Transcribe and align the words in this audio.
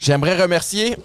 J'aimerais 0.00 0.40
remercier 0.40 0.96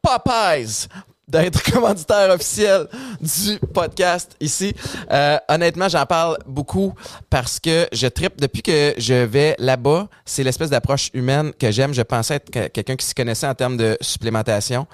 Popeyes 0.00 0.86
d'être 1.26 1.60
commanditaire 1.72 2.30
officiel 2.30 2.86
du 3.20 3.58
podcast 3.74 4.36
ici. 4.40 4.72
Euh, 5.10 5.36
honnêtement, 5.48 5.88
j'en 5.88 6.06
parle 6.06 6.38
beaucoup 6.46 6.94
parce 7.28 7.58
que 7.58 7.88
je 7.92 8.06
tripe 8.06 8.40
depuis 8.40 8.62
que 8.62 8.94
je 8.96 9.12
vais 9.24 9.56
là-bas. 9.58 10.08
C'est 10.24 10.44
l'espèce 10.44 10.70
d'approche 10.70 11.10
humaine 11.14 11.52
que 11.58 11.70
j'aime. 11.72 11.92
Je 11.92 12.00
pensais 12.02 12.36
être 12.36 12.48
que- 12.50 12.68
quelqu'un 12.68 12.94
qui 12.96 13.04
s'y 13.04 13.12
connaissait 13.14 13.48
en 13.48 13.54
termes 13.56 13.76
de 13.76 13.98
supplémentation. 14.00 14.86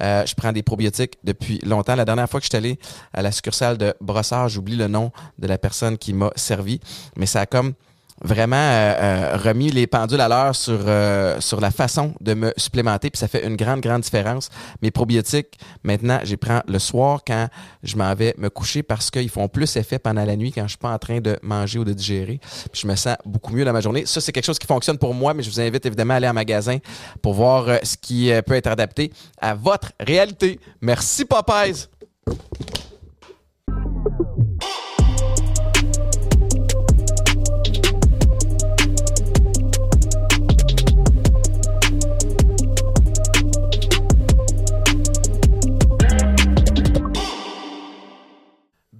Euh, 0.00 0.24
je 0.24 0.34
prends 0.34 0.52
des 0.52 0.62
probiotiques 0.62 1.18
depuis 1.24 1.58
longtemps. 1.66 1.96
La 1.96 2.04
dernière 2.04 2.30
fois 2.30 2.38
que 2.40 2.44
je 2.44 2.50
suis 2.50 2.56
allé 2.56 2.78
à 3.12 3.20
la 3.20 3.32
succursale 3.32 3.76
de 3.76 3.92
Brossard, 4.00 4.48
j'oublie 4.48 4.76
le 4.76 4.86
nom 4.86 5.10
de 5.40 5.48
la 5.48 5.58
personne 5.58 5.98
qui 5.98 6.12
m'a 6.14 6.30
servi, 6.36 6.78
mais 7.16 7.26
ça 7.26 7.40
a 7.40 7.46
comme 7.46 7.74
vraiment 8.20 8.56
euh, 8.56 8.94
euh, 9.00 9.36
remis 9.36 9.70
les 9.70 9.86
pendules 9.86 10.20
à 10.20 10.28
l'heure 10.28 10.54
sur, 10.54 10.78
euh, 10.86 11.40
sur 11.40 11.60
la 11.60 11.70
façon 11.70 12.14
de 12.20 12.34
me 12.34 12.52
supplémenter, 12.56 13.10
puis 13.10 13.18
ça 13.18 13.28
fait 13.28 13.46
une 13.46 13.56
grande, 13.56 13.80
grande 13.80 14.02
différence. 14.02 14.50
Mes 14.80 14.90
probiotiques, 14.90 15.58
maintenant, 15.82 16.20
j'y 16.22 16.36
prends 16.36 16.60
le 16.66 16.78
soir 16.78 17.22
quand 17.26 17.48
je 17.82 17.96
m'en 17.96 18.14
vais 18.14 18.34
me 18.38 18.50
coucher 18.50 18.82
parce 18.82 19.10
qu'ils 19.10 19.30
font 19.30 19.48
plus 19.48 19.76
effet 19.76 19.98
pendant 19.98 20.24
la 20.24 20.36
nuit 20.36 20.52
quand 20.52 20.62
je 20.62 20.68
suis 20.68 20.78
pas 20.78 20.92
en 20.92 20.98
train 20.98 21.20
de 21.20 21.38
manger 21.42 21.78
ou 21.78 21.84
de 21.84 21.92
digérer. 21.92 22.40
Puis 22.72 22.82
je 22.82 22.86
me 22.86 22.96
sens 22.96 23.16
beaucoup 23.24 23.52
mieux 23.52 23.64
dans 23.64 23.72
ma 23.72 23.80
journée. 23.80 24.06
Ça, 24.06 24.20
c'est 24.20 24.32
quelque 24.32 24.46
chose 24.46 24.58
qui 24.58 24.66
fonctionne 24.66 24.98
pour 24.98 25.14
moi, 25.14 25.34
mais 25.34 25.42
je 25.42 25.50
vous 25.50 25.60
invite 25.60 25.84
évidemment 25.86 26.14
à 26.14 26.16
aller 26.18 26.28
en 26.28 26.34
magasin 26.34 26.78
pour 27.20 27.34
voir 27.34 27.66
ce 27.82 27.96
qui 27.96 28.30
peut 28.46 28.54
être 28.54 28.68
adapté 28.68 29.12
à 29.40 29.54
votre 29.54 29.92
réalité. 30.00 30.60
Merci, 30.80 31.24
Popeyes! 31.24 31.88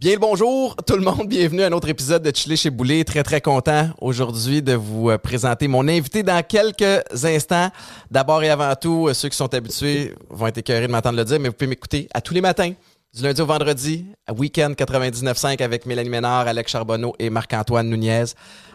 Bien 0.03 0.15
le 0.15 0.19
bonjour 0.19 0.75
tout 0.85 0.97
le 0.97 1.03
monde, 1.03 1.29
bienvenue 1.29 1.63
à 1.63 1.69
un 1.69 1.73
autre 1.73 1.89
épisode 1.89 2.25
de 2.25 2.35
Chili 2.35 2.57
chez 2.57 2.71
Boulet. 2.71 3.05
Très 3.05 3.23
très 3.23 3.41
content 3.41 3.91
aujourd'hui 4.01 4.61
de 4.61 4.73
vous 4.73 5.11
euh, 5.11 5.17
présenter 5.17 5.69
mon 5.69 5.87
invité 5.87 6.25
dans 6.25 6.43
quelques 6.43 7.05
instants. 7.25 7.71
D'abord 8.11 8.43
et 8.43 8.51
avant 8.51 8.75
tout, 8.75 9.07
euh, 9.07 9.15
ceux 9.15 9.29
qui 9.29 9.37
sont 9.37 9.55
habitués 9.55 10.13
vont 10.29 10.49
être 10.49 10.59
écœurés 10.59 10.89
de 10.89 10.93
m'entendre 10.93 11.19
le 11.19 11.25
dire, 11.25 11.39
mais 11.39 11.51
vous 11.51 11.55
pouvez 11.55 11.69
m'écouter 11.69 12.09
à 12.13 12.21
tous 12.21 12.35
les 12.35 12.41
matins, 12.41 12.73
du 13.15 13.23
lundi 13.23 13.41
au 13.41 13.47
vendredi, 13.47 14.05
Week-end 14.37 14.73
99.5 14.77 15.63
avec 15.63 15.87
Mélanie 15.87 16.11
Ménard, 16.11 16.49
Alex 16.49 16.73
Charbonneau 16.73 17.15
et 17.21 17.31
Marc-Antoine 17.31 17.89
Nunez. 17.89 18.25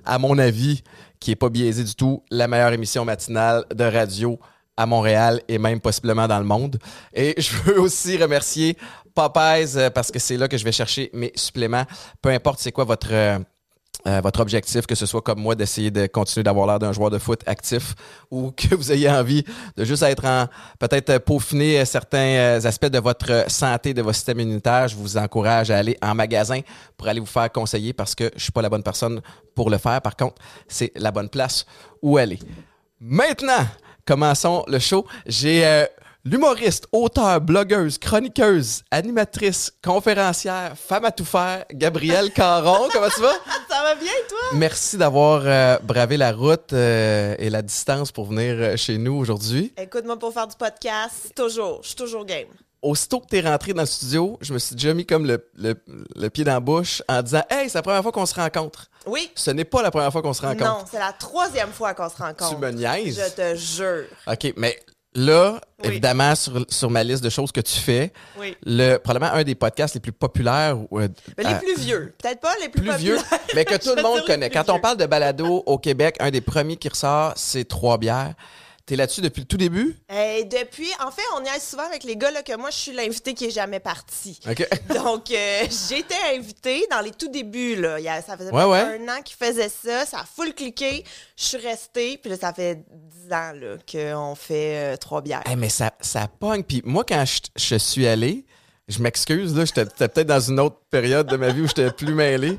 À 0.05 0.19
mon 0.19 0.37
avis, 0.37 0.81
qui 1.19 1.31
est 1.31 1.35
pas 1.35 1.49
biaisé 1.49 1.83
du 1.83 1.95
tout, 1.95 2.23
la 2.31 2.47
meilleure 2.47 2.71
émission 2.71 3.03
matinale 3.03 3.65
de 3.75 3.83
radio 3.83 4.39
à 4.77 4.85
Montréal 4.85 5.41
et 5.47 5.57
même 5.57 5.81
possiblement 5.81 6.27
dans 6.27 6.39
le 6.39 6.45
monde. 6.45 6.77
Et 7.13 7.35
je 7.37 7.53
veux 7.63 7.81
aussi 7.81 8.15
remercier 8.17 8.77
Popeyes 9.13 9.77
euh, 9.77 9.89
parce 9.89 10.11
que 10.11 10.19
c'est 10.19 10.37
là 10.37 10.47
que 10.47 10.57
je 10.57 10.63
vais 10.63 10.71
chercher 10.71 11.09
mes 11.13 11.31
suppléments. 11.35 11.83
Peu 12.21 12.29
importe 12.29 12.59
c'est 12.59 12.71
quoi 12.71 12.83
votre 12.83 13.11
euh, 13.11 13.39
euh, 14.05 14.21
votre 14.21 14.41
objectif, 14.41 14.85
que 14.85 14.93
ce 14.93 15.07
soit 15.07 15.21
comme 15.21 15.39
moi 15.39 15.55
d'essayer 15.55 15.89
de 15.89 16.05
continuer 16.05 16.43
d'avoir 16.43 16.67
l'air 16.67 16.77
d'un 16.77 16.93
joueur 16.93 17.09
de 17.09 17.17
foot 17.17 17.41
actif 17.47 17.95
ou 18.29 18.51
que 18.55 18.75
vous 18.75 18.91
ayez 18.91 19.09
envie 19.09 19.43
de 19.75 19.83
juste 19.83 20.03
être 20.03 20.23
en 20.23 20.45
peut-être 20.79 21.17
peaufiner 21.17 21.83
certains 21.83 22.63
aspects 22.63 22.85
de 22.85 22.99
votre 22.99 23.49
santé, 23.49 23.95
de 23.95 24.03
votre 24.03 24.15
système 24.15 24.39
immunitaire, 24.39 24.87
je 24.87 24.95
vous 24.95 25.17
encourage 25.17 25.71
à 25.71 25.77
aller 25.77 25.97
en 26.03 26.13
magasin 26.13 26.61
pour 26.95 27.07
aller 27.07 27.19
vous 27.19 27.25
faire 27.25 27.51
conseiller 27.51 27.91
parce 27.91 28.13
que 28.13 28.31
je 28.35 28.43
suis 28.43 28.51
pas 28.51 28.61
la 28.61 28.69
bonne 28.69 28.83
personne 28.83 29.19
pour 29.55 29.71
le 29.71 29.79
faire. 29.79 29.99
Par 30.01 30.15
contre, 30.15 30.35
c'est 30.67 30.91
la 30.95 31.11
bonne 31.11 31.29
place 31.29 31.65
où 32.03 32.17
aller. 32.17 32.39
Maintenant, 33.01 33.65
commençons 34.07 34.63
le 34.67 34.79
show. 34.79 35.05
J'ai 35.25 35.65
euh, 35.65 35.85
l'humoriste, 36.23 36.87
auteur, 36.91 37.41
blogueuse, 37.41 37.97
chroniqueuse, 37.97 38.83
animatrice, 38.89 39.71
conférencière, 39.83 40.73
femme 40.75 41.05
à 41.05 41.11
tout 41.11 41.25
faire, 41.25 41.65
Gabrielle 41.73 42.31
Caron. 42.31 42.87
Comment 42.93 43.09
tu 43.13 43.21
vas? 43.21 43.33
Ça 43.69 43.83
va 43.83 43.95
bien, 43.95 44.11
toi? 44.29 44.37
Merci 44.53 44.97
d'avoir 44.97 45.41
euh, 45.45 45.77
bravé 45.83 46.17
la 46.17 46.31
route 46.31 46.73
euh, 46.73 47.35
et 47.37 47.49
la 47.49 47.61
distance 47.61 48.11
pour 48.11 48.25
venir 48.25 48.77
chez 48.77 48.97
nous 48.97 49.13
aujourd'hui. 49.13 49.73
Écoute-moi 49.77 50.17
pour 50.17 50.33
faire 50.33 50.47
du 50.47 50.55
podcast, 50.55 51.31
toujours. 51.35 51.79
Je 51.83 51.87
suis 51.87 51.95
toujours 51.95 52.25
game. 52.25 52.47
Aussitôt 52.81 53.19
que 53.19 53.25
tu 53.27 53.37
es 53.37 53.41
rentré 53.41 53.73
dans 53.73 53.81
le 53.81 53.87
studio, 53.87 54.37
je 54.39 54.53
me 54.53 54.59
suis 54.59 54.75
déjà 54.75 54.93
mis 54.93 55.05
comme 55.05 55.25
le, 55.25 55.43
le- 55.55 55.75
le 56.15 56.29
pied 56.29 56.43
dans 56.43 56.53
la 56.53 56.59
bouche 56.59 57.01
en 57.09 57.21
disant 57.23 57.41
Hey, 57.49 57.69
c'est 57.69 57.77
la 57.79 57.81
première 57.81 58.03
fois 58.03 58.11
qu'on 58.11 58.25
se 58.27 58.35
rencontre. 58.35 58.85
Oui. 59.07 59.31
Ce 59.35 59.51
n'est 59.51 59.65
pas 59.65 59.81
la 59.81 59.91
première 59.91 60.11
fois 60.11 60.21
qu'on 60.21 60.33
se 60.33 60.41
rencontre. 60.41 60.63
Non, 60.65 60.85
c'est 60.89 60.99
la 60.99 61.13
troisième 61.13 61.71
fois 61.71 61.93
qu'on 61.93 62.09
se 62.09 62.17
rencontre. 62.17 62.49
Tu 62.49 62.57
me 62.57 62.69
niaises. 62.71 63.19
Je 63.19 63.35
te 63.35 63.55
jure. 63.55 64.05
OK, 64.27 64.53
mais 64.57 64.77
là, 65.15 65.59
Oui. 65.79 65.87
évidemment, 65.89 66.35
sur, 66.35 66.65
sur 66.69 66.89
ma 66.91 67.03
liste 67.03 67.23
de 67.23 67.29
choses 67.29 67.51
que 67.51 67.61
tu 67.61 67.79
fais, 67.79 68.11
Oui. 68.39 68.55
le, 68.65 68.97
probablement 68.97 69.33
un 69.33 69.43
des 69.43 69.55
podcasts 69.55 69.95
les 69.95 69.99
plus 70.01 70.11
populaires. 70.11 70.77
ou, 70.91 70.99
euh, 70.99 71.07
Mais 71.37 71.43
les 71.43 71.53
euh, 71.53 71.57
plus 71.59 71.79
vieux. 71.79 72.13
Peut-être 72.21 72.39
pas 72.39 72.53
les 72.61 72.69
plus, 72.69 72.81
plus 72.81 72.95
vieux, 72.97 73.17
mais 73.55 73.65
que 73.65 73.75
tout 73.75 73.93
le 73.95 74.01
monde 74.03 74.25
connaît. 74.25 74.49
Quand 74.49 74.69
on 74.69 74.79
parle 74.79 74.97
de 74.97 75.05
balado 75.05 75.63
au 75.65 75.77
Québec, 75.77 76.15
un 76.19 76.29
des 76.31 76.41
premiers 76.41 76.77
qui 76.77 76.89
ressort, 76.89 77.33
c'est 77.35 77.65
Trois 77.67 77.97
Bières. 77.97 78.33
T'es 78.87 78.95
là-dessus 78.95 79.19
depuis 79.19 79.41
le 79.41 79.45
tout 79.47 79.57
début? 79.57 79.97
Et 80.09 80.45
depuis, 80.45 80.87
en 81.05 81.11
fait, 81.11 81.21
on 81.35 81.43
y 81.43 81.49
aille 81.49 81.59
souvent 81.59 81.83
avec 81.83 82.05
les 82.05 82.15
gars 82.15 82.31
là, 82.31 82.41
que 82.41 82.55
moi, 82.55 82.69
je 82.69 82.77
suis 82.77 82.93
l'invité 82.93 83.33
qui 83.33 83.43
est 83.45 83.51
jamais 83.51 83.81
parti. 83.81 84.39
Donc, 84.95 85.29
euh, 85.29 85.63
été 85.63 86.15
invitée 86.33 86.87
dans 86.89 87.01
les 87.01 87.11
tout 87.11 87.27
débuts. 87.27 87.75
Là. 87.75 87.99
Il 87.99 88.03
y 88.05 88.07
a- 88.07 88.21
ça 88.21 88.37
faisait 88.37 88.49
Ouais, 88.49 88.63
peut-être 88.63 88.87
ouais. 89.01 89.09
un 89.09 89.17
an 89.17 89.21
qu'ils 89.21 89.35
faisaient 89.35 89.67
ça. 89.67 90.05
Ça 90.05 90.19
a 90.19 90.23
full 90.25 90.53
cliqué. 90.53 91.03
Je 91.35 91.43
suis 91.43 91.57
restée. 91.57 92.17
Puis 92.17 92.29
là, 92.29 92.37
ça 92.37 92.53
fait 92.53 92.77
dix 92.89 93.25
ans 93.33 93.51
là, 93.53 93.75
qu'on 93.91 94.35
fait 94.35 94.93
euh, 94.93 94.95
trois 94.95 95.21
bières. 95.21 95.43
Hey, 95.45 95.57
mais 95.57 95.67
ça, 95.67 95.91
ça 95.99 96.29
pogne. 96.39 96.63
Puis 96.63 96.81
moi, 96.85 97.03
quand 97.03 97.25
je, 97.25 97.41
je 97.57 97.75
suis 97.75 98.07
allé, 98.07 98.45
je 98.87 99.01
m'excuse, 99.01 99.55
là, 99.55 99.65
j'étais 99.65 99.85
peut-être 99.85 100.27
dans 100.27 100.39
une 100.39 100.59
autre 100.61 100.77
période 100.89 101.27
de 101.27 101.35
ma 101.35 101.49
vie 101.49 101.61
où 101.61 101.67
j'étais 101.67 101.91
plus 101.91 102.13
mêlé. 102.13 102.57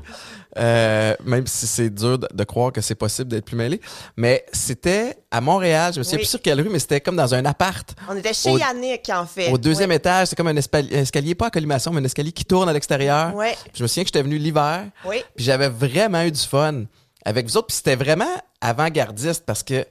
Euh, 0.57 1.15
même 1.25 1.45
si 1.47 1.67
c'est 1.67 1.89
dur 1.91 2.17
de, 2.17 2.27
de 2.33 2.43
croire 2.43 2.71
que 2.71 2.81
c'est 2.81 2.95
possible 2.95 3.29
d'être 3.29 3.45
plus 3.45 3.55
mêlé. 3.55 3.79
Mais 4.17 4.45
c'était 4.51 5.15
à 5.31 5.41
Montréal, 5.41 5.93
je 5.93 5.99
me 5.99 6.03
souviens 6.03 6.17
Oui. 6.17 6.23
plus 6.23 6.29
sur 6.29 6.41
quelle 6.41 6.59
rue, 6.61 6.69
mais 6.69 6.79
c'était 6.79 7.01
comme 7.01 7.15
dans 7.15 7.33
un 7.35 7.45
appart. 7.45 7.95
On 8.09 8.15
était 8.15 8.33
chez 8.33 8.49
Au- 8.49 8.57
Yannick, 8.57 9.07
en 9.09 9.25
fait. 9.27 9.51
Au 9.51 9.57
deuxième 9.59 9.91
étage, 9.91 10.27
c'est 10.29 10.35
comme 10.35 10.47
un 10.47 10.55
escalier, 10.55 11.35
pas 11.35 11.47
à 11.47 11.49
collimation, 11.51 11.91
mais 11.91 12.01
un 12.01 12.05
escalier 12.05 12.31
qui 12.31 12.45
tourne 12.45 12.67
à 12.69 12.73
l'extérieur. 12.73 13.33
Puis 13.37 13.55
Je 13.75 13.83
me 13.83 13.87
souviens 13.87 14.03
que 14.03 14.07
j'étais 14.09 14.23
venu 14.23 14.37
l'hiver. 14.37 14.85
Oui. 15.05 15.23
Puis 15.35 15.45
j'avais 15.45 15.69
vraiment 15.69 16.23
eu 16.23 16.31
du 16.31 16.39
fun 16.41 16.83
avec 17.25 17.45
vous 17.47 17.57
autres. 17.57 17.67
Puis 17.67 17.77
c'était 17.77 17.95
vraiment 17.95 18.25
avant-gardiste 18.59 19.43
parce 19.45 19.61
que 19.63 19.85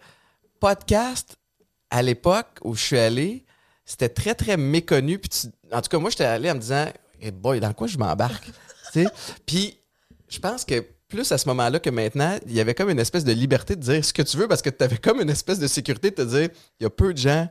podcast, 0.60 1.36
à 1.90 2.02
l'époque 2.02 2.58
où 2.62 2.74
je 2.74 2.82
suis 2.82 2.98
allé, 2.98 3.44
c'était 3.84 4.08
très, 4.08 4.34
très 4.34 4.56
méconnu. 4.56 5.18
Puis 5.18 5.28
tu- 5.30 5.48
en 5.72 5.80
tout 5.80 5.88
cas, 5.88 5.98
moi, 5.98 6.10
j'étais 6.10 6.24
allé 6.24 6.50
en 6.50 6.54
me 6.54 6.60
disant, 6.60 6.86
hey 7.20 7.30
boy, 7.30 7.60
dans 7.60 7.72
quoi 7.72 7.86
je 7.86 7.98
m'embarque? 7.98 8.46
Tu 8.92 9.04
sais? 9.04 9.08
Puis 9.44 9.78
je 10.28 10.38
pense 10.38 10.64
que 10.64 10.82
plus 11.08 11.30
à 11.30 11.36
ce 11.36 11.46
moment-là 11.48 11.78
que 11.78 11.90
maintenant, 11.90 12.38
il 12.46 12.52
y 12.52 12.60
avait 12.60 12.74
comme 12.74 12.88
une 12.88 12.98
espèce 12.98 13.24
de 13.24 13.32
liberté 13.32 13.76
de 13.76 13.80
dire 13.80 14.02
ce 14.02 14.14
que 14.14 14.22
tu 14.22 14.36
veux 14.38 14.48
parce 14.48 14.62
que 14.62 14.70
tu 14.70 14.82
avais 14.82 14.96
comme 14.96 15.20
une 15.20 15.28
espèce 15.30 15.58
de 15.58 15.66
sécurité 15.66 16.10
de 16.10 16.16
te 16.16 16.22
dire, 16.22 16.48
il 16.80 16.84
y 16.84 16.86
a 16.86 16.90
peu 16.90 17.12
de 17.12 17.18
gens 17.18 17.48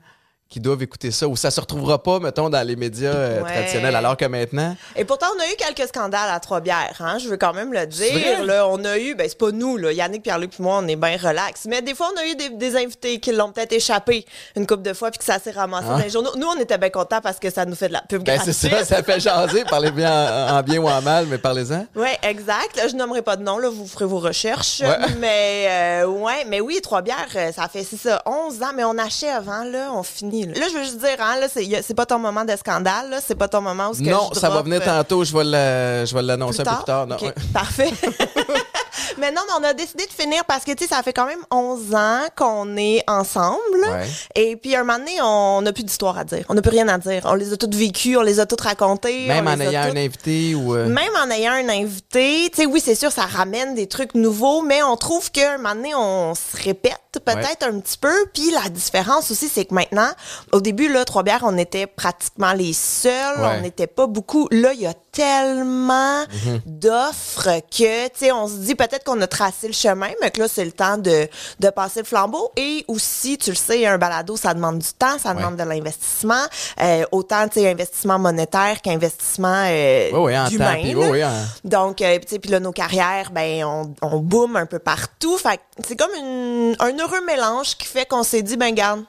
qui 0.49 0.59
doivent 0.59 0.81
écouter 0.81 1.11
ça 1.11 1.27
ou 1.27 1.35
ça 1.35 1.51
se 1.51 1.59
retrouvera 1.59 2.01
pas, 2.01 2.19
mettons, 2.19 2.49
dans 2.49 2.65
les 2.65 2.75
médias 2.75 3.11
euh, 3.13 3.41
Ouais. 3.43 3.51
traditionnels. 3.53 3.95
Alors 3.95 4.15
que 4.15 4.25
maintenant, 4.25 4.75
Et 4.95 5.03
pourtant, 5.05 5.27
on 5.37 5.41
a 5.41 5.45
eu 5.47 5.55
quelques 5.57 5.87
scandales 5.89 6.29
à 6.31 6.39
Trois-Bières, 6.39 6.95
hein? 6.99 7.17
Je 7.19 7.27
veux 7.27 7.37
quand 7.37 7.53
même 7.53 7.73
le 7.73 7.85
dire. 7.85 8.43
Là, 8.45 8.67
on 8.67 8.83
a 8.85 8.97
eu, 8.97 9.13
ben 9.15 9.27
c'est 9.27 9.37
pas 9.37 9.51
nous, 9.51 9.77
là. 9.77 9.91
Yannick, 9.91 10.23
Pierre-Luc 10.23 10.53
et 10.59 10.63
moi, 10.63 10.79
on 10.81 10.87
est 10.87 10.95
bien 10.95 11.17
relax. 11.21 11.65
Mais 11.65 11.81
des 11.81 11.93
fois, 11.93 12.09
on 12.15 12.19
a 12.19 12.25
eu 12.25 12.35
des, 12.35 12.49
des 12.49 12.75
invités 12.77 13.19
qui 13.19 13.31
l'ont 13.33 13.51
peut-être 13.51 13.73
échappé 13.73 14.25
une 14.55 14.65
couple 14.65 14.83
de 14.83 14.93
fois 14.93 15.11
puis 15.11 15.19
que 15.19 15.25
ça 15.25 15.39
s'est 15.39 15.51
ramassé 15.51 15.87
Ah. 15.89 15.97
dans 15.97 16.03
les 16.03 16.09
journaux. 16.09 16.31
Nous, 16.37 16.47
on 16.47 16.59
était 16.59 16.77
bien 16.77 16.89
contents 16.89 17.21
parce 17.21 17.39
que 17.39 17.49
ça 17.49 17.65
nous 17.65 17.75
fait 17.75 17.87
de 17.89 17.93
la 17.93 18.01
pub 18.01 18.23
ben 18.23 18.39
c'est 18.43 18.53
ça, 18.53 18.83
ça 18.85 19.03
fait 19.03 19.19
jaser. 19.19 19.63
Parlez 19.69 19.91
bien 19.91 20.09
en, 20.49 20.57
en 20.57 20.63
bien 20.63 20.79
ou 20.79 20.87
en 20.87 21.01
mal, 21.01 21.25
mais 21.27 21.37
parlez-en. 21.37 21.85
Oui, 21.95 22.09
exact. 22.23 22.75
Là, 22.77 22.87
je 22.87 22.95
nommerai 22.95 23.21
pas 23.21 23.35
de 23.35 23.43
nom, 23.43 23.57
là, 23.57 23.69
vous 23.69 23.85
ferez 23.87 24.05
vos 24.05 24.19
recherches. 24.19 24.79
Ouais. 24.81 24.97
Mais 25.19 25.67
euh, 26.03 26.05
ouais, 26.07 26.45
mais 26.47 26.61
oui, 26.61 26.79
trois 26.81 27.01
bières, 27.01 27.27
euh, 27.35 27.51
ça 27.51 27.67
fait 27.67 27.83
c'est 27.83 27.97
ça, 27.97 28.21
11 28.25 28.61
ans, 28.61 28.71
mais 28.75 28.83
on 28.83 28.97
achève, 28.97 29.49
hein, 29.49 29.65
là, 29.65 29.89
on 29.93 30.03
finit. 30.03 30.36
Là, 30.45 30.53
Là, 30.59 30.65
je 30.71 30.77
veux 30.77 30.83
juste 30.83 30.97
dire, 30.99 31.17
hein, 31.19 31.35
là, 31.39 31.47
c'est 31.49 31.93
pas 31.93 32.05
ton 32.05 32.19
moment 32.19 32.45
de 32.45 32.55
scandale, 32.55 33.09
là, 33.09 33.17
c'est 33.25 33.35
pas 33.35 33.47
ton 33.47 33.61
moment 33.61 33.89
où 33.89 33.93
ce 33.93 33.99
que 33.99 34.09
Non, 34.09 34.29
je 34.33 34.39
ça 34.39 34.49
va 34.49 34.61
venir 34.61 34.81
euh, 34.81 34.85
tantôt. 34.85 35.23
Je 35.23 35.33
vais 35.35 35.43
le- 35.43 36.05
je 36.05 36.13
vais 36.15 36.21
l'annoncer 36.21 36.63
plus 36.63 36.71
un 36.71 36.75
peu 36.75 36.83
tard? 36.83 37.05
plus 37.05 37.07
tard. 37.07 37.07
Non, 37.07 37.15
Ok, 37.15 37.21
ouais. 37.23 37.33
Parfait. 37.53 37.91
mais 39.19 39.31
non, 39.31 39.41
mais 39.47 39.53
on 39.59 39.69
a 39.69 39.73
décidé 39.73 40.05
de 40.05 40.11
finir 40.11 40.43
parce 40.45 40.63
que, 40.63 40.71
tu 40.71 40.83
sais, 40.85 40.89
ça 40.95 41.01
fait 41.03 41.13
quand 41.13 41.25
même 41.25 41.39
11 41.51 41.93
ans 41.95 42.21
qu'on 42.35 42.75
est 42.77 43.03
ensemble. 43.07 43.57
Ouais. 43.89 44.07
Et 44.35 44.55
puis, 44.55 44.75
un 44.75 44.83
moment 44.83 44.99
donné, 44.99 45.21
on 45.21 45.61
n'a 45.61 45.71
plus 45.73 45.83
d'histoire 45.83 46.17
à 46.17 46.23
dire. 46.23 46.45
On 46.49 46.53
n'a 46.53 46.61
plus 46.61 46.71
rien 46.71 46.87
à 46.87 46.97
dire. 46.97 47.21
On 47.25 47.35
les 47.35 47.53
a 47.53 47.57
toutes 47.57 47.75
vécues, 47.75 48.17
on 48.17 48.21
les 48.21 48.39
a 48.39 48.45
toutes 48.45 48.61
racontées. 48.61 49.27
Même 49.27 49.47
en 49.47 49.59
ayant 49.59 49.83
toutes- 49.87 49.97
un 49.97 49.99
invité 50.01 50.55
ou. 50.55 50.75
euh, 50.75 50.87
même 50.87 51.11
en 51.23 51.29
ayant 51.29 51.53
un 51.53 51.69
invité, 51.69 52.49
tu 52.51 52.61
sais, 52.61 52.65
oui, 52.65 52.81
c'est 52.83 52.95
sûr, 52.95 53.11
ça 53.11 53.23
ramène 53.25 53.75
des 53.75 53.87
trucs 53.87 54.15
nouveaux, 54.15 54.61
mais 54.61 54.81
on 54.83 54.95
trouve 54.97 55.31
qu'à 55.31 55.53
un 55.53 55.57
moment 55.57 55.75
donné, 55.75 55.93
on 55.95 56.33
se 56.35 56.61
répète 56.63 56.93
peut-être 57.25 57.63
un 57.67 57.79
petit 57.79 57.97
peu. 57.97 58.13
Puis 58.33 58.51
la 58.51 58.69
différence 58.69 59.31
aussi, 59.31 59.47
c'est 59.49 59.65
que 59.65 59.73
maintenant, 59.73 60.09
au 60.51 60.61
début, 60.61 60.87
là, 60.91 61.05
Trois-Bières, 61.05 61.41
on 61.43 61.57
était 61.57 61.87
pratiquement 61.87 62.53
les 62.53 62.73
seuls. 62.73 63.39
Ouais. 63.39 63.57
On 63.57 63.61
n'était 63.61 63.87
pas 63.87 64.07
beaucoup. 64.07 64.47
Là, 64.51 64.73
il 64.73 64.81
y 64.81 64.87
a 64.87 64.93
tellement 65.11 66.21
Mhm. 66.45 66.61
d'offres 66.65 67.59
que, 67.71 68.07
tu 68.07 68.11
sais, 68.15 68.31
on 68.31 68.47
se 68.47 68.55
dit 68.55 68.75
peut-être 68.75 69.03
qu'on 69.03 69.19
a 69.21 69.27
tracé 69.27 69.67
le 69.67 69.73
chemin, 69.73 70.09
mais 70.21 70.31
que 70.31 70.39
là, 70.41 70.47
c'est 70.47 70.65
le 70.65 70.71
temps 70.71 70.97
de, 70.97 71.27
de 71.59 71.69
passer 71.69 71.99
le 71.99 72.05
flambeau. 72.05 72.51
Et 72.55 72.85
aussi, 72.87 73.37
tu 73.37 73.49
le 73.51 73.55
sais, 73.55 73.85
un 73.85 73.97
balado, 73.97 74.37
ça 74.37 74.53
demande 74.53 74.79
du 74.79 74.93
temps, 74.93 75.17
ça 75.21 75.33
demande 75.33 75.55
de 75.57 75.63
l'investissement. 75.63 76.43
Euh, 76.81 77.03
autant, 77.11 77.47
tu 77.47 77.59
sais, 77.61 77.69
investissement 77.69 78.19
monétaire 78.19 78.81
qu'investissement 78.81 79.63
euh, 79.67 80.09
Oui, 80.13 80.33
temps, 80.33 81.11
oui, 81.11 81.23
en- 81.23 81.29
Donc, 81.63 82.01
euh, 82.01 82.19
tu 82.19 82.27
sais, 82.27 82.39
puis 82.39 82.51
là, 82.51 82.59
nos 82.59 82.71
carrières, 82.71 83.31
ben, 83.31 83.63
on, 83.65 83.93
on 84.01 84.17
boom 84.17 84.55
un 84.55 84.65
peu 84.65 84.79
partout. 84.79 85.37
Fait 85.37 85.57
que 85.57 85.61
c'est 85.87 85.95
comme 85.95 86.13
une- 86.15 86.75
un 86.79 86.97
heureux 86.97 87.23
mélange 87.25 87.75
qui 87.77 87.85
fait 87.87 88.05
qu'on 88.05 88.23
s'est 88.23 88.41
dit, 88.41 88.57
ben, 88.57 88.73
garde, 88.73 89.03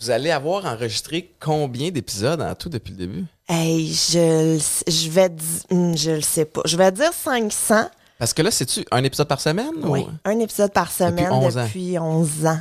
Vous 0.00 0.10
allez 0.10 0.30
avoir 0.30 0.64
enregistré 0.66 1.32
combien 1.40 1.90
d'épisodes 1.90 2.40
en 2.40 2.54
tout 2.54 2.68
depuis 2.68 2.92
le 2.92 2.98
début? 2.98 3.24
hey, 3.48 3.92
je, 3.92 4.60
je 4.86 5.10
vais, 5.10 5.30
hum, 5.70 5.96
je 5.96 6.10
le 6.12 6.20
sais 6.20 6.44
pas. 6.44 6.60
Je 6.64 6.76
vais 6.76 6.92
dire 6.92 7.12
500. 7.12 7.88
Parce 8.18 8.32
que 8.34 8.42
là, 8.42 8.50
c'est-tu 8.50 8.84
un 8.90 9.02
épisode 9.04 9.26
par 9.28 9.40
semaine? 9.40 9.70
Oui, 9.82 10.00
ou- 10.00 10.08
un 10.24 10.38
épisode 10.40 10.72
par 10.72 10.90
semaine 10.92 11.30
11 11.32 11.56
ans. 11.56 11.64
depuis 11.64 11.98
11 11.98 12.46
ans. 12.46 12.60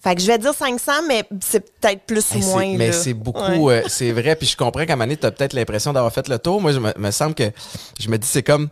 Fait 0.00 0.14
que 0.14 0.20
je 0.20 0.26
vais 0.26 0.38
dire 0.38 0.52
500, 0.54 0.92
mais 1.08 1.24
c'est 1.40 1.60
peut-être 1.80 2.02
plus 2.02 2.24
ou 2.32 2.36
Hey, 2.36 2.42
moins. 2.44 2.76
mais 2.76 2.92
c'est 2.92 3.14
beaucoup, 3.14 3.40
Ouais. 3.68 3.84
euh, 3.84 3.88
c'est 3.88 4.12
vrai. 4.12 4.36
Puis 4.36 4.46
je 4.46 4.56
comprends 4.56 4.84
qu'à 4.84 4.94
donné, 4.94 5.16
tu 5.16 5.26
as 5.26 5.30
peut-être 5.32 5.52
l'impression 5.54 5.92
d'avoir 5.92 6.12
fait 6.12 6.28
le 6.28 6.38
tour. 6.38 6.60
Moi, 6.60 6.72
je 6.72 6.78
me, 6.78 6.92
me 6.96 7.10
semble 7.10 7.34
que 7.34 7.50
je 7.98 8.08
me 8.08 8.18
dis, 8.18 8.26
c'est 8.28 8.42
comme, 8.42 8.68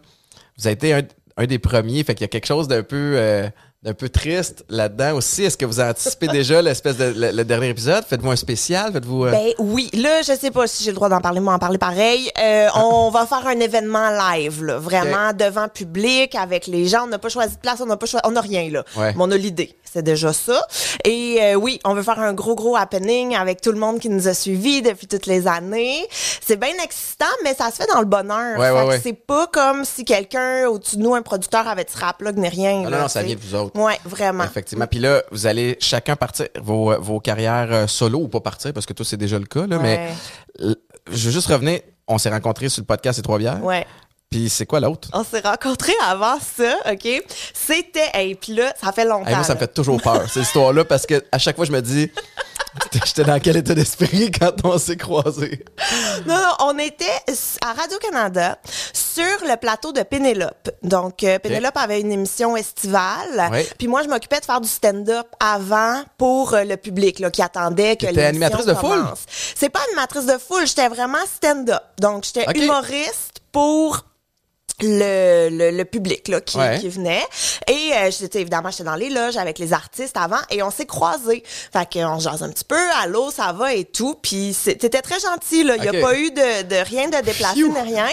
vous 0.59 0.67
avez 0.67 0.75
été 0.75 0.93
un, 0.95 1.03
un 1.37 1.47
des 1.47 1.59
premiers, 1.59 2.05
fait 2.05 2.15
qu'il 2.15 2.23
y 2.23 2.27
a 2.27 2.29
quelque 2.29 2.47
chose 2.47 2.69
d'un 2.69 2.83
peu, 2.83 3.15
euh, 3.17 3.49
d'un 3.85 3.93
peu 3.93 4.09
triste 4.09 4.65
là-dedans 4.71 5.15
aussi. 5.17 5.45
Est-ce 5.45 5.59
que 5.59 5.67
vous 5.67 5.79
anticipez 5.79 6.27
déjà 6.29 6.63
l'espèce 6.63 6.97
de 6.97 7.13
le, 7.15 7.33
le 7.33 7.45
dernier 7.45 7.69
épisode? 7.69 8.03
Faites-vous 8.09 8.31
un 8.31 8.37
spécial? 8.37 8.91
Faites-vous. 8.93 9.27
euh, 9.27 9.31
Ben 9.31 9.53
oui, 9.59 9.91
là, 9.93 10.23
je 10.23 10.33
sais 10.33 10.51
pas 10.51 10.67
si 10.67 10.83
j'ai 10.85 10.91
le 10.91 10.95
droit 10.95 11.11
d'en 11.11 11.21
parler, 11.21 11.41
mais 11.41 11.51
en 11.51 11.59
parler 11.59 11.77
pareil. 11.77 12.31
Euh, 12.43 12.69
on 12.77 13.11
va 13.11 13.27
faire 13.27 13.47
un 13.47 13.61
événement 13.61 14.09
live, 14.09 14.65
là, 14.65 14.79
vraiment 14.79 15.35
devant 15.39 15.69
public, 15.69 16.35
avec 16.35 16.67
les 16.67 16.87
gens. 16.89 17.05
On 17.05 17.09
n'a 17.09 17.19
pas 17.19 17.29
choisi 17.29 17.57
de 17.57 17.61
place, 17.61 17.79
on 17.83 17.87
n'a 17.87 17.99
pas 17.99 18.07
choisi, 18.07 18.23
on 18.27 18.31
n'a 18.31 18.41
rien 18.41 18.71
là. 18.71 18.85
Ouais. 18.97 19.13
Mais 19.15 19.21
on 19.23 19.31
a 19.31 19.37
l'idée, 19.37 19.77
c'est 19.95 20.03
déjà 20.03 20.33
ça. 20.33 20.61
Et 21.05 21.39
euh, 21.41 21.55
oui, 21.55 21.79
on 21.85 21.95
veut 21.95 22.03
faire 22.03 22.19
un 22.19 22.33
gros 22.33 22.57
gros 22.57 22.75
happening 22.77 23.37
avec 23.37 23.61
tout 23.61 23.71
le 23.71 23.79
monde 23.79 24.01
qui 24.01 24.09
nous 24.09 24.27
a 24.27 24.35
suivis 24.35 24.83
depuis 24.83 25.07
toutes 25.07 25.27
les 25.27 25.47
années. 25.47 26.05
C'est 26.11 26.57
bien 26.59 26.73
excitant, 26.83 27.25
mais 27.45 27.55
ça 27.55 27.71
se 27.71 27.77
fait 27.77 27.87
dans 27.87 28.01
le 28.01 28.07
bonheur. 28.07 28.59
Ouais, 28.59 28.67
Fait 28.67 28.73
ouais, 28.75 28.81
que 28.83 28.89
ouais. 28.89 29.01
C'est 29.03 29.13
pas 29.13 29.47
comme 29.47 29.85
si 29.85 30.05
quelqu'un 30.05 30.67
au-dessus 30.67 30.97
de 30.97 31.03
nous, 31.03 31.15
un 31.15 31.23
producteur, 31.23 31.69
avait 31.69 31.87
ce 31.89 31.97
rap 31.99 32.21
là, 32.23 32.33
ni 32.33 32.49
rien. 32.49 32.83
non, 32.83 32.91
là, 32.91 32.97
non, 32.97 33.03
non, 33.05 33.09
ça 33.09 33.23
vient 33.23 33.37
de 33.37 33.41
vous 33.41 33.55
autres. 33.55 33.81
Ouais, 33.81 33.99
vraiment. 34.05 34.45
Effectivement. 34.45 34.87
Puis 34.89 34.99
là, 34.99 35.23
vous 35.31 35.47
allez 35.47 35.77
chacun 35.81 36.17
partir 36.17 36.49
vos, 36.61 36.91
euh, 36.93 36.99
vos 36.99 37.21
carrières 37.21 37.69
euh, 37.71 37.87
solo 37.87 38.19
ou 38.19 38.29
pas 38.29 38.41
partir, 38.41 38.73
parce 38.73 38.85
que 38.87 38.93
toi, 38.93 39.07
c'est 39.09 39.17
déjà 39.17 39.39
le 39.39 39.47
cas. 39.47 39.67
Là, 39.69 39.79
Mais 39.79 40.09
je 40.59 41.27
veux 41.27 41.31
juste 41.31 41.47
revenir. 41.47 41.81
On 42.07 42.19
s'est 42.19 42.29
rencontrés 42.31 42.69
sur 42.69 42.83
le 42.83 42.87
podcast 42.87 43.19
Les 43.19 43.23
Trois 43.23 43.39
Bières. 43.39 43.65
Ouais. 43.65 43.87
Puis 44.35 44.49
c'est 44.51 44.67
quoi 44.67 44.81
l'autre? 44.81 45.11
On 45.13 45.23
s'est 45.23 45.39
rencontrés 45.39 45.95
avant 46.05 46.39
ça, 46.41 46.75
OK? 46.91 47.25
C'était, 47.55 48.11
et 48.15 48.35
puis 48.35 48.53
là, 48.55 48.75
ça 48.83 48.91
fait 48.91 49.05
longtemps. 49.05 49.29
Hey, 49.29 49.37
moi, 49.37 49.45
ça 49.45 49.55
me 49.55 49.61
fait 49.61 49.73
toujours 49.73 50.03
peur, 50.03 50.29
cette 50.29 50.43
histoire-là, 50.43 50.85
parce 50.85 51.07
que 51.07 51.23
à 51.31 51.39
chaque 51.39 51.55
fois, 51.55 51.65
je 51.65 51.71
me 51.71 51.81
dis, 51.81 52.11
j'étais 52.93 53.23
dans 53.23 53.39
quel 53.39 53.59
état 53.59 53.77
d'esprit 53.77 54.33
quand 54.41 54.53
on 54.65 54.77
s'est 54.77 54.97
croisés? 54.97 55.65
Non, 56.27 56.35
non, 56.35 56.67
on 56.67 56.79
était 56.81 57.05
à 57.65 57.75
Radio-Canada 57.75 58.59
sur 58.93 59.23
le 59.49 59.57
plateau 59.57 59.93
de 59.93 60.03
Pénélope. 60.03 60.69
Donc, 60.83 61.23
euh, 61.23 61.39
Pénélope 61.39 61.77
avait 61.77 62.01
une 62.01 62.11
émission 62.11 62.57
estivale. 62.57 63.53
Puis 63.79 63.87
moi, 63.87 64.03
je 64.03 64.09
m'occupais 64.09 64.41
de 64.41 64.47
faire 64.47 64.61
du 64.61 64.69
stand-up 64.69 65.29
avant 65.39 66.03
pour 66.19 66.55
euh, 66.55 66.65
le 66.65 66.77
public 66.77 67.21
là, 67.21 67.31
qui 67.31 67.41
attendait 67.41 67.95
que 67.95 68.07
l'émission 68.07 68.27
animatrice 68.27 68.67
de 68.67 68.75
foule? 68.75 69.05
C'est 69.55 69.71
pas 69.71 69.79
animatrice 69.87 70.27
de 70.27 70.39
foule, 70.39 70.67
j'étais 70.67 70.89
vraiment 70.89 71.25
stand-up. 71.37 71.85
Donc, 72.01 72.25
j'étais 72.25 72.47
humoriste 72.59 73.43
pour 73.53 74.05
le, 74.83 75.49
le, 75.51 75.71
le 75.71 75.85
public 75.85 76.27
là, 76.29 76.41
qui, 76.41 76.59
Ouais. 76.59 76.79
qui 76.81 76.89
venait. 76.89 77.25
Et 77.69 77.93
euh, 77.95 78.11
j'étais 78.11 78.41
évidemment, 78.41 78.71
j'étais 78.71 78.83
dans 78.85 78.97
les 78.97 79.09
loges 79.11 79.37
avec 79.37 79.59
les 79.59 79.73
artistes 79.73 80.17
avant 80.17 80.41
et 80.51 80.63
on 80.63 80.71
s'est 80.71 80.87
croisés. 80.87 81.43
Fait 81.73 81.89
qu'on 81.93 82.19
jase 82.19 82.43
un 82.43 82.51
petit 82.51 82.65
peu, 82.65 82.79
allô, 83.03 83.31
ça 83.31 83.53
va 83.53 83.73
et 83.75 83.85
tout. 83.85 84.17
Puis 84.21 84.57
t'étais 84.65 85.01
très 85.03 85.21
gentil, 85.21 85.63
là. 85.65 85.77
Il 85.77 85.83
n'y 85.83 85.97
a 85.97 86.01
pas 86.01 86.17
eu 86.19 86.31
de, 86.31 86.63
de 86.63 86.77
rien 86.77 87.09
de 87.09 87.21
déplacé 87.23 87.63
ni 87.63 87.81
rien. 87.81 88.09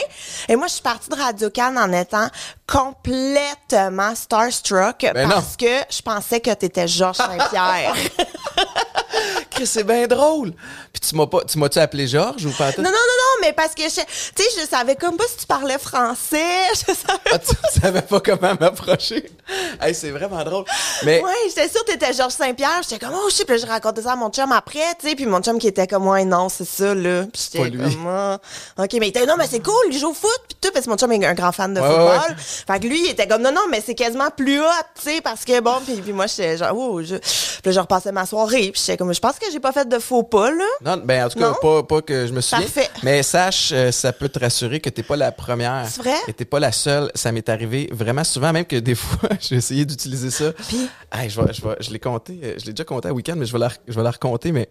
Et 0.49 0.55
moi, 0.55 0.67
je 0.67 0.73
suis 0.73 0.81
partie 0.83 1.09
de 1.09 1.15
Radio 1.15 1.49
Cannes 1.49 1.77
en 1.79 1.91
étant 1.93 2.27
complètement 2.67 4.15
starstruck 4.15 5.05
Ben 5.13 5.29
parce 5.29 5.57
que 5.57 5.65
je 5.89 6.01
pensais 6.01 6.39
que 6.39 6.51
t'étais 6.53 6.87
Georges 6.87 7.17
Saint-Pierre. 7.17 7.95
Chris, 9.61 9.67
c'est 9.67 9.83
bien 9.83 10.07
drôle. 10.07 10.53
Puis 10.91 11.01
tu 11.09 11.15
m'as 11.15 11.27
pas, 11.27 11.43
tu 11.43 11.57
m'as-tu 11.59 11.77
appelé 11.79 12.07
Georges 12.07 12.45
ou 12.45 12.51
pas? 12.51 12.69
non, 12.77 12.83
non, 12.83 12.89
non, 12.89 12.89
non, 12.91 13.41
mais 13.41 13.53
parce 13.53 13.75
que 13.75 13.83
je, 13.83 13.89
tu 13.89 14.43
sais, 14.43 14.61
je 14.61 14.67
savais 14.67 14.95
comme 14.95 15.17
pas 15.17 15.25
si 15.29 15.37
tu 15.37 15.45
parlais 15.45 15.77
français. 15.77 16.39
Je 16.73 16.93
savais 16.93 17.19
Ah, 17.31 17.37
tu 17.39 17.79
savais 17.79 18.01
pas 18.01 18.19
comment 18.19 18.53
m'approcher? 18.59 19.29
Hey, 19.81 19.93
c'est 19.93 20.09
vraiment 20.11 20.43
drôle. 20.43 20.65
Mais 21.03 21.21
Ouais, 21.21 21.29
j'étais 21.47 21.69
sûre 21.69 21.83
que 21.85 21.91
t'étais 21.91 22.13
Georges 22.13 22.33
Saint-Pierre. 22.33 22.81
J'étais 22.83 22.99
comme, 23.05 23.13
oh, 23.15 23.29
je 23.29 23.35
sais, 23.35 23.45
puis 23.45 23.57
je 23.59 23.65
racontais 23.65 24.01
ça 24.01 24.13
à 24.13 24.15
mon 24.15 24.29
chum 24.29 24.51
après, 24.51 24.79
tu 24.99 25.09
sais, 25.09 25.15
puis 25.15 25.25
mon 25.25 25.41
chum 25.41 25.59
qui 25.59 25.67
était 25.67 25.87
comme, 25.87 26.07
ouais, 26.07 26.25
non, 26.25 26.49
c'est 26.49 26.65
ça, 26.67 26.93
là. 26.95 27.23
Puis 27.31 27.49
Pas 27.59 27.63
j'étais 27.65 27.77
comme, 27.77 28.07
ah. 28.07 28.39
OK, 28.79 28.89
mais 28.93 29.07
il 29.07 29.09
était, 29.09 29.25
non, 29.25 29.35
mais 29.37 29.47
c'est 29.49 29.59
cool, 29.63 29.73
il 29.91 29.97
joue 29.99 30.09
au 30.09 30.13
foot, 30.13 30.39
puis 30.47 30.57
tout, 30.61 30.69
parce 30.73 30.85
que 30.85 30.89
mon 30.89 30.97
chum 30.97 31.11
est 31.11 31.25
un 31.25 31.33
grand 31.33 31.51
fan 31.51 31.73
de 31.73 31.79
Ouais, 31.81 31.87
football. 31.87 32.29
ouais. 32.29 32.35
Fait 32.67 32.79
que 32.79 32.87
lui, 32.87 33.01
il 33.05 33.11
était 33.11 33.27
comme, 33.27 33.41
non, 33.41 33.51
non, 33.51 33.61
mais 33.69 33.81
c'est 33.85 33.95
quasiment 33.95 34.29
plus 34.35 34.59
hot, 34.61 34.65
tu 34.95 35.01
sais, 35.03 35.21
parce 35.21 35.45
que 35.45 35.59
bon, 35.59 35.79
puis, 35.85 35.95
puis 35.95 36.13
moi, 36.13 36.27
j'étais 36.27 36.57
genre, 36.57 36.75
oh, 36.75 37.01
je, 37.03 37.15
puis 37.17 37.61
là, 37.65 37.71
je 37.71 37.79
repassais 37.79 38.11
ma 38.11 38.25
soirée, 38.25 38.71
puis 38.71 38.81
j'étais 38.83 38.97
comme, 38.97 39.13
je 39.13 39.19
pense 39.19 39.37
que 39.37 39.50
j'ai 39.51 39.59
pas 39.59 39.71
fait 39.71 39.87
de 39.87 39.99
faux 39.99 40.23
pas, 40.23 40.49
là. 40.51 40.63
non, 40.83 41.01
ben 41.05 41.25
en 41.25 41.29
tout 41.29 41.39
cas, 41.39 41.53
pas, 41.61 41.83
pas 41.83 42.01
que 42.01 42.25
je 42.27 42.33
me 42.33 42.41
souviens. 42.41 42.65
Parfait. 42.65 42.89
Mais 43.03 43.21
sache, 43.23 43.71
euh, 43.73 43.91
ça 43.91 44.11
peut 44.13 44.29
te 44.29 44.39
rassurer 44.39 44.79
que 44.79 44.89
t'es 44.89 45.03
pas 45.03 45.15
la 45.15 45.31
première. 45.31 45.85
C'est 45.89 46.01
vrai? 46.01 46.15
Et 46.27 46.33
t'es 46.33 46.45
pas 46.45 46.59
la 46.59 46.71
seule. 46.71 47.11
Ça 47.15 47.31
m'est 47.31 47.47
arrivé 47.49 47.89
vraiment 47.91 48.23
souvent, 48.23 48.51
même 48.53 48.65
que 48.65 48.75
des 48.77 48.95
fois, 48.95 49.29
j'ai 49.39 49.55
essayé 49.57 49.85
d'utiliser 49.85 50.31
ça. 50.31 50.53
Puis? 50.53 50.89
Hey, 51.11 51.29
je, 51.29 51.39
vais- 51.41 51.53
je, 51.53 51.61
vais- 51.61 51.75
je 51.79 51.91
l'ai 51.91 51.99
compté, 51.99 52.39
euh, 52.43 52.55
je 52.59 52.65
l'ai 52.65 52.73
déjà 52.73 52.83
compté 52.85 53.07
à 53.09 53.13
week-end, 53.13 53.35
mais 53.37 53.45
je 53.45 53.53
vais 53.53 53.59
la, 53.59 53.69
je 53.87 53.93
vais 53.93 54.03
la 54.03 54.11
raconter, 54.11 54.51
mais 54.51 54.69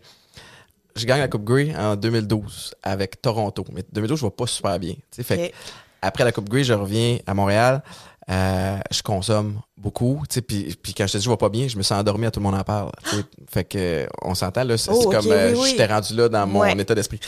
je 0.96 1.06
gagne 1.06 1.20
la 1.20 1.28
Coupe 1.28 1.44
Grey 1.44 1.72
en 1.76 1.96
2012 1.96 2.74
avec 2.82 3.22
Toronto. 3.22 3.64
Mais 3.72 3.84
2012, 3.92 4.18
je 4.20 4.24
vais 4.26 4.30
pas 4.30 4.46
super 4.46 4.78
bien. 4.78 4.94
Fait 5.22 5.36
que 5.50 5.54
après 6.02 6.24
la 6.24 6.32
Coupe 6.32 6.48
Grey, 6.48 6.64
je 6.64 6.72
reviens 6.74 7.18
à 7.26 7.34
Montréal. 7.34 7.82
Euh, 8.30 8.78
je 8.92 9.02
consomme 9.02 9.60
beaucoup, 9.76 10.22
puis, 10.46 10.76
puis 10.80 10.94
quand 10.94 11.06
je 11.06 11.12
te 11.14 11.18
dis 11.18 11.24
je 11.24 11.30
vais 11.30 11.36
pas 11.36 11.48
bien, 11.48 11.66
je 11.66 11.76
me 11.76 11.82
sens 11.82 11.98
endormi 11.98 12.26
à 12.26 12.30
tout 12.30 12.38
le 12.38 12.44
monde 12.44 12.54
en 12.54 12.62
parle. 12.62 12.90
Fait 13.50 13.64
que 13.64 14.06
on 14.22 14.34
s'entend 14.34 14.62
là, 14.62 14.76
c'est 14.78 14.90
Oh, 14.92 15.10
comme 15.10 15.26
euh, 15.30 15.52
oui, 15.54 15.58
oui. 15.62 15.68
j'étais 15.70 15.86
rendu 15.86 16.14
là 16.14 16.28
dans 16.28 16.46
mon 16.46 16.60
Ouais. 16.60 16.72
état 16.78 16.94
d'esprit. 16.94 17.18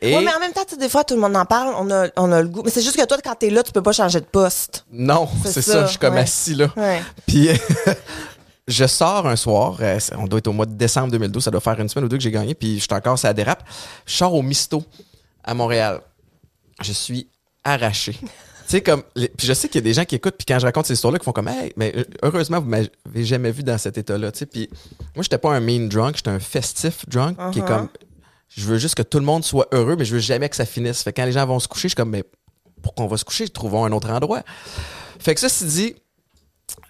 Et 0.00 0.14
Ouais, 0.14 0.22
mais 0.24 0.32
en 0.32 0.38
même 0.38 0.52
temps, 0.52 0.60
des 0.78 0.88
fois, 0.88 1.02
tout 1.04 1.14
le 1.14 1.20
monde 1.20 1.36
en 1.36 1.44
parle, 1.46 1.74
on 1.78 1.90
a, 1.90 2.08
on 2.16 2.30
a 2.30 2.42
le 2.42 2.48
goût. 2.48 2.62
Mais 2.64 2.70
c'est 2.70 2.82
juste 2.82 2.96
que 2.96 3.04
toi, 3.06 3.16
quand 3.24 3.34
t'es 3.34 3.50
là, 3.50 3.62
tu 3.64 3.72
peux 3.72 3.82
pas 3.82 3.92
changer 3.92 4.20
de 4.20 4.26
poste. 4.26 4.84
non, 4.92 5.28
C'est 5.44 5.62
ça, 5.62 5.72
ça, 5.72 5.82
je 5.86 5.90
suis 5.90 5.98
comme 5.98 6.14
ouais. 6.14 6.20
assis 6.20 6.54
là. 6.54 6.68
Puis 7.26 7.48
je 8.68 8.86
sors 8.86 9.26
un 9.26 9.36
soir, 9.36 9.78
euh, 9.80 9.98
on 10.16 10.26
doit 10.26 10.38
être 10.38 10.46
au 10.48 10.52
mois 10.52 10.66
de 10.66 10.74
décembre 10.74 11.10
2012, 11.10 11.42
ça 11.42 11.50
doit 11.50 11.60
faire 11.60 11.80
une 11.80 11.88
semaine 11.88 12.04
ou 12.04 12.08
deux 12.08 12.18
que 12.18 12.22
j'ai 12.22 12.30
gagné, 12.30 12.54
puis 12.54 12.76
je 12.78 12.82
suis 12.82 12.94
encore, 12.94 13.18
ça 13.18 13.32
dérape. 13.32 13.64
Je 14.06 14.14
sors 14.14 14.32
au 14.34 14.42
Misto 14.42 14.84
à 15.42 15.54
Montréal. 15.54 16.00
Je 16.82 16.92
suis 16.92 17.26
arraché. 17.64 18.16
sais, 18.72 18.80
comme. 18.82 19.02
les- 19.14 19.28
Puis 19.28 19.46
je 19.46 19.52
sais 19.52 19.68
qu'il 19.68 19.80
y 19.80 19.84
a 19.84 19.86
des 19.88 19.94
gens 19.94 20.04
qui 20.04 20.14
écoutent, 20.16 20.36
puis 20.36 20.44
quand 20.46 20.58
je 20.58 20.66
raconte 20.66 20.86
ces 20.86 20.94
histoires-là, 20.94 21.18
qui 21.18 21.24
font 21.24 21.32
comme, 21.32 21.48
hey, 21.48 21.72
mais 21.76 21.92
euh, 21.96 22.04
heureusement, 22.22 22.60
vous 22.60 22.68
m'avez 22.68 22.90
jamais 23.24 23.50
vu 23.52 23.62
dans 23.62 23.78
cet 23.78 23.96
état-là, 23.98 24.32
tu 24.32 24.40
sais. 24.40 24.46
Puis 24.46 24.68
moi, 25.14 25.22
j'étais 25.22 25.38
pas 25.38 25.54
un 25.54 25.60
mean 25.60 25.86
drunk, 25.88 26.16
j'étais 26.16 26.30
un 26.30 26.40
festif 26.40 27.08
drunk, 27.08 27.36
qui 27.52 27.58
est 27.60 27.62
Uh-huh. 27.62 27.66
comme. 27.66 27.88
Je 28.54 28.66
veux 28.66 28.76
juste 28.76 28.96
que 28.96 29.02
tout 29.02 29.18
le 29.18 29.24
monde 29.24 29.44
soit 29.44 29.66
heureux, 29.72 29.96
mais 29.96 30.04
je 30.04 30.12
veux 30.14 30.20
jamais 30.20 30.48
que 30.50 30.56
ça 30.56 30.66
finisse. 30.66 31.02
Fait 31.02 31.12
que 31.12 31.20
quand 31.22 31.24
les 31.26 31.32
gens 31.32 31.46
vont 31.46 31.58
se 31.58 31.68
coucher, 31.68 31.84
je 31.84 31.92
suis 31.92 31.96
comme, 31.96 32.10
mais 32.10 32.22
pourquoi 32.82 33.06
on 33.06 33.08
va 33.08 33.16
se 33.16 33.24
coucher? 33.24 33.48
Trouvons 33.48 33.84
un 33.86 33.92
autre 33.92 34.10
endroit. 34.10 34.42
Fait 35.18 35.34
que 35.34 35.40
ça, 35.40 35.48
c'est 35.48 35.64
dit, 35.64 35.94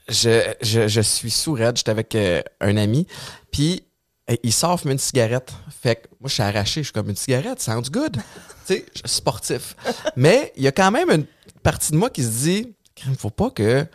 je, 0.09 0.53
je, 0.61 0.89
je 0.89 1.01
suis 1.01 1.31
sous 1.31 1.53
raide, 1.53 1.77
j'étais 1.77 1.91
avec 1.91 2.15
euh, 2.15 2.43
un 2.61 2.77
ami, 2.77 3.07
puis 3.51 3.83
euh, 4.31 4.35
il 4.43 4.53
sort 4.53 4.81
fumer 4.81 4.93
une 4.95 4.99
cigarette. 4.99 5.53
Fait 5.83 5.97
que 5.97 6.09
moi, 6.21 6.29
je 6.29 6.35
suis 6.35 6.43
arraché, 6.43 6.81
je 6.83 6.87
suis 6.87 6.93
comme 6.93 7.11
une 7.11 7.17
cigarette, 7.17 7.61
sounds 7.61 7.91
good. 7.91 8.17
tu 8.67 8.75
sais, 8.75 8.87
sportif. 9.05 9.77
Mais 10.17 10.53
il 10.57 10.63
y 10.63 10.67
a 10.69 10.73
quand 10.73 10.91
même 10.91 11.11
une 11.11 11.27
partie 11.63 11.93
de 11.93 11.97
moi 11.97 12.11
qui 12.11 12.23
se 12.23 12.29
dit, 12.29 12.75
il 13.07 13.15
faut 13.17 13.31
pas 13.31 13.51
que 13.51 13.87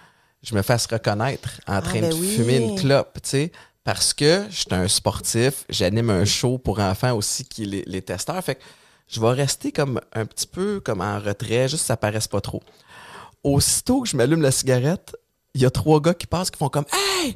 je 0.43 0.55
me 0.55 0.61
fasse 0.61 0.85
reconnaître 0.87 1.61
en 1.67 1.81
train 1.81 2.01
ben 2.01 2.09
de 2.09 2.15
oui. 2.15 2.35
fumer 2.35 2.57
une 2.57 2.79
clope, 2.79 3.19
tu 3.21 3.29
sais. 3.29 3.51
Parce 3.83 4.13
que 4.13 4.45
je 4.49 4.55
suis 4.55 4.67
un 4.71 4.87
sportif, 4.87 5.63
j'anime 5.69 6.09
un 6.09 6.25
show 6.25 6.57
pour 6.57 6.79
enfants 6.79 7.15
aussi 7.15 7.45
qui 7.45 7.63
est 7.63 7.67
les, 7.67 7.83
les 7.85 8.01
testeurs. 8.01 8.43
Fait 8.43 8.55
que 8.55 8.61
je 9.07 9.21
vais 9.21 9.31
rester 9.31 9.71
comme 9.71 10.01
un 10.13 10.25
petit 10.25 10.47
peu 10.47 10.81
comme 10.81 11.01
en 11.01 11.19
retrait, 11.19 11.69
juste 11.69 11.83
que 11.83 11.87
ça 11.87 11.97
paraisse 11.97 12.27
pas 12.27 12.41
trop. 12.41 12.61
Aussitôt 13.43 14.01
que 14.01 14.09
je 14.09 14.17
m'allume 14.17 14.41
la 14.41 14.51
cigarette, 14.51 15.15
il 15.53 15.61
y 15.61 15.65
a 15.65 15.69
trois 15.71 16.01
gars 16.01 16.13
qui 16.13 16.27
passent 16.27 16.51
qui 16.51 16.57
font 16.57 16.69
comme 16.69 16.85
Hey! 16.91 17.33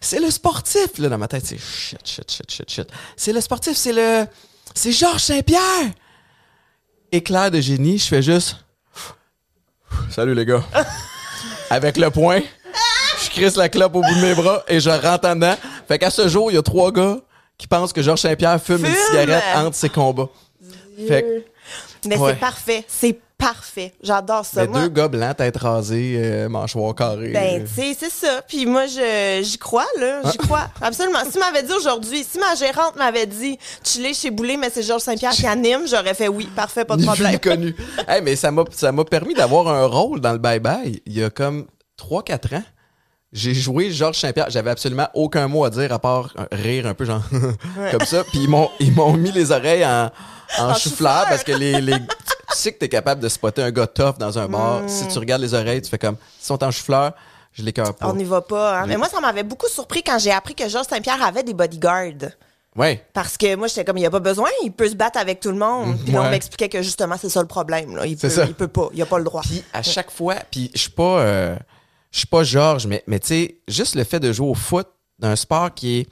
C'est 0.00 0.20
le 0.20 0.30
sportif! 0.30 0.98
Là, 0.98 1.08
dans 1.08 1.18
ma 1.18 1.28
tête, 1.28 1.46
c'est 1.46 1.58
shit, 1.58 2.00
shit, 2.04 2.30
shit, 2.30 2.50
shit, 2.50 2.70
shit. 2.70 2.88
C'est 3.16 3.32
le 3.32 3.40
sportif, 3.40 3.76
c'est 3.76 3.92
le. 3.92 4.26
C'est 4.74 4.92
Georges 4.92 5.22
Saint-Pierre! 5.22 5.92
Éclair 7.12 7.50
de 7.50 7.60
génie, 7.60 7.98
je 7.98 8.06
fais 8.06 8.22
juste. 8.22 8.56
Salut 10.10 10.34
les 10.34 10.44
gars. 10.44 10.62
Avec 11.70 11.96
le 11.96 12.10
poing, 12.10 12.40
je 13.24 13.30
crisse 13.30 13.56
la 13.56 13.68
clope 13.68 13.94
au 13.94 14.02
bout 14.02 14.14
de 14.14 14.20
mes 14.20 14.34
bras 14.34 14.62
et 14.68 14.78
je 14.80 14.90
rentre 14.90 15.28
en 15.28 15.34
dedans. 15.34 15.56
Fait 15.88 15.98
qu'à 15.98 16.10
ce 16.10 16.28
jour, 16.28 16.50
il 16.50 16.54
y 16.54 16.58
a 16.58 16.62
trois 16.62 16.92
gars 16.92 17.16
qui 17.56 17.66
pensent 17.66 17.92
que 17.92 18.02
Georges 18.02 18.20
Saint-Pierre 18.20 18.60
fume, 18.62 18.84
une 18.84 18.94
cigarette 18.94 19.42
entre 19.56 19.76
ses 19.76 19.88
combats. 19.88 20.28
Fait 21.08 21.22
que- 21.22 22.08
Mais 22.08 22.16
Ouais. 22.18 22.32
c'est 22.32 22.40
parfait. 22.40 22.84
C'est 22.88 23.18
parfait. 23.42 23.92
J'adore 24.02 24.44
ça. 24.44 24.62
Mais 24.62 24.68
Moi, 24.68 24.80
deux 24.82 24.88
gars 24.88 25.08
blancs, 25.08 25.36
tête 25.36 25.56
rasée, 25.56 26.14
euh, 26.16 26.48
mâchoire 26.48 26.94
carrée. 26.94 27.30
Ben, 27.32 27.64
tu 27.64 27.74
sais, 27.82 27.96
c'est 27.98 28.10
ça. 28.10 28.42
Puis 28.46 28.66
moi, 28.66 28.86
je, 28.86 29.40
j'y 29.42 29.58
crois, 29.58 29.86
là. 30.00 30.20
J'y 30.24 30.38
Ah. 30.38 30.42
crois. 30.44 30.68
Absolument. 30.80 31.18
Si 31.24 31.32
tu 31.32 31.38
m'avais 31.38 31.62
dit 31.62 31.72
aujourd'hui, 31.72 32.24
si 32.28 32.38
ma 32.38 32.54
gérante 32.54 32.96
m'avait 32.96 33.26
dit, 33.26 33.58
tu 33.82 34.00
l'es 34.00 34.14
chez 34.14 34.30
Boulet, 34.30 34.56
mais 34.56 34.70
c'est 34.70 34.82
Georges 34.82 35.02
Saint-Pierre 35.02 35.32
qui 35.32 35.46
anime, 35.46 35.82
j'aurais 35.88 36.14
fait 36.14 36.28
oui. 36.28 36.48
Parfait, 36.54 36.84
pas 36.84 36.96
de 36.96 37.04
problème. 37.04 37.38
connu. 37.38 37.74
Hey, 38.08 38.22
mais 38.22 38.36
ça 38.36 38.50
m'a, 38.50 38.64
permis 39.04 39.34
d'avoir 39.34 39.68
un 39.68 39.86
rôle 39.86 40.20
dans 40.20 40.32
le 40.32 40.38
bye-bye 40.38 41.00
il 41.06 41.18
y 41.18 41.22
a 41.24 41.30
comme 41.30 41.66
3-4 41.98 42.56
ans. 42.56 42.62
J'ai 43.32 43.54
joué 43.54 43.90
Georges 43.90 44.18
Saint-Pierre. 44.18 44.50
J'avais 44.50 44.70
absolument 44.70 45.08
aucun 45.14 45.48
mot 45.48 45.64
à 45.64 45.70
dire 45.70 45.90
à 45.92 45.98
part 45.98 46.34
rire 46.52 46.86
un 46.86 46.92
peu, 46.94 47.04
genre 47.06 47.22
comme 47.90 48.04
ça. 48.04 48.24
Puis 48.24 48.40
ils 48.42 48.48
m'ont, 48.48 48.68
ils 48.78 48.92
m'ont 48.92 49.14
mis 49.14 49.32
les 49.32 49.52
oreilles 49.52 49.86
en, 49.86 50.10
en, 50.58 50.74
chou-fleur 50.74 51.26
parce 51.28 51.44
que 51.44 51.52
les, 51.52 51.80
les- 51.80 51.98
tu 51.98 52.56
sais 52.58 52.72
que 52.72 52.78
t'es 52.78 52.88
capable 52.88 53.20
de 53.20 53.28
spotter 53.28 53.62
un 53.62 53.70
gars 53.70 53.86
tough 53.86 54.18
dans 54.18 54.38
un 54.38 54.48
bar. 54.48 54.82
Si 54.86 55.06
tu 55.08 55.18
regardes 55.18 55.42
les 55.42 55.54
oreilles, 55.54 55.82
tu 55.82 55.88
fais 55.90 55.98
comme, 55.98 56.16
s'ils 56.38 56.46
sont 56.46 56.62
en 56.62 56.70
chou-fleur, 56.70 57.12
je 57.52 57.62
les 57.62 57.72
cœur 57.72 57.94
pas. 57.94 58.08
On 58.08 58.14
n'y 58.14 58.24
va 58.24 58.40
pas. 58.40 58.80
hein. 58.80 58.86
Mais 58.86 58.96
moi, 58.96 59.08
ça 59.08 59.20
m'avait 59.20 59.42
beaucoup 59.42 59.68
surpris 59.68 60.02
quand 60.02 60.18
j'ai 60.18 60.30
appris 60.32 60.54
que 60.54 60.68
Georges 60.68 60.86
Saint-Pierre 60.88 61.22
avait 61.22 61.42
des 61.42 61.54
bodyguards. 61.54 62.30
Ouais. 62.74 63.04
Parce 63.12 63.36
que 63.36 63.54
moi, 63.56 63.66
j'étais 63.66 63.84
comme, 63.84 63.98
il 63.98 64.00
n'y 64.00 64.06
a 64.06 64.10
pas 64.10 64.20
besoin, 64.20 64.48
il 64.62 64.72
peut 64.72 64.88
se 64.88 64.94
battre 64.94 65.18
avec 65.18 65.40
tout 65.40 65.50
le 65.50 65.58
monde. 65.58 65.96
Puis 66.04 66.12
là, 66.12 66.22
on 66.22 66.30
m'expliquait 66.30 66.70
que 66.70 66.80
justement, 66.80 67.16
c'est 67.20 67.28
ça 67.28 67.40
le 67.42 67.46
problème. 67.46 67.94
Là. 67.96 68.06
Il, 68.06 68.16
peut, 68.16 68.30
ça. 68.30 68.44
il 68.46 68.54
peut 68.54 68.68
pas, 68.68 68.88
il 68.94 69.02
a 69.02 69.06
pas 69.06 69.18
le 69.18 69.24
droit. 69.24 69.42
Puis 69.42 69.62
à 69.74 69.82
chaque 69.82 70.10
fois, 70.10 70.36
puis 70.50 70.70
je 70.74 70.80
suis 70.80 70.90
pas, 70.90 71.20
euh, 71.20 71.56
je 72.10 72.18
suis 72.20 72.26
pas 72.26 72.42
Georges, 72.44 72.86
mais, 72.86 73.02
mais 73.06 73.18
tu 73.18 73.26
sais, 73.28 73.56
juste 73.68 73.94
le 73.94 74.04
fait 74.04 74.20
de 74.20 74.32
jouer 74.32 74.48
au 74.48 74.54
foot, 74.54 74.88
d'un 75.18 75.36
sport 75.36 75.74
qui 75.74 76.00
est, 76.00 76.08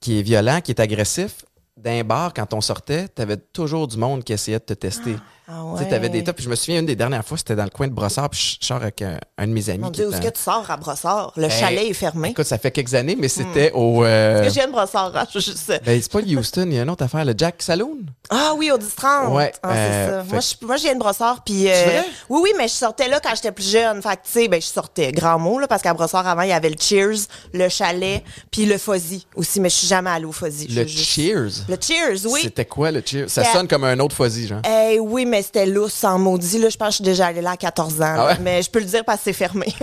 qui 0.00 0.18
est 0.18 0.22
violent, 0.22 0.60
qui 0.62 0.70
est 0.72 0.80
agressif, 0.80 1.44
d'un 1.76 2.04
bar, 2.04 2.32
quand 2.32 2.54
on 2.54 2.60
sortait, 2.60 3.08
t'avais 3.08 3.36
toujours 3.36 3.88
du 3.88 3.96
monde 3.96 4.24
qui 4.24 4.32
essayait 4.32 4.58
de 4.58 4.64
te 4.64 4.74
tester. 4.74 5.16
Tu 5.46 5.82
sais, 5.84 5.88
t'avais 5.90 6.08
des 6.08 6.18
ouais. 6.18 6.24
tops. 6.24 6.36
Puis 6.36 6.44
je 6.44 6.48
me 6.50 6.54
souviens, 6.56 6.80
une 6.80 6.86
des 6.86 6.96
dernières 6.96 7.24
fois, 7.24 7.36
c'était 7.36 7.54
dans 7.54 7.64
le 7.64 7.70
coin 7.70 7.86
de 7.86 7.92
Brossard, 7.92 8.30
puis 8.30 8.58
je 8.60 8.66
sors 8.66 8.78
avec 8.80 9.02
un, 9.02 9.18
un 9.36 9.46
de 9.46 9.52
mes 9.52 9.68
amis. 9.68 9.80
Mon 9.80 9.90
Dieu, 9.90 10.06
où 10.08 10.10
est 10.10 10.14
est-ce 10.16 10.22
que 10.26 10.32
tu 10.34 10.40
sors 10.40 10.64
à 10.70 10.76
Brossard? 10.78 11.32
Le 11.36 11.42
Ben, 11.42 11.50
chalet 11.50 11.90
est 11.90 11.92
fermé. 11.92 12.30
Écoute, 12.30 12.46
ça 12.46 12.56
fait 12.56 12.70
quelques 12.70 12.94
années, 12.94 13.16
mais 13.18 13.28
c'était 13.28 13.70
au. 13.72 14.04
euh, 14.04 14.36
Parce 14.40 14.46
que 14.48 14.54
je 14.54 14.54
viens 14.60 14.66
de 14.68 14.72
Brossard, 14.72 15.12
hein, 15.14 15.26
je 15.32 15.38
juste- 15.40 15.72
ben, 15.84 16.00
c'est 16.00 16.10
pas 16.12 16.20
le 16.22 16.38
Houston, 16.38 16.64
il 16.66 16.74
y 16.74 16.78
a 16.78 16.82
une 16.82 16.90
autre 16.90 17.04
affaire, 17.04 17.24
le 17.26 17.34
Jack 17.36 17.56
Saloon. 17.62 17.98
Ah 18.30 18.52
oui, 18.56 18.70
au 18.70 18.78
10-30. 18.78 19.32
Ouais, 19.34 19.52
Ah, 19.62 19.68
c'est 19.74 19.78
euh, 19.78 20.18
ça. 20.18 20.24
fait- 20.24 20.32
Moi, 20.32 20.40
je, 20.40 20.66
moi, 20.66 20.76
je 20.78 20.82
viens 20.84 20.94
de 20.94 20.98
Brossard, 20.98 21.44
puis... 21.44 21.68
euh, 21.70 21.72
vrai? 21.84 22.04
oui, 22.30 22.40
oui, 22.44 22.50
mais 22.56 22.68
je 22.68 22.72
sortais 22.72 23.08
là 23.08 23.20
quand 23.20 23.34
j'étais 23.34 23.52
plus 23.52 23.68
jeune. 23.70 24.00
Fait 24.00 24.16
que, 24.16 24.22
tu 24.24 24.32
sais, 24.32 24.48
ben, 24.48 24.60
je 24.62 24.66
sortais, 24.66 25.12
grand 25.12 25.38
mot, 25.38 25.58
là, 25.58 25.66
parce 25.68 25.82
qu'à 25.82 25.92
Brossard, 25.92 26.26
avant, 26.26 26.42
il 26.42 26.48
y 26.48 26.52
avait 26.52 26.70
le 26.70 26.76
Cheers, 26.80 27.26
le 27.52 27.68
chalet, 27.68 28.22
puis 28.50 28.64
le 28.64 28.78
Fuzzy 28.78 29.26
aussi, 29.36 29.60
mais 29.60 29.68
je 29.68 29.74
suis 29.76 29.88
jamais 29.88 30.08
allée 30.10 30.24
au 30.24 30.32
Fuzzy. 30.32 30.68
Le 30.68 30.86
juste- 30.86 31.04
Cheers? 31.04 31.50
Le 31.68 31.76
Cheers, 31.78 32.24
oui. 32.32 32.40
C'était 32.44 32.64
quoi 32.64 32.90
le 32.90 33.02
Cheers? 33.04 33.28
Ça 33.28 33.44
sonne 33.44 33.68
comme 33.68 33.84
un 33.84 33.98
autre 34.00 34.16
fuzzy, 34.16 34.46
genre. 34.46 34.62
Eh 34.66 34.98
oui, 35.00 35.26
mais 35.26 35.33
c'était 35.42 35.66
lousse, 35.66 35.94
sans 35.94 36.18
maudit. 36.18 36.58
Là, 36.58 36.68
je 36.68 36.76
pense 36.76 36.88
que 36.88 36.92
je 36.92 36.96
suis 36.96 37.04
déjà 37.04 37.26
allée 37.26 37.40
là 37.40 37.52
à 37.52 37.56
14 37.56 37.94
ans. 38.00 38.14
Ah 38.18 38.26
là. 38.28 38.36
Mais 38.40 38.62
je 38.62 38.70
peux 38.70 38.78
le 38.80 38.84
dire 38.84 39.04
parce 39.04 39.18
que 39.18 39.24
c'est 39.24 39.32
fermé. 39.32 39.74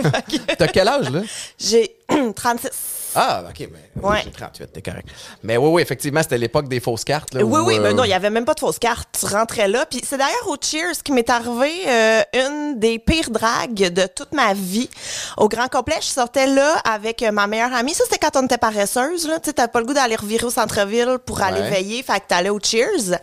T'as 0.58 0.68
quel 0.68 0.88
âge, 0.88 1.10
là? 1.10 1.20
J'ai 1.58 1.96
36. 2.36 2.70
Ah, 3.14 3.44
OK, 3.48 3.68
mais 3.72 4.02
Ouais. 4.02 4.20
j'ai 4.24 4.30
38, 4.30 4.72
t'es 4.72 4.82
correct. 4.82 5.08
Mais 5.42 5.56
oui, 5.56 5.68
oui, 5.70 5.82
effectivement, 5.82 6.22
c'était 6.22 6.38
l'époque 6.38 6.68
des 6.68 6.80
fausses 6.80 7.04
cartes. 7.04 7.34
Là, 7.34 7.44
Oui, 7.44 7.60
où, 7.60 7.66
oui, 7.66 7.78
euh, 7.78 7.82
mais 7.82 7.92
non, 7.94 8.04
il 8.04 8.10
y 8.10 8.14
avait 8.14 8.30
même 8.30 8.44
pas 8.44 8.54
de 8.54 8.60
fausse 8.60 8.78
carte. 8.78 9.08
Tu 9.18 9.26
rentrais 9.26 9.68
là. 9.68 9.84
Puis 9.86 10.00
c'est 10.06 10.16
d'ailleurs 10.18 10.48
au 10.48 10.56
Cheers 10.60 11.02
qui 11.04 11.12
m'est 11.12 11.28
arrivé 11.30 11.70
euh, 11.86 12.22
une 12.34 12.78
des 12.78 12.98
pires 12.98 13.30
dragues 13.30 13.74
de 13.92 14.06
toute 14.06 14.32
ma 14.32 14.54
vie. 14.54 14.88
Au 15.36 15.48
Grand 15.48 15.68
Complet, 15.68 15.96
je 16.00 16.06
sortais 16.06 16.46
là 16.46 16.76
avec 16.84 17.22
euh, 17.22 17.30
ma 17.32 17.46
meilleure 17.46 17.72
amie. 17.74 17.94
Ça, 17.94 18.04
c'était 18.04 18.18
quand 18.18 18.36
on 18.40 18.44
était 18.46 18.58
paresseuse. 18.58 19.26
Là. 19.28 19.38
Tu 19.40 19.46
sais, 19.50 19.52
t'as 19.52 19.68
pas 19.68 19.80
le 19.80 19.86
goût 19.86 19.94
d'aller 19.94 20.16
revirer 20.16 20.46
au 20.46 20.50
centre-ville 20.50 21.18
pour 21.24 21.42
aller 21.42 21.62
veiller. 21.62 22.02
Fait 22.02 22.20
que 22.20 22.26
t'allais 22.28 22.50
au 22.50 22.58
Cheers. 22.60 23.18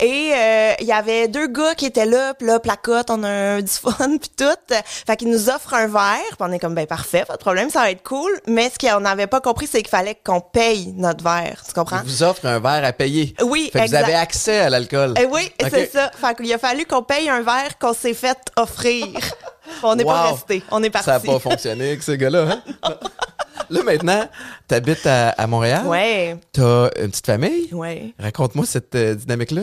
Et 0.00 0.32
euh, 0.34 0.72
il 0.80 0.86
y 0.86 0.92
avait 0.92 1.28
deux 1.28 1.46
gars 1.48 1.74
qui 1.74 1.86
étaient 1.86 2.06
là. 2.06 2.34
Puis 2.34 2.46
là, 2.46 2.58
placote, 2.60 3.10
on 3.10 3.22
a 3.22 3.28
un 3.28 3.60
du 3.62 3.70
fun, 3.70 3.92
puis 4.20 4.30
tout. 4.36 4.74
Fait 5.06 5.16
qu'ils 5.16 5.30
nous 5.30 5.48
offrent 5.50 5.74
un 5.74 5.86
verre. 5.86 6.20
Puis 6.28 6.36
on 6.40 6.52
est 6.52 6.58
comme, 6.58 6.74
ben 6.74 6.86
parfait, 6.86 7.24
pas 7.26 7.34
de 7.34 7.38
problème, 7.40 7.70
ça 7.70 7.80
va 7.80 7.90
être 7.90 8.02
cool. 8.02 8.30
Mais 8.46 8.70
ce 8.70 8.78
qu'on 8.78 9.00
n'avait 9.00 9.26
pas 9.26 9.33
compris, 9.40 9.66
c'est 9.66 9.82
qu'il 9.82 9.88
fallait 9.90 10.16
qu'on 10.24 10.40
paye 10.40 10.92
notre 10.96 11.22
verre. 11.24 11.62
Tu 11.66 11.72
comprends? 11.72 12.00
Ils 12.04 12.08
vous 12.10 12.22
offrent 12.22 12.46
un 12.46 12.60
verre 12.60 12.84
à 12.84 12.92
payer. 12.92 13.34
Oui, 13.42 13.70
fait 13.72 13.78
que 13.80 13.84
exact. 13.84 13.98
vous 13.98 14.04
avez 14.04 14.14
accès 14.14 14.60
à 14.60 14.70
l'alcool. 14.70 15.14
Eh 15.20 15.26
oui, 15.26 15.50
c'est 15.70 15.90
ça. 15.92 16.10
Fait 16.14 16.34
qu'il 16.36 16.52
a 16.52 16.58
fallu 16.58 16.84
qu'on 16.86 17.02
paye 17.02 17.28
un 17.28 17.42
verre 17.42 17.78
qu'on 17.78 17.94
s'est 17.94 18.14
fait 18.14 18.38
offrir. 18.56 19.06
On 19.82 19.94
n'est 19.96 20.04
pas 20.04 20.32
resté. 20.32 20.62
On 20.70 20.82
est 20.82 20.90
parti. 20.90 21.06
Ça 21.06 21.12
n'a 21.12 21.20
pas 21.20 21.38
fonctionné 21.38 21.88
avec 21.88 22.02
ces 22.02 22.18
gars-là. 22.18 22.60
hein? 22.82 22.94
là, 23.70 23.82
maintenant, 23.82 24.28
t'habites 24.68 25.06
à, 25.06 25.30
à 25.30 25.46
Montréal. 25.46 25.86
Ouais, 25.86 26.36
T'as 26.52 26.90
une 27.00 27.10
petite 27.10 27.26
famille? 27.26 27.68
ouais. 27.72 28.14
Raconte-moi 28.18 28.64
cette 28.66 28.94
euh, 28.94 29.14
dynamique-là. 29.14 29.62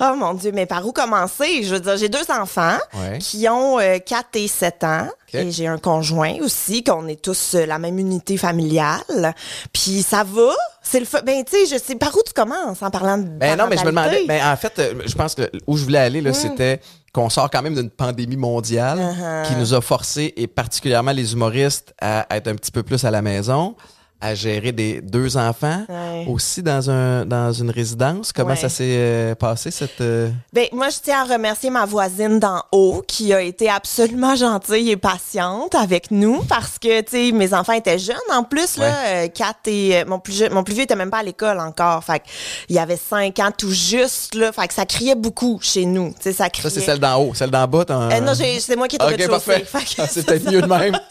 Oh 0.00 0.14
mon 0.16 0.34
Dieu, 0.34 0.52
mais 0.52 0.66
par 0.66 0.86
où 0.86 0.92
commencer? 0.92 1.62
Je 1.62 1.74
veux 1.74 1.80
dire, 1.80 1.96
j'ai 1.96 2.08
deux 2.08 2.24
enfants 2.30 2.76
Ouais. 2.94 3.18
qui 3.18 3.48
ont 3.48 3.78
euh, 3.78 3.98
4 3.98 4.28
et 4.34 4.48
7 4.48 4.84
ans. 4.84 5.08
Ok. 5.28 5.40
Et 5.40 5.50
j'ai 5.50 5.66
un 5.66 5.78
conjoint 5.78 6.34
aussi, 6.42 6.84
qu'on 6.84 7.06
est 7.08 7.20
tous 7.20 7.54
euh, 7.54 7.66
la 7.66 7.78
même 7.78 7.98
unité 7.98 8.36
familiale. 8.36 9.34
Puis 9.72 10.02
ça 10.02 10.24
va. 10.24 10.52
C'est 10.82 11.00
le 11.00 11.06
fun. 11.06 11.20
Ben, 11.24 11.42
tu 11.44 11.52
sais, 11.66 11.66
je 11.76 11.82
sais 11.82 11.94
par 11.96 12.14
où 12.16 12.20
tu 12.26 12.32
commences 12.32 12.82
en 12.82 12.90
parlant 12.90 13.18
de. 13.18 13.24
Ben 13.24 13.56
non, 13.56 13.66
mais 13.68 13.76
je 13.76 13.82
me 13.82 13.86
demandais. 13.90 14.24
Ben, 14.26 14.40
en 14.46 14.56
fait, 14.56 14.78
euh, 14.78 14.94
je 15.06 15.14
pense 15.14 15.34
que 15.34 15.50
où 15.66 15.76
je 15.76 15.84
voulais 15.84 15.98
aller, 15.98 16.20
là, 16.20 16.32
c'était 16.32 16.80
qu'on 17.14 17.30
sort 17.30 17.48
quand 17.48 17.62
même 17.62 17.74
d'une 17.76 17.90
pandémie 17.90 18.36
mondiale 18.36 18.98
Uh-huh. 18.98 19.46
qui 19.46 19.54
nous 19.56 19.72
a 19.72 19.80
forcé, 19.80 20.32
et 20.36 20.46
particulièrement 20.46 21.12
les 21.12 21.32
humoristes, 21.32 21.94
à 22.00 22.26
être 22.36 22.48
un 22.48 22.56
petit 22.56 22.72
peu 22.72 22.82
plus 22.82 23.04
à 23.04 23.10
la 23.10 23.22
maison, 23.22 23.76
à 24.24 24.34
gérer 24.34 24.72
des 24.72 25.00
deux 25.02 25.36
enfants, 25.36 25.82
Ouais. 25.88 26.24
aussi 26.28 26.62
dans 26.62 26.88
un 26.90 27.24
dans 27.26 27.52
une 27.52 27.70
résidence? 27.70 28.32
Comment 28.32 28.50
Ouais. 28.50 28.56
ça 28.56 28.68
s'est 28.68 28.84
euh, 28.96 29.34
passé 29.34 29.70
cette 29.70 30.00
euh, 30.00 30.30
Ben, 30.52 30.66
moi, 30.72 30.88
je 30.88 30.96
tiens 31.02 31.20
à 31.22 31.34
remercier 31.34 31.68
ma 31.70 31.84
voisine 31.84 32.38
d'en 32.38 32.62
haut 32.72 33.02
qui 33.06 33.32
a 33.34 33.40
été 33.42 33.68
absolument 33.68 34.34
gentille 34.34 34.90
et 34.90 34.96
patiente 34.96 35.74
avec 35.74 36.10
nous 36.10 36.42
parce 36.48 36.78
que, 36.78 37.00
tu 37.02 37.10
sais, 37.28 37.32
mes 37.32 37.52
enfants 37.52 37.72
étaient 37.74 37.98
jeunes 37.98 38.16
en 38.32 38.44
plus, 38.44 38.78
là. 38.78 38.92
Euh, 39.06 39.28
Kat 39.28 39.54
et 39.66 39.96
euh, 39.98 40.04
mon 40.06 40.18
plus 40.18 40.42
mon 40.50 40.62
plus 40.64 40.74
vieux 40.74 40.84
était 40.84 40.96
même 40.96 41.10
pas 41.10 41.18
à 41.18 41.22
l'école 41.22 41.60
encore. 41.60 42.02
Fait 42.04 42.22
il 42.68 42.76
y 42.76 42.78
avait 42.78 42.96
cinq 42.96 43.38
ans 43.40 43.50
tout 43.56 43.70
juste, 43.72 44.34
là. 44.34 44.52
Fait 44.52 44.66
que 44.68 44.74
ça 44.74 44.86
criait 44.86 45.14
beaucoup 45.16 45.58
chez 45.60 45.84
nous. 45.84 46.10
Tu 46.16 46.22
sais, 46.22 46.32
ça 46.32 46.48
criait. 46.48 46.70
Ça, 46.70 46.74
c'est 46.74 46.86
celle 46.86 46.98
d'en 46.98 47.20
haut. 47.20 47.34
Celle 47.34 47.50
d'en 47.50 47.66
bas, 47.66 47.84
non, 47.88 48.32
c'est 48.34 48.76
moi 48.76 48.88
qui 48.88 48.96
étais 48.96 49.04
au 49.04 49.08
Ok, 49.08 49.16
rez-de-chaussée. 49.18 49.60
parfait. 49.70 49.84
Ah, 49.98 50.06
c'est 50.08 50.20
ça, 50.20 50.26
peut-être 50.26 50.50
mieux 50.50 50.62
de 50.62 50.66
même. 50.66 50.98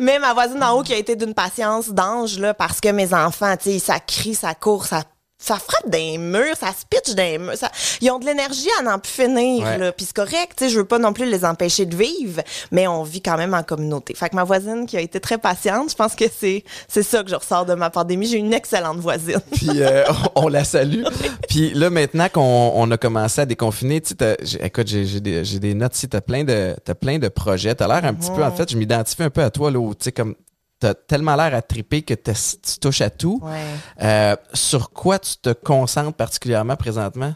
mais 0.00 0.18
ma 0.18 0.32
voisine 0.34 0.58
d'en 0.58 0.78
haut 0.78 0.82
qui 0.82 0.92
a 0.92 0.96
été 0.96 1.16
d'une 1.16 1.34
patience 1.34 1.90
d'ange, 1.90 2.38
là, 2.38 2.54
parce 2.54 2.80
que 2.80 2.88
mes 2.88 3.14
enfants, 3.14 3.56
tu 3.56 3.72
sais, 3.72 3.78
ça 3.78 4.00
crie, 4.00 4.34
ça 4.34 4.54
court, 4.54 4.86
ça 4.86 5.02
ça 5.42 5.56
frappe 5.56 5.88
des 5.90 6.18
murs, 6.18 6.56
ça 6.58 6.68
se 6.68 6.84
pitch 6.88 7.14
des 7.14 7.38
murs. 7.38 7.56
Ça... 7.56 7.70
Ils 8.00 8.10
ont 8.10 8.18
de 8.18 8.26
l'énergie 8.26 8.68
à 8.78 8.82
n'en 8.82 8.98
plus 8.98 9.10
finir. 9.12 9.64
Ouais. 9.64 9.78
Là. 9.78 9.92
Puis 9.92 10.06
c'est 10.06 10.14
correct, 10.16 10.52
tu 10.56 10.64
sais, 10.64 10.70
je 10.70 10.78
veux 10.78 10.84
pas 10.84 10.98
non 10.98 11.12
plus 11.12 11.26
les 11.28 11.44
empêcher 11.44 11.84
de 11.84 11.96
vivre, 11.96 12.42
mais 12.70 12.86
on 12.86 13.02
vit 13.02 13.20
quand 13.20 13.36
même 13.36 13.52
en 13.54 13.62
communauté. 13.62 14.14
Fait 14.14 14.28
que 14.28 14.36
ma 14.36 14.44
voisine 14.44 14.86
qui 14.86 14.96
a 14.96 15.00
été 15.00 15.18
très 15.20 15.38
patiente, 15.38 15.90
je 15.90 15.96
pense 15.96 16.14
que 16.14 16.24
c'est 16.38 16.64
c'est 16.88 17.02
ça 17.02 17.22
que 17.24 17.30
je 17.30 17.34
ressors 17.34 17.66
de 17.66 17.74
ma 17.74 17.90
pandémie. 17.90 18.26
J'ai 18.26 18.38
une 18.38 18.52
excellente 18.54 18.98
voisine. 18.98 19.40
Puis 19.52 19.68
euh, 19.82 20.04
on 20.36 20.48
la 20.48 20.64
salue. 20.64 21.02
Puis 21.48 21.74
là, 21.74 21.90
maintenant 21.90 22.28
qu'on 22.32 22.72
on 22.74 22.90
a 22.90 22.96
commencé 22.96 23.40
à 23.40 23.46
déconfiner, 23.46 24.00
tu 24.00 24.10
sais, 24.10 24.14
t'as- 24.14 24.36
j'ai- 24.42 24.64
écoute, 24.64 24.86
j'ai 24.86 25.04
j'ai 25.04 25.20
des, 25.20 25.44
j'ai 25.44 25.58
des 25.58 25.74
notes 25.74 25.96
ici, 25.96 26.08
t'as 26.08 26.20
plein 26.20 26.44
de 26.44 26.76
t'as 26.84 26.94
plein 26.94 27.18
de 27.18 27.28
projets. 27.28 27.74
T'as 27.74 27.88
l'air 27.88 28.04
un 28.04 28.14
petit 28.14 28.30
peu, 28.30 28.44
en 28.44 28.52
fait, 28.52 28.70
je 28.70 28.76
m'identifie 28.76 29.22
un 29.24 29.30
peu 29.30 29.42
à 29.42 29.50
toi, 29.50 29.70
là, 29.70 29.78
où, 29.78 29.94
tu 29.94 30.04
sais, 30.04 30.12
comme 30.12 30.34
t'as 30.82 30.94
tellement 30.94 31.36
l'air 31.36 31.54
à 31.54 31.62
triper 31.62 32.02
que 32.02 32.14
tu 32.14 32.32
touches 32.80 33.00
à 33.02 33.10
tout. 33.10 33.38
Ouais. 33.42 33.62
Euh, 34.02 34.36
sur 34.52 34.90
quoi 34.90 35.18
tu 35.20 35.36
te 35.36 35.52
concentres 35.52 36.14
particulièrement 36.16 36.74
présentement? 36.76 37.34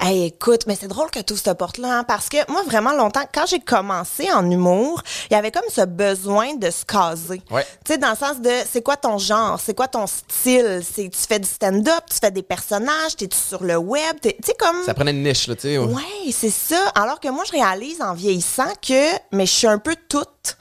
Hey, 0.00 0.24
écoute, 0.24 0.62
mais 0.66 0.74
c'est 0.80 0.88
drôle 0.88 1.10
que 1.10 1.18
tu 1.20 1.34
ouvres 1.34 1.42
cette 1.44 1.58
porte-là, 1.58 1.98
hein, 1.98 2.04
parce 2.04 2.30
que 2.30 2.38
moi, 2.50 2.62
vraiment 2.64 2.92
longtemps, 2.94 3.24
quand 3.34 3.44
j'ai 3.46 3.60
commencé 3.60 4.32
en 4.32 4.50
humour, 4.50 5.02
il 5.30 5.34
y 5.34 5.36
avait 5.36 5.50
comme 5.50 5.68
ce 5.70 5.82
besoin 5.84 6.54
de 6.54 6.70
se 6.70 6.82
caser. 6.86 7.42
Ouais. 7.50 7.66
Tu 7.84 7.92
sais, 7.92 7.98
dans 7.98 8.08
le 8.10 8.16
sens 8.16 8.40
de, 8.40 8.50
c'est 8.66 8.80
quoi 8.80 8.96
ton 8.96 9.18
genre, 9.18 9.60
c'est 9.60 9.74
quoi 9.76 9.86
ton 9.86 10.06
style, 10.06 10.80
c'est 10.82 11.10
tu 11.10 11.18
fais 11.28 11.38
du 11.38 11.48
stand-up, 11.48 12.04
tu 12.10 12.16
fais 12.18 12.30
des 12.30 12.42
personnages, 12.42 13.16
t'es 13.18 13.28
sur 13.34 13.62
le 13.62 13.76
web, 13.76 14.16
t'es- 14.22 14.38
tu 14.42 14.46
sais 14.46 14.54
comme. 14.58 14.82
Ça 14.86 14.94
prenait 14.94 15.10
une 15.10 15.22
niche, 15.22 15.46
là, 15.46 15.54
tu 15.56 15.62
sais. 15.62 15.76
Ouais, 15.76 16.32
c'est 16.32 16.48
ça. 16.48 16.82
Alors 16.94 17.20
que 17.20 17.28
moi, 17.28 17.44
je 17.46 17.52
réalise 17.52 18.00
en 18.00 18.14
vieillissant 18.14 18.72
que, 18.80 19.12
mais 19.32 19.44
je 19.44 19.52
suis 19.52 19.66
un 19.66 19.78
peu 19.78 19.94
toute. 20.08 20.56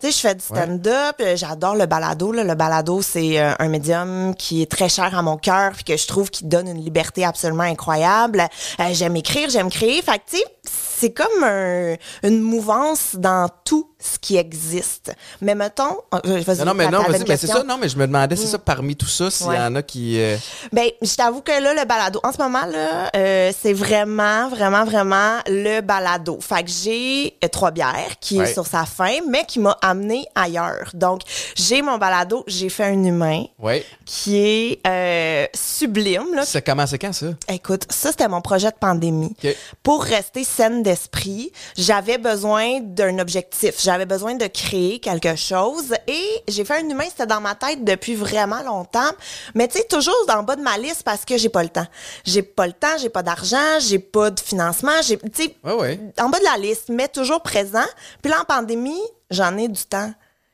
Tu 0.00 0.06
sais, 0.06 0.12
je 0.12 0.18
fais 0.28 0.34
du 0.34 0.40
stand-up, 0.44 1.16
euh, 1.20 1.36
j'adore 1.36 1.74
le 1.74 1.84
balado. 1.86 2.32
Là. 2.32 2.42
Le 2.42 2.54
balado, 2.54 3.02
c'est 3.02 3.38
euh, 3.38 3.52
un 3.58 3.68
médium 3.68 4.34
qui 4.34 4.62
est 4.62 4.70
très 4.70 4.88
cher 4.88 5.16
à 5.16 5.20
mon 5.22 5.36
cœur, 5.36 5.72
puis 5.72 5.84
que 5.84 5.96
je 5.96 6.06
trouve 6.06 6.30
qui 6.30 6.44
donne 6.46 6.68
une 6.68 6.82
liberté 6.82 7.24
absolument 7.24 7.64
incroyable. 7.64 8.46
Euh, 8.80 8.84
j'aime 8.92 9.16
écrire, 9.16 9.50
j'aime 9.50 9.68
créer. 9.70 10.00
Fait 10.00 10.18
que, 10.18 10.30
tu 10.30 10.36
sais, 10.38 10.44
c'est 10.64 11.12
comme 11.12 11.44
un- 11.44 11.96
une 12.22 12.40
mouvance 12.40 13.14
dans 13.14 13.48
tout 13.64 13.89
ce 14.00 14.18
qui 14.18 14.36
existe. 14.36 15.12
Mais 15.40 15.54
mettons... 15.54 15.98
euh, 16.14 16.40
vas-y, 16.46 16.58
Non, 16.58 16.64
non, 16.66 16.74
mais 16.74 16.88
non, 16.88 17.02
vas-y, 17.02 17.24
mais 17.28 17.36
c'est 17.36 17.46
ça, 17.46 17.62
non, 17.62 17.76
mais 17.78 17.88
je 17.88 17.96
me 17.96 18.06
demandais, 18.06 18.36
c'est 18.36 18.46
ça, 18.46 18.58
parmi 18.58 18.96
tout 18.96 19.06
ça, 19.06 19.30
s'il 19.30 19.46
y 19.46 19.58
en 19.58 19.74
a 19.76 19.82
qui. 19.82 20.18
euh, 20.20 20.36
Ben, 20.72 20.88
je 21.02 21.14
t'avoue 21.14 21.40
que 21.42 21.52
là, 21.52 21.74
le 21.74 21.84
balado, 21.86 22.20
en 22.22 22.32
ce 22.32 22.38
moment, 22.38 22.64
là, 22.66 23.10
euh, 23.14 23.52
c'est 23.58 23.72
vraiment, 23.72 24.48
vraiment, 24.48 24.84
vraiment 24.84 25.38
le 25.46 25.80
balado. 25.80 26.38
Fait 26.40 26.62
que 26.64 26.70
j'ai 26.70 27.36
euh, 27.44 27.48
trois 27.48 27.70
bières 27.70 28.16
qui 28.20 28.38
Ouais. 28.38 28.48
est 28.50 28.52
sur 28.54 28.66
sa 28.66 28.84
fin, 28.86 29.18
mais 29.28 29.44
qui 29.44 29.58
m'a 29.60 29.76
amené 29.82 30.24
ailleurs. 30.34 30.90
Donc, 30.94 31.20
j'ai 31.56 31.82
mon 31.82 31.98
balado, 31.98 32.44
j'ai 32.46 32.68
fait 32.68 32.84
un 32.84 33.04
humain 33.04 33.44
Ouais. 33.58 33.84
qui 34.06 34.36
est 34.38 35.50
sublime. 35.54 36.34
Là. 36.34 36.44
Ça 36.44 36.60
commence 36.60 36.92
quand, 37.00 37.12
ça? 37.12 37.26
Écoute, 37.48 37.84
ça, 37.90 38.10
c'était 38.10 38.28
mon 38.28 38.40
projet 38.40 38.68
de 38.70 38.76
pandémie. 38.78 39.34
Pour 39.82 40.02
rester 40.04 40.44
saine 40.44 40.82
d'esprit. 40.82 41.52
J'avais 41.76 42.18
besoin 42.18 42.80
d'un 42.80 43.18
objectif. 43.18 43.74
J'avais 43.90 44.06
besoin 44.06 44.36
de 44.36 44.46
créer 44.46 45.00
quelque 45.00 45.34
chose. 45.34 45.92
Et 46.06 46.24
j'ai 46.46 46.64
fait 46.64 46.74
un 46.80 46.88
humain, 46.88 47.06
c'était 47.08 47.26
dans 47.26 47.40
ma 47.40 47.56
tête 47.56 47.82
depuis 47.84 48.14
vraiment 48.14 48.62
longtemps. 48.62 49.10
Mais 49.56 49.66
tu 49.66 49.78
sais, 49.78 49.84
toujours 49.84 50.14
en 50.28 50.44
bas 50.44 50.54
de 50.54 50.62
ma 50.62 50.78
liste 50.78 51.02
parce 51.02 51.24
que 51.24 51.36
j'ai 51.36 51.48
pas 51.48 51.64
le 51.64 51.70
temps. 51.70 51.86
J'ai 52.24 52.42
pas 52.42 52.68
le 52.68 52.72
temps, 52.72 52.96
j'ai 53.00 53.08
pas 53.08 53.24
d'argent, 53.24 53.80
j'ai 53.80 53.98
pas 53.98 54.30
de 54.30 54.38
financement. 54.38 54.92
J'ai, 55.02 55.18
tu 55.18 55.28
sais, 55.34 55.56
Ouais, 55.64 55.72
ouais. 55.72 56.00
en 56.20 56.28
bas 56.28 56.38
de 56.38 56.44
la 56.44 56.56
liste, 56.56 56.84
mais 56.88 57.08
toujours 57.08 57.40
présent. 57.42 57.82
Puis 58.22 58.30
là, 58.30 58.40
en 58.42 58.44
pandémie, 58.44 59.02
j'en 59.28 59.58
ai 59.58 59.66
du 59.66 59.82
temps. 59.82 60.12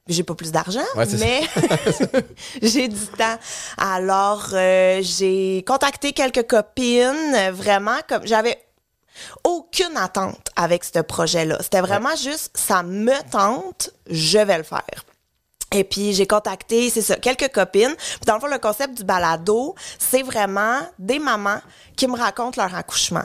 J'ai 0.09 0.23
pas 0.23 0.35
plus 0.35 0.51
d'argent, 0.53 0.81
Ouais, 0.95 1.05
mais 1.19 1.43
j'ai 2.63 2.89
du 2.89 3.07
temps. 3.19 3.37
Alors, 3.77 4.47
euh, 4.55 5.01
j'ai 5.03 5.63
contacté 5.67 6.13
quelques 6.13 6.47
copines, 6.47 7.51
vraiment, 7.53 7.99
comme 8.09 8.27
j'avais 8.27 8.57
aucune 9.45 9.97
attente 9.97 10.49
avec 10.57 10.85
ce 10.85 11.01
projet-là. 11.01 11.59
C'était 11.61 11.81
vraiment 11.81 12.15
juste, 12.17 12.57
ça 12.57 12.83
me 12.83 13.15
tente, 13.31 13.91
je 14.09 14.39
vais 14.39 14.59
le 14.59 14.65
faire. 14.65 15.05
Et 15.73 15.85
puis 15.85 16.13
j'ai 16.15 16.27
contacté, 16.27 16.91
c'est 16.91 17.03
ça, 17.03 17.17
quelques 17.17 17.53
copines. 17.53 17.95
Puis 17.97 18.27
dans 18.27 18.35
le 18.35 18.41
fond, 18.41 18.47
le 18.47 18.59
concept 18.59 18.95
du 18.95 19.05
balado, 19.05 19.75
c'est 19.99 20.23
vraiment 20.23 20.81
des 20.99 21.19
mamans 21.19 21.61
qui 21.97 22.07
me 22.07 22.17
racontent 22.17 22.61
leur 22.61 22.75
accouchement. 22.75 23.25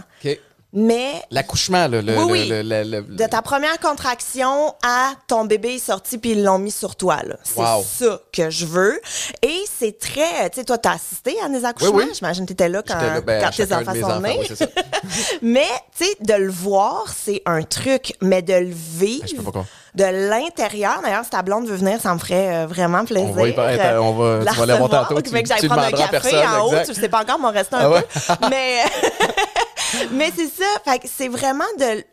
Mais 0.73 1.21
L'accouchement, 1.31 1.87
là, 1.89 2.01
le, 2.01 2.17
Oui, 2.17 2.25
oui. 2.31 2.47
le- 2.49 2.61
le- 2.83 3.01
de 3.01 3.25
ta 3.25 3.41
première 3.41 3.77
contraction 3.79 4.73
à 4.85 5.11
ton 5.27 5.43
bébé 5.43 5.75
est 5.75 5.79
sorti 5.79 6.17
puis 6.17 6.31
ils 6.31 6.43
l'ont 6.43 6.59
mis 6.59 6.71
sur 6.71 6.95
toi 6.95 7.17
là. 7.25 7.35
C'est 7.43 7.59
Wow. 7.59 7.83
ça 7.85 8.21
que 8.31 8.49
je 8.49 8.65
veux 8.65 9.01
et 9.41 9.63
c'est 9.79 9.99
très 9.99 10.49
tu 10.49 10.59
sais 10.59 10.63
toi 10.63 10.77
t'as 10.77 10.93
assisté 10.93 11.35
à 11.43 11.49
des 11.49 11.65
accouchements, 11.65 11.97
Oui, 11.97 12.03
oui. 12.07 12.11
j'imagine 12.17 12.45
que 12.45 12.49
t'étais 12.53 12.69
là 12.69 12.81
quand, 12.87 12.95
là, 12.95 13.19
ben, 13.19 13.43
quand 13.43 13.49
tes 13.51 13.73
enfants 13.73 13.93
sont 13.99 14.19
nés. 14.21 14.39
oui, 14.39 14.47
mais 15.41 15.67
tu 15.97 16.05
sais 16.05 16.15
de 16.21 16.33
le 16.35 16.49
voir, 16.51 17.05
c'est 17.13 17.41
un 17.45 17.63
truc, 17.63 18.13
mais 18.21 18.41
de 18.41 18.53
le 18.53 18.71
vivre 18.73 19.25
je 19.27 19.35
peux 19.35 19.51
pas 19.51 19.65
de 19.93 20.05
l'intérieur, 20.05 21.01
d'ailleurs 21.03 21.25
si 21.25 21.31
ta 21.31 21.41
blonde 21.41 21.67
veut 21.67 21.75
venir, 21.75 21.99
ça 21.99 22.13
me 22.13 22.19
ferait 22.19 22.63
euh, 22.63 22.65
vraiment 22.65 23.03
plaisir. 23.03 23.27
On 23.29 23.33
va 23.33 23.47
y 23.49 23.53
par- 23.53 23.65
euh, 23.67 23.97
on 23.99 24.13
va- 24.13 24.39
tu 24.39 24.45
la 24.45 24.51
vas 24.53 24.65
l'avoir 24.65 24.89
recevoir, 24.89 25.07
tantôt, 25.09 25.21
tu- 25.21 25.31
que 25.31 25.45
j'aille 25.45 25.59
tu 25.59 25.67
prendre 25.67 25.81
un 25.83 25.91
café 25.91 26.09
personne, 26.11 26.47
en 26.47 26.61
haut, 26.63 26.67
exact. 26.69 26.85
tu 26.85 26.91
le 26.93 27.01
sais 27.01 27.09
pas 27.09 27.21
encore, 27.23 27.39
m'en 27.39 27.51
reste 27.51 27.73
un 27.73 27.79
Ah 27.79 27.89
ouais? 27.89 28.01
peu. 28.01 28.47
mais 28.49 28.77
mais 30.11 30.31
c'est 30.35 30.47
ça, 30.47 30.65
fait 30.85 31.01
c'est 31.05 31.27
vraiment 31.27 31.65
de 31.77 32.03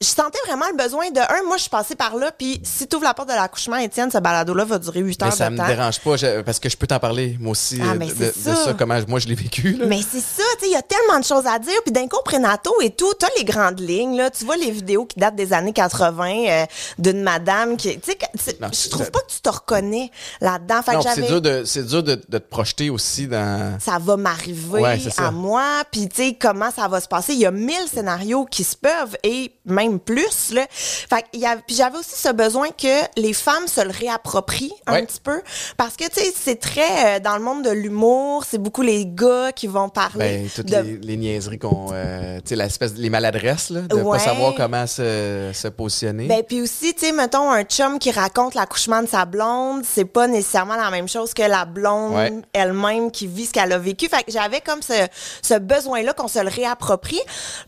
je 0.00 0.06
sentais 0.06 0.38
vraiment 0.46 0.66
le 0.70 0.76
besoin 0.76 1.10
de 1.10 1.18
un 1.18 1.42
moi 1.48 1.56
je 1.56 1.62
suis 1.62 1.70
passée 1.70 1.96
par 1.96 2.14
là 2.14 2.30
puis 2.30 2.60
si 2.62 2.86
tu 2.86 2.94
ouvres 2.94 3.04
la 3.04 3.14
porte 3.14 3.30
de 3.30 3.34
l'accouchement 3.34 3.76
Étienne 3.78 4.12
ce 4.12 4.18
balado 4.18 4.54
là 4.54 4.64
va 4.64 4.78
durer 4.78 5.00
8 5.00 5.20
Mais 5.20 5.26
heures 5.26 5.32
ça 5.32 5.46
de 5.48 5.54
me 5.54 5.58
temps. 5.58 5.66
dérange 5.66 5.98
pas 5.98 6.16
je- 6.16 6.40
parce 6.42 6.60
que 6.60 6.68
je 6.68 6.76
peux 6.76 6.86
t'en 6.86 7.00
parler, 7.00 7.36
moi 7.40 7.50
aussi, 7.50 7.80
Ah, 7.82 7.90
euh, 7.90 7.94
mais 7.98 8.06
de, 8.06 8.32
ça. 8.32 8.74
comment 8.78 8.96
moi 9.08 9.18
je 9.18 9.26
l'ai 9.26 9.34
vécu. 9.34 9.72
Là. 9.72 9.86
Mais 9.86 9.98
c'est 10.08 10.20
ça, 10.20 10.42
tu 10.54 10.60
sais, 10.60 10.66
il 10.66 10.72
y 10.72 10.76
a 10.76 10.82
tellement 10.82 11.18
de 11.18 11.24
choses 11.24 11.46
à 11.46 11.58
dire. 11.58 11.74
Puis 11.84 11.90
d'un 11.92 12.06
coup, 12.06 12.18
prénato 12.24 12.72
et 12.80 12.90
tout, 12.90 13.12
t'as 13.18 13.26
les 13.38 13.44
grandes 13.44 13.80
lignes, 13.80 14.16
là. 14.16 14.30
Tu 14.30 14.44
vois 14.44 14.56
les 14.56 14.70
vidéos 14.70 15.04
qui 15.04 15.18
datent 15.18 15.34
des 15.36 15.52
années 15.52 15.72
80 15.72 16.44
euh, 16.48 16.66
d'une 16.98 17.22
madame 17.22 17.76
qui, 17.76 17.98
tu 17.98 18.12
sais, 18.12 18.18
je 18.72 18.88
trouve 18.90 19.10
pas 19.10 19.20
que 19.20 19.32
tu 19.32 19.40
te 19.40 19.48
reconnais 19.48 20.10
là-dedans. 20.40 20.82
Fait 20.82 20.92
non, 20.94 21.02
c'est 21.02 21.22
dur, 21.22 21.40
de, 21.40 21.64
c'est 21.64 21.84
dur 21.84 22.02
de, 22.04 22.14
de 22.28 22.38
te 22.38 22.48
projeter 22.48 22.88
aussi 22.90 23.26
dans. 23.26 23.78
ça 23.80 23.98
va 24.00 24.16
m'arriver 24.16 24.80
Ouais, 24.80 25.00
à 25.16 25.30
moi, 25.32 25.82
puis 25.90 26.08
tu 26.08 26.16
sais 26.22 26.36
comment 26.40 26.70
ça 26.70 26.86
va 26.88 27.00
se 27.00 27.08
passer. 27.08 27.32
Il 27.32 27.40
y 27.40 27.46
a 27.46 27.50
mille 27.50 27.88
scénarios 27.92 28.44
qui 28.44 28.62
se 28.64 28.76
peuvent 28.76 29.16
et 29.24 29.52
même 29.64 29.87
plus 29.96 30.50
là. 30.52 30.66
Fait 30.70 31.24
y 31.32 31.46
puis 31.66 31.76
j'avais 31.76 31.96
aussi 31.96 32.14
ce 32.20 32.30
besoin 32.30 32.68
que 32.68 33.20
les 33.20 33.32
femmes 33.32 33.66
se 33.66 33.80
le 33.80 33.90
réapproprient 33.90 34.74
un 34.86 34.92
Ouais. 34.94 35.06
petit 35.06 35.20
peu 35.20 35.40
parce 35.78 35.96
que 35.96 36.04
tu 36.04 36.20
sais 36.20 36.32
c'est 36.36 36.60
très 36.60 37.16
euh, 37.16 37.20
dans 37.20 37.36
le 37.36 37.42
monde 37.42 37.64
de 37.64 37.70
l'humour, 37.70 38.44
c'est 38.46 38.58
beaucoup 38.58 38.82
les 38.82 39.06
gars 39.06 39.52
qui 39.52 39.66
vont 39.66 39.88
parler 39.88 40.18
Ben, 40.42 40.48
toutes 40.54 40.66
de 40.66 40.76
les, 40.76 40.96
les 40.98 41.16
niaiseries 41.16 41.58
qu'on. 41.58 41.88
euh, 41.92 42.38
tu 42.40 42.48
sais, 42.50 42.56
l'espèce 42.56 42.92
les 42.96 43.08
maladresses, 43.10 43.70
là, 43.70 43.80
de 43.82 43.94
Ouais. 43.94 44.18
pas 44.18 44.24
savoir 44.24 44.54
comment 44.54 44.86
se, 44.86 45.50
se 45.54 45.68
positionner. 45.68 46.26
Ben 46.26 46.42
puis 46.46 46.60
aussi, 46.60 46.92
tu 46.94 47.06
sais, 47.06 47.12
mettons 47.12 47.50
un 47.50 47.62
chum 47.64 47.98
qui 47.98 48.10
raconte 48.10 48.54
l'accouchement 48.54 49.02
de 49.02 49.08
sa 49.08 49.24
blonde, 49.24 49.82
c'est 49.84 50.04
pas 50.04 50.26
nécessairement 50.26 50.76
la 50.76 50.90
même 50.90 51.08
chose 51.08 51.32
que 51.32 51.42
la 51.42 51.64
blonde 51.64 52.14
Ouais. 52.14 52.32
elle-même 52.52 53.10
qui 53.10 53.26
vit 53.26 53.46
ce 53.46 53.52
qu'elle 53.52 53.72
a 53.72 53.78
vécu. 53.78 54.08
Fait 54.08 54.22
que 54.24 54.32
j'avais 54.32 54.60
comme 54.60 54.82
ce, 54.82 54.94
ce 55.42 55.54
besoin-là 55.54 56.12
qu'on 56.12 56.28
se 56.28 56.38
le 56.40 56.48
réapproprie, 56.48 57.20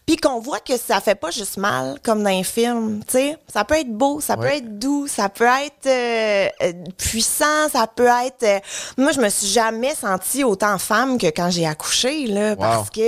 puis 0.06 0.16
qu'on 0.16 0.40
voit 0.40 0.60
que 0.60 0.76
ça 0.76 1.00
fait 1.00 1.14
pas 1.14 1.30
juste 1.30 1.56
mal 1.56 1.98
comme 2.11 2.23
dans 2.25 2.31
un 2.31 2.42
film, 2.42 3.01
tu 3.07 3.12
sais. 3.12 3.37
Ça 3.53 3.64
peut 3.64 3.77
être 3.77 3.92
beau, 3.92 4.20
ça 4.20 4.37
peut 4.37 4.46
être 4.46 4.79
doux, 4.79 5.07
ça 5.07 5.29
peut 5.29 5.44
être 5.46 5.87
euh, 5.87 6.49
euh, 6.62 6.73
puissant, 6.96 7.68
ça 7.73 7.87
peut 7.87 8.09
être. 8.27 8.42
euh, 8.42 8.59
Moi, 8.99 9.12
je 9.12 9.20
me 9.20 9.29
suis 9.29 9.46
jamais 9.46 9.94
sentie 9.94 10.42
autant 10.42 10.77
femme 10.79 11.18
que 11.18 11.27
quand 11.29 11.51
j'ai 11.51 11.66
accouché 11.66 12.27
là, 12.27 12.57
parce 12.57 12.90
que 12.90 13.01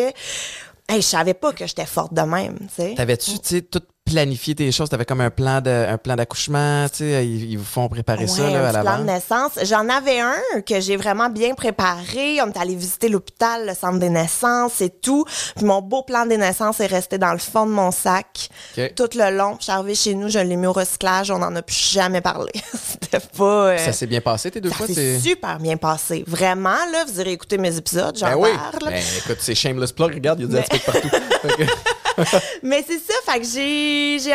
hey, 0.89 0.97
je 0.97 1.01
savais 1.01 1.35
pas 1.35 1.53
que 1.53 1.67
j'étais 1.67 1.87
forte 1.87 2.15
de 2.15 2.23
même, 2.23 2.59
tu 2.61 2.83
sais. 2.83 2.95
T'avais-tu, 2.97 3.33
tu 3.41 3.49
sais, 3.57 3.63
tout 3.63 3.83
planifié 4.13 4.55
tes 4.55 4.71
choses? 4.73 4.89
T'avais 4.89 5.05
comme 5.05 5.21
un 5.21 5.31
plan 5.31 5.61
de, 5.61 5.71
un 5.71 5.99
plan 5.99 6.17
d'accouchement, 6.17 6.87
tu 6.89 6.99
sais, 6.99 7.27
ils, 7.27 7.53
ils 7.53 7.57
vous 7.59 7.65
font 7.65 7.89
préparer 7.89 8.27
ça, 8.27 8.49
là, 8.51 8.61
un 8.61 8.65
à 8.65 8.73
petit 8.73 8.81
plan 8.81 8.81
de 8.83 8.85
l'avant. 8.85 9.05
naissance. 9.05 9.53
J'en 9.65 9.89
avais 9.89 10.21
un 10.21 10.61
que 10.67 10.81
j'ai 10.81 10.97
vraiment 10.97 11.29
bien 11.29 11.55
préparé. 11.55 12.41
On 12.43 12.49
est 12.51 12.59
allé 12.59 12.75
visiter 12.75 13.09
l'hôpital, 13.09 13.67
le 13.67 13.75
centre 13.75 13.99
des 13.99 14.11
naissances 14.11 14.81
et 14.81 14.91
tout. 14.91 15.25
Puis 15.57 15.65
mon 15.65 15.81
beau 15.83 16.03
plan 16.03 16.27
des 16.27 16.37
naissances 16.37 16.81
est 16.81 16.87
resté 16.87 17.19
dans 17.19 17.33
le 17.33 17.39
fond 17.39 17.67
de 17.67 17.71
mon 17.73 17.91
sac 17.91 18.49
tout 18.97 19.09
le 19.15 19.37
long. 19.37 19.57
Je 19.59 19.65
suis 19.65 19.73
arrivée 19.73 19.95
chez 19.95 20.15
nous, 20.15 20.29
je 20.29 20.39
l'ai 20.39 20.57
mis 20.57 20.67
au 20.67 20.73
recyclage. 20.73 21.31
On 21.31 21.39
n'en 21.39 21.55
a 21.57 21.63
plus 21.63 21.77
jamais 21.93 22.21
parlé. 22.21 22.53
C'était 22.75 23.21
pas... 23.37 23.45
euh, 23.69 23.79
Ça 23.79 23.93
s'est 23.93 24.07
bien 24.07 24.21
passé, 24.21 24.51
tes 24.51 24.61
deux 24.61 24.71
ça 24.71 24.77
fois? 24.77 24.87
s'est 24.87 24.95
c'est- 24.95 25.19
super 25.21 25.59
bien 25.59 25.77
passé. 25.77 26.25
Vraiment, 26.27 26.71
là, 26.93 27.05
vous 27.07 27.21
irez 27.21 27.33
écouter 27.33 27.59
mes 27.59 27.77
épisodes, 27.77 28.17
j'en 28.19 28.29
Ben 28.31 28.37
oui. 28.37 28.51
parle. 28.55 28.93
Ben, 28.93 29.03
écoute, 29.19 29.39
c'est 29.41 29.55
shameless 29.55 29.93
plug, 29.93 30.15
regarde, 30.15 30.41
il 30.41 30.43
y 30.43 30.57
a 30.57 30.61
des 30.61 30.67
Mais- 30.71 30.79
partout. 30.81 31.09
Mais 32.63 32.85
c'est 32.87 32.99
ça, 32.99 33.15
fait 33.33 33.41
que 33.41 33.47
j'ai, 33.47 34.02
j'ai, 34.21 34.33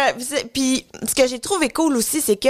puis 0.53 0.85
ce 1.07 1.13
que 1.15 1.27
j'ai 1.27 1.39
trouvé 1.39 1.69
cool 1.69 1.95
aussi, 1.95 2.21
c'est 2.21 2.35
que 2.37 2.49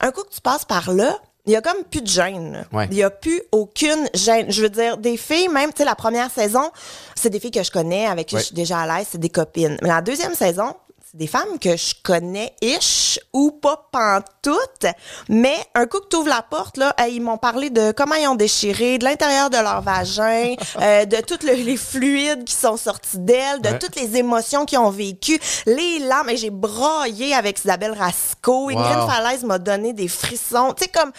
un 0.00 0.10
coup 0.12 0.22
que 0.22 0.34
tu 0.34 0.40
passes 0.40 0.64
par 0.64 0.92
là, 0.92 1.18
il 1.46 1.52
y 1.52 1.56
a 1.56 1.62
comme 1.62 1.82
plus 1.90 2.02
de 2.02 2.06
gêne. 2.06 2.66
Ouais. 2.72 2.86
Il 2.90 2.96
y 2.98 3.02
a 3.02 3.10
plus 3.10 3.40
aucune 3.52 4.08
gêne. 4.14 4.50
Je 4.52 4.62
veux 4.62 4.68
dire, 4.68 4.98
des 4.98 5.16
filles, 5.16 5.48
même, 5.48 5.70
tu 5.72 5.78
sais, 5.78 5.84
la 5.84 5.94
première 5.94 6.30
saison, 6.30 6.70
c'est 7.14 7.30
des 7.30 7.40
filles 7.40 7.50
que 7.50 7.62
je 7.62 7.70
connais, 7.70 8.06
avec 8.06 8.26
qui 8.28 8.34
Ouais. 8.34 8.40
je 8.42 8.46
suis 8.46 8.54
déjà 8.54 8.80
à 8.80 8.86
l'aise, 8.98 9.06
c'est 9.12 9.18
des 9.18 9.30
copines. 9.30 9.78
Mais 9.80 9.88
la 9.88 10.02
deuxième 10.02 10.34
saison, 10.34 10.74
des 11.14 11.26
femmes 11.26 11.58
que 11.58 11.76
je 11.76 11.94
connais 12.02 12.54
ish 12.60 13.18
ou 13.32 13.50
pas 13.50 13.88
pantoute, 13.90 14.86
mais 15.28 15.56
un 15.74 15.86
coup 15.86 16.00
que 16.00 16.08
tu 16.08 16.16
ouvres 16.16 16.28
la 16.28 16.42
porte, 16.42 16.76
là, 16.76 16.94
ils 17.08 17.20
m'ont 17.22 17.38
parlé 17.38 17.70
de 17.70 17.92
comment 17.92 18.14
ils 18.14 18.28
ont 18.28 18.34
déchiré, 18.34 18.98
de 18.98 19.04
l'intérieur 19.04 19.48
de 19.50 19.56
leur 19.56 19.80
vagin, 19.82 20.54
euh, 20.80 21.04
de 21.04 21.16
tous 21.22 21.46
le- 21.46 21.54
les 21.54 21.76
fluides 21.76 22.44
qui 22.44 22.54
sont 22.54 22.76
sortis 22.76 23.18
d'elles, 23.18 23.60
de 23.62 23.68
Ouais. 23.70 23.78
toutes 23.78 23.96
les 23.96 24.16
émotions 24.16 24.64
qu'ils 24.66 24.78
ont 24.78 24.90
vécues, 24.90 25.38
les 25.66 25.98
larmes. 26.00 26.30
Et 26.30 26.36
j'ai 26.36 26.50
braillé 26.50 27.34
avec 27.34 27.58
Isabelle 27.60 27.92
Rasco. 27.92 28.68
Ingrid 28.70 28.98
Wow. 28.98 29.08
Falaise 29.08 29.44
m'a 29.44 29.58
donné 29.58 29.92
des 29.92 30.08
frissons. 30.08 30.74
Tu 30.76 30.84
sais, 30.84 30.90
comme, 30.90 31.12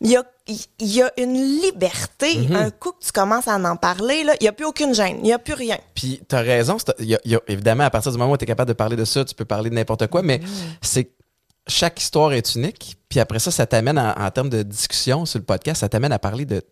il 0.00 0.10
y 0.10 0.16
a, 0.16 0.24
il 0.78 0.86
y 0.86 1.02
a 1.02 1.10
une 1.18 1.34
liberté. 1.34 2.34
Mm-hmm. 2.36 2.56
Un 2.56 2.70
coup 2.70 2.92
que 2.92 3.04
tu 3.04 3.12
commences 3.12 3.48
à 3.48 3.56
en 3.56 3.76
parler, 3.76 4.22
il 4.24 4.36
n'y 4.42 4.48
a 4.48 4.52
plus 4.52 4.66
aucune 4.66 4.94
gêne. 4.94 5.16
Il 5.18 5.24
n'y 5.24 5.32
a 5.32 5.38
plus 5.38 5.54
rien. 5.54 5.78
Puis 5.94 6.20
t'as 6.28 6.42
raison, 6.42 6.78
c'est- 6.78 6.94
il 6.98 7.06
y 7.06 7.14
a- 7.14 7.20
il 7.24 7.30
y 7.32 7.34
a- 7.36 7.40
évidemment, 7.48 7.84
à 7.84 7.90
partir 7.90 8.12
du 8.12 8.18
moment 8.18 8.32
où 8.32 8.36
tu 8.36 8.44
es 8.44 8.46
capable 8.46 8.68
de 8.68 8.74
parler 8.74 8.96
de 8.96 9.04
ça, 9.04 9.24
tu 9.24 9.34
peux 9.34 9.44
parler 9.44 9.70
de 9.70 9.74
n'importe 9.74 10.06
quoi, 10.08 10.22
mais 10.22 10.40
c'est 10.82 11.04
que 11.04 11.10
chaque 11.66 12.00
histoire 12.00 12.32
est 12.32 12.54
unique. 12.54 12.96
Puis 13.08 13.20
après 13.20 13.38
ça, 13.38 13.50
ça 13.50 13.66
t'amène 13.66 13.98
en, 13.98 14.12
en 14.12 14.30
termes 14.30 14.48
de 14.50 14.62
discussion 14.62 15.24
sur 15.26 15.38
le 15.38 15.44
podcast, 15.44 15.80
ça 15.80 15.88
t'amène 15.88 16.12
à 16.12 16.18
parler 16.18 16.44
de. 16.44 16.62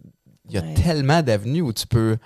Il 0.49 0.55
y 0.55 0.59
a 0.59 0.62
Ouais. 0.62 0.75
tellement 0.75 1.21
d'avenues 1.23 1.61
où 1.62 1.73
tu 1.73 1.87
peux 1.87 2.17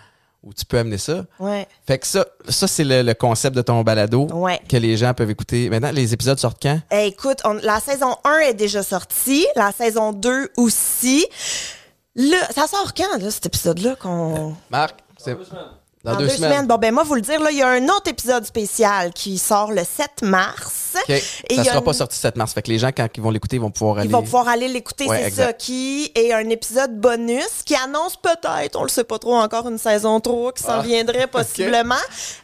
où 0.42 0.52
tu 0.52 0.64
peux 0.64 0.78
amener 0.78 0.98
ça. 0.98 1.24
Ouais. 1.38 1.66
Fait 1.87 1.98
que 1.98 2.07
ça, 2.07 2.26
ça 2.48 2.66
c'est 2.66 2.85
le, 2.85 3.02
le 3.02 3.14
concept 3.14 3.55
de 3.57 3.62
ton 3.62 3.81
balado 3.83 4.26
Ouais. 4.33 4.61
que 4.68 4.76
les 4.76 4.96
gens 4.96 5.14
peuvent 5.14 5.31
écouter. 5.31 5.70
Maintenant, 5.70 5.92
les 5.92 6.12
épisodes 6.12 6.38
sortent 6.38 6.61
quand? 6.62 6.81
Eh, 6.90 7.07
écoute, 7.07 7.38
on- 7.44 7.55
la 7.55 7.78
saison 7.81 8.16
1 8.24 8.38
est 8.40 8.55
déjà 8.55 8.83
sortie, 8.83 9.46
la 9.57 9.70
saison 9.72 10.12
2 10.12 10.50
aussi. 10.57 11.24
Là, 12.16 12.37
ça 12.55 12.66
sort 12.66 12.92
quand, 12.94 13.18
là, 13.20 13.31
cet 13.31 13.46
épisode-là, 13.46 13.96
qu'on... 13.96 14.55
Marc? 14.70 14.96
c'est- 15.16 15.37
Dans, 16.05 16.15
Dans 16.15 16.19
deux, 16.19 16.29
semaines. 16.31 16.67
Bon, 16.67 16.79
ben 16.79 16.93
moi, 16.93 17.05
vous 17.05 17.15
le 17.15 17.21
dire, 17.21 17.41
là, 17.41 17.51
il 17.53 17.59
y 17.59 17.62
a 17.62 17.69
un 17.69 17.85
autre 17.85 18.09
épisode 18.11 18.45
spécial 18.45 19.12
qui 19.12 19.38
sort 19.38 19.71
le 19.71 19.83
7 19.85 20.23
mars. 20.23 20.97
OK. 20.97 21.11
Et 21.11 21.21
ça 21.21 21.27
il 21.51 21.61
y 21.61 21.65
sera 21.65 21.81
pas 21.81 21.93
sorti 21.93 22.17
7 22.19 22.37
mars. 22.37 22.53
Fait 22.53 22.62
que 22.62 22.71
les 22.71 22.79
gens, 22.81 22.91
quand 22.91 23.07
ils 23.17 23.23
vont 23.23 23.31
l'écouter, 23.31 23.57
ils 23.57 23.62
vont 23.62 23.71
pouvoir 23.71 23.99
aller. 23.99 24.09
Ils 24.09 24.12
vont 24.12 24.23
pouvoir 24.23 24.49
aller 24.49 24.67
l'écouter, 24.67 25.07
Ouais, 25.07 25.25
c'est 25.31 25.31
ça, 25.43 25.53
qui 25.53 26.11
est 26.17 26.33
un 26.33 26.49
épisode 26.49 26.99
bonus 26.99 27.62
qui 27.65 27.77
annonce 27.77 28.17
peut-être, 28.17 28.77
on 28.77 28.83
le 28.83 28.88
sait 28.88 29.05
pas 29.05 29.19
trop 29.21 29.37
encore, 29.37 29.69
une 29.69 29.79
saison 29.79 30.19
3 30.19 30.53
qui 30.53 30.62
s'en 30.65 30.81
Ah. 30.81 30.83
viendrait 30.83 31.27
possiblement. 31.29 31.95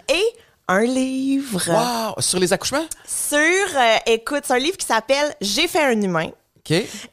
Et 0.09 0.23
un 0.68 0.83
livre 0.83 1.61
Wow! 1.68 2.14
Sur 2.21 2.38
les 2.38 2.53
accouchements? 2.53 2.87
sur, 3.07 3.38
euh, 3.38 3.97
écoute, 4.07 4.42
c'est 4.44 4.55
un 4.55 4.59
livre 4.59 4.77
qui 4.77 4.87
s'appelle 4.87 5.35
J'ai 5.40 5.66
fait 5.66 5.83
un 5.83 6.01
humain. 6.01 6.29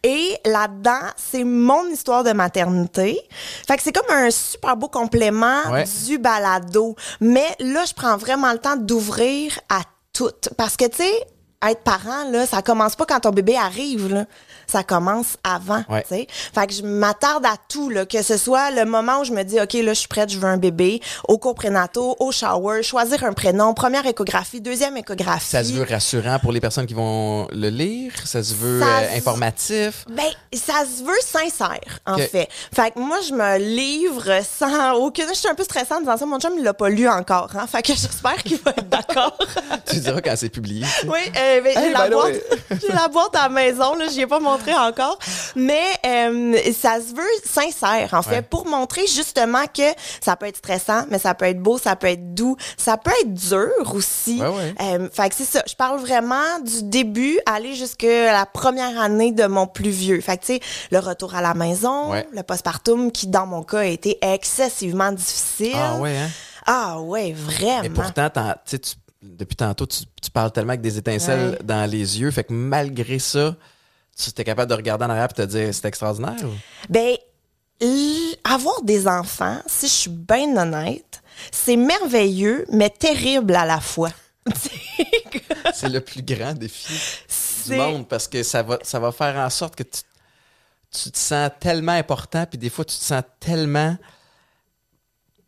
Et 0.03 0.37
là-dedans, 0.45 1.09
c'est 1.17 1.43
mon 1.43 1.87
histoire 1.89 2.23
de 2.23 2.31
maternité. 2.31 3.19
Fait 3.67 3.77
que 3.77 3.83
c'est 3.83 3.91
comme 3.93 4.09
un 4.15 4.29
super 4.31 4.75
beau 4.77 4.87
complément 4.87 5.71
Ouais. 5.71 5.85
du 6.05 6.17
balado. 6.17 6.95
Mais 7.21 7.47
là, 7.59 7.83
je 7.87 7.93
prends 7.93 8.17
vraiment 8.17 8.51
le 8.51 8.59
temps 8.59 8.75
d'ouvrir 8.77 9.57
à 9.69 9.81
tout. 10.13 10.31
Parce 10.57 10.77
que, 10.77 10.85
tu 10.85 10.97
sais, 10.97 11.27
être 11.67 11.81
parent, 11.83 12.29
là, 12.31 12.45
ça 12.45 12.61
commence 12.61 12.95
pas 12.95 13.05
quand 13.05 13.19
ton 13.21 13.31
bébé 13.31 13.55
arrive, 13.55 14.13
là. 14.13 14.25
Ça 14.67 14.83
commence 14.83 15.37
avant, 15.43 15.83
Ouais. 15.89 16.01
tu 16.03 16.15
sais. 16.15 16.27
Fait 16.53 16.67
que 16.67 16.73
je 16.73 16.81
m'attarde 16.83 17.45
à 17.45 17.55
tout, 17.69 17.89
là, 17.89 18.05
que 18.05 18.21
ce 18.21 18.37
soit 18.37 18.71
le 18.71 18.85
moment 18.85 19.19
où 19.21 19.23
je 19.23 19.31
me 19.31 19.43
dis, 19.43 19.59
OK, 19.59 19.73
là, 19.73 19.93
je 19.93 19.99
suis 19.99 20.07
prête, 20.07 20.29
je 20.29 20.37
veux 20.39 20.47
un 20.47 20.57
bébé, 20.57 21.01
au 21.27 21.37
cours 21.37 21.55
prénatal, 21.55 22.03
au 22.19 22.31
shower, 22.31 22.83
choisir 22.83 23.23
un 23.23 23.33
prénom, 23.33 23.73
première 23.73 24.05
échographie, 24.05 24.61
deuxième 24.61 24.97
échographie. 24.97 25.45
Ça 25.49 25.63
se 25.63 25.71
veut 25.73 25.85
rassurant 25.89 26.39
pour 26.39 26.51
les 26.51 26.59
personnes 26.59 26.85
qui 26.85 26.93
vont 26.93 27.47
le 27.51 27.69
lire? 27.69 28.11
Ça 28.25 28.43
se 28.43 28.53
veut 28.55 28.79
Ça 28.79 28.85
euh, 28.99 29.17
informatif? 29.17 30.05
Ben, 30.09 30.23
ça 30.53 30.83
se 30.85 31.03
veut 31.03 31.19
sincère, 31.21 31.99
en 32.05 32.17
fait. 32.17 32.49
Fait 32.73 32.91
que 32.91 32.99
moi, 32.99 33.17
je 33.27 33.33
me 33.33 33.57
livre 33.57 34.23
sans 34.43 34.93
aucune... 34.95 35.25
Je 35.29 35.33
suis 35.39 35.47
un 35.49 35.55
peu 35.55 35.63
stressante 35.63 35.97
en 35.99 36.01
disant 36.01 36.17
ça. 36.17 36.25
Mon 36.25 36.39
chum, 36.39 36.53
il 36.57 36.63
l'a 36.63 36.73
pas 36.73 36.89
lu 36.89 37.07
encore, 37.07 37.49
hein. 37.55 37.67
Fait 37.67 37.81
que 37.81 37.89
j'espère 37.93 38.41
qu'il 38.43 38.57
va 38.57 38.71
être 38.71 38.89
d'accord. 38.89 39.37
tu 39.89 39.97
diras 39.99 40.21
quand 40.21 40.33
c'est 40.35 40.49
publié. 40.49 40.85
Oui, 41.07 41.19
euh, 41.37 41.61
ben, 41.61 41.73
j'ai 41.75 41.91
la 41.91 42.09
boîte, 42.09 42.25
way. 42.33 42.43
j'ai 42.81 42.87
la 42.93 43.07
boîte 43.07 43.35
à 43.35 43.43
la 43.43 43.49
maison, 43.49 43.95
là, 43.95 44.05
j'y 44.07 44.21
ai 44.21 44.27
pas 44.27 44.39
encore, 44.73 45.19
mais 45.55 45.81
euh, 46.05 46.57
ça 46.73 46.99
se 46.99 47.13
veut 47.15 47.23
sincère 47.43 48.13
en 48.13 48.21
fait 48.21 48.35
Ouais. 48.35 48.41
pour 48.41 48.65
montrer 48.67 49.05
justement 49.07 49.65
que 49.73 49.83
ça 50.21 50.35
peut 50.35 50.47
être 50.47 50.57
stressant, 50.57 51.05
mais 51.09 51.19
ça 51.19 51.33
peut 51.33 51.45
être 51.45 51.61
beau, 51.61 51.77
ça 51.77 51.95
peut 51.95 52.07
être 52.07 52.33
doux, 52.33 52.57
ça 52.77 52.97
peut 52.97 53.11
être 53.21 53.33
dur 53.33 53.69
aussi. 53.93 54.41
Ouais, 54.41 54.47
ouais. 54.47 54.73
Euh, 54.81 55.09
fait 55.11 55.29
que 55.29 55.35
c'est 55.35 55.45
ça, 55.45 55.63
je 55.67 55.75
parle 55.75 55.99
vraiment 55.99 56.59
du 56.65 56.83
début 56.83 57.39
aller 57.45 57.75
jusqu'à 57.75 58.31
la 58.33 58.45
première 58.45 58.99
année 58.99 59.31
de 59.31 59.45
mon 59.45 59.67
plus 59.67 59.89
vieux. 59.91 60.19
Fait 60.21 60.37
que 60.37 60.45
tu 60.45 60.53
sais, 60.55 60.59
le 60.91 60.99
retour 60.99 61.35
à 61.35 61.41
la 61.41 61.53
maison, 61.53 62.11
le 62.13 62.43
postpartum 62.43 63.11
qui 63.11 63.27
dans 63.27 63.45
mon 63.45 63.63
cas 63.63 63.79
a 63.79 63.85
été 63.85 64.17
excessivement 64.21 65.11
difficile. 65.11 65.73
Ah 65.75 65.95
ouais, 65.97 66.17
hein? 66.17 66.29
Ah 66.65 66.99
ouais, 66.99 67.33
vraiment. 67.33 67.81
Mais 67.83 67.89
pourtant, 67.89 68.29
tu 68.65 68.77
depuis 69.21 69.55
tantôt, 69.55 69.85
tu, 69.87 70.03
tu 70.21 70.29
parles 70.29 70.51
tellement 70.51 70.69
avec 70.71 70.81
des 70.81 70.97
étincelles 70.99 71.51
Ouais. 71.51 71.59
dans 71.63 71.89
les 71.89 72.19
yeux. 72.19 72.29
Fait 72.31 72.43
que 72.43 72.53
malgré 72.53 73.17
ça, 73.17 73.55
tu 74.15 74.29
étais 74.29 74.43
capable 74.43 74.69
de 74.69 74.75
regarder 74.75 75.05
en 75.05 75.09
arrière 75.09 75.27
et 75.29 75.33
te 75.33 75.41
dire 75.41 75.73
c'est 75.73 75.85
extraordinaire. 75.85 76.35
ou? 76.43 76.51
Ben, 76.89 77.15
avoir 78.43 78.81
des 78.83 79.07
enfants, 79.07 79.59
si 79.65 79.87
je 79.87 79.91
suis 79.91 80.09
bien 80.09 80.55
honnête, 80.55 81.21
c'est 81.51 81.75
merveilleux, 81.75 82.65
mais 82.71 82.89
terrible 82.89 83.55
à 83.55 83.65
la 83.65 83.79
fois. 83.79 84.11
C'est 85.73 85.89
le 85.89 86.01
plus 86.01 86.21
grand 86.21 86.53
défi 86.53 86.93
du 87.65 87.75
monde 87.75 88.07
parce 88.07 88.27
que 88.27 88.43
ça 88.43 88.61
va, 88.61 88.77
ça 88.83 88.99
va 88.99 89.11
faire 89.11 89.35
en 89.37 89.49
sorte 89.49 89.75
que 89.75 89.81
tu, 89.81 90.01
tu 90.91 91.11
te 91.11 91.17
sens 91.17 91.49
tellement 91.59 91.93
important, 91.93 92.45
puis 92.45 92.59
des 92.59 92.69
fois, 92.69 92.85
tu 92.85 92.95
te 92.95 93.03
sens 93.03 93.23
tellement 93.39 93.97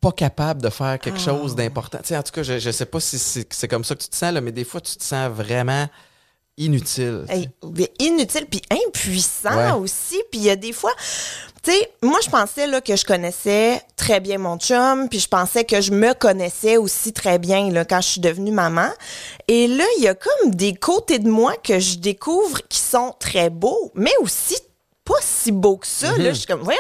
pas 0.02 0.12
capable 0.12 0.64
de 0.64 0.70
faire 0.70 0.98
quelque 1.00 1.20
chose 1.20 1.56
d'important. 1.56 2.00
Tu 2.00 2.08
sais, 2.08 2.18
en 2.18 2.24
tout 2.24 2.32
cas, 2.32 2.42
je, 2.42 2.58
je 2.58 2.72
sais 2.72 2.88
pas 2.88 3.00
si 3.00 3.20
c'est 3.20 3.54
c'est 3.54 3.68
comme 3.68 3.84
ça 3.84 3.96
que 3.96 4.02
tu 4.02 4.10
te 4.10 4.16
sens, 4.16 4.34
là, 4.34 4.42
mais 4.42 4.52
des 4.52 4.64
fois, 4.64 4.82
tu 4.82 4.96
te 4.96 5.04
sens 5.04 5.32
vraiment 5.32 5.88
inutile. 6.58 7.26
inutile 8.00 8.46
puis 8.50 8.62
impuissant 8.72 9.56
Ouais. 9.56 9.72
aussi 9.80 10.22
puis 10.32 10.40
il 10.42 10.46
y 10.46 10.50
a 10.50 10.56
des 10.56 10.74
fois 10.74 10.92
tu 11.64 11.72
sais 11.72 11.92
moi 12.02 12.20
je 12.24 12.30
pensais 12.30 12.66
là 12.68 12.82
que 12.82 12.96
je 12.96 13.06
connaissais 13.06 13.82
très 13.96 14.20
bien 14.20 14.38
mon 14.38 14.58
chum 14.58 15.08
puis 15.10 15.20
je 15.20 15.28
pensais 15.28 15.64
que 15.66 15.82
je 15.82 15.92
me 15.92 16.14
connaissais 16.14 16.78
aussi 16.78 17.14
très 17.14 17.38
bien 17.40 17.70
là 17.72 17.86
quand 17.86 18.02
je 18.02 18.08
suis 18.08 18.22
devenue 18.22 18.52
maman 18.52 18.90
et 19.48 19.68
là 19.68 19.84
il 19.98 20.04
y 20.04 20.08
a 20.08 20.16
comme 20.16 20.52
des 20.52 20.74
côtés 20.74 21.20
de 21.20 21.30
moi 21.30 21.54
que 21.64 21.80
je 21.80 21.98
découvre 21.98 22.62
qui 22.68 22.80
sont 22.80 23.14
très 23.20 23.50
beaux 23.50 23.92
mais 23.96 24.14
aussi 24.22 24.56
pas 25.08 25.16
si 25.22 25.52
beau 25.52 25.78
que 25.78 25.88
ça. 25.88 26.12
Mhm. 26.12 26.22
Là, 26.24 26.30
je 26.32 26.38
suis 26.40 26.46
comme, 26.48 26.62
voyons, 26.62 26.80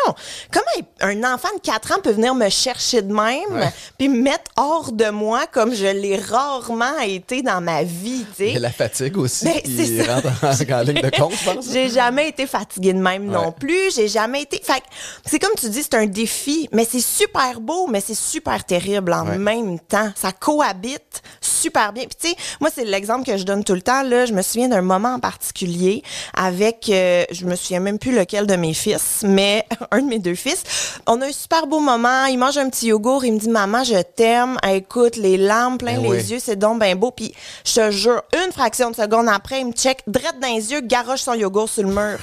comment 0.51 0.87
un 1.01 1.23
enfant 1.33 1.47
de 1.55 1.61
4 1.61 1.93
ans 1.93 2.01
peut 2.03 2.11
venir 2.11 2.35
me 2.35 2.49
chercher 2.49 3.01
de 3.01 3.13
même 3.13 3.37
Ouais. 3.51 3.69
puis 3.97 4.09
me 4.09 4.21
mettre 4.21 4.51
hors 4.57 4.91
de 4.91 5.09
moi 5.09 5.45
comme 5.47 5.73
je 5.73 5.85
l'ai 5.85 6.17
rarement 6.17 6.99
été 6.99 7.41
dans 7.41 7.61
ma 7.61 7.83
vie, 7.83 8.25
tu 8.35 8.51
sais? 8.53 8.59
La 8.59 8.71
fatigue 8.71 9.17
aussi 9.17 9.45
Ben, 9.45 9.61
qui 9.61 10.01
rentre 10.01 10.27
en, 10.43 10.73
en 10.73 10.81
ligne 10.83 11.01
de 11.01 11.09
compte, 11.17 11.33
je 11.39 11.51
pense. 11.51 11.65
J'ai 11.71 11.89
jamais 11.89 12.29
été 12.29 12.45
fatiguée 12.45 12.93
de 12.93 12.99
même 12.99 13.25
non 13.25 13.51
plus. 13.51 13.95
J'ai 13.95 14.07
jamais 14.07 14.41
été. 14.41 14.59
Fait 14.61 14.79
que 14.81 14.85
c'est 15.25 15.39
comme 15.39 15.53
tu 15.57 15.69
dis, 15.69 15.83
c'est 15.83 15.95
un 15.95 16.05
défi, 16.05 16.67
mais 16.73 16.85
c'est 16.89 16.99
super 16.99 17.61
beau, 17.61 17.87
mais 17.87 18.01
c'est 18.01 18.13
super 18.15 18.63
terrible 18.65 19.13
en 19.13 19.25
Ouais. 19.27 19.37
même 19.37 19.79
temps. 19.79 20.11
Ça 20.15 20.31
cohabite 20.31 21.21
super 21.41 21.93
bien. 21.93 22.03
Puis 22.05 22.17
tu 22.21 22.29
sais, 22.29 22.35
moi 22.59 22.69
c'est 22.73 22.85
l'exemple 22.85 23.25
que 23.25 23.37
je 23.37 23.43
donne 23.43 23.63
tout 23.63 23.73
le 23.73 23.81
temps. 23.81 24.03
Là, 24.03 24.25
je 24.25 24.33
me 24.33 24.41
souviens 24.41 24.67
d'un 24.67 24.81
moment 24.81 25.13
en 25.15 25.19
particulier 25.19 26.03
avec, 26.33 26.89
euh, 26.89 27.23
je 27.31 27.45
me 27.45 27.55
souviens 27.55 27.79
même 27.79 27.99
plus 27.99 28.13
lequel 28.17 28.47
de 28.47 28.55
mes 28.55 28.73
fils, 28.73 29.23
mais 29.23 29.65
un 29.91 30.01
de 30.01 30.07
mes 30.07 30.19
deux 30.19 30.35
fils. 30.35 30.63
On 31.05 31.21
a 31.21 31.27
un 31.27 31.31
super 31.31 31.67
beau 31.67 31.79
moment. 31.79 32.25
Il 32.25 32.37
mange 32.37 32.57
un 32.57 32.69
petit 32.69 32.87
yogourt. 32.87 33.23
Il 33.25 33.33
me 33.33 33.39
dit, 33.39 33.49
maman, 33.49 33.83
je 33.83 34.01
t'aime. 34.01 34.57
Écoute, 34.67 35.15
les 35.15 35.37
larmes 35.37 35.77
plein 35.77 35.95
Ben 35.95 36.03
les 36.03 36.09
oui. 36.09 36.17
yeux, 36.23 36.39
c'est 36.39 36.55
donc 36.57 36.79
ben 36.79 36.95
beau. 36.97 37.11
Puis 37.11 37.33
je 37.65 37.73
te 37.75 37.91
jure, 37.91 38.21
une 38.45 38.51
fraction 38.51 38.91
de 38.91 38.95
seconde 38.95 39.27
après, 39.29 39.61
il 39.61 39.67
me 39.67 39.73
check, 39.73 40.01
drette 40.07 40.39
dans 40.41 40.47
les 40.53 40.71
yeux, 40.71 40.81
garoche 40.81 41.21
son 41.21 41.33
yogourt 41.33 41.69
sur 41.69 41.83
le 41.83 41.89
mur. 41.89 42.19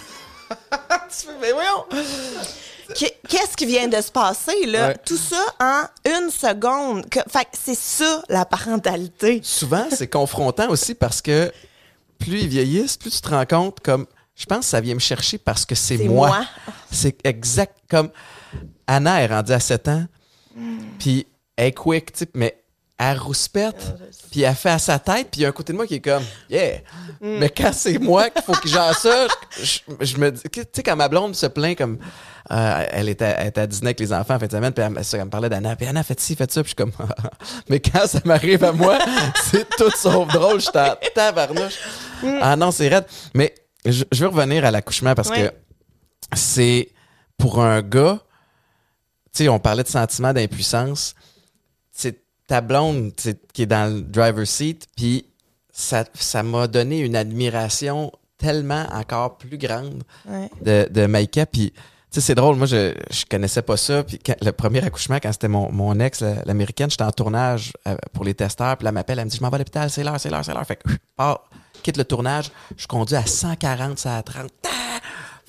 Tu 1.11 1.27
fais, 1.27 1.33
mais 1.41 1.53
voyons! 1.53 1.85
Qu'est- 2.95 3.17
Qu'est-ce 3.29 3.57
qui 3.57 3.65
vient 3.67 3.89
de 3.89 4.01
se 4.01 4.11
passer, 4.13 4.67
là? 4.67 4.89
Ouais. 4.89 4.97
Tout 5.07 5.17
ça 5.17 5.43
en 5.61 5.83
une 6.11 6.31
seconde. 6.31 7.07
Fait 7.31 7.45
que 7.45 7.51
c'est 7.53 7.77
ça, 7.79 8.23
la 8.29 8.45
parentalité. 8.45 9.41
Souvent, 9.43 9.87
c'est 9.91 10.07
confrontant 10.09 10.69
aussi 10.69 10.95
parce 10.95 11.23
que 11.23 11.51
plus 12.19 12.41
ils 12.43 12.49
vieillissent, 12.49 12.97
plus 12.99 13.11
tu 13.11 13.21
te 13.23 13.31
rends 13.31 13.47
compte 13.47 13.81
comme 13.81 14.07
je 14.37 14.47
pense 14.47 14.61
que 14.61 14.64
ça 14.66 14.81
vient 14.81 14.94
me 14.94 15.01
chercher 15.01 15.38
parce 15.38 15.64
que 15.64 15.75
c'est 15.75 15.99
moi. 15.99 16.29
moi. 16.29 16.47
C'est 16.90 17.16
exact 17.27 17.77
comme 17.90 18.11
Anna 18.87 19.20
est 19.23 19.27
rendue 19.27 19.53
à 19.53 19.61
7 19.61 19.88
ans, 19.88 20.05
puis 20.99 21.27
elle 21.57 21.66
est 21.68 21.73
quick, 21.73 22.12
tu 22.12 22.20
sais, 22.20 22.31
mais 22.35 22.61
elle 22.97 23.18
rouspète, 23.18 23.97
puis 24.31 24.42
elle 24.42 24.55
fait 24.55 24.70
à 24.70 24.79
sa 24.79 25.01
tête, 25.01 25.29
puis 25.33 25.40
il 25.40 25.42
y 25.42 25.47
a 25.47 25.49
un 25.49 25.53
côté 25.53 25.73
de 25.73 25.77
moi 25.77 25.87
qui 25.87 25.94
est 25.97 26.01
comme 26.01 26.23
yeah. 26.49 26.79
Mais 27.20 27.49
quand 27.51 27.73
c'est 27.73 27.99
moi 27.99 28.31
qu'il 28.31 28.42
faut 28.42 28.53
que 28.53 28.68
j'en 28.68 28.92
ça, 28.92 29.27
je, 29.61 29.79
je 30.01 30.16
me 30.18 30.31
dis, 30.31 30.42
tu 30.53 30.62
sais, 30.73 30.83
quand 30.85 30.94
ma 30.94 31.09
blonde 31.09 31.35
se 31.35 31.47
plaint 31.47 31.77
comme 31.77 31.99
euh, 32.53 32.85
elle, 32.90 33.09
était, 33.09 33.25
à 33.57 33.66
Disney 33.66 33.88
avec 33.88 33.99
les 34.01 34.12
enfants 34.12 34.35
en 34.35 34.38
fin 34.38 34.47
de 34.47 34.53
semaine, 34.53 34.73
puis 34.73 34.85
elle, 34.85 34.92
me- 34.92 35.01
elle 35.12 35.25
me 35.25 35.31
parlait 35.31 35.49
d'Anna, 35.49 35.75
puis 35.75 35.87
Anna 35.88 36.05
fait 36.05 36.20
ci, 36.20 36.37
fait 36.37 36.51
ça, 36.53 36.62
puis 36.62 36.75
je 36.77 36.85
suis 36.85 36.92
comme 36.92 36.92
mais 37.68 37.81
quand 37.81 38.07
ça 38.07 38.20
m'arrive 38.25 38.62
à 38.62 38.70
moi, 38.73 38.99
c'est 39.51 39.68
tout 39.77 39.90
sauf 39.97 40.29
drôle, 40.29 40.61
je 40.61 40.66
suis 40.70 40.79
en 40.79 40.94
tabarnouche. 41.14 41.79
Ah 42.40 42.55
non, 42.55 42.70
c'est 42.70 42.88
raide. 42.88 43.07
Mais 43.35 43.55
je, 43.85 44.05
je 44.12 44.20
veux 44.25 44.29
revenir 44.31 44.64
à 44.64 44.70
l'accouchement 44.70 45.14
parce 45.14 45.29
Ouais. 45.31 45.49
que 45.49 45.55
c'est 46.37 46.90
pour 47.38 47.62
un 47.62 47.83
gars, 47.83 48.20
tu 49.33 49.44
sais, 49.44 49.49
on 49.49 49.59
parlait 49.59 49.83
de 49.83 49.88
sentiment 49.88 50.33
d'impuissance. 50.33 51.14
C'est 51.92 52.20
ta 52.47 52.61
blonde 52.61 53.12
qui 53.53 53.62
est 53.62 53.66
dans 53.66 53.92
le 53.92 54.01
driver's 54.03 54.51
seat, 54.51 54.87
puis 54.97 55.27
ça 55.73 56.05
ça 56.14 56.42
m'a 56.42 56.66
donné 56.66 57.01
une 57.01 57.16
admiration 57.16 58.12
tellement 58.38 58.87
encore 58.92 59.38
plus 59.38 59.59
grande 59.59 60.03
Ouais. 60.29 60.51
de, 60.62 60.88
de 60.92 61.07
Maïka. 61.07 61.47
Puis, 61.47 61.73
tu 61.73 61.81
sais, 62.11 62.20
c'est 62.20 62.35
drôle, 62.35 62.57
moi, 62.57 62.66
je, 62.66 62.94
je 63.11 63.25
connaissais 63.29 63.62
pas 63.62 63.77
ça. 63.77 64.05
Puis, 64.05 64.18
quand- 64.18 64.37
le 64.44 64.53
premier 64.53 64.85
accouchement, 64.85 65.16
quand 65.23 65.33
c'était 65.33 65.49
mon, 65.49 65.70
mon 65.73 65.99
ex, 65.99 66.20
la- 66.20 66.42
l'américaine, 66.44 66.90
j'étais 66.90 67.03
en 67.05 67.11
tournage 67.12 67.73
euh, 67.88 67.97
pour 68.12 68.25
les 68.25 68.35
testeurs. 68.35 68.77
Puis 68.77 68.85
là, 68.85 68.90
elle 68.90 68.94
m'appelle, 68.94 69.18
elle 69.18 69.25
me 69.25 69.31
dit 69.31 69.37
Je 69.37 69.42
m'en 69.42 69.49
vais 69.51 69.57
à 69.57 69.59
l'hôpital, 69.59 69.90
c'est 69.90 70.05
l'heure, 70.05 70.20
c'est 70.20 70.31
l'heure, 70.31 70.44
c'est 70.44 70.53
l'heure. 70.55 70.66
Fait 70.66 70.77
que, 70.77 70.88
pars, 71.16 71.49
quitte 71.85 71.99
le 71.99 72.05
tournage, 72.05 72.51
je 72.77 72.87
conduis 72.88 73.14
à 73.14 73.27
140, 73.27 73.99
ça 73.99 74.16
à 74.16 74.23
30. 74.23 74.51
Ah! 74.66 74.70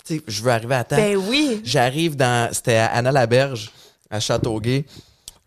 Tu 0.05 0.17
sais, 0.17 0.23
je 0.27 0.43
veux 0.43 0.51
arriver 0.51 0.75
à 0.75 0.83
temps. 0.83 0.97
Ben 0.97 1.17
oui. 1.17 1.61
J'arrive 1.63 2.15
dans. 2.15 2.53
C'était 2.53 2.75
à 2.75 2.87
Anna 2.87 3.11
Laberge, 3.11 3.71
à 4.11 4.19
Châteauguay. 4.19 4.85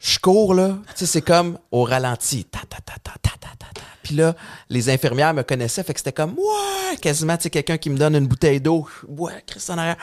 Je 0.01 0.19
cours, 0.19 0.55
là. 0.55 0.79
Tu 0.89 1.01
sais, 1.01 1.07
c'est 1.07 1.23
comme 1.23 1.59
au 1.71 1.85
ralenti. 1.85 2.45
Ta, 2.45 2.61
ta, 2.61 2.79
ta, 2.81 2.95
ta, 2.95 3.13
ta, 3.23 3.31
ta, 3.39 3.49
ta, 3.57 3.67
ta. 3.75 3.81
Puis 4.09 4.17
là, 4.17 4.35
les 4.71 4.89
infirmières 4.89 5.35
me 5.35 5.43
connaissaient, 5.43 5.83
fait 5.83 5.93
que 5.93 6.01
c'était 6.01 6.13
comme, 6.13 6.31
ouais, 6.31 6.97
quasiment, 6.97 7.37
tu 7.37 7.43
sais, 7.43 7.51
quelqu'un 7.51 7.77
qui 7.77 7.91
me 7.91 7.99
donne 7.99 8.17
une 8.17 8.27
bouteille 8.27 8.59
d'eau. 8.59 8.89
Ouais, 9.07 9.45
Christ 9.47 9.69
en 9.69 9.77
arrière. 9.77 9.99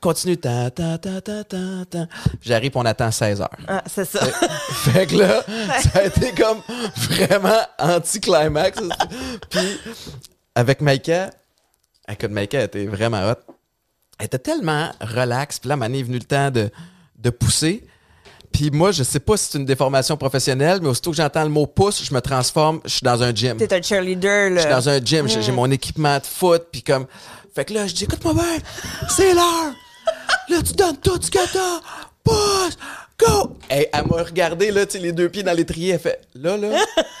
Continue. 0.00 0.38
Ta, 0.38 0.70
ta, 0.70 0.96
ta, 0.96 1.20
ta, 1.20 1.44
ta, 1.44 1.58
ta. 1.90 2.06
J'arrive, 2.40 2.72
on 2.76 2.86
attend 2.86 3.10
16 3.10 3.42
heures. 3.42 3.50
Ah, 3.68 3.82
c'est 3.86 4.06
ça. 4.06 4.24
Fait 4.24 5.06
que 5.06 5.16
là, 5.16 5.44
ça 5.82 5.98
a 5.98 6.04
été 6.04 6.32
comme 6.32 6.62
vraiment 6.96 7.60
anti-climax. 7.78 8.78
Puis 9.50 9.78
avec 10.54 10.80
Maïka, 10.80 11.28
écoute, 12.08 12.30
Maïka 12.30 12.62
était 12.62 12.86
vraiment 12.86 13.30
hot. 13.30 13.52
Elle 14.18 14.24
était 14.24 14.38
tellement 14.38 14.90
relax. 15.02 15.58
Puis 15.58 15.68
là, 15.68 15.76
donné, 15.76 15.98
est 15.98 16.02
venu 16.02 16.16
le 16.16 16.24
temps 16.24 16.50
de, 16.50 16.70
de 17.18 17.28
pousser. 17.28 17.86
Puis 18.52 18.70
moi, 18.70 18.90
je 18.92 19.02
sais 19.02 19.20
pas 19.20 19.36
si 19.36 19.48
c'est 19.50 19.58
une 19.58 19.64
déformation 19.64 20.16
professionnelle, 20.16 20.80
mais 20.82 20.88
aussitôt 20.88 21.10
que 21.10 21.16
j'entends 21.16 21.44
le 21.44 21.48
mot 21.50 21.66
pouce, 21.66 22.04
je 22.04 22.12
me 22.12 22.20
transforme, 22.20 22.80
je 22.84 22.90
suis 22.90 23.04
dans 23.04 23.22
un 23.22 23.34
gym. 23.34 23.56
T'es 23.56 23.72
un 23.72 23.80
cheerleader, 23.82 24.50
Je 24.54 24.58
suis 24.60 24.68
là. 24.68 24.76
dans 24.76 24.88
un 24.88 24.98
gym, 25.00 25.28
j'ai 25.28 25.40
j'ai 25.42 25.52
mon 25.52 25.70
équipement 25.70 26.18
de 26.18 26.26
foot, 26.26 26.66
puis 26.70 26.82
comme... 26.82 27.06
Fait 27.54 27.64
que 27.64 27.74
là, 27.74 27.86
je 27.86 27.94
dis, 27.94 28.04
écoute-moi 28.04 28.34
bien, 28.34 28.58
c'est 29.08 29.34
l'heure. 29.34 29.72
Là, 30.48 30.62
tu 30.62 30.72
donnes 30.74 30.96
tout 30.98 31.18
ce 31.20 31.30
que 31.30 31.52
t'as. 31.52 31.80
Pousse, 32.22 32.76
go. 33.18 33.56
Hey, 33.68 33.86
elle 33.92 34.06
m'a 34.06 34.22
regardé, 34.22 34.70
là, 34.70 34.84
tu 34.86 34.92
sais, 34.92 34.98
les 34.98 35.12
deux 35.12 35.28
pieds 35.28 35.42
dans 35.42 35.52
l'étrier. 35.56 35.94
Elle 35.94 36.00
fait, 36.00 36.20
là, 36.34 36.56
là, 36.56 36.68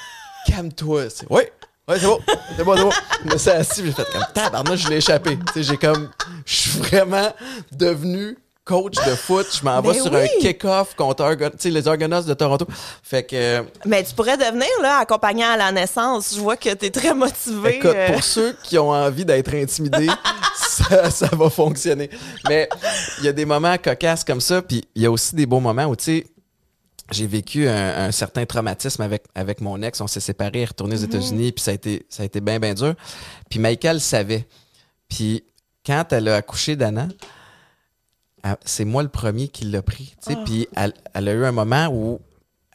calme-toi. 0.46 1.04
Oui, 1.30 1.42
oui, 1.88 1.96
c'est 1.98 2.06
bon, 2.06 2.20
c'est 2.56 2.64
bon, 2.64 2.76
c'est 2.76 2.82
bon. 2.82 2.90
Je 3.26 3.32
me 3.32 3.38
suis 3.38 3.50
assis, 3.50 3.82
j'ai 3.86 3.92
fait 3.92 4.06
comme, 4.12 4.24
tabarnak, 4.34 4.76
je 4.78 4.88
l'ai 4.88 4.96
échappé. 4.96 5.36
Tu 5.38 5.52
sais, 5.54 5.62
j'ai 5.64 5.76
comme, 5.76 6.10
je 6.44 6.54
suis 6.54 6.70
vraiment 6.80 7.32
devenu 7.72 8.36
coach 8.70 8.94
de 9.04 9.16
foot, 9.16 9.46
je 9.52 9.64
m'en 9.64 9.80
vais 9.82 9.88
Ben 9.88 9.94
sur 10.02 10.12
oui. 10.12 10.20
un 10.20 10.40
kick-off 10.40 10.94
contre 10.94 11.24
Argon- 11.24 11.50
les 11.64 11.88
Argonauts 11.88 12.22
de 12.22 12.34
Toronto. 12.34 12.66
Fait 13.02 13.24
que, 13.24 13.34
euh, 13.34 13.62
Mais 13.84 14.04
tu 14.04 14.14
pourrais 14.14 14.36
devenir 14.36 14.68
là 14.80 14.98
accompagnant 14.98 15.48
à 15.50 15.56
la 15.56 15.72
naissance. 15.72 16.34
Je 16.36 16.40
vois 16.40 16.56
que 16.56 16.72
tu 16.74 16.86
es 16.86 16.90
très 16.90 17.12
motivé. 17.12 17.76
écoute, 17.78 17.90
euh. 17.92 18.12
pour 18.12 18.22
ceux 18.22 18.56
qui 18.62 18.78
ont 18.78 18.90
envie 18.90 19.24
d'être 19.24 19.52
intimidés, 19.54 20.06
ça, 20.56 21.10
ça 21.10 21.26
va 21.32 21.50
fonctionner. 21.50 22.08
Mais 22.48 22.68
il 23.18 23.24
y 23.24 23.28
a 23.28 23.32
des 23.32 23.44
moments 23.44 23.76
cocasses 23.76 24.22
comme 24.22 24.40
ça, 24.40 24.62
puis 24.62 24.84
il 24.94 25.02
y 25.02 25.06
a 25.06 25.10
aussi 25.10 25.34
des 25.34 25.46
beaux 25.46 25.60
moments 25.60 25.86
où, 25.86 25.96
tu 25.96 26.04
sais, 26.04 26.26
j'ai 27.10 27.26
vécu 27.26 27.68
un, 27.68 28.04
un 28.06 28.12
certain 28.12 28.46
traumatisme 28.46 29.02
avec, 29.02 29.24
avec 29.34 29.60
mon 29.60 29.82
ex. 29.82 30.00
On 30.00 30.06
s'est 30.06 30.20
séparés, 30.20 30.64
retourné 30.64 30.94
aux 30.94 30.98
États-Unis, 30.98 31.50
puis 31.50 31.64
ça 31.64 31.72
a 31.72 31.74
été, 31.74 32.06
ça 32.08 32.22
a 32.22 32.26
été 32.26 32.40
bien, 32.40 32.60
bien 32.60 32.72
dur. 32.74 32.94
Puis 33.48 33.58
Michael 33.58 34.00
savait. 34.00 34.46
Puis 35.08 35.42
quand 35.84 36.04
elle 36.12 36.28
a 36.28 36.36
accouché 36.36 36.76
d'Anna, 36.76 37.08
c'est 38.64 38.84
moi 38.84 39.02
le 39.02 39.08
premier 39.08 39.48
qui 39.48 39.64
l'a 39.64 39.82
pris. 39.82 40.14
tu 40.22 40.32
sais. 40.32 40.38
Puis 40.44 40.68
elle, 40.76 40.94
elle 41.14 41.28
a 41.28 41.32
eu 41.32 41.44
un 41.44 41.52
moment 41.52 41.88
où 41.88 42.20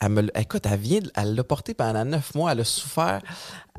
elle 0.01 0.09
me 0.09 0.39
écoute, 0.39 0.65
elle 0.69 0.79
vient, 0.79 0.99
elle 1.15 1.35
l'a 1.35 1.43
porté 1.43 1.73
pendant 1.73 2.03
neuf 2.05 2.35
mois, 2.35 2.51
elle 2.51 2.59
a 2.59 2.63
souffert. 2.65 3.21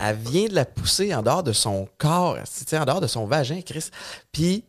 Elle 0.00 0.16
vient 0.16 0.46
de 0.46 0.54
la 0.54 0.64
pousser 0.64 1.14
en 1.14 1.22
dehors 1.22 1.42
de 1.42 1.52
son 1.52 1.88
corps, 1.98 2.36
tu 2.38 2.64
sais, 2.66 2.78
en 2.78 2.84
dehors 2.84 3.00
de 3.00 3.06
son 3.06 3.26
vagin, 3.26 3.60
Chris. 3.60 3.90
Puis 4.32 4.64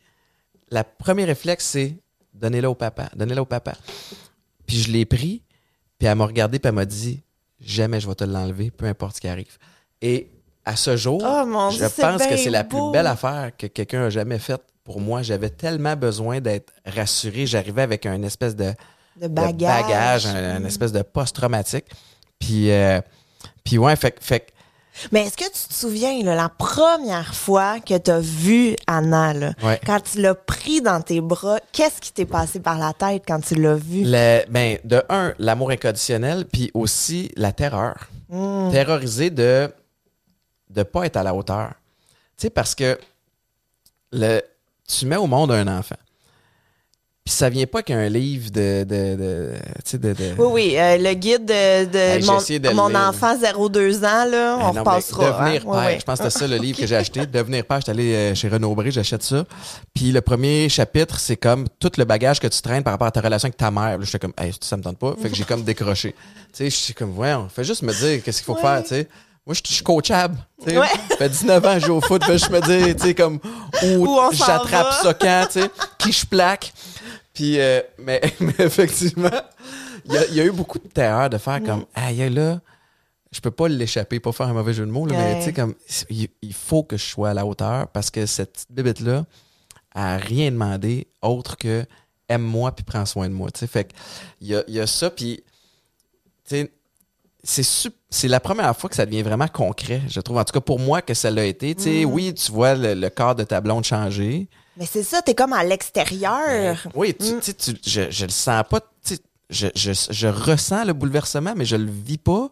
la 0.69 0.83
première 0.83 1.27
réflexe, 1.27 1.65
c'est 1.65 1.97
donnez-la 2.33 2.69
au 2.69 2.75
papa, 2.75 3.09
donnez-la 3.15 3.41
au 3.41 3.45
papa. 3.45 3.73
Puis 4.65 4.77
je 4.77 4.91
l'ai 4.91 5.05
pris, 5.05 5.41
puis 5.97 6.07
elle 6.07 6.15
m'a 6.17 6.25
regardé, 6.25 6.59
puis 6.59 6.67
elle 6.67 6.75
m'a 6.75 6.85
dit 6.85 7.21
jamais 7.59 7.99
je 7.99 8.07
vais 8.07 8.15
te 8.15 8.23
l'enlever, 8.25 8.69
peu 8.69 8.85
importe 8.85 9.15
ce 9.15 9.21
qui 9.21 9.27
arrive. 9.27 9.57
Et 10.01 10.29
à 10.65 10.75
ce 10.75 10.97
jour, 10.97 11.21
Oh, 11.25 11.69
je 11.71 11.77
Dieu, 11.77 11.87
pense 11.97 12.27
que 12.27 12.35
c'est 12.35 12.49
la 12.49 12.65
plus 12.65 12.91
belle 12.91 13.07
affaire 13.07 13.51
que 13.57 13.67
quelqu'un 13.67 14.03
a 14.03 14.09
jamais 14.09 14.37
faite 14.37 14.61
pour 14.87 15.01
moi. 15.01 15.21
J'avais 15.21 15.49
tellement 15.49 15.97
besoin 15.97 16.39
d'être 16.39 16.71
rassuré. 16.85 17.45
J'arrivais 17.45 17.81
avec 17.81 18.05
un 18.05 18.23
espèce 18.23 18.55
de, 18.55 18.71
de 19.17 19.23
de 19.23 19.27
bagage. 19.27 20.25
un, 20.25 20.55
un 20.55 20.63
espèce 20.65 20.93
de 20.93 21.01
post-traumatique. 21.01 21.83
Puis, 22.39 22.71
euh, 22.71 23.01
puis 23.65 23.77
ouais, 23.77 23.97
fait, 23.97 24.15
fait 24.21 24.53
Mais 25.11 25.25
est-ce 25.25 25.35
que 25.35 25.43
tu 25.43 25.67
te 25.67 25.73
souviens, 25.73 26.23
là, 26.23 26.35
la 26.35 26.47
première 26.47 27.35
fois 27.35 27.81
que 27.81 27.97
tu 27.97 28.09
as 28.09 28.21
vu 28.21 28.77
Anna, 28.87 29.33
là, 29.33 29.51
Ouais. 29.61 29.77
quand 29.85 29.99
tu 29.99 30.21
l'as 30.21 30.35
pris 30.35 30.81
dans 30.81 31.01
tes 31.01 31.19
bras, 31.19 31.59
qu'est-ce 31.73 31.99
qui 31.99 32.13
t'est 32.13 32.25
passé 32.25 32.61
par 32.61 32.77
la 32.79 32.93
tête 32.93 33.23
quand 33.27 33.41
tu 33.41 33.55
l'as 33.55 33.75
vu? 33.75 34.03
Le- 34.05 34.45
ben, 34.49 34.77
de 34.85 35.03
un, 35.09 35.33
l'amour 35.37 35.71
inconditionnel, 35.71 36.45
puis 36.45 36.71
aussi 36.73 37.29
la 37.35 37.51
terreur. 37.51 38.07
Mm. 38.29 38.71
Terrorisé 38.71 39.29
de 39.31 39.69
ne 40.73 40.83
pas 40.83 41.05
être 41.07 41.17
à 41.17 41.23
la 41.23 41.33
hauteur. 41.35 41.71
Tu 42.37 42.43
sais, 42.43 42.49
parce 42.49 42.73
que 42.75 42.97
le, 44.13 44.41
tu 44.87 45.05
mets 45.05 45.17
au 45.17 45.27
monde 45.27 45.51
un 45.51 45.67
enfant. 45.67 45.95
Puis 47.25 47.35
ça 47.35 47.49
vient 47.49 47.65
pas 47.65 47.83
qu'un 47.83 48.07
livre 48.07 48.49
de. 48.51 48.85
de, 48.85 49.15
de 49.17 49.97
de, 49.97 50.15
Oui, 50.37 50.47
oui, 50.49 50.75
euh, 50.77 50.97
le 50.97 51.13
guide 51.13 51.43
de, 51.43 51.97
Hey, 51.97 52.73
mon, 52.73 52.89
mon 52.89 52.95
enfant 52.97 53.35
0-2 53.37 53.97
ans, 54.05 54.25
là, 54.31 54.57
on 54.61 54.71
non, 54.73 54.79
repassera. 54.79 55.25
Devenir 55.25 55.61
hein? 55.61 55.65
Oui, 55.65 55.77
père. 55.77 55.87
oui. 55.87 55.99
Je 55.99 56.05
pense 56.05 56.19
que 56.19 56.29
c'est 56.29 56.39
ça 56.39 56.47
le 56.47 56.55
livre 56.55 56.79
que 56.79 56.87
j'ai 56.87 56.95
acheté. 56.95 57.25
Devenir 57.25 57.65
père, 57.65 57.79
j'étais 57.81 57.91
allé 57.91 58.13
euh, 58.13 58.33
chez 58.33 58.47
Renaud 58.47 58.73
Bré, 58.75 58.91
j'achète 58.91 59.23
ça. 59.23 59.43
Puis 59.93 60.13
le 60.13 60.21
premier 60.21 60.69
chapitre, 60.69 61.19
c'est 61.19 61.35
comme 61.35 61.67
tout 61.79 61.91
le 61.97 62.05
bagage 62.05 62.39
que 62.39 62.47
tu 62.47 62.61
traînes 62.61 62.83
par 62.83 62.93
rapport 62.93 63.07
à 63.07 63.11
ta 63.11 63.19
relation 63.19 63.47
avec 63.47 63.57
ta 63.57 63.71
mère. 63.71 63.97
Là, 63.97 64.05
j'étais 64.05 64.19
comme, 64.19 64.33
hey, 64.37 64.53
ça 64.61 64.77
me 64.77 64.83
tente 64.83 64.97
pas. 64.97 65.13
Fait 65.21 65.29
que 65.29 65.35
j'ai 65.35 65.43
comme 65.43 65.63
décroché. 65.63 66.11
Tu 66.13 66.17
sais, 66.53 66.69
je 66.69 66.75
suis 66.77 66.93
comme, 66.93 67.17
ouais, 67.17 67.33
on 67.33 67.49
fait 67.49 67.65
juste 67.65 67.81
me 67.81 67.91
dire 67.91 68.23
qu'est-ce 68.23 68.41
qu'il 68.41 68.45
faut 68.45 68.55
faire, 68.61 68.81
tu 68.83 68.89
sais. 68.89 69.07
Moi, 69.47 69.53
je 69.55 69.61
je 69.65 69.73
suis 69.75 69.83
coachable. 69.83 70.37
Ouais. 70.65 70.87
Ça 71.09 71.17
fait 71.17 71.29
19 71.29 71.65
ans 71.65 71.73
que 71.75 71.79
je 71.79 71.85
joue 71.85 71.93
au 71.95 72.01
foot. 72.01 72.21
Juste 72.29 72.49
me 72.51 72.59
dire, 72.59 72.95
tu 72.97 73.01
sais, 73.01 73.15
comme, 73.15 73.39
où, 73.81 74.05
j'attrape 74.33 74.93
ça 75.01 75.13
quand, 75.13 75.47
tu 75.49 75.61
sais, 75.61 75.71
qui 75.97 76.11
je 76.11 76.25
plaque? 76.25 76.73
Puis, 77.33 77.57
euh, 77.59 77.81
mais, 77.97 78.21
mais 78.41 78.53
effectivement, 78.59 79.31
il 80.05 80.11
y, 80.13 80.17
a- 80.17 80.25
il 80.27 80.35
y 80.35 80.41
a 80.41 80.45
eu 80.45 80.51
beaucoup 80.51 80.79
de 80.79 80.87
terreur 80.89 81.29
de 81.29 81.37
faire 81.37 81.63
comme, 81.63 81.85
aïe, 81.95 82.29
là, 82.29 82.59
je 83.31 83.39
peux 83.39 83.51
pas 83.51 83.69
l'échapper, 83.69 84.19
pas 84.19 84.33
faire 84.33 84.47
un 84.47 84.53
mauvais 84.53 84.73
jeu 84.73 84.85
de 84.85 84.91
mots, 84.91 85.05
là, 85.05 85.15
mais 85.17 85.39
tu 85.39 85.45
sais, 85.45 85.53
comme, 85.53 85.75
il, 86.09 86.27
il 86.41 86.53
faut 86.53 86.83
que 86.83 86.97
je 86.97 87.05
sois 87.05 87.29
à 87.29 87.33
la 87.33 87.45
hauteur 87.45 87.87
parce 87.87 88.09
que 88.11 88.25
cette 88.25 88.51
petite 88.53 88.71
bébête-là 88.71 89.25
a 89.95 90.17
rien 90.17 90.51
demandé 90.51 91.07
autre 91.21 91.55
que 91.57 91.85
aime-moi 92.29 92.73
puis 92.73 92.83
prends 92.83 93.05
soin 93.05 93.29
de 93.29 93.33
moi, 93.33 93.49
tu 93.51 93.59
sais. 93.61 93.67
Fait 93.67 93.85
que, 93.85 93.93
il 94.41 94.47
y 94.47 94.55
a, 94.55 94.63
il 94.67 94.73
y 94.75 94.79
a 94.81 94.87
ça, 94.87 95.09
puis, 95.09 95.41
tu 96.47 96.55
sais, 96.55 96.71
c'est 97.49 98.27
la 98.27 98.39
première 98.39 98.75
fois 98.75 98.89
que 98.89 98.95
ça 98.95 99.05
devient 99.05 99.21
vraiment 99.21 99.47
concret, 99.47 100.01
je 100.09 100.19
trouve. 100.19 100.37
En 100.37 100.43
tout 100.43 100.53
cas, 100.53 100.59
pour 100.61 100.79
moi, 100.79 101.01
que 101.01 101.13
ça 101.13 101.31
l'a 101.31 101.45
été. 101.45 101.73
Tu 101.75 101.83
sais, 101.83 102.05
oui, 102.05 102.33
tu 102.33 102.51
vois 102.51 102.75
le, 102.75 102.93
le 102.93 103.09
corps 103.09 103.35
de 103.35 103.43
ta 103.43 103.61
blonde 103.61 103.83
changer. 103.85 104.47
Mais 104.75 104.85
c'est 104.85 105.03
ça, 105.03 105.21
t'es 105.21 105.33
comme 105.33 105.53
à 105.53 105.63
l'extérieur. 105.63 106.77
Oui, 106.93 107.13
tu, 107.13 107.25
tu 107.39 107.41
sais, 107.41 107.53
tu- 107.53 107.77
je, 107.85 108.11
je 108.11 108.25
le 108.25 108.31
sens 108.31 108.63
pas. 108.69 108.81
tu 109.03 109.17
Je, 109.49 109.67
je, 109.75 109.91
je 110.09 110.27
ressens 110.27 110.83
le 110.83 110.93
bouleversement, 110.93 111.53
mais 111.55 111.63
je 111.65 111.77
le 111.77 111.89
vis 111.89 112.17
pas. 112.17 112.49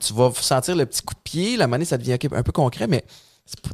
Tu 0.00 0.12
vas 0.14 0.32
sentir 0.34 0.74
le 0.76 0.86
petit 0.86 1.02
coup 1.02 1.14
de 1.14 1.20
pied. 1.22 1.56
La 1.56 1.66
monnaie, 1.66 1.84
ça 1.84 1.98
devient 1.98 2.16
un 2.32 2.42
peu 2.42 2.52
concret, 2.52 2.86
mais 2.86 3.04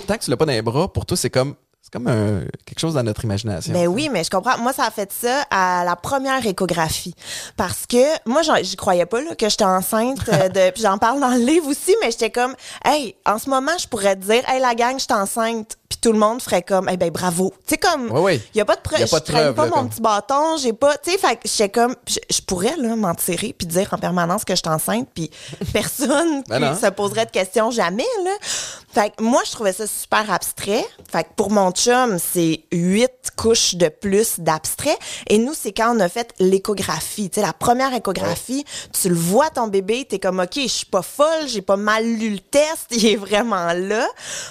tant 0.07 0.17
que 0.19 0.25
tu 0.25 0.31
l'as 0.31 0.37
pas 0.37 0.45
dans 0.47 0.53
les 0.53 0.63
bras, 0.63 0.93
pour 0.93 1.07
toi, 1.07 1.17
c'est 1.17 1.31
comme, 1.31 1.55
c'est 1.85 1.93
comme 1.93 2.07
un- 2.07 2.41
quelque 2.65 2.79
chose 2.79 2.95
dans 2.95 3.03
notre 3.03 3.25
imagination. 3.25 3.75
Ben 3.75 3.87
oui, 3.87 4.09
mais 4.11 4.25
je 4.25 4.31
comprends. 4.31 4.57
Moi, 4.57 4.73
ça 4.73 4.85
a 4.87 4.91
fait 4.91 5.13
ça 5.13 5.43
à 5.51 5.85
la 5.85 5.97
première 5.97 6.45
échographie. 6.47 7.15
Parce 7.59 7.85
que 7.87 7.99
moi, 8.27 8.41
j'y 8.63 8.75
croyais 8.77 9.05
pas 9.05 9.21
là, 9.21 9.35
que 9.35 9.47
j'étais 9.51 9.65
enceinte. 9.67 10.19
euh, 10.33 10.49
de, 10.49 10.71
puis 10.73 10.83
j'en 10.83 10.97
parle 10.97 11.21
dans 11.21 11.29
le 11.29 11.45
livre 11.45 11.69
aussi, 11.69 11.95
mais 12.01 12.11
j'étais 12.11 12.31
comme, 12.31 12.55
hey, 12.87 13.15
en 13.27 13.39
ce 13.39 13.51
moment, 13.51 13.77
je 13.79 13.87
pourrais 13.87 14.17
te 14.17 14.23
dire, 14.25 14.49
hey, 14.49 14.63
la 14.63 14.75
gang, 14.75 14.95
je 14.99 15.05
suis 15.05 15.13
enceinte. 15.13 15.77
Puis 15.95 16.01
tout 16.01 16.13
le 16.13 16.19
monde 16.19 16.43
ferait 16.43 16.63
comme, 16.63 16.89
hey, 16.89 16.97
ben 16.97 17.11
bravo. 17.11 17.53
Tu 17.69 17.75
sais, 17.75 17.77
comme, 17.79 18.11
Oui, 18.11 18.21
oui. 18.21 18.43
il 18.53 18.59
y 18.59 18.61
a 18.61 18.65
pas 18.65 18.75
de 18.75 18.81
preuve. 18.81 19.07
Je 19.07 19.17
traîne 19.19 19.55
pas 19.55 19.67
là, 19.67 19.71
mon 19.71 19.77
comme. 19.77 19.89
petit 19.91 20.01
bâton. 20.01 20.57
J'ai 20.61 20.73
pas, 20.73 20.97
tu 20.99 21.13
sais, 21.13 21.19
fait 21.19 21.37
que 21.37 21.43
j'étais 21.45 21.69
comme, 21.69 21.95
je, 22.09 22.41
pourrais 22.41 22.75
là 22.77 22.97
m'en 22.97 23.15
tirer 23.15 23.55
puis 23.57 23.65
dire 23.69 23.89
en 23.93 23.99
permanence 23.99 24.45
que 24.45 24.55
je 24.57 24.61
suis 24.65 24.69
enceinte. 24.69 25.09
Puis 25.15 25.31
personne 25.73 26.43
Ben 26.49 26.75
se 26.75 26.89
poserait 26.89 27.27
de 27.27 27.31
questions 27.31 27.71
jamais 27.71 28.07
là. 28.25 28.33
Fait 28.93 29.11
que 29.11 29.23
moi, 29.23 29.43
je 29.47 29.53
trouvais 29.53 29.73
ça 29.73 29.87
super 29.87 30.33
abstrait. 30.33 30.85
Fait 31.11 31.23
que 31.23 31.29
pour 31.37 31.53
mon 31.53 31.71
chum, 31.71 32.19
c'est 32.19 32.65
huit 32.73 33.11
couches 33.37 33.77
de 33.77 33.89
plus 33.89 34.41
d'abstrait. 34.41 34.97
Et 35.29 35.39
nous, 35.39 35.55
c'est 35.55 35.73
quand 35.73 35.97
on 35.97 36.01
a 36.01 36.09
fait 36.09 36.35
l'échographie. 36.41 37.31
Tu 37.31 37.37
sais, 37.37 37.47
la 37.47 37.53
première 37.53 37.95
échographie, 37.95 38.65
tu 38.93 39.09
le 39.09 39.15
vois 39.15 39.51
ton 39.51 39.69
bébé, 39.69 40.07
t'es 40.09 40.19
comme, 40.19 40.41
OK, 40.41 40.55
je 40.57 40.67
suis 40.67 40.87
pas 40.87 41.03
folle, 41.03 41.47
j'ai 41.47 41.63
pas 41.63 41.77
mal 41.77 42.05
lu 42.05 42.31
le 42.31 42.39
test, 42.41 42.87
il 42.91 43.07
est 43.07 43.17
vraiment 43.17 43.73
là. 43.73 44.09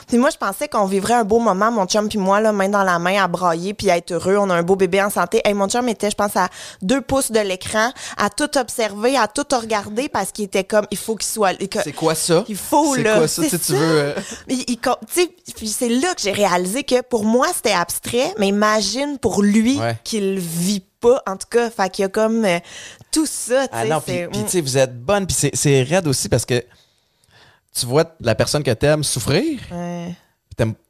Puis 0.08 0.17
moi, 0.17 0.29
je 0.29 0.38
pensais 0.38 0.67
qu'on 0.67 0.86
vivrait 0.86 1.15
un 1.15 1.23
beau 1.23 1.33
moment, 1.39 1.72
mon 1.72 1.86
chum 1.86 2.08
puis 2.10 2.17
moi, 2.17 2.39
là, 2.41 2.52
main 2.52 2.69
dans 2.69 2.84
la 2.84 3.00
main, 3.00 3.24
à 3.24 3.28
brailler 3.28 3.74
puis 3.74 3.89
à 3.89 3.98
être 3.98 4.12
heureux. 4.12 4.38
On 4.38 4.50
a 4.50 4.56
un 4.56 4.63
beau 4.63 4.76
bébé 4.76 5.02
en 5.02 5.10
santé. 5.10 5.41
Hey, 5.46 5.54
mon 5.54 5.67
chum 5.67 5.88
était, 5.89 6.10
je 6.10 6.15
pense, 6.15 6.36
à 6.36 6.50
deux 6.82 7.02
pouces 7.02 7.32
de 7.32 7.39
l'écran, 7.39 7.91
à 8.17 8.30
tout 8.30 8.58
observer, 8.58 9.17
à 9.17 9.28
tout 9.28 9.46
regarder 9.52 10.10
parce 10.10 10.32
qu'il 10.32 10.46
était 10.46 10.63
comme, 10.63 10.86
il 10.91 10.98
faut 10.98 11.15
qu'il 11.15 11.28
soit... 11.30 11.54
C'est 11.84 11.93
quoi 11.93 12.15
ça? 12.15 12.43
Il 12.48 12.56
faut, 12.58 12.96
C'est 12.96 13.04
là. 13.04 13.17
quoi 13.17 13.28
ça? 13.28 13.43
C'est 13.50 13.60
Tu 13.60 13.74
veux. 13.74 13.80
euh, 13.82 14.13
Il- 14.50 14.78
puis 15.56 15.67
c'est 15.67 15.89
là 15.89 16.13
que 16.15 16.22
j'ai 16.22 16.32
réalisé 16.32 16.84
que 16.84 17.02
pour 17.02 17.24
moi, 17.26 17.48
c'était 17.54 17.72
abstrait, 17.72 18.34
mais 18.38 18.48
imagine 18.48 19.17
pour 19.19 19.41
lui 19.41 19.80
Ouais. 19.80 19.98
qu'il 20.04 20.39
vit 20.39 20.84
pas, 21.00 21.22
en 21.28 21.36
tout 21.38 21.48
cas. 21.50 21.69
Fait 21.69 21.89
qu'il 21.89 22.04
y 22.04 22.06
a 22.06 22.10
comme 22.10 22.46
euh, 22.46 22.60
tout 23.12 23.26
ça, 23.26 23.67
tu 23.67 23.74
Ah 23.74 23.86
non, 23.86 24.00
puis 24.02 24.13
c'est- 24.15 24.30
tu 24.43 24.50
sais, 24.50 24.62
vous 24.62 24.78
êtes 24.78 24.98
bonne, 25.04 25.26
puis 25.28 25.36
c'est- 25.36 25.56
c'est 25.56 25.84
raide 25.84 26.08
aussi 26.08 26.30
parce 26.30 26.46
que 26.46 26.63
tu 27.78 27.86
vois 27.86 28.06
la 28.19 28.36
personne 28.36 28.63
que 28.63 28.72
t'aimes 28.72 29.04
souffrir, 29.04 29.60
Ouais. 29.72 30.13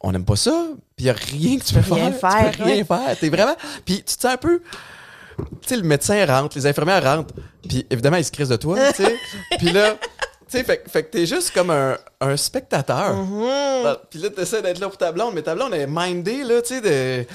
On 0.01 0.11
n'aime 0.11 0.25
pas 0.25 0.35
ça, 0.35 0.67
puis 0.95 1.05
il 1.05 1.09
a 1.09 1.13
rien 1.13 1.57
que 1.57 1.63
tu 1.63 1.73
peux 1.73 1.93
rien 1.93 2.11
faire. 2.11 2.31
faire, 2.31 2.51
tu 2.51 2.57
peux 2.57 2.63
rien 2.63 2.85
faire. 2.85 3.19
T'es 3.19 3.29
vraiment. 3.29 3.55
Puis 3.85 3.97
tu 3.97 4.15
te 4.15 4.21
sens 4.21 4.33
un 4.33 4.37
peu. 4.37 4.61
Tu 5.37 5.69
sais, 5.69 5.77
le 5.77 5.83
médecin 5.83 6.25
rentre, 6.25 6.55
les 6.55 6.67
infirmières 6.67 7.03
rentrent, 7.03 7.33
puis 7.67 7.85
évidemment, 7.89 8.17
ils 8.17 8.25
se 8.25 8.31
crisent 8.31 8.49
de 8.49 8.55
toi, 8.55 8.77
tu 8.91 9.03
sais. 9.03 9.17
puis 9.57 9.71
là, 9.71 9.95
tu 10.53 10.59
sais, 10.59 10.63
fait, 10.63 10.83
fait 10.87 11.03
que 11.03 11.09
t'es 11.09 11.25
juste 11.25 11.51
comme 11.51 11.71
un, 11.71 11.97
un 12.21 12.37
spectateur. 12.37 13.15
Mm-hmm. 13.15 13.83
Ah, 13.85 13.97
Puis 14.09 14.19
là, 14.19 14.29
t'essaies 14.29 14.61
d'être 14.61 14.79
là 14.79 14.87
pour 14.87 14.97
ta 14.97 15.11
blonde, 15.11 15.33
mais 15.33 15.41
ta 15.41 15.55
blonde 15.55 15.73
est 15.73 15.87
mindée, 15.87 16.43
là, 16.43 16.61
tu 16.61 16.75
sais, 16.75 16.81
de. 16.81 17.25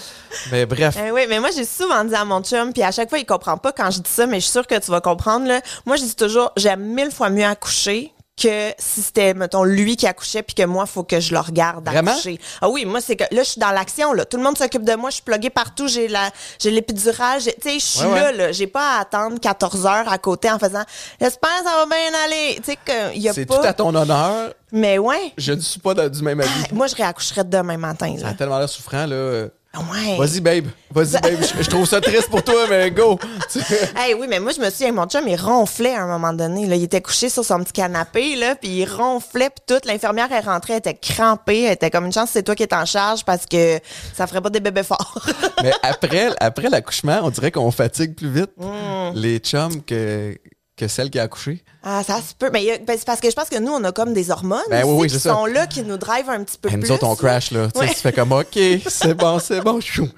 Mais 0.53 0.67
bref. 0.67 0.97
Eh 1.05 1.11
oui, 1.11 1.23
mais 1.29 1.41
moi, 1.41 1.51
j'ai 1.55 1.65
souvent 1.65 2.05
dit 2.05 2.15
à 2.15 2.25
mon 2.25 2.41
chum, 2.43 2.73
puis 2.73 2.85
à 2.85 2.93
chaque 2.93 3.09
fois, 3.09 3.19
il 3.19 3.27
comprend 3.27 3.57
pas 3.57 3.73
quand 3.73 3.91
je 3.91 4.01
dis 4.01 4.11
ça, 4.11 4.27
mais 4.27 4.39
je 4.39 4.45
suis 4.45 4.53
sûre 4.53 4.67
que 4.67 4.79
tu 4.79 4.91
vas 4.93 5.01
comprendre. 5.01 5.49
Là. 5.49 5.61
Moi, 5.85 5.97
je 5.97 6.05
dis 6.05 6.15
toujours, 6.15 6.53
j'aime 6.57 6.83
mille 6.83 7.11
fois 7.11 7.31
mieux 7.31 7.45
accoucher 7.47 8.13
que 8.41 8.73
si 8.79 9.03
c'était, 9.03 9.35
mettons, 9.35 9.65
lui 9.65 9.97
qui 9.97 10.07
accouchait, 10.07 10.43
puis 10.43 10.55
que 10.55 10.63
moi, 10.65 10.87
faut 10.87 11.03
que 11.03 11.21
je 11.21 11.33
le 11.35 11.41
regarde 11.41 11.87
accoucher. 11.89 12.39
Ah 12.61 12.69
oui, 12.69 12.85
moi, 12.85 13.01
c'est 13.01 13.17
que 13.17 13.25
là, 13.35 13.43
je 13.43 13.51
suis 13.51 13.61
dans 13.61 13.71
l'action. 13.73 14.13
là. 14.13 14.25
Tout 14.25 14.37
le 14.37 14.43
monde 14.43 14.57
s'occupe 14.57 14.85
de 14.85 14.95
moi, 14.95 15.11
je 15.11 15.15
suis 15.17 15.23
pluguée 15.25 15.51
partout, 15.51 15.89
j'ai 15.89 16.09
la 16.09 16.31
j'ai 16.59 16.71
l'épidurale, 16.71 17.41
tu 17.43 17.51
sais, 17.63 17.75
je 17.79 17.85
suis 17.85 18.05
Ouais, 18.07 18.13
ouais. 18.13 18.21
là, 18.21 18.33
là. 18.33 18.53
J'ai 18.53 18.67
pas 18.67 18.97
à 18.97 19.01
attendre 19.01 19.39
14 19.41 19.87
heures 19.87 20.11
à 20.13 20.19
côté 20.19 20.51
en 20.51 20.59
faisant 20.59 20.83
«J'espère 21.21 21.51
que 21.59 21.65
ça 21.69 21.77
va 21.77 21.87
bien 21.87 22.19
aller». 22.25 22.57
Tu 22.65 22.73
sais, 22.73 22.79
qu'il 23.13 23.23
y 23.23 23.29
a 23.29 23.33
C'est 23.33 23.45
pas... 23.47 23.59
tout 23.59 23.67
à 23.67 23.73
ton 23.73 23.95
honneur. 23.95 24.53
Mais 24.73 24.99
ouais, 24.99 25.33
Je 25.37 25.53
ne 25.53 25.61
suis 25.61 25.81
pas 25.81 25.95
du 26.09 26.23
même 26.23 26.41
avis. 26.41 26.51
moi, 26.73 26.87
je 26.87 26.95
réaccoucherais 26.95 27.45
demain 27.45 27.77
matin. 27.79 28.15
Ça 28.19 28.25
Là. 28.25 28.29
a 28.31 28.35
tellement 28.35 28.59
l'air 28.59 28.69
souffrant, 28.69 29.07
là. 29.07 29.47
Ouais. 29.77 30.17
Vas-y, 30.19 30.41
babe. 30.41 30.67
Vas-y, 30.91 31.21
babe. 31.21 31.41
Je, 31.43 31.63
je 31.63 31.69
trouve 31.71 31.87
ça 31.87 32.01
triste 32.01 32.31
pour 32.31 32.43
toi, 32.43 32.67
mais 32.69 32.91
go. 32.91 33.19
Hey, 33.97 34.15
oui, 34.15 34.27
mais 34.29 34.41
moi, 34.41 34.53
je 34.53 34.61
me 34.61 34.71
souviens, 34.71 34.93
mon 34.93 35.07
chum, 35.07 35.29
il 35.29 35.37
ronflait 35.37 35.95
à 35.95 36.03
un 36.03 36.07
moment 36.07 36.33
donné. 36.33 36.67
Là. 36.67 36.75
Il 36.75 36.83
était 36.85 37.01
couché 37.03 37.29
sur 37.29 37.45
son 37.45 37.63
petit 37.63 37.75
canapé, 37.75 38.35
là, 38.35 38.55
puis 38.57 38.71
il 38.81 38.85
ronflait, 38.87 39.51
puis 39.51 39.63
toute. 39.67 39.85
L'infirmière 39.85 40.33
est 40.33 40.41
rentrée, 40.41 40.73
elle 40.75 40.79
était 40.79 40.95
crampée. 40.95 41.63
Elle 41.65 41.73
était 41.75 41.91
comme 41.91 42.07
une 42.07 42.13
chance, 42.13 42.31
c'est 42.33 42.43
toi 42.43 42.55
qui 42.55 42.63
es 42.63 42.75
en 42.75 42.87
charge 42.87 43.25
parce 43.25 43.45
que 43.47 43.79
ça 44.15 44.27
ferait 44.27 44.41
pas 44.41 44.51
des 44.51 44.61
bébés 44.61 44.83
forts. 44.83 45.27
mais 45.63 45.73
après, 45.83 46.31
après 46.41 46.71
l'accouchement, 46.71 47.21
on 47.23 47.31
dirait 47.31 47.51
qu'on 47.53 47.71
fatigue 47.71 48.15
plus 48.17 48.31
vite 48.31 48.51
Mm. 48.57 49.13
les 49.15 49.39
chums 49.39 49.83
que, 49.85 50.37
que 50.77 50.89
celle 50.89 51.11
qui 51.11 51.19
a 51.19 51.25
accouché. 51.25 51.63
Ah, 51.91 52.03
ça 52.05 52.17
se 52.17 52.35
peut. 52.39 52.51
Mais 52.53 52.63
y 52.65 52.71
a- 52.73 52.79
ben, 52.79 52.97
c'est 52.99 53.07
parce 53.07 53.21
que 53.21 53.31
je 53.31 53.35
pense 53.35 53.49
que 53.49 53.59
nous, 53.59 53.73
on 53.73 53.83
a 53.85 53.93
comme 53.93 54.13
des 54.13 54.31
hormones 54.31 54.61
Ben 54.69 54.85
oui, 54.85 54.91
aussi 54.91 55.01
oui, 55.01 55.07
qui 55.09 55.15
c'est 55.15 55.29
ça. 55.29 55.35
sont 55.35 55.47
là, 55.47 55.67
qui 55.67 55.83
nous 55.83 55.97
drivent 55.97 56.29
un 56.29 56.45
petit 56.45 56.59
peu 56.59 56.69
Et 56.69 56.73
plus. 56.73 56.81
nous 56.83 56.93
autres, 56.93 57.07
on 57.07 57.17
crash, 57.17 57.51
là. 57.51 57.67
Tu 57.73 57.81
sais, 57.81 57.87
Ouais. 57.87 57.95
tu 57.95 58.01
fais 58.01 58.13
comme, 58.13 58.33
OK, 58.33 58.45
c'est 58.89 59.15
bon, 59.15 59.39
c'est 59.39 59.61
bon, 59.63 59.81
chou. 59.81 60.09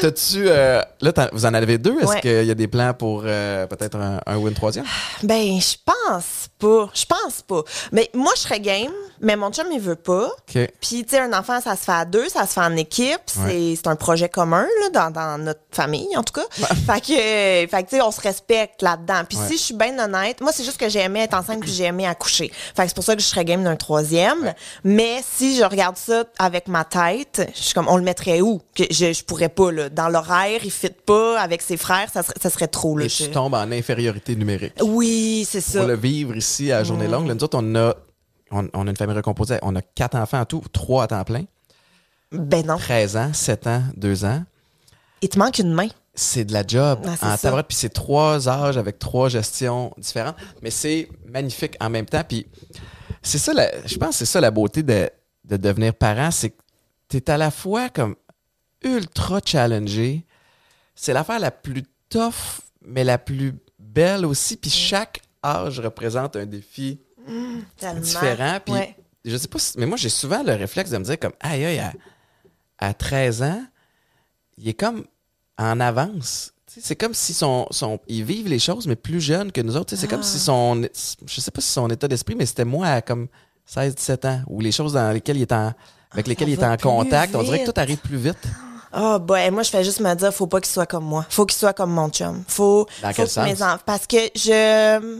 T'as-tu, 0.00 0.44
euh, 0.46 0.80
là, 1.00 1.12
t'en- 1.12 1.28
vous 1.32 1.44
en 1.46 1.54
avez 1.54 1.78
deux? 1.78 1.96
Est-ce 2.00 2.06
Ouais. 2.06 2.20
qu'il 2.20 2.44
y 2.44 2.50
a 2.50 2.54
des 2.54 2.68
plans 2.68 2.94
pour 2.94 3.22
euh, 3.24 3.66
peut-être 3.66 3.96
un, 3.96 4.20
un 4.26 4.36
ou 4.36 4.48
une 4.48 4.54
troisième? 4.54 4.84
Ben, 5.22 5.60
je 5.60 5.74
pense 5.84 6.48
pas. 6.58 6.90
Je 6.94 7.04
pense 7.04 7.42
pas. 7.46 7.62
Mais 7.92 8.10
moi, 8.14 8.32
je 8.36 8.42
serais 8.42 8.60
game, 8.60 8.92
mais 9.20 9.36
mon 9.36 9.50
chum, 9.50 9.66
il 9.72 9.80
veut 9.80 9.96
pas. 9.96 10.26
OK. 10.28 10.68
Puis, 10.80 11.04
tu 11.04 11.10
sais, 11.10 11.18
un 11.20 11.32
enfant, 11.32 11.60
ça 11.60 11.76
se 11.76 11.82
fait 11.84 11.92
à 11.92 12.04
deux, 12.04 12.28
ça 12.28 12.46
se 12.46 12.52
fait 12.54 12.60
en 12.60 12.76
équipe. 12.76 13.20
C'est 13.26 13.86
un 13.86 13.96
projet 13.96 14.28
commun, 14.28 14.66
là, 14.82 14.88
dans, 14.90 15.10
dans 15.10 15.38
notre 15.38 15.60
famille, 15.70 16.16
en 16.16 16.22
tout 16.22 16.32
cas. 16.34 16.46
fait 16.50 17.00
que, 17.00 17.12
euh, 17.12 17.66
fait 17.68 17.82
que, 17.84 17.90
tu 17.90 17.96
sais, 17.96 18.02
on 18.02 18.10
se 18.10 18.20
respecte 18.20 18.82
là-dedans. 18.82 19.22
Puis, 19.28 19.38
Ouais. 19.38 19.46
si 19.48 19.56
je 19.58 19.62
suis 19.62 19.74
bien 19.74 19.98
honnête, 19.98 20.40
moi, 20.40 20.52
c'est 20.52 20.64
juste 20.64 20.78
que 20.78 20.88
j'ai 20.88 21.00
aimé 21.00 21.15
être 21.20 21.34
enceinte 21.34 21.60
puis 21.60 21.70
j'ai 21.70 21.84
aimé 21.84 22.06
accoucher. 22.06 22.50
Fait 22.74 22.82
que 22.82 22.88
c'est 22.88 22.94
pour 22.94 23.04
ça 23.04 23.14
que 23.16 23.22
je 23.22 23.26
serais 23.26 23.44
game 23.44 23.62
d'un 23.64 23.76
troisième. 23.76 24.52
Mais 24.84 25.20
si 25.28 25.56
je 25.56 25.64
regarde 25.64 25.96
ça 25.96 26.24
avec 26.38 26.68
ma 26.68 26.84
tête, 26.84 27.50
je 27.54 27.62
suis 27.62 27.74
comme, 27.74 27.88
on 27.88 27.96
le 27.96 28.02
mettrait 28.02 28.40
où? 28.40 28.60
Que 28.74 28.84
je, 28.90 29.12
je 29.12 29.24
pourrais 29.24 29.48
pas, 29.48 29.70
là. 29.72 29.88
Dans 29.88 30.08
l'horaire, 30.08 30.60
il 30.64 30.70
fit 30.70 30.90
pas 30.90 31.40
avec 31.40 31.62
ses 31.62 31.76
frères, 31.76 32.08
ça 32.12 32.22
serait, 32.22 32.34
ça 32.40 32.50
serait 32.50 32.68
trop, 32.68 32.96
là. 32.96 33.04
Et 33.06 33.08
Je- 33.08 33.24
tu 33.24 33.30
tombes 33.30 33.54
en 33.54 33.70
infériorité 33.72 34.36
numérique. 34.36 34.74
Oui, 34.82 35.46
c'est 35.48 35.60
ça. 35.60 35.80
Pour 35.80 35.88
le 35.88 35.96
vivre 35.96 36.36
ici 36.36 36.72
à 36.72 36.84
journée 36.84 37.08
longue, 37.08 37.26
là, 37.28 37.34
nous 37.34 37.44
autres, 37.44 37.58
on 37.60 37.74
a, 37.74 37.94
on, 38.50 38.68
on 38.72 38.86
a 38.86 38.90
une 38.90 38.96
famille 38.96 39.16
recomposée. 39.16 39.58
On 39.62 39.74
a 39.76 39.82
quatre 39.82 40.16
enfants 40.16 40.40
en 40.40 40.44
tout, 40.44 40.62
trois 40.72 41.04
à 41.04 41.06
temps 41.08 41.24
plein, 41.24 41.44
Ben 42.32 42.64
non. 42.66 42.76
13 42.76 43.16
ans, 43.16 43.30
7 43.32 43.66
ans, 43.66 43.82
2 43.96 44.24
ans. 44.24 44.42
Il 45.22 45.28
te 45.28 45.38
manque 45.38 45.58
une 45.58 45.72
main. 45.72 45.88
C'est 46.18 46.46
de 46.46 46.52
la 46.54 46.66
job 46.66 47.00
Ah, 47.04 47.14
c'est 47.16 47.26
en 47.26 47.36
tabarouette, 47.36 47.66
puis 47.68 47.76
c'est 47.76 47.90
trois 47.92 48.48
âges 48.48 48.78
avec 48.78 48.98
trois 48.98 49.28
gestions 49.28 49.92
différentes, 49.98 50.36
mais 50.62 50.70
c'est 50.70 51.08
magnifique 51.26 51.76
en 51.78 51.90
même 51.90 52.06
temps. 52.06 52.24
Puis 52.26 52.46
c'est 53.22 53.36
ça, 53.38 53.52
la- 53.52 53.86
je 53.86 53.96
pense 53.98 54.08
que 54.10 54.14
c'est 54.16 54.24
ça 54.26 54.40
la 54.40 54.50
beauté 54.50 54.82
de, 54.82 55.10
de 55.44 55.56
devenir 55.58 55.92
parent, 55.94 56.30
c'est 56.30 56.50
que 56.50 56.56
tu 57.10 57.18
es 57.18 57.30
à 57.30 57.36
la 57.36 57.50
fois 57.50 57.90
comme 57.90 58.16
ultra 58.82 59.40
challengé. 59.44 60.24
C'est 60.94 61.12
l'affaire 61.12 61.38
la 61.38 61.50
plus 61.50 61.82
tough, 62.08 62.60
mais 62.82 63.04
la 63.04 63.18
plus 63.18 63.52
belle 63.78 64.24
aussi. 64.24 64.56
Puis 64.56 64.70
chaque 64.70 65.20
âge 65.44 65.80
représente 65.80 66.34
un 66.36 66.46
défi 66.46 66.98
Tellement. 67.78 68.00
différent. 68.00 68.58
Puis 68.64 68.72
Ouais. 68.74 68.96
je 69.24 69.36
sais 69.36 69.48
pas, 69.48 69.58
si- 69.58 69.78
mais 69.78 69.84
moi 69.86 69.98
j'ai 69.98 70.08
souvent 70.08 70.42
le 70.42 70.54
réflexe 70.54 70.90
de 70.90 70.96
me 70.96 71.04
dire 71.04 71.18
comme 71.18 71.34
aïe 71.40 71.64
aïe 71.66 71.78
à, 71.78 71.92
à 72.78 72.94
13 72.94 73.42
ans, 73.42 73.62
il 74.56 74.68
est 74.68 74.74
comme 74.74 75.04
en 75.58 75.80
avance. 75.80 76.52
C'est 76.78 76.96
comme 76.96 77.14
si 77.14 77.32
son, 77.32 77.66
son, 77.70 77.98
ils 78.06 78.22
vivent 78.24 78.48
les 78.48 78.58
choses, 78.58 78.86
mais 78.86 78.96
plus 78.96 79.20
jeunes 79.20 79.50
que 79.50 79.62
nous 79.62 79.76
autres. 79.76 79.96
C'est 79.96 80.08
comme 80.08 80.20
Ah. 80.20 80.26
si 80.26 80.38
son, 80.38 80.82
je 81.26 81.40
sais 81.40 81.50
pas 81.50 81.60
si 81.62 81.70
son 81.72 81.88
état 81.88 82.06
d'esprit, 82.06 82.34
mais 82.36 82.44
c'était 82.44 82.66
moi 82.66 82.86
à 82.88 83.00
comme 83.02 83.28
16-17 83.66 84.26
ans, 84.26 84.42
ou 84.48 84.60
les 84.60 84.72
choses 84.72 84.92
dans 84.92 85.10
lesquelles 85.12 85.36
il 85.38 85.42
est 85.42 85.52
en, 85.52 85.72
avec 86.10 86.26
lesquelles 86.26 86.50
il 86.50 86.60
est 86.60 86.64
en 86.64 86.76
contact, 86.76 87.34
on 87.34 87.42
dirait 87.42 87.64
que 87.64 87.70
tout 87.70 87.80
arrive 87.80 87.96
plus 87.98 88.18
vite. 88.18 88.36
Ah, 88.92 89.18
ben, 89.18 89.52
moi, 89.52 89.62
je 89.62 89.70
fais 89.70 89.84
juste 89.84 90.00
me 90.00 90.14
dire, 90.14 90.32
faut 90.32 90.46
pas 90.46 90.60
qu'il 90.60 90.70
soit 90.72 90.86
comme 90.86 91.04
moi. 91.04 91.24
Faut 91.30 91.44
qu'il 91.46 91.56
soit 91.58 91.72
comme 91.74 91.90
mon 91.92 92.08
chum. 92.10 92.44
Faut. 92.46 92.86
Dans 93.02 93.08
faut 93.08 93.14
quel 93.14 93.26
que 93.26 93.30
sens? 93.32 93.44
mes 93.46 93.62
enfants- 93.62 93.78
Parce 93.84 94.06
que 94.06 94.16
je. 94.34 95.16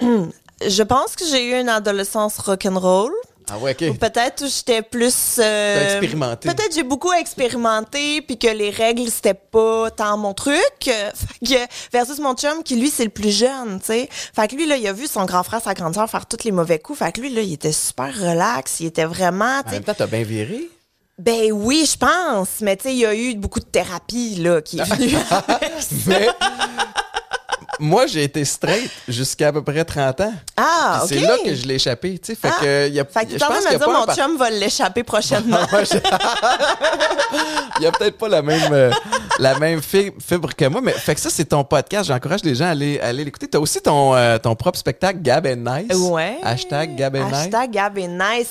Je 0.68 0.82
pense 0.82 1.16
que 1.16 1.24
j'ai 1.24 1.50
eu 1.50 1.58
une 1.60 1.70
adolescence 1.70 2.36
rock'n'roll. 2.38 3.10
Ah 3.52 3.58
ouais, 3.58 3.76
Ou 3.82 3.90
ok. 3.92 3.98
peut-être 3.98 4.44
j'étais 4.46 4.82
plus. 4.82 5.38
euh, 5.38 5.74
T'as 5.74 5.84
expérimenté. 5.96 6.48
Peut-être 6.48 6.74
j'ai 6.74 6.82
beaucoup 6.82 7.12
expérimenté, 7.12 8.22
puis 8.22 8.38
que 8.38 8.46
les 8.48 8.70
règles, 8.70 9.10
c'était 9.10 9.34
pas 9.34 9.90
tant 9.90 10.16
mon 10.16 10.34
truc. 10.34 10.56
Euh, 10.88 11.10
fait 11.14 11.46
que, 11.46 11.72
versus 11.92 12.18
mon 12.18 12.34
chum, 12.34 12.62
qui 12.62 12.76
lui, 12.76 12.90
c'est 12.90 13.04
le 13.04 13.10
plus 13.10 13.36
jeune, 13.36 13.80
tu 13.80 13.86
sais. 13.86 14.08
Fait 14.10 14.46
que 14.48 14.54
lui, 14.56 14.66
là, 14.66 14.76
il 14.76 14.86
a 14.86 14.92
vu 14.92 15.06
son 15.06 15.24
grand 15.24 15.42
frère, 15.42 15.60
sa 15.62 15.74
grande 15.74 15.94
sœur 15.94 16.08
faire 16.08 16.26
tous 16.26 16.44
les 16.44 16.52
mauvais 16.52 16.78
coups. 16.78 16.98
Fait 17.00 17.12
que 17.12 17.20
lui, 17.20 17.30
là, 17.30 17.40
il 17.42 17.52
était 17.52 17.72
super 17.72 18.14
relax. 18.14 18.80
Il 18.80 18.86
était 18.86 19.04
vraiment, 19.04 19.62
tu 19.62 19.68
En 19.68 19.72
même 19.72 19.84
temps, 19.84 19.94
t'as 19.96 20.06
bien 20.06 20.22
viré. 20.22 20.68
Ben 21.18 21.52
oui, 21.52 21.86
je 21.90 21.96
pense. 21.98 22.48
Mais 22.62 22.76
tu 22.76 22.84
sais, 22.84 22.92
il 22.94 22.98
y 23.00 23.06
a 23.06 23.14
eu 23.14 23.34
beaucoup 23.34 23.60
de 23.60 23.64
thérapie, 23.66 24.36
là, 24.36 24.62
qui 24.62 24.78
est 24.78 24.84
venue. 24.94 25.16
Mais 26.06 26.28
moi, 27.80 28.06
j'ai 28.06 28.24
été 28.24 28.44
straight 28.44 28.90
jusqu'à 29.08 29.48
à 29.48 29.52
peu 29.52 29.62
près 29.62 29.84
30 29.84 30.20
ans. 30.20 30.32
ah, 30.56 31.02
Puis 31.08 31.18
OK. 31.18 31.22
C'est 31.22 31.28
là 31.28 31.36
que 31.44 31.54
je 31.54 31.66
l'ai 31.66 31.74
échappé. 31.74 32.18
Tu 32.18 32.26
sais, 32.26 32.34
fait 32.34 32.48
Ah. 32.52 32.60
que, 32.60 32.88
y 32.88 33.00
a, 33.00 33.04
Fait 33.04 33.26
que 33.26 33.32
je 33.32 33.38
pense 33.38 33.58
qu'il 33.58 33.66
me 33.66 33.72
y 33.72 33.74
a 33.74 33.78
dire, 33.78 33.90
mon 33.90 34.14
chum 34.14 34.36
va 34.36 34.50
l'échapper 34.50 35.02
prochainement. 35.02 35.58
Il 37.78 37.84
y 37.84 37.86
a 37.86 37.92
peut-être 37.92 38.18
pas 38.18 38.28
la 38.28 38.42
même, 38.42 38.72
euh, 38.72 38.90
la 39.38 39.58
même 39.58 39.80
fi- 39.80 40.12
fibre 40.20 40.54
que 40.54 40.64
moi, 40.66 40.80
mais 40.82 40.92
fait 40.92 41.14
que 41.14 41.20
ça, 41.20 41.30
c'est 41.30 41.46
ton 41.46 41.64
podcast. 41.64 42.08
J'encourage 42.08 42.42
les 42.44 42.54
gens 42.54 42.66
à 42.66 42.70
aller, 42.70 43.00
à 43.00 43.06
aller 43.06 43.24
l'écouter. 43.24 43.48
Tu 43.48 43.56
as 43.56 43.60
aussi 43.60 43.80
ton, 43.80 44.14
euh, 44.14 44.38
ton 44.38 44.54
propre 44.54 44.78
spectacle, 44.78 45.20
Gab 45.22 45.46
and 45.46 45.56
Nice. 45.56 45.96
Ouais. 45.96 46.36
Hashtag 46.42 46.96
Gab 46.96 47.16
and 47.16 47.26
Nice. 47.28 47.34
Hashtag 47.46 47.70
Gab 47.70 47.96
et 47.98 48.08
Nice. 48.08 48.48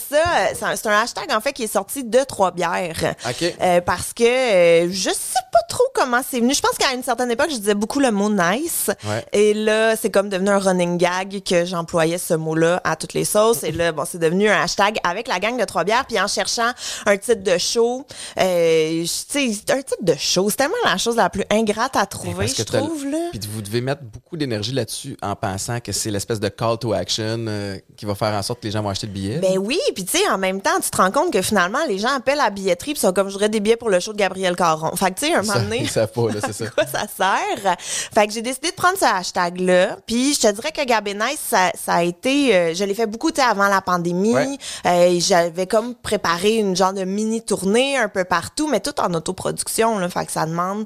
Ça, 0.60 0.76
c'est 0.80 0.88
un, 0.88 1.00
hashtag, 1.02 1.32
en 1.32 1.42
fait, 1.42 1.54
qui 1.54 1.64
est 1.64 1.72
sorti 1.72 2.04
de 2.04 2.20
Trois-Bières. 2.24 3.16
OK. 3.28 3.54
Euh, 3.62 3.82
parce 3.82 4.14
que 4.14 4.90
je 4.92 5.10
sais 5.10 5.40
pas 5.52 5.60
trop 5.70 5.84
comment 5.94 6.22
c'est 6.28 6.40
venu. 6.40 6.54
Je 6.54 6.62
pense 6.62 6.78
qu'à 6.78 6.94
une 6.94 7.04
certaine 7.04 7.30
époque, 7.32 7.50
je 7.52 7.58
disais 7.58 7.76
beaucoup 7.76 8.00
le 8.00 8.12
mot 8.12 8.30
nice. 8.30 8.90
Ouais. 9.08 9.19
Et 9.34 9.54
là, 9.54 9.96
c'est 9.96 10.10
comme 10.10 10.30
devenu 10.30 10.50
un 10.50 10.60
running 10.60 10.98
gag 10.98 11.42
que 11.44 11.66
j'employais 11.66 12.18
ce 12.18 12.34
mot-là 12.34 12.82
à 12.84 12.96
toutes 12.96 13.14
les 13.14 13.26
sauces. 13.26 13.64
Et 13.64 13.72
là, 13.72 13.92
bon, 13.92 14.04
c'est 14.06 14.18
devenu 14.20 14.50
un 14.50 14.62
hashtag 14.62 14.98
avec 15.04 15.28
la 15.28 15.40
gang 15.40 15.58
de 15.58 15.64
Trois-Bières. 15.66 16.06
Puis 16.06 16.20
en 16.20 16.28
cherchant 16.28 16.72
un 17.06 17.18
titre 17.18 17.44
de 17.44 17.58
show, 17.58 18.06
euh, 18.40 19.02
tu 19.02 19.08
sais, 19.08 19.50
un 19.72 19.78
titre 19.82 20.04
de 20.04 20.16
show, 20.18 20.50
c'est 20.50 20.58
tellement 20.58 20.76
la 20.86 20.98
chose 20.98 21.16
la 21.16 21.30
plus 21.30 21.44
ingrate 21.50 21.96
à 21.96 22.06
trouver, 22.06 22.34
Parce 22.46 22.54
que 22.54 22.58
je 22.60 22.64
trouve, 22.64 23.06
là. 23.06 23.18
Puis 23.32 23.40
vous 23.52 23.62
devez 23.62 23.82
mettre 23.82 24.02
beaucoup 24.04 24.38
d'énergie 24.38 24.72
là-dessus 24.74 25.18
en 25.22 25.36
pensant 25.36 25.80
que 25.80 25.92
c'est 25.92 26.12
l'espèce 26.12 26.40
de 26.40 26.50
call 26.50 26.78
to 26.78 26.94
action 26.94 27.46
euh, 27.48 27.78
qui 27.98 28.06
va 28.06 28.16
faire 28.16 28.34
en 28.34 28.42
sorte 28.42 28.60
que 28.62 28.68
les 28.68 28.72
gens 28.72 28.82
vont 28.82 28.90
acheter 28.90 29.08
le 29.08 29.14
billet. 29.14 29.40
Ben 29.40 29.58
oui, 29.58 29.80
puis 29.96 30.06
tu 30.06 30.18
sais, 30.18 30.30
en 30.30 30.38
même 30.38 30.62
temps, 30.62 30.80
tu 30.82 30.90
te 30.90 30.98
rends 30.98 31.12
compte 31.12 31.32
que 31.34 31.42
finalement, 31.42 31.80
les 31.88 31.98
gens 32.00 32.16
appellent 32.16 32.40
à 32.40 32.46
la 32.46 32.50
billetterie 32.50 32.94
puis 32.94 33.02
sont 33.02 33.14
comme, 33.14 33.28
je 33.28 33.34
voudrais 33.34 33.50
des 33.50 33.60
billets 33.60 33.78
pour 33.78 33.90
le 33.90 34.00
show 34.00 34.14
de 34.14 34.18
Gabriel 34.18 34.56
Caron. 34.56 34.96
Fait 34.96 35.12
que 35.12 35.20
tu 35.20 35.28
sais, 35.28 35.34
un 35.34 35.42
moment 35.42 35.54
Ça- 35.54 35.60
donné... 35.60 35.86
Pas, 35.94 36.32
là, 36.34 36.42
ça. 36.54 36.68
quoi 36.68 36.86
ça 36.86 37.06
sert? 37.16 37.78
Fait 38.14 38.28
que 38.28 38.34
j'ai 38.34 38.42
décidé 38.42 38.70
de 38.70 38.76
prendre 38.76 38.98
ce 38.98 39.06
hashtag-là. 39.16 39.98
Puis 40.06 40.34
je 40.36 40.42
te 40.42 40.52
dirais 40.52 40.72
que 40.72 40.84
Gab 40.86 41.08
et 41.08 41.14
Nice, 41.14 41.40
ça, 41.50 41.72
ça 41.76 41.94
a 41.96 42.04
été... 42.04 42.56
euh, 42.56 42.74
je 42.74 42.84
l'ai 42.84 42.94
fait 42.94 43.08
beaucoup, 43.08 43.30
avant 43.38 43.68
la 43.68 43.82
pandémie. 43.82 44.34
Ouais. 44.34 44.58
Euh, 44.86 45.20
J'avais 45.20 45.68
comme 45.68 45.96
préparé 45.96 46.56
une 46.58 46.76
genre 46.76 46.94
de 46.94 47.04
mini-tournée 47.04 47.98
un 47.98 48.10
peu 48.10 48.24
partout, 48.24 48.68
mais 48.68 48.80
tout 48.80 49.00
en 49.00 49.14
autoproduction. 49.14 50.00
Là, 50.00 50.10
fait 50.10 50.26
que 50.26 50.32
ça 50.32 50.46
demande 50.46 50.86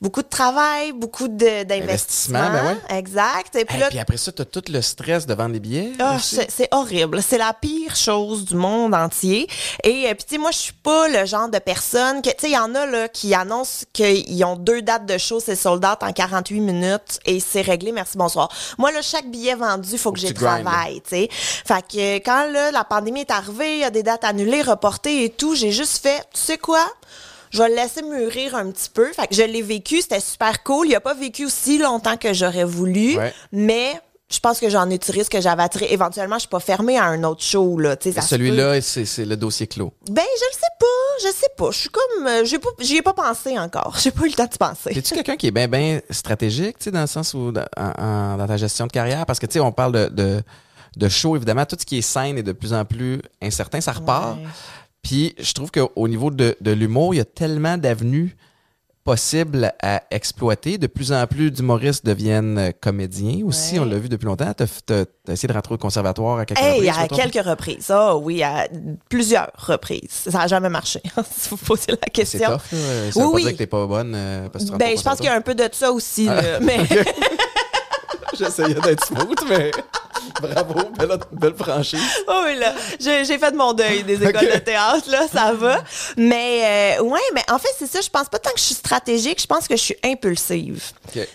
beaucoup 0.00 0.22
de 0.22 0.28
travail, 0.28 0.92
beaucoup 0.92 1.28
d'investissement. 1.28 2.38
Investissement, 2.38 2.50
ben 2.52 2.64
ouais. 2.90 2.98
Exact. 2.98 3.56
Et 3.56 3.64
puis 3.64 3.76
Et 3.76 3.80
là, 3.80 3.88
puis 3.88 3.98
après 3.98 4.16
ça, 4.16 4.32
tu 4.32 4.42
as 4.42 4.44
tout 4.44 4.62
le 4.68 4.80
stress 4.82 5.26
de 5.26 5.34
vendre 5.34 5.52
les 5.54 5.60
billets. 5.60 5.92
ah, 5.98 6.18
c'est 6.20 6.68
horrible. 6.70 7.22
C'est 7.22 7.38
la 7.38 7.52
pire 7.52 7.94
chose 7.96 8.44
du 8.44 8.54
monde 8.54 8.94
entier. 8.94 9.48
Et 9.84 10.06
euh, 10.06 10.14
puis 10.14 10.24
tu 10.24 10.34
sais, 10.34 10.38
moi, 10.38 10.50
je 10.50 10.58
suis 10.58 10.72
pas 10.72 11.08
le 11.08 11.24
genre 11.26 11.48
de 11.48 11.58
personne 11.58 12.22
que 12.22 12.30
tu 12.30 12.36
sais, 12.40 12.48
il 12.50 12.54
y 12.54 12.58
en 12.58 12.74
a 12.74 12.86
là 12.86 13.08
qui 13.08 13.34
annoncent 13.34 13.84
qu'ils 13.92 14.44
ont 14.44 14.56
deux 14.56 14.82
dates 14.82 15.06
de 15.06 15.18
show, 15.18 15.40
c'est 15.40 15.56
sold 15.56 15.84
out 15.84 16.02
en 16.02 16.12
48 16.12 16.60
minutes 16.60 17.20
et 17.26 17.40
c'est 17.52 17.62
réglé. 17.62 17.92
Merci, 17.92 18.16
bonsoir. 18.16 18.48
Moi 18.78 18.90
là, 18.92 19.02
chaque 19.02 19.26
billet 19.30 19.54
vendu, 19.54 19.98
faut 19.98 20.12
que. 20.12 20.20
Tu 20.20 20.26
sais, 21.08 21.28
fait 21.30 21.84
que 21.90 22.16
quand 22.24 22.50
là 22.50 22.70
la 22.70 22.84
pandémie 22.84 23.20
est 23.20 23.30
arrivée, 23.30 23.74
il 23.74 23.80
y 23.80 23.84
a 23.84 23.90
des 23.90 24.02
dates 24.02 24.24
annulées, 24.24 24.62
reportées 24.62 25.24
et 25.24 25.30
tout, 25.30 25.54
j'ai 25.54 25.70
juste 25.70 26.02
fait, 26.02 26.20
tu 26.32 26.40
sais 26.40 26.58
quoi? 26.58 26.84
Je 27.50 27.58
vais 27.62 27.68
le 27.68 27.74
laisser 27.74 28.00
mûrir 28.02 28.54
un 28.54 28.70
petit 28.70 28.88
peu. 28.88 29.12
Fait 29.12 29.26
que 29.26 29.34
je 29.34 29.42
l'ai 29.42 29.60
vécu, 29.60 30.00
c'était 30.00 30.20
super 30.20 30.62
cool. 30.62 30.88
Il 30.88 30.94
a 30.94 31.00
pas 31.00 31.12
vécu 31.12 31.44
aussi 31.44 31.76
longtemps 31.76 32.16
que 32.16 32.32
j'aurais 32.32 32.64
voulu, 32.64 33.18
Ouais. 33.18 33.34
mais 33.52 34.00
je 34.32 34.40
pense 34.40 34.58
que 34.58 34.68
j'en 34.70 34.88
ai 34.90 34.98
tiré 34.98 35.22
ce 35.24 35.30
que 35.30 35.40
j'avais 35.40 35.62
attiré. 35.62 35.88
Éventuellement, 35.90 36.36
je 36.36 36.40
suis 36.40 36.48
pas 36.48 36.58
fermée 36.60 36.96
à 36.98 37.04
un 37.04 37.22
autre 37.24 37.42
show, 37.42 37.78
là. 37.78 37.96
Celui-là, 38.00 38.80
c'est 38.80 39.04
c'est 39.04 39.24
le 39.24 39.36
dossier 39.36 39.66
clos. 39.66 39.92
Ben, 40.10 40.22
je 40.22 40.44
le 40.46 40.52
sais 40.54 40.72
pas. 40.80 40.86
Je 41.28 41.34
sais 41.36 41.50
pas. 41.56 41.70
Je 41.70 41.78
suis 41.78 41.90
comme, 41.90 42.26
euh, 42.26 42.44
j'ai 42.44 42.58
pas, 42.58 42.70
j'y 42.80 42.96
ai 42.96 43.02
pas 43.02 43.12
pensé 43.12 43.58
encore. 43.58 43.96
J'ai 44.02 44.10
pas 44.10 44.24
eu 44.24 44.28
le 44.28 44.34
temps 44.34 44.46
de 44.50 44.56
penser. 44.56 44.90
Es-tu 44.96 45.14
quelqu'un 45.14 45.36
qui 45.36 45.46
est 45.48 45.50
bien, 45.50 45.68
bien 45.68 46.00
stratégique, 46.10 46.78
tu 46.78 46.84
sais, 46.84 46.90
dans 46.90 47.02
le 47.02 47.06
sens 47.06 47.34
où, 47.34 47.52
dans, 47.52 47.66
en- 47.76 48.02
en- 48.02 48.36
dans 48.38 48.46
ta 48.46 48.56
gestion 48.56 48.86
de 48.86 48.92
carrière? 48.92 49.26
Parce 49.26 49.38
que, 49.38 49.46
tu 49.46 49.52
sais, 49.54 49.60
on 49.60 49.70
parle 49.72 49.92
de, 49.92 50.06
de, 50.08 50.42
de 50.96 51.08
show, 51.08 51.36
évidemment, 51.36 51.66
tout 51.66 51.76
ce 51.78 51.84
qui 51.84 51.98
est 51.98 52.02
scène 52.02 52.38
est 52.38 52.42
de 52.42 52.52
plus 52.52 52.72
en 52.72 52.84
plus 52.86 53.20
incertain, 53.42 53.80
ça 53.80 53.92
repart. 53.92 54.36
Ouais. 54.38 54.44
Puis, 55.02 55.34
je 55.38 55.52
trouve 55.52 55.70
qu'au 55.70 56.08
niveau 56.08 56.30
de, 56.30 56.56
de 56.60 56.70
l'humour, 56.70 57.12
il 57.14 57.18
y 57.18 57.20
a 57.20 57.24
tellement 57.26 57.76
d'avenues 57.76 58.34
possible 59.04 59.72
à 59.82 60.02
exploiter. 60.10 60.78
De 60.78 60.86
plus 60.86 61.12
en 61.12 61.26
plus 61.26 61.50
d'humoristes 61.50 62.04
deviennent 62.06 62.58
euh, 62.58 62.70
comédiens 62.80 63.40
aussi. 63.44 63.74
Ouais. 63.74 63.80
On 63.80 63.84
l'a 63.84 63.98
vu 63.98 64.08
depuis 64.08 64.26
longtemps. 64.26 64.52
Tu 64.56 64.62
as, 64.92 65.04
essayé 65.32 65.48
de 65.48 65.52
rentrer 65.52 65.74
au 65.74 65.78
conservatoire 65.78 66.38
à 66.38 66.44
quelques 66.46 66.60
Hey, 66.60 66.88
reprises. 66.90 67.04
à 67.04 67.08
quelques 67.22 67.44
reprises. 67.46 67.90
Ah 67.90 68.16
oui, 68.16 68.42
à 68.42 68.68
plusieurs 69.08 69.50
reprises. 69.56 70.08
Ça 70.28 70.38
n'a 70.38 70.46
jamais 70.46 70.68
marché. 70.68 71.00
si 71.36 71.48
vous 71.50 71.56
posez 71.56 71.90
la 71.92 71.96
C'est 72.04 72.10
question. 72.12 72.50
tough. 72.50 72.50
là. 72.52 72.58
Ça 72.60 72.72
Oui, 72.72 73.10
veut 73.14 73.22
pas 73.22 73.28
oui. 73.34 73.42
dire 73.42 73.52
que 73.52 73.56
t'es 73.58 73.66
pas 73.66 73.86
bonne. 73.86 74.12
euh, 74.14 74.48
parce 74.48 74.64
que 74.64 74.68
tu 74.68 74.72
rentres 74.72 74.84
Ben, 74.84 74.96
je 74.98 75.02
pense 75.02 75.16
qu'il 75.16 75.26
y 75.26 75.28
a 75.28 75.34
un 75.34 75.40
peu 75.40 75.54
de 75.54 75.68
ça 75.72 75.90
aussi. 75.92 76.28
Ah. 76.28 76.40
là. 76.40 76.60
Mais 76.60 76.78
J'essayais 78.38 78.74
d'être 78.74 79.04
smooth, 79.04 79.38
mais 79.48 79.70
bravo, 80.40 80.74
belle, 80.98 81.18
belle 81.32 81.54
franchise. 81.54 82.00
oh 82.28 82.42
oui, 82.44 82.56
là, 82.58 82.74
j'ai 82.98 83.38
fait 83.38 83.54
mon 83.54 83.72
deuil 83.72 84.02
des 84.04 84.14
écoles 84.26 84.50
de 84.52 84.58
théâtre, 84.58 85.08
là, 85.10 85.26
ça 85.32 85.52
va. 85.52 85.82
Mais 86.16 86.96
euh, 86.98 87.02
ouais, 87.04 87.20
mais 87.34 87.42
en 87.50 87.58
fait, 87.58 87.70
c'est 87.78 87.86
ça. 87.90 88.00
Je 88.00 88.08
pense 88.08 88.28
pas 88.28 88.38
tant 88.38 88.50
que 88.50 88.58
je 88.58 88.64
suis 88.64 88.74
stratégique, 88.74 89.40
je 89.40 89.46
pense 89.46 89.66
que 89.68 89.76
je 89.76 89.82
suis 89.82 89.96
impulsive. 90.04 90.82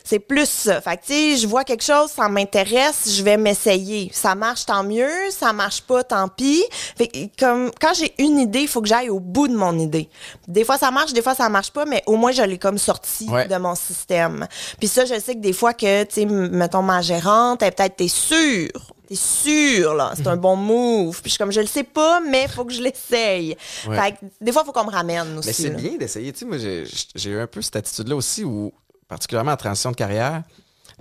C'est 0.04 0.20
plus 0.20 0.48
ça. 0.50 0.82
Fait 0.82 0.98
que, 0.98 1.06
tu 1.06 1.14
sais, 1.14 1.38
je 1.38 1.48
vois 1.48 1.64
quelque 1.64 1.84
chose, 1.84 2.10
ça 2.16 2.28
m'intéresse, 2.30 3.10
je 3.16 3.24
vais 3.24 3.38
m'essayer. 3.38 4.10
Ça 4.14 4.36
marche, 4.36 4.66
tant 4.66 4.84
mieux. 4.84 5.10
Ça 5.32 5.54
marche 5.54 5.82
pas, 5.82 6.04
tant 6.04 6.28
pis. 6.28 6.64
Fait 6.98 7.08
que, 7.08 7.18
comme, 7.40 7.72
quand 7.80 7.94
j'ai 7.94 8.14
une 8.18 8.40
idée, 8.40 8.62
il 8.62 8.68
faut 8.68 8.82
que 8.82 8.88
j'aille 8.88 9.10
au 9.10 9.20
bout 9.20 9.48
de 9.48 9.56
mon 9.56 9.78
idée. 9.78 10.10
Des 10.48 10.64
fois, 10.64 10.78
ça 10.78 10.92
marche, 10.92 11.14
des 11.14 11.22
fois, 11.22 11.36
ça 11.36 11.50
marche 11.50 11.72
pas, 11.72 11.86
mais 11.86 12.04
au 12.06 12.16
moins, 12.16 12.32
je 12.32 12.42
l'ai 12.42 12.58
comme 12.58 12.78
sorti 12.78 13.28
Ouais. 13.30 13.48
de 13.48 13.56
mon 13.58 13.76
système. 13.76 14.48
Puis 14.80 14.88
ça, 14.88 15.06
je 15.06 15.20
sais 15.20 15.34
que 15.36 15.40
des 15.42 15.54
fois 15.54 15.74
que, 15.74 16.04
tu 16.04 16.16
sais, 16.22 16.26
mettons, 16.26 16.82
ma 16.82 17.02
gérante, 17.02 17.62
elle 17.62 17.72
peut-être, 17.74 17.96
t'es 17.98 18.08
sûre. 18.08 18.70
T'es 19.08 19.16
sûre, 19.16 19.94
là. 19.94 20.14
C'est 20.16 20.28
un 20.28 20.38
bon 20.38 20.56
move. 20.56 21.16
Puis 21.22 21.30
je 21.30 21.30
suis 21.32 21.38
comme, 21.38 21.52
je 21.52 21.62
le 21.62 21.68
sais 21.68 21.84
pas, 21.84 22.20
mais 22.20 22.48
faut 22.48 22.66
que 22.66 22.74
je 22.74 22.82
l'essaye. 22.82 23.56
Ouais. 23.88 24.00
Fait 24.00 24.12
que, 24.14 24.18
des 24.42 24.52
fois, 24.52 24.64
faut 24.66 24.72
qu'on 24.72 24.86
me 24.86 24.92
ramène 24.92 25.38
aussi. 25.38 25.48
Mais 25.48 25.54
c'est 25.54 25.70
là. 25.70 25.76
bien 25.78 25.98
d'essayer. 25.98 26.32
Tu 26.34 26.40
sais, 26.40 26.46
moi, 26.46 26.58
j'ai 26.58 26.84
j'ai 27.16 27.30
eu 27.32 27.40
un 27.40 27.48
peu 27.48 27.62
cette 27.62 27.76
attitude-là 27.78 28.16
aussi, 28.16 28.44
où, 28.44 28.74
particulièrement 29.08 29.52
en 29.54 29.58
transition 29.58 29.92
de 29.92 29.96
carrière, 29.96 30.44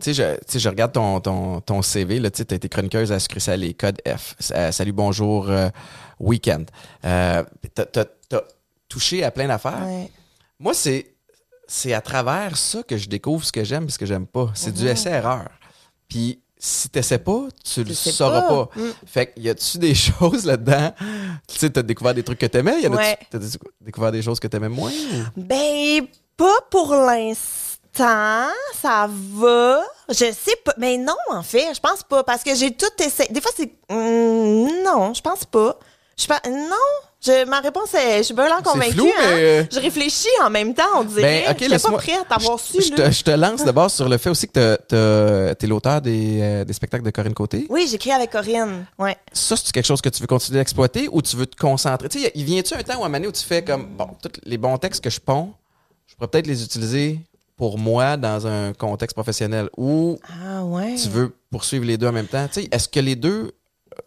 tu 0.01 0.13
sais, 0.13 0.15
je, 0.15 0.35
tu 0.37 0.41
sais, 0.53 0.59
je 0.59 0.69
regarde 0.69 0.93
ton, 0.93 1.21
ton, 1.21 1.61
ton 1.61 1.83
CV, 1.83 2.21
là, 2.21 2.31
tu 2.31 2.39
sais, 2.39 2.53
as 2.53 2.57
été 2.57 2.69
chroniqueuse 2.69 3.11
à 3.13 3.19
Sucré 3.19 3.41
Salé, 3.41 3.75
Code 3.75 4.01
F, 4.07 4.35
euh, 4.53 4.71
Salut, 4.71 4.93
bonjour, 4.93 5.49
euh, 5.51 5.69
Weekend. 6.21 6.71
Euh, 7.05 7.43
t'as- 7.75 7.87
T'as 7.87 8.05
t'as 8.29 8.41
touché 8.89 9.25
à 9.25 9.31
plein 9.31 9.49
d'affaires. 9.49 9.83
Ouais. 9.87 10.11
Moi, 10.59 10.75
c'est 10.75 11.15
c'est 11.69 11.93
à 11.95 12.01
travers 12.01 12.57
ça 12.57 12.83
que 12.85 12.97
je 12.97 13.09
découvre 13.09 13.45
ce 13.45 13.51
que 13.51 13.65
j'aime 13.65 13.87
et 13.87 13.91
ce 13.91 13.99
que 13.99 14.07
j'aime 14.07 14.27
pas. 14.27 14.51
C'est 14.55 14.71
du 14.73 14.87
essai-erreur. 14.87 15.49
Puis 16.09 16.41
si 16.67 16.89
t'essaies 16.89 17.19
pas, 17.19 17.43
tu 17.65 17.85
le 17.85 17.95
sauras 17.95 18.43
pas. 18.43 18.67
pas. 18.67 18.81
Mm. 18.81 18.93
Fait 19.07 19.27
que 19.27 19.41
y 19.41 19.49
a-tu 19.49 19.79
des 19.79 19.95
choses 20.09 20.45
là-dedans? 20.45 20.93
Tu 21.47 21.59
sais, 21.59 21.71
t'as 21.71 21.83
découvert 21.83 22.15
des 22.15 22.23
trucs 22.25 22.39
que 22.39 22.47
t'aimais? 22.47 22.81
Y 22.83 22.89
en 22.89 22.93
Ouais. 22.95 23.17
T'as 23.31 23.39
dé- 23.39 23.47
découvert 23.81 24.11
des 24.13 24.23
choses 24.23 24.41
que 24.41 24.49
t'aimais 24.49 24.69
moins? 24.69 24.91
ou- 24.91 25.41
Ben, 25.41 26.07
pas 26.37 26.59
pour 26.71 26.95
l'instant. 26.95 28.49
Ça 28.75 29.09
va. 29.09 29.83
Je 30.11 30.15
sais 30.33 30.57
pas. 30.65 30.75
Mais 30.77 30.99
non, 30.99 31.15
en 31.31 31.43
fait, 31.43 31.73
je 31.75 31.81
pense 31.81 32.03
pas. 32.03 32.23
Parce 32.25 32.43
que 32.43 32.55
j'ai 32.55 32.73
tout 32.73 32.87
essayé. 33.03 33.29
Des 33.33 33.41
fois, 33.41 33.53
c'est. 33.57 33.73
Hum, 33.91 34.69
non, 34.85 35.15
je 35.15 35.23
pense 35.23 35.45
pas. 35.47 35.79
Je 36.19 36.27
pense. 36.27 36.41
Non. 36.47 36.77
Je, 37.25 37.45
ma 37.47 37.61
réponse 37.61 37.93
est. 37.95 38.19
Je 38.19 38.23
suis 38.25 38.35
pas 38.35 38.49
là 38.49 38.61
convaincue. 38.63 38.93
flou, 38.93 39.07
hein. 39.07 39.23
mais, 39.35 39.43
euh, 39.43 39.65
Je 39.73 39.81
réfléchis 39.81 40.29
en 40.45 40.51
même 40.51 40.75
temps, 40.75 40.85
on 40.97 41.05
dirait. 41.05 41.45
Ben, 41.49 41.57
Je 41.59 41.65
suis 41.65 41.79
pas 41.79 41.93
prête 41.97 42.19
à 42.31 42.35
t'avoir 42.37 42.61
su. 42.61 42.81
Je 42.81 42.91
te, 42.93 43.11
je 43.11 43.23
te 43.25 43.31
lance 43.33 43.65
d'abord 43.65 43.91
sur 43.91 44.09
le 44.09 44.17
fait 44.17 44.31
aussi 44.31 44.47
que 44.49 44.77
t'as- 44.77 45.55
t'es 45.57 45.67
l'auteur 45.67 46.01
des, 46.01 46.39
euh, 46.41 46.65
des 46.65 46.73
spectacles 46.73 47.05
de 47.05 47.11
Corinne 47.11 47.35
Côté. 47.35 47.67
Oui, 47.69 47.89
j'écris 47.91 48.13
avec 48.13 48.31
Corinne. 48.31 48.87
Ouais. 48.99 49.17
Ça, 49.33 49.57
c'est 49.57 49.73
quelque 49.73 49.87
chose 49.87 50.01
que 50.01 50.09
tu 50.09 50.21
veux 50.21 50.27
continuer 50.27 50.59
d'exploiter 50.61 51.09
ou 51.11 51.21
tu 51.21 51.37
veux 51.37 51.47
te 51.47 51.57
concentrer? 51.57 52.09
Tu 52.09 52.21
sais, 52.23 52.33
il 52.35 52.45
vient-tu 52.45 52.75
un 52.75 52.83
temps 52.83 53.01
ou 53.01 53.05
un 53.05 53.09
moment 53.09 53.27
où 53.27 53.33
tu 53.33 53.43
fais 53.45 53.63
comme, 53.65 53.87
bon, 53.97 54.09
tous 54.23 54.31
les 54.45 54.59
bons 54.59 54.77
textes 54.79 55.03
que 55.03 55.11
je 55.11 55.19
ponds, 55.21 55.53
je 56.07 56.15
pourrais 56.15 56.29
peut-être 56.29 56.47
les 56.47 56.63
utiliser 56.63 57.19
pour 57.57 57.79
moi 57.79 58.17
dans 58.19 58.47
un 58.47 58.73
contexte 58.75 59.15
professionnel 59.17 59.69
ou 59.77 60.19
Ah, 60.47 60.63
ouais. 60.65 60.95
tu 60.95 61.09
veux 61.09 61.35
poursuivre 61.51 61.85
les 61.87 61.97
deux 61.97 62.07
en 62.07 62.13
même 62.13 62.27
temps? 62.29 62.47
Tu 62.53 62.61
sais, 62.63 62.69
est-ce 62.71 62.89
que 62.89 63.01
les 63.01 63.17
deux 63.17 63.53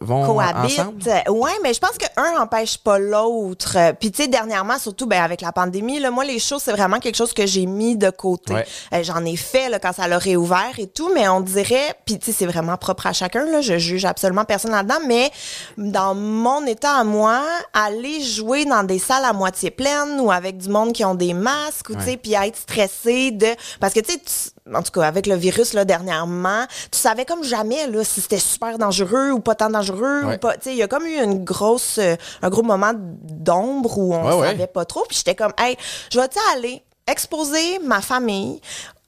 vont 0.00 0.24
cohabitent. 0.26 0.78
ensemble? 0.80 1.02
Ouais, 1.28 1.50
mais 1.62 1.74
je 1.74 1.78
pense 1.80 1.98
que 1.98 2.06
un 2.16 2.38
n'empêche 2.38 2.78
pas 2.78 2.98
l'autre. 2.98 3.76
Euh, 3.76 3.92
Puis 3.92 4.10
tu 4.10 4.22
sais 4.22 4.28
dernièrement 4.28 4.78
surtout 4.78 5.06
ben 5.06 5.22
avec 5.22 5.40
la 5.42 5.52
pandémie 5.52 5.98
là, 6.00 6.10
moi 6.10 6.24
les 6.24 6.38
shows 6.38 6.58
c'est 6.58 6.72
vraiment 6.72 6.98
quelque 7.00 7.16
chose 7.16 7.32
que 7.34 7.46
j'ai 7.46 7.66
mis 7.66 7.96
de 7.96 8.08
côté. 8.10 8.54
Ouais. 8.54 8.66
Euh, 8.94 9.02
J'en 9.02 9.24
ai 9.24 9.36
fait 9.36 9.68
là, 9.68 9.78
quand 9.78 9.92
ça 9.92 10.08
l'a 10.08 10.18
réouvert 10.18 10.72
et 10.78 10.86
tout, 10.86 11.10
mais 11.14 11.28
on 11.28 11.40
dirait 11.40 11.94
puis 12.06 12.18
tu 12.18 12.26
sais 12.26 12.32
c'est 12.32 12.46
vraiment 12.46 12.76
propre 12.76 13.06
à 13.06 13.12
chacun 13.12 13.44
là, 13.44 13.60
je 13.60 13.76
juge 13.78 14.04
absolument 14.04 14.44
personne 14.44 14.70
là-dedans, 14.70 15.00
mais 15.06 15.30
dans 15.76 16.14
mon 16.14 16.64
état 16.66 16.94
à 16.96 17.04
moi, 17.04 17.42
aller 17.74 18.22
jouer 18.22 18.64
dans 18.64 18.82
des 18.84 18.98
salles 18.98 19.24
à 19.24 19.32
moitié 19.32 19.70
pleines 19.70 20.18
ou 20.20 20.30
avec 20.30 20.56
du 20.56 20.68
monde 20.68 20.92
qui 20.92 21.04
ont 21.04 21.14
des 21.14 21.34
masques 21.34 21.90
ou 21.90 21.94
tu 21.94 22.02
sais 22.04 22.16
puis 22.16 22.34
être 22.34 22.56
stressé 22.56 23.30
de 23.32 23.48
parce 23.80 23.92
que 23.92 24.00
tu 24.00 24.12
sais 24.12 24.18
tu- 24.18 24.59
en 24.74 24.82
tout 24.82 24.92
cas 24.92 25.02
avec 25.06 25.26
le 25.26 25.34
virus 25.36 25.72
là 25.72 25.84
dernièrement, 25.84 26.66
tu 26.90 26.98
savais 26.98 27.24
comme 27.24 27.44
jamais 27.44 27.86
là 27.88 28.04
si 28.04 28.20
c'était 28.20 28.38
super 28.38 28.78
dangereux 28.78 29.30
ou 29.30 29.40
pas 29.40 29.54
tant 29.54 29.70
dangereux 29.70 30.24
Ouais. 30.24 30.34
ou 30.34 30.38
pas. 30.38 30.54
Tu 30.54 30.64
sais, 30.64 30.70
il 30.72 30.76
y 30.78 30.82
a 30.82 30.88
comme 30.88 31.06
eu 31.06 31.16
une 31.22 31.44
grosse 31.44 31.98
euh, 31.98 32.16
un 32.42 32.48
gros 32.50 32.62
moment 32.62 32.92
d'ombre 32.94 33.98
où 33.98 34.14
on 34.14 34.26
Ouais, 34.28 34.34
ouais. 34.34 34.46
savait 34.48 34.66
pas 34.66 34.84
trop 34.84 35.04
puis 35.08 35.16
j'étais 35.16 35.34
comme 35.34 35.52
hey, 35.58 35.76
je 36.12 36.18
vais 36.20 36.26
aller 36.54 36.82
exposer 37.06 37.78
ma 37.84 38.00
famille 38.00 38.60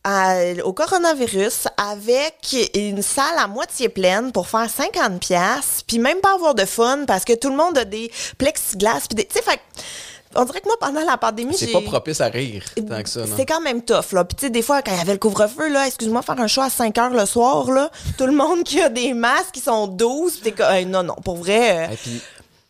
à- 0.04 0.38
au 0.64 0.72
coronavirus 0.72 1.68
avec 1.76 2.56
une 2.74 3.02
salle 3.02 3.38
à 3.38 3.46
moitié 3.46 3.88
pleine 3.88 4.32
pour 4.32 4.48
faire 4.48 4.68
50 4.68 5.20
pièces 5.20 5.82
puis 5.86 6.00
même 6.00 6.18
pas 6.18 6.34
avoir 6.34 6.54
de 6.56 6.64
fun 6.64 7.04
parce 7.06 7.24
que 7.24 7.34
tout 7.34 7.50
le 7.50 7.56
monde 7.56 7.78
a 7.78 7.84
des 7.84 8.10
plexiglas 8.38 9.02
puis 9.08 9.14
des 9.14 9.24
tu 9.26 9.34
sais 9.36 9.42
fait 9.42 9.60
on 10.34 10.44
dirait 10.44 10.60
que 10.60 10.66
moi 10.66 10.76
pendant 10.80 11.04
la 11.04 11.16
pandémie 11.16 11.54
C'est 11.54 11.66
j'ai 11.66 11.72
pas 11.72 11.80
propice 11.80 12.20
à 12.20 12.26
rire 12.26 12.64
tant 12.88 13.02
que 13.02 13.08
ça, 13.08 13.20
non? 13.20 13.34
c'est 13.36 13.46
quand 13.46 13.60
même 13.60 13.82
tough, 13.82 14.12
là. 14.12 14.24
Puis, 14.24 14.36
tu 14.36 14.46
sais, 14.46 14.50
des 14.50 14.62
fois, 14.62 14.82
quand 14.82 14.92
il 14.92 14.98
y 14.98 15.00
avait 15.00 15.12
le 15.12 15.18
couvre-feu, 15.18 15.72
là, 15.72 15.86
excuse-moi, 15.86 16.22
faire 16.22 16.40
un 16.40 16.46
show 16.46 16.62
à 16.62 16.70
5 16.70 16.96
heures 16.98 17.10
le 17.10 17.26
soir, 17.26 17.70
là, 17.70 17.90
tout 18.18 18.26
le 18.26 18.32
monde 18.32 18.64
qui 18.64 18.80
a 18.80 18.88
des 18.88 19.14
masques, 19.14 19.52
qui 19.52 19.60
sont 19.60 19.86
12, 19.86 20.32
puis 20.32 20.42
t'es 20.42 20.52
comme, 20.52 20.72
Hey, 20.72 20.86
non, 20.86 21.02
non, 21.02 21.14
pour 21.24 21.36
vrai, 21.36 21.88
euh, 21.88 21.92
Et 21.92 21.96
puis, 21.96 22.20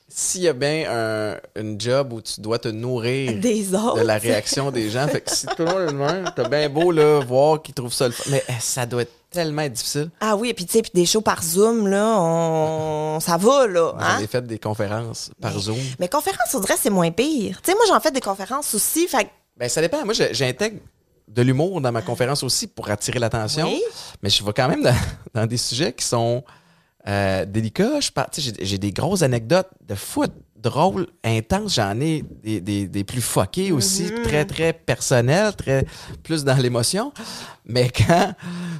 s'il 0.08 0.42
y 0.42 0.48
a 0.48 0.52
bien 0.52 0.84
un, 0.90 1.60
une 1.60 1.80
job 1.80 2.12
où 2.12 2.20
tu 2.20 2.40
dois 2.40 2.58
te 2.58 2.68
nourrir 2.68 3.32
des 3.40 3.74
autres. 3.74 3.96
de 3.96 4.02
la 4.06 4.18
réaction 4.18 4.70
des 4.70 4.90
gens, 4.90 5.08
fait 5.08 5.22
que 5.22 5.30
si 5.30 5.46
tout 5.46 5.64
le 5.64 5.92
monde 5.92 6.26
est 6.26 6.34
t'as 6.34 6.48
bien 6.48 6.68
beau 6.68 6.92
là, 6.92 7.20
voir 7.20 7.62
qu'ils 7.62 7.74
trouvent 7.74 7.92
ça 7.92 8.08
le. 8.08 8.14
Mais 8.30 8.44
eh, 8.48 8.52
ça 8.60 8.84
doit 8.86 9.02
être 9.02 9.12
tellement 9.32 9.66
difficile. 9.68 10.10
Ah 10.20 10.36
oui, 10.36 10.52
puis 10.54 10.66
tu 10.66 10.72
sais, 10.72 10.82
puis 10.82 10.90
des 10.94 11.06
shows 11.06 11.20
par 11.20 11.42
Zoom, 11.42 11.88
là, 11.88 12.16
on... 12.18 13.18
ça 13.20 13.36
va, 13.36 13.66
là. 13.66 13.94
Hein? 13.98 14.16
J'en 14.16 14.24
ai 14.24 14.26
fait 14.26 14.46
des 14.46 14.58
conférences 14.58 15.30
par 15.40 15.58
Zoom. 15.58 15.78
Mais 15.98 16.08
conférences, 16.08 16.54
on 16.54 16.60
dirait, 16.60 16.76
c'est 16.78 16.90
moins 16.90 17.10
pire. 17.10 17.60
Tu 17.62 17.70
sais, 17.70 17.76
moi, 17.76 17.84
j'en 17.88 18.00
fais 18.00 18.10
des 18.10 18.20
conférences 18.20 18.74
aussi, 18.74 19.08
fait 19.08 19.28
Ben, 19.56 19.68
ça 19.68 19.80
dépend. 19.80 20.04
Moi, 20.04 20.14
j'intègre 20.14 20.78
de 21.28 21.42
l'humour 21.42 21.80
dans 21.80 21.92
ma 21.92 22.02
conférence 22.02 22.42
aussi 22.42 22.66
pour 22.66 22.90
attirer 22.90 23.18
l'attention. 23.18 23.66
Oui. 23.66 23.82
Mais 24.22 24.30
je 24.30 24.44
vais 24.44 24.52
quand 24.52 24.68
même 24.68 24.82
dans, 24.82 24.94
dans 25.34 25.46
des 25.46 25.56
sujets 25.56 25.92
qui 25.92 26.04
sont 26.04 26.44
euh, 27.08 27.44
délicats. 27.44 27.98
J'ai 28.60 28.78
des 28.78 28.92
grosses 28.92 29.22
anecdotes 29.22 29.70
de 29.86 29.94
foot 29.94 30.32
drôles, 30.62 31.06
intenses. 31.24 31.74
J'en 31.74 32.00
ai 32.00 32.22
des, 32.42 32.60
des, 32.60 32.86
des 32.86 33.04
plus 33.04 33.20
fuckés 33.20 33.72
aussi, 33.72 34.04
Mm-hmm. 34.04 34.22
très, 34.22 34.44
très 34.44 34.72
personnels, 34.72 35.54
très 35.56 35.84
plus 36.22 36.44
dans 36.44 36.56
l'émotion. 36.56 37.12
Mais 37.64 37.90
quand 37.90 38.34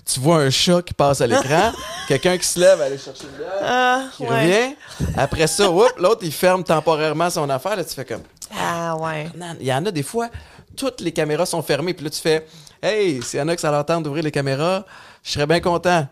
tu 0.04 0.20
vois 0.20 0.38
un 0.42 0.50
chat 0.50 0.82
qui 0.82 0.94
passe 0.94 1.20
à 1.20 1.26
l'écran, 1.26 1.72
quelqu'un 2.08 2.36
qui 2.38 2.46
se 2.46 2.58
lève, 2.60 2.80
aller 2.80 2.98
chercher 2.98 3.24
une 3.24 3.36
bière, 3.36 3.52
Ah, 3.62 4.04
qui 4.16 4.22
ouais. 4.24 4.28
revient, 4.28 4.74
après 5.16 5.46
ça, 5.46 5.64
l'autre, 5.98 6.20
il 6.22 6.32
ferme 6.32 6.64
temporairement 6.64 7.30
son 7.30 7.48
affaire. 7.50 7.76
Là, 7.76 7.84
tu 7.84 7.94
fais 7.94 8.04
comme... 8.04 8.22
Ah 8.58 8.96
ouais. 8.96 9.28
Non, 9.36 9.54
Il 9.60 9.66
y 9.66 9.72
en 9.72 9.84
a 9.86 9.90
des 9.90 10.02
fois, 10.02 10.28
toutes 10.76 11.00
les 11.00 11.12
caméras 11.12 11.46
sont 11.46 11.62
fermées. 11.62 11.94
Puis 11.94 12.04
là, 12.04 12.10
tu 12.10 12.20
fais 12.20 12.46
Hey, 12.82 13.22
s'il 13.22 13.38
y 13.38 13.42
en 13.42 13.46
a 13.48 13.54
que 13.54 13.60
ça 13.60 13.70
leur 13.70 13.86
tente 13.86 14.02
d'ouvrir 14.02 14.24
les 14.24 14.32
caméras, 14.32 14.84
je 15.22 15.30
serais 15.32 15.46
bien 15.46 15.60
content. 15.60 16.06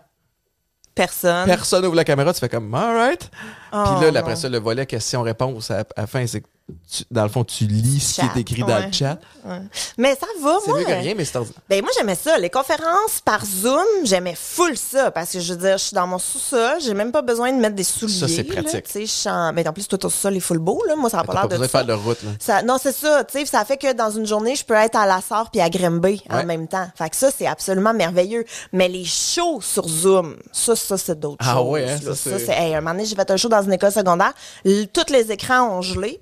Personne. 0.94 1.46
Personne 1.46 1.84
ouvre 1.84 1.96
la 1.96 2.04
caméra, 2.04 2.32
tu 2.32 2.40
fais 2.40 2.48
comme 2.48 2.74
Alright. 2.74 3.30
Oh, 3.72 3.82
Puis 3.96 4.04
là, 4.06 4.10
non. 4.12 4.16
après 4.20 4.36
ça, 4.36 4.48
le 4.48 4.58
volet 4.58 4.86
question-réponse 4.86 5.70
à, 5.70 5.78
à 5.80 5.84
la 6.02 6.06
fin, 6.06 6.26
c'est 6.26 6.40
que 6.40 6.46
tu- 6.90 7.04
dans 7.10 7.22
le 7.22 7.28
fond, 7.28 7.44
tu 7.44 7.64
lis 7.64 8.00
ce 8.00 8.20
qui 8.20 8.26
est 8.26 8.40
écrit 8.40 8.62
dans 8.62 8.68
ouais. 8.68 8.86
le 8.86 8.92
chat. 8.92 9.18
Ouais. 9.44 9.60
Mais 9.98 10.14
ça 10.14 10.26
va, 10.42 10.58
C'est 10.64 10.70
moi. 10.70 10.78
mieux 10.80 10.84
que 10.86 10.90
rien, 10.92 11.14
mais 11.16 11.24
c'est. 11.24 11.38
Ben 11.68 11.80
moi 11.82 11.90
j'aimais 11.96 12.14
ça, 12.14 12.38
les 12.38 12.50
conférences 12.50 13.20
par 13.24 13.44
Zoom, 13.44 13.84
j'aimais 14.04 14.34
full 14.36 14.76
ça 14.76 15.10
parce 15.10 15.32
que 15.32 15.40
je 15.40 15.52
veux 15.54 15.58
dire, 15.60 15.78
je 15.78 15.84
suis 15.84 15.94
dans 15.94 16.06
mon 16.06 16.18
sous-sol, 16.18 16.78
j'ai 16.80 16.94
même 16.94 17.12
pas 17.12 17.22
besoin 17.22 17.52
de 17.52 17.58
mettre 17.58 17.74
des 17.76 17.84
souliers. 17.84 18.12
Ça, 18.20 18.28
c'est 18.28 18.44
pratique. 18.44 18.84
Tu 18.88 19.06
sais, 19.06 19.30
en- 19.30 19.52
ben 19.52 19.66
en 19.66 19.72
plus 19.72 19.86
toi 19.88 19.98
ton 19.98 20.08
sous-sol 20.10 20.36
est 20.36 20.40
full 20.40 20.58
beau 20.58 20.82
là, 20.86 20.96
moi 20.96 21.08
ça 21.10 21.20
a 21.20 21.24
pas 21.24 21.32
pas 21.32 21.40
l'air 21.40 21.48
besoin 21.48 21.58
de 21.58 21.66
de 21.66 21.70
faire 21.70 21.80
ça. 21.80 21.86
de 21.86 21.92
route. 21.92 22.22
Là. 22.22 22.30
Ça- 22.40 22.62
non, 22.62 22.76
c'est 22.82 22.92
ça, 22.92 23.24
tu 23.24 23.38
sais, 23.38 23.46
ça 23.46 23.64
fait 23.64 23.76
que 23.76 23.92
dans 23.92 24.10
une 24.10 24.26
journée, 24.26 24.54
je 24.56 24.64
peux 24.64 24.74
être 24.74 24.96
à 24.96 25.06
la 25.06 25.20
Sarre 25.20 25.50
puis 25.50 25.60
à 25.60 25.70
Grimby 25.70 26.22
en 26.30 26.44
même 26.44 26.68
temps. 26.68 26.88
Fait 26.96 27.08
que 27.10 27.16
ça, 27.16 27.30
c'est 27.36 27.46
absolument 27.46 27.94
merveilleux. 27.94 28.44
Mais 28.72 28.88
les 28.88 29.04
shows 29.04 29.60
sur 29.60 29.88
Zoom, 29.88 30.36
ça, 30.52 30.76
ça, 30.76 30.98
c'est 30.98 31.18
d'autres 31.18 31.36
Ah 31.40 31.54
choses. 31.54 31.68
ouais, 31.70 31.90
hein, 31.90 31.98
ça, 32.02 32.14
c'est- 32.14 32.38
c'est. 32.38 32.52
Hey, 32.52 32.74
un 32.74 32.80
moment 32.80 32.92
donné, 32.92 33.04
j'ai 33.06 33.14
fait 33.16 33.30
un 33.30 33.36
show 33.36 33.48
dans 33.48 33.62
une 33.62 33.72
école 33.72 33.92
secondaire. 33.92 34.32
L- 34.64 34.88
tous 34.92 35.12
les 35.12 35.30
écrans 35.32 35.78
ont 35.78 35.82
gelé. 35.82 36.20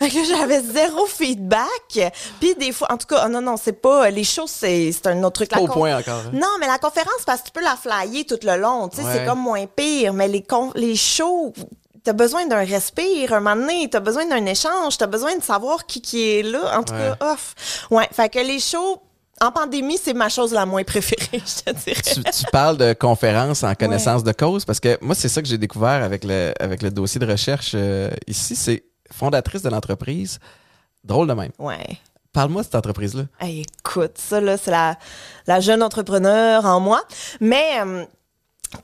Fait 0.00 0.08
que 0.08 0.24
j'avais 0.24 0.60
zéro 0.62 1.06
feedback. 1.06 2.12
Puis 2.40 2.54
des 2.54 2.72
fois, 2.72 2.88
en 2.92 2.96
tout 2.96 3.06
cas, 3.06 3.24
oh 3.26 3.28
non, 3.28 3.40
non, 3.42 3.56
c'est 3.56 3.72
pas. 3.80 4.10
Les 4.10 4.24
shows, 4.24 4.46
c'est 4.46 4.92
c'est 4.92 5.06
un 5.08 5.22
autre 5.24 5.44
truc. 5.44 5.50
Pas 5.50 5.60
au 5.60 5.66
point 5.68 5.98
encore. 5.98 6.22
hein. 6.26 6.30
non, 6.32 6.48
mais 6.58 6.66
la 6.66 6.78
conférence, 6.78 7.22
parce 7.26 7.40
que 7.42 7.46
tu 7.46 7.52
peux 7.52 7.62
la 7.62 7.76
flyer 7.76 8.24
tout 8.26 8.38
le 8.42 8.56
long. 8.56 8.88
Tu 8.88 8.96
sais, 8.98 9.02
Ouais. 9.04 9.10
c'est 9.14 9.24
comme 9.26 9.40
moins 9.40 9.66
pire. 9.66 10.12
Mais 10.14 10.28
les, 10.28 10.42
con- 10.42 10.72
les 10.74 10.96
shows, 10.96 11.52
t'as 11.56 11.64
t'as 12.02 12.12
besoin 12.14 12.46
d'un 12.46 12.64
respire, 12.64 13.34
un 13.34 13.40
moment 13.40 13.56
donné, 13.56 13.88
t'as 13.90 14.00
besoin 14.00 14.24
d'un 14.26 14.46
échange, 14.46 14.96
t'as 14.96 15.06
besoin 15.06 15.36
de 15.36 15.42
savoir 15.42 15.84
qui 15.84 16.00
qui 16.00 16.30
est 16.38 16.42
là. 16.42 16.78
En 16.78 16.82
tout 16.82 16.94
Ouais. 16.94 17.12
cas, 17.20 17.32
off. 17.32 17.54
Ouais, 17.90 18.08
fait 18.10 18.30
que 18.30 18.38
les 18.38 18.58
shows, 18.58 19.02
en 19.42 19.52
pandémie, 19.52 19.98
c'est 20.02 20.14
ma 20.14 20.30
chose 20.30 20.52
la 20.54 20.64
moins 20.64 20.82
préférée, 20.82 21.26
je 21.32 21.70
te 21.72 21.76
dirais. 21.84 22.00
tu, 22.02 22.22
tu 22.24 22.44
parles 22.50 22.78
de 22.78 22.94
conférences 22.94 23.62
en 23.64 23.74
connaissance 23.74 24.24
de 24.24 24.32
cause 24.32 24.64
parce 24.64 24.80
que 24.80 24.96
moi, 25.02 25.14
c'est 25.14 25.28
ça 25.28 25.42
que 25.42 25.48
j'ai 25.48 25.58
découvert 25.58 26.02
avec 26.02 26.24
le, 26.24 26.52
avec 26.58 26.80
le 26.82 26.90
dossier 26.90 27.18
de 27.20 27.30
recherche 27.30 27.72
euh, 27.74 28.08
ici. 28.26 28.56
C'est 28.56 28.82
fondatrice 29.12 29.62
de 29.62 29.68
l'entreprise. 29.68 30.38
Drôle 31.04 31.28
de 31.28 31.34
même. 31.34 31.52
Ouais. 31.58 31.98
Parle-moi 32.32 32.62
de 32.62 32.66
cette 32.66 32.74
entreprise-là. 32.76 33.24
Hey, 33.40 33.62
écoute, 33.80 34.16
ça, 34.16 34.40
là, 34.40 34.56
c'est 34.56 34.70
la, 34.70 34.96
la 35.46 35.60
jeune 35.60 35.82
entrepreneur 35.82 36.64
en 36.64 36.78
moi. 36.78 37.02
Mais 37.40 37.80
euh, 37.80 38.04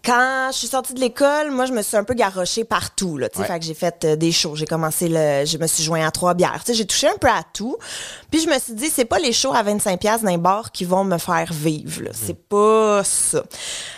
quand 0.04 0.48
je 0.52 0.58
suis 0.58 0.66
sortie 0.66 0.94
de 0.94 1.00
l'école, 1.00 1.50
moi, 1.50 1.66
je 1.66 1.72
me 1.72 1.80
suis 1.82 1.96
un 1.96 2.02
peu 2.04 2.14
garochée 2.14 2.64
partout. 2.64 3.18
Là, 3.18 3.28
tu 3.28 3.36
sais. 3.36 3.42
Ouais. 3.42 3.48
Fait 3.48 3.58
que 3.60 3.64
j'ai 3.64 3.74
fait 3.74 4.04
euh, 4.04 4.16
des 4.16 4.32
shows. 4.32 4.56
J'ai 4.56 4.66
commencé 4.66 5.08
le. 5.08 5.44
Je 5.44 5.58
me 5.58 5.66
suis 5.66 5.84
joint 5.84 6.04
à 6.06 6.10
trois 6.10 6.34
bières. 6.34 6.62
Tu 6.64 6.72
sais, 6.72 6.74
J'ai 6.74 6.86
touché 6.86 7.08
un 7.08 7.16
peu 7.18 7.28
à 7.28 7.42
tout. 7.52 7.76
Puis 8.30 8.40
je 8.40 8.48
me 8.48 8.58
suis 8.58 8.74
dit, 8.74 8.88
c'est 8.90 9.04
pas 9.04 9.18
les 9.18 9.32
shows 9.32 9.52
à 9.54 9.62
25$ 9.62 10.22
dans 10.22 10.30
les 10.30 10.38
bars 10.38 10.72
qui 10.72 10.84
vont 10.84 11.04
me 11.04 11.18
faire 11.18 11.52
vivre. 11.52 12.02
là. 12.02 12.10
C'est 12.12 12.38
pas 12.48 13.04
ça. 13.04 13.44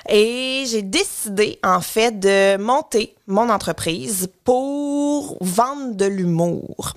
Et 0.08 0.64
j'ai 0.66 0.82
décidé, 0.82 1.58
en 1.64 1.80
fait, 1.80 2.18
de 2.18 2.56
monter 2.58 3.14
mon 3.26 3.50
entreprise 3.50 4.30
pour 4.42 5.36
vendre 5.42 5.94
de 5.94 6.06
l'humour. 6.06 6.94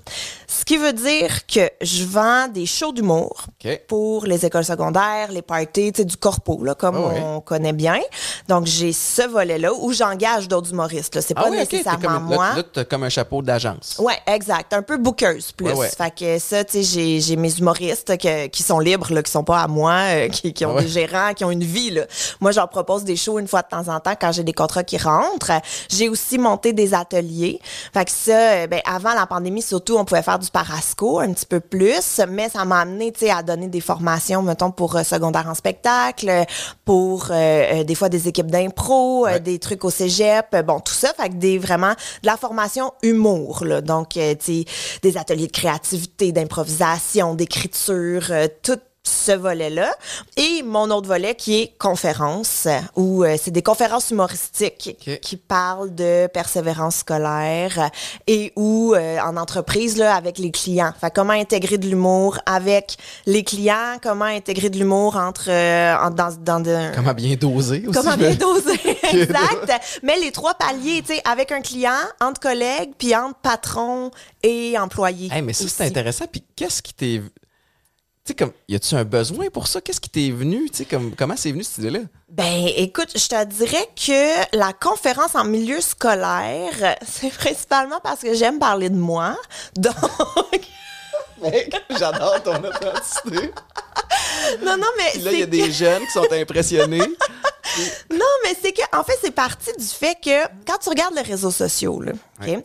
Ce 0.47 0.63
qui 0.63 0.77
veut 0.77 0.93
dire 0.93 1.45
que 1.45 1.69
je 1.81 2.05
vends 2.05 2.47
des 2.47 2.65
shows 2.65 2.93
d'humour 2.93 3.47
pour 3.89 4.25
les 4.25 4.45
écoles 4.45 4.63
secondaires, 4.63 5.31
les 5.31 5.41
parties, 5.41 5.91
tu 5.91 6.01
sais, 6.01 6.05
du 6.05 6.15
corpo, 6.15 6.63
là, 6.63 6.73
comme 6.73 6.95
Ah 6.95 7.21
on 7.25 7.41
connaît 7.41 7.73
bien. 7.73 7.99
Donc, 8.47 8.65
j'ai 8.65 8.80
ce 8.91 9.27
volet-là 9.27 9.71
où 9.73 9.91
j'engage 9.93 10.47
d'autres 10.47 10.71
humoristes. 10.71 11.15
là. 11.15 11.21
C'est 11.21 11.33
pas 11.35 11.49
oui, 11.49 11.57
ok. 11.61 11.67
T'es 11.69 11.77
nécessairement 11.77 12.07
comme, 12.19 12.23
moi. 12.35 12.49
Là, 12.49 12.55
là, 12.57 12.63
t'as 12.73 12.83
comme 12.85 13.03
un 13.03 13.09
chapeau 13.09 13.41
d'agence. 13.41 13.97
Ouais, 13.99 14.17
exact. 14.27 14.73
Un 14.73 14.81
peu 14.81 14.97
bookeuse 14.97 15.51
plus. 15.51 15.67
Ouais, 15.67 15.73
ouais. 15.73 15.89
Fait 15.89 16.13
que 16.13 16.39
ça, 16.39 16.63
tu 16.63 16.73
sais, 16.73 16.83
j'ai, 16.83 17.19
j'ai 17.19 17.35
mes 17.35 17.53
humoristes 17.57 18.17
que- 18.17 18.47
qui 18.47 18.63
sont 18.63 18.79
libres, 18.79 19.13
là, 19.13 19.21
qui 19.21 19.31
sont 19.31 19.43
pas 19.43 19.61
à 19.61 19.67
moi, 19.67 19.93
euh, 19.93 20.29
qui, 20.29 20.53
qui 20.53 20.65
ont 20.65 20.71
Ah 20.71 20.75
ouais. 20.75 20.81
des 20.83 20.87
gérants, 20.89 21.33
qui 21.33 21.45
ont 21.45 21.51
une 21.51 21.63
vie. 21.63 21.91
Là. 21.91 22.03
Moi, 22.39 22.51
je 22.51 22.57
leur 22.59 22.69
propose 22.69 23.03
des 23.03 23.15
shows 23.15 23.39
une 23.39 23.47
fois 23.47 23.61
de 23.61 23.67
temps 23.67 23.87
en 23.93 23.99
temps 23.99 24.15
quand 24.19 24.31
j'ai 24.31 24.43
des 24.43 24.53
contrats 24.53 24.83
qui 24.83 24.97
rentrent. 24.97 25.51
J'ai 25.89 26.09
aussi 26.09 26.37
monté 26.37 26.73
des 26.73 26.93
ateliers. 26.93 27.59
Fait 27.93 28.05
que 28.05 28.11
ça, 28.11 28.31
euh, 28.31 28.67
ben, 28.67 28.81
avant 28.85 29.13
la 29.13 29.25
pandémie, 29.25 29.61
surtout, 29.61 29.97
on 29.97 30.05
pouvait 30.05 30.21
faire 30.23 30.39
du 30.39 30.49
parasco 30.49 31.19
un 31.19 31.33
petit 31.33 31.45
peu 31.45 31.59
plus, 31.59 32.21
mais 32.29 32.49
ça 32.49 32.65
m'a 32.65 32.79
amené, 32.79 33.11
tu 33.11 33.21
sais, 33.25 33.31
à 33.31 33.43
donner 33.43 33.67
des 33.67 33.81
formations, 33.81 34.41
mettons, 34.41 34.71
pour 34.71 34.95
euh, 34.95 35.03
secondaire 35.03 35.47
en 35.49 35.55
spectacle, 35.55 36.45
pour 36.85 37.27
euh, 37.31 37.83
des 37.83 37.95
fois 37.95 38.09
des 38.09 38.27
équipes 38.27 38.49
d'impro, 38.51 38.70
euh, 39.27 39.31
Ouais. 39.33 39.39
des 39.39 39.59
trucs 39.59 39.83
au 39.85 39.89
cégep, 39.89 40.47
euh, 40.53 40.61
bon, 40.63 40.79
tout 40.79 40.93
ça, 40.93 41.13
fait 41.13 41.29
que 41.29 41.35
des 41.35 41.57
vraiment 41.57 41.91
de 41.91 42.25
la 42.27 42.37
formation 42.37 42.91
humour, 43.03 43.63
là. 43.65 43.81
Donc, 43.81 44.17
euh, 44.17 44.35
tu 44.35 44.63
sais, 44.63 44.65
des 45.01 45.17
ateliers 45.17 45.47
de 45.47 45.51
créativité, 45.51 46.31
d'improvisation, 46.31 47.35
d'écriture, 47.35 48.27
euh, 48.31 48.47
tout 48.63 48.79
ce 49.03 49.31
volet-là. 49.31 49.93
Et 50.37 50.63
mon 50.63 50.89
autre 50.91 51.07
volet 51.07 51.35
qui 51.35 51.59
est 51.61 51.75
conférence, 51.77 52.67
où 52.95 53.23
euh, 53.23 53.35
c'est 53.41 53.51
des 53.51 53.63
conférences 53.63 54.11
humoristiques 54.11 54.97
qui 55.21 55.37
parlent 55.37 55.93
de 55.93 56.27
persévérance 56.27 56.97
scolaire 56.97 57.89
et 58.27 58.53
où 58.55 58.93
euh, 58.95 59.19
en 59.19 59.37
entreprise 59.37 59.97
là 59.97 60.15
avec 60.15 60.37
les 60.37 60.51
clients. 60.51 60.93
Fait 60.99 61.11
comment 61.13 61.33
intégrer 61.33 61.77
de 61.77 61.87
l'humour 61.87 62.37
avec 62.45 62.97
les 63.25 63.43
clients, 63.43 63.97
comment 64.01 64.25
intégrer 64.25 64.69
de 64.69 64.77
l'humour 64.77 65.15
entre 65.15 65.49
euh, 65.49 65.95
en- 65.97 66.11
dans 66.11 66.31
dans 66.39 66.59
de, 66.59 66.93
Comment 66.95 67.13
bien 67.13 67.35
doser 67.35 67.83
aussi. 67.87 67.99
Comment 67.99 68.17
bien 68.17 68.35
doser, 68.35 68.79
exact. 69.11 69.99
Mais 70.03 70.17
les 70.19 70.31
trois 70.31 70.53
paliers, 70.53 71.01
tu 71.01 71.15
sais, 71.15 71.21
avec 71.25 71.51
un 71.51 71.61
client, 71.61 71.91
entre 72.19 72.39
collègues, 72.39 72.91
puis 72.97 73.15
entre 73.15 73.35
patron 73.41 74.11
et 74.43 74.77
employé. 74.77 75.29
Hey, 75.31 75.41
mais 75.41 75.53
ça, 75.53 75.65
c'est 75.67 75.85
intéressant. 75.85 76.25
Puis 76.31 76.43
qu'est-ce 76.55 76.81
qui 76.81 76.93
t'est. 76.93 77.21
Tu 78.23 78.29
sais, 78.29 78.35
comme, 78.35 78.51
y 78.69 78.75
a-tu 78.75 78.93
un 78.93 79.03
besoin 79.03 79.49
pour 79.49 79.65
ça? 79.65 79.81
Qu'est-ce 79.81 79.99
qui 79.99 80.09
t'est 80.09 80.29
venu? 80.29 80.69
Tu 80.69 80.77
sais, 80.77 80.85
comme, 80.85 81.15
comment 81.15 81.35
c'est 81.35 81.51
venu 81.51 81.63
cette 81.63 81.79
idée-là? 81.79 82.01
Ben, 82.29 82.67
écoute, 82.77 83.09
je 83.15 83.27
te 83.27 83.43
dirais 83.45 83.89
que 83.95 84.55
la 84.55 84.73
conférence 84.73 85.33
en 85.33 85.43
milieu 85.43 85.81
scolaire, 85.81 86.97
c'est 87.07 87.33
principalement 87.33 87.99
parce 88.03 88.21
que 88.21 88.35
j'aime 88.35 88.59
parler 88.59 88.91
de 88.91 88.97
moi. 88.97 89.35
Donc, 89.75 89.95
Mec, 91.41 91.75
j'adore 91.97 92.43
ton 92.43 92.63
authenticité. 92.63 93.51
non, 94.65 94.77
non, 94.77 94.87
mais 94.97 95.11
Puis 95.13 95.21
là, 95.21 95.31
il 95.31 95.39
y 95.39 95.43
a 95.43 95.47
des 95.47 95.71
jeunes 95.71 96.05
qui 96.05 96.11
sont 96.11 96.31
impressionnés. 96.31 97.01
Non, 98.11 98.25
mais 98.43 98.55
c'est 98.61 98.71
que, 98.71 98.81
en 98.93 99.03
fait, 99.03 99.17
c'est 99.21 99.31
parti 99.31 99.71
du 99.77 99.85
fait 99.85 100.17
que 100.21 100.45
quand 100.67 100.77
tu 100.81 100.89
regardes 100.89 101.15
les 101.15 101.21
réseaux 101.21 101.51
sociaux, 101.51 102.01
là? 102.01 102.11
Ouais. 102.41 102.61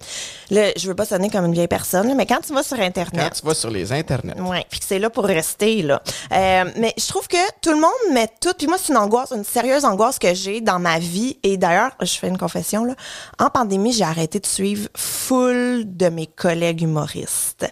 Là, 0.50 0.70
je 0.76 0.88
veux 0.88 0.94
pas 0.94 1.04
sonner 1.04 1.28
comme 1.28 1.44
une 1.44 1.52
vieille 1.52 1.68
personne, 1.68 2.08
là, 2.08 2.14
mais 2.14 2.26
quand 2.26 2.40
tu 2.40 2.52
vas 2.52 2.62
sur 2.62 2.76
Quand 2.76 2.84
Internet, 2.84 3.34
tu 3.38 3.46
vas 3.46 3.54
sur 3.54 3.70
les 3.70 3.92
internets. 3.92 4.40
Ouais, 4.40 4.64
puis 4.70 4.80
que 4.80 4.86
c'est 4.86 4.98
là 4.98 5.10
pour 5.10 5.24
rester 5.24 5.82
là. 5.82 6.02
Euh, 6.32 6.64
mais 6.76 6.94
je 6.96 7.06
trouve 7.08 7.28
que 7.28 7.36
tout 7.60 7.70
le 7.70 7.80
monde 7.80 8.14
met 8.14 8.28
tout. 8.40 8.54
Puis 8.56 8.66
moi, 8.66 8.78
c'est 8.78 8.92
une 8.92 8.98
angoisse, 8.98 9.32
une 9.32 9.44
sérieuse 9.44 9.84
angoisse 9.84 10.18
que 10.18 10.32
j'ai 10.34 10.60
dans 10.60 10.78
ma 10.78 10.98
vie. 10.98 11.38
Et 11.42 11.56
d'ailleurs, 11.56 11.90
je 12.00 12.12
fais 12.12 12.28
une 12.28 12.38
confession 12.38 12.84
là. 12.84 12.94
En 13.38 13.50
pandémie, 13.50 13.92
j'ai 13.92 14.04
arrêté 14.04 14.40
de 14.40 14.46
suivre 14.46 14.88
full 14.96 15.84
de 15.84 16.08
mes 16.08 16.26
collègues 16.26 16.82
humoristes 16.82 17.66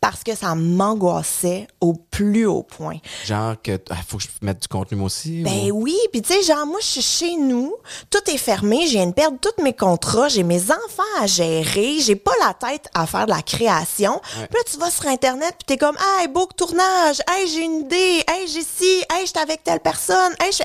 parce 0.00 0.22
que 0.22 0.36
ça 0.36 0.54
m'angoissait 0.54 1.66
au 1.80 1.94
plus 1.94 2.46
haut 2.46 2.62
point. 2.62 2.97
Genre 3.24 3.54
que 3.62 3.78
ah, 3.90 3.96
faut 4.06 4.18
que 4.18 4.24
je 4.24 4.28
mette 4.42 4.62
du 4.62 4.68
contenu 4.68 4.96
moi 4.98 5.06
aussi. 5.06 5.42
Ben 5.42 5.70
ou- 5.70 5.82
oui, 5.82 5.96
puis 6.12 6.22
tu 6.22 6.32
sais, 6.34 6.42
genre, 6.42 6.66
moi, 6.66 6.78
je 6.80 6.86
suis 6.86 7.02
chez 7.02 7.36
nous, 7.36 7.74
tout 8.10 8.18
est 8.30 8.38
fermé, 8.38 8.86
je 8.86 8.92
viens 8.92 9.06
de 9.06 9.12
perdre 9.12 9.38
tous 9.40 9.62
mes 9.62 9.72
contrats, 9.72 10.28
j'ai 10.28 10.42
mes 10.42 10.62
enfants 10.70 11.02
à 11.20 11.26
gérer, 11.26 11.98
j'ai 12.00 12.16
pas 12.16 12.32
la 12.44 12.54
tête 12.54 12.88
à 12.94 13.06
faire 13.06 13.26
de 13.26 13.30
la 13.32 13.42
création. 13.42 14.20
Puis 14.32 14.40
là, 14.54 14.60
tu 14.70 14.78
vas 14.78 14.90
sur 14.90 15.06
Internet, 15.06 15.54
puis 15.58 15.64
t'es 15.66 15.76
comme, 15.76 15.96
hey, 16.20 16.28
beau 16.28 16.46
tournage, 16.56 17.20
hey, 17.30 17.48
j'ai 17.48 17.62
une 17.64 17.80
idée, 17.80 18.24
hey, 18.28 18.46
j'ai 18.48 18.62
ci, 18.62 19.02
hey, 19.12 19.26
j'étais 19.26 19.40
avec 19.40 19.62
telle 19.64 19.80
personne, 19.80 20.32
hey, 20.40 20.50
je... 20.52 20.62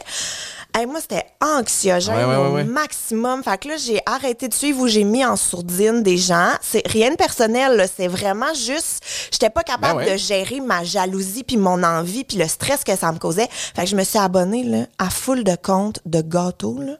Hey, 0.75 0.87
moi, 0.87 1.01
c'était 1.01 1.25
anxiogène 1.39 2.15
Ouais, 2.15 2.25
ouais, 2.25 2.51
ouais, 2.51 2.61
au 2.63 2.65
maximum. 2.65 3.43
Fait 3.43 3.59
que 3.59 3.67
là, 3.67 3.77
j'ai 3.77 3.99
arrêté 4.07 4.47
de 4.47 4.53
suivre 4.55 4.81
ou 4.81 4.87
j'ai 4.87 5.03
mis 5.03 5.23
en 5.23 5.35
sourdine 5.35 6.01
des 6.01 6.17
gens. 6.17 6.49
C'est 6.61 6.81
rien 6.87 7.11
de 7.11 7.15
personnel. 7.15 7.87
C'est 7.95 8.07
vraiment 8.07 8.53
juste, 8.55 9.03
j'étais 9.31 9.51
pas 9.51 9.61
capable 9.61 10.03
Ben 10.03 10.13
de 10.13 10.17
gérer 10.17 10.61
ma 10.61 10.83
jalousie 10.83 11.43
puis 11.43 11.57
mon 11.57 11.83
envie 11.83 12.23
puis 12.23 12.37
le 12.37 12.47
stress 12.47 12.83
que 12.83 12.95
ça 12.95 13.11
me 13.11 13.19
causait. 13.19 13.47
Fait 13.51 13.83
que 13.83 13.89
je 13.89 13.95
me 13.95 14.03
suis 14.03 14.17
abonnée, 14.17 14.63
là, 14.63 14.85
à 14.97 15.11
full 15.11 15.43
de 15.43 15.55
comptes 15.55 15.99
de 16.05 16.21
gâteaux, 16.21 16.79
là. 16.79 16.93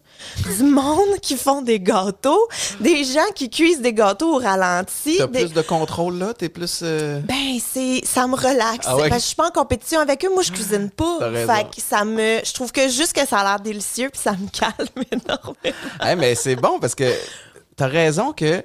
Du 0.58 0.64
monde 0.64 1.20
qui 1.22 1.36
font 1.38 1.62
des 1.62 1.80
gâteaux, 1.80 2.48
des 2.80 3.04
gens 3.04 3.30
qui 3.36 3.50
cuisent 3.50 3.82
des 3.82 3.94
gâteaux 3.94 4.36
au 4.36 4.40
ralenti. 4.40 5.18
T'as 5.18 5.28
des- 5.28 5.40
plus 5.46 5.54
de 5.54 5.62
contrôle 5.62 6.18
là? 6.18 6.34
T'es 6.34 6.50
plus. 6.50 6.80
euh, 6.82 7.20
ben, 7.22 7.60
c'est, 7.60 8.02
ça 8.06 8.26
me 8.28 8.36
relaxe. 8.36 8.86
Ah 8.88 8.96
ouais? 8.96 9.10
Parce 9.10 9.18
que 9.18 9.22
je 9.22 9.28
suis 9.28 9.36
pas 9.36 9.48
en 9.50 9.52
compétition 9.52 10.00
avec 10.00 10.24
eux. 10.26 10.30
Moi, 10.34 10.42
je 10.44 10.52
cuisine 10.52 10.90
pas. 10.90 11.18
T'as 11.20 11.30
raison. 11.30 11.54
Fait 11.54 11.64
que 11.76 11.82
ça 11.82 12.04
me, 12.06 12.40
je 12.44 12.54
trouve 12.54 12.72
que 12.72 12.88
juste 12.90 13.14
que 13.14 13.28
ça 13.28 13.40
a 13.40 13.44
l'air 13.44 13.60
délicieux 13.60 14.10
puis 14.10 14.20
ça 14.22 14.32
me 14.32 14.48
calme 14.52 14.88
énormément. 15.12 15.56
hey, 16.02 16.16
mais 16.16 16.36
c'est 16.36 16.56
bon 16.56 16.80
parce 16.80 16.96
que 16.96 17.12
t'as 17.76 17.88
raison 17.88 18.34
que. 18.34 18.64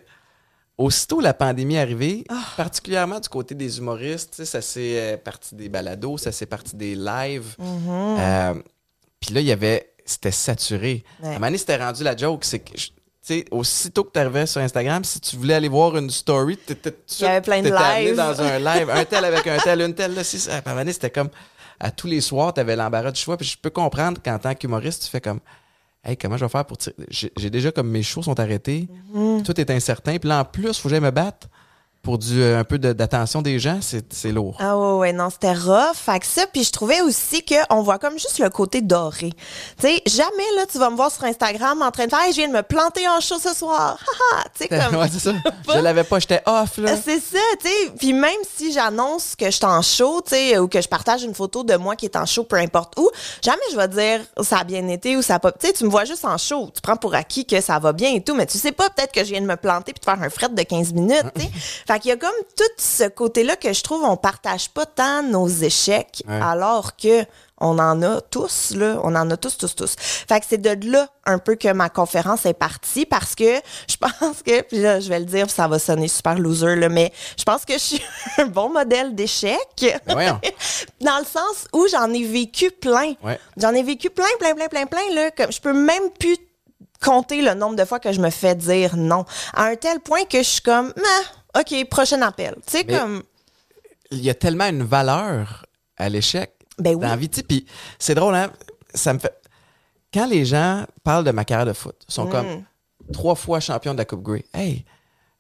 Aussitôt 0.78 1.20
la 1.20 1.34
pandémie 1.34 1.74
est 1.74 1.80
arrivée, 1.80 2.24
Ah. 2.28 2.36
particulièrement 2.57 3.18
du 3.18 3.28
côté 3.28 3.57
des 3.57 3.78
humoristes, 3.78 4.44
ça 4.44 4.62
s'est 4.62 4.94
euh, 4.96 5.16
parti 5.16 5.57
des 5.57 5.68
balados, 5.68 6.18
ça 6.18 6.30
s'est 6.30 6.46
parti 6.46 6.76
des 6.76 6.94
lives. 6.94 7.57
Mm-hmm. 7.61 8.16
Euh, 8.20 8.55
Puis 9.18 9.34
là, 9.34 9.40
il 9.40 9.46
y 9.49 9.51
avait. 9.51 9.92
C'était 10.09 10.30
saturé. 10.30 11.04
Ouais. 11.22 11.28
À 11.28 11.36
un 11.36 11.38
moment 11.38 11.56
c'était 11.56 11.76
rendu 11.76 12.02
la 12.02 12.16
joke. 12.16 12.44
C'est 12.44 12.61
que. 12.61 12.72
Tu 12.74 12.92
sais, 13.20 13.44
aussitôt 13.50 14.04
que 14.04 14.12
tu 14.12 14.18
arrivais 14.18 14.46
sur 14.46 14.61
Instagram, 14.62 15.04
si 15.04 15.20
tu 15.20 15.36
voulais 15.36 15.52
aller 15.52 15.68
voir 15.68 15.94
une 15.98 16.09
story, 16.09 16.59
Il 16.66 16.74
plein 16.74 17.59
de 17.61 17.68
t'étais 17.68 17.74
amené 17.74 18.12
dans 18.12 18.40
un 18.40 18.59
live, 18.59 18.88
un 18.88 19.04
tel 19.04 19.22
avec 19.22 19.46
un 19.46 19.59
tel, 19.59 19.80
une 19.86 19.94
telle, 19.94 20.14
là, 20.14 20.24
si. 20.24 20.48
À 20.50 20.62
un 20.64 20.74
moment 20.74 20.90
c'était 20.90 21.11
comme. 21.11 21.28
À 21.80 21.92
tous 21.92 22.06
les 22.09 22.20
soirs, 22.20 22.54
tu 22.54 22.61
avais 22.61 22.74
l'embarras 22.74 23.12
du 23.12 23.20
choix. 23.20 23.36
Puis 23.36 23.46
je 23.46 23.59
peux 23.59 23.70
comprendre 23.70 24.20
qu'en 24.20 24.38
tant 24.38 24.54
qu'humoriste, 24.54 25.04
tu 25.04 25.11
fais 25.11 25.20
comme. 25.20 25.40
Hey, 26.02 26.16
comment 26.16 26.36
je 26.36 26.44
vais 26.44 26.48
faire 26.48 26.64
pour 26.64 26.78
tirer? 26.78 26.96
J'ai 27.11 27.50
déjà 27.50 27.70
comme 27.70 27.88
mes 27.88 28.02
shows 28.02 28.22
sont 28.22 28.40
arrêtés. 28.40 28.88
Mm-hmm. 29.14 29.42
Tout 29.42 29.61
est 29.61 29.70
incertain. 29.70 30.16
Puis 30.18 30.28
là, 30.28 30.40
en 30.40 30.44
plus, 30.44 30.78
faut 30.78 30.88
que 30.88 30.94
j'aille 30.94 31.00
me 31.00 31.11
battre 31.11 31.48
pour 32.03 32.16
du, 32.18 32.40
euh, 32.42 32.59
un 32.61 32.64
peu 32.64 32.78
de- 32.78 32.92
d'attention 32.92 33.42
des 33.42 33.59
gens. 33.59 33.80
C'est 33.82 34.32
lourd. 34.32 34.57
Ah 34.61 34.78
ouais, 34.78 34.92
ouais, 34.99 35.12
non, 35.12 35.28
c'était 35.30 35.53
rough. 35.53 35.94
Fait 35.94 36.18
que 36.20 36.26
ça, 36.26 36.46
puis 36.46 36.64
je 36.64 36.72
trouvais 36.72 37.01
aussi 37.03 37.44
qu'on 37.44 37.82
voit 37.82 37.99
comme 37.99 38.14
juste 38.18 38.38
le 38.38 38.49
côté 38.51 38.80
doré. 38.80 39.30
Tu 39.78 39.86
sais, 39.88 40.03
jamais, 40.07 40.44
là, 40.57 40.64
tu 40.70 40.78
vas 40.78 40.88
me 40.90 40.96
voir 40.96 41.11
sur 41.12 41.24
Instagram 41.24 41.82
en 41.82 41.90
train 41.90 42.05
de 42.07 42.11
faire, 42.11 42.20
Hey, 42.20 42.32
je 42.32 42.36
viens 42.38 42.49
de 42.49 42.53
me 42.55 42.62
planter 42.62 43.07
en 43.09 43.20
show 43.20 43.38
ce 43.38 43.53
soir. 43.55 43.99
Haha, 44.32 44.44
tu 44.59 44.64
sais, 44.64 44.68
comme... 44.68 45.01
ouais, 45.01 45.09
c'est 45.12 45.18
ça. 45.18 45.32
Je 45.74 45.78
l'avais 45.80 46.05
pas, 46.05 46.18
j'étais 46.18 46.42
off, 46.46 46.78
là. 46.78 46.92
Euh, 46.92 46.96
C'est 47.05 47.20
ça, 47.20 47.38
tu 47.61 47.68
sais. 47.68 47.90
Puis 47.99 48.12
même 48.14 48.30
si 48.57 48.72
j'annonce 48.72 49.34
que 49.36 49.46
je 49.46 49.51
suis 49.51 49.64
en 49.66 49.82
show, 49.82 50.22
tu 50.22 50.30
sais, 50.34 50.59
ou 50.59 50.66
que 50.66 50.80
je 50.80 50.88
partage 50.88 51.22
une 51.24 51.34
photo 51.34 51.62
de 51.62 51.76
moi 51.76 51.94
qui 51.94 52.07
est 52.07 52.16
en 52.16 52.24
show, 52.26 52.44
peu 52.44 52.57
importe 52.57 52.94
où, 52.99 53.11
jamais 53.44 53.59
je 53.70 53.76
vais 53.76 53.88
dire 53.88 54.20
ça 54.42 54.59
a 54.61 54.64
bien 54.64 54.86
été 54.88 55.16
ou 55.16 55.22
ça 55.22 55.34
a 55.34 55.38
pas. 55.38 55.53
Tu 55.53 55.66
sais, 55.66 55.72
tu 55.74 55.84
me 55.84 55.90
vois 55.90 56.05
juste 56.07 56.24
en 56.24 56.38
show. 56.38 56.70
Tu 56.74 56.80
prends 56.80 56.96
pour 56.96 57.14
acquis 57.14 57.44
que 57.44 57.61
ça 57.61 57.78
va 57.78 57.92
bien 57.92 58.12
et 58.14 58.22
tout, 58.22 58.34
mais 58.34 58.46
tu 58.46 58.57
sais 58.59 58.72
pas 58.72 58.88
peut-être 58.90 59.12
que 59.12 59.20
je 59.24 59.30
viens 59.30 59.40
de 59.42 59.46
me 59.46 59.57
planter 59.57 59.92
puis 59.92 60.01
de 60.01 60.05
faire 60.05 60.22
un 60.22 60.30
fret 60.30 60.49
de 60.49 60.62
15 60.62 60.92
minutes, 60.94 61.22
tu 61.34 61.42
sais. 61.42 61.51
Fait 61.89 61.99
qu'il 62.01 62.11
y 62.11 62.12
a 62.12 62.16
comme 62.16 62.30
tout 62.57 62.62
ce 62.76 63.09
côté-là 63.09 63.57
que 63.57 63.72
je 63.72 63.82
trouve 63.82 64.05
on 64.05 64.16
partage 64.16 64.68
pas 64.70 64.84
tant 64.86 65.22
nos 65.22 65.49
échecs, 65.49 66.22
Ouais. 66.28 66.39
alors 66.41 66.97
que 66.97 67.24
on 67.61 67.76
en 67.80 68.03
a 68.03 68.20
tous, 68.20 68.70
là. 68.76 69.01
On 69.03 69.16
en 69.16 69.28
a 69.32 69.36
tous, 69.36 69.59
tous, 69.59 69.74
tous. 69.74 69.97
Fait 69.99 70.39
que 70.39 70.47
c'est 70.49 70.59
de 70.62 70.89
là 70.93 71.09
un 71.24 71.39
peu 71.39 71.57
que 71.57 71.72
ma 71.72 71.89
conférence 71.89 72.47
est 72.47 72.55
partie 72.55 73.05
parce 73.05 73.34
que 73.34 73.57
je 73.89 73.97
pense 73.97 74.43
que, 74.47 74.61
puis 74.62 74.80
là, 74.80 75.01
je 75.01 75.09
vais 75.09 75.18
le 75.18 75.24
dire, 75.24 75.51
ça 75.51 75.66
va 75.66 75.80
sonner 75.80 76.07
super 76.07 76.39
loser, 76.39 76.76
là, 76.76 76.89
mais 76.89 77.12
je 77.36 77.43
pense 77.43 77.64
que 77.64 77.72
je 77.72 77.78
suis 77.78 78.03
un 78.39 78.45
bon 78.47 78.68
modèle 78.68 79.12
d'échec. 79.16 79.59
Ben. 80.07 80.39
Dans 81.01 81.18
le 81.18 81.24
sens 81.24 81.66
où 81.72 81.89
j'en 81.91 82.12
ai 82.12 82.22
vécu 82.24 82.70
plein. 82.70 83.14
Ouais. 83.24 83.41
J'en 83.57 83.72
ai 83.74 83.82
vécu 83.82 84.09
plein, 84.11 84.26
plein, 84.39 84.55
plein, 84.55 84.68
plein, 84.68 84.86
plein, 84.86 85.14
là. 85.14 85.30
Comme, 85.32 85.51
je 85.51 85.61
peux 85.61 85.72
même 85.72 86.11
plus 86.20 86.36
compter 87.05 87.43
le 87.43 87.55
nombre 87.55 87.74
de 87.76 87.84
fois 87.84 87.99
que 87.99 88.12
je 88.12 88.20
me 88.20 88.30
fais 88.30 88.55
dire 88.55 88.97
non. 88.97 89.24
À 89.55 89.64
un 89.64 89.74
tel 89.76 89.99
point 90.01 90.24
que 90.26 90.39
je 90.39 90.49
suis 90.49 90.61
comme, 90.62 90.93
Ah, 90.97 91.22
OK, 91.57 91.88
prochain 91.88 92.20
appel. 92.22 92.55
Tu 92.66 92.78
sais, 92.78 92.84
comme, 92.84 93.22
Il 94.11 94.20
y 94.20 94.30
a 94.30 94.34
tellement 94.34 94.66
une 94.68 94.82
valeur 94.82 95.66
à 95.96 96.09
l'échec 96.09 96.53
Ben 96.78 96.94
oui. 96.94 97.01
dans 97.03 97.09
la 97.09 97.16
vie. 97.16 97.28
Puis 97.28 97.66
c'est 97.99 98.14
drôle, 98.14 98.34
hein? 98.34 98.51
Ça 98.94 99.12
me 99.12 99.18
fait. 99.18 99.34
Quand 100.12 100.26
les 100.26 100.44
gens 100.44 100.84
parlent 101.05 101.24
de 101.24 101.30
ma 101.30 101.44
carrière 101.44 101.66
de 101.66 101.72
foot, 101.72 101.96
ils 102.09 102.12
sont 102.14 102.26
Mm. 102.26 102.30
comme 102.30 102.62
trois 103.12 103.34
fois 103.34 103.61
champion 103.61 103.92
de 103.92 103.99
la 103.99 104.05
Coupe 104.05 104.22
Grey. 104.22 104.44
Hey, 104.55 104.84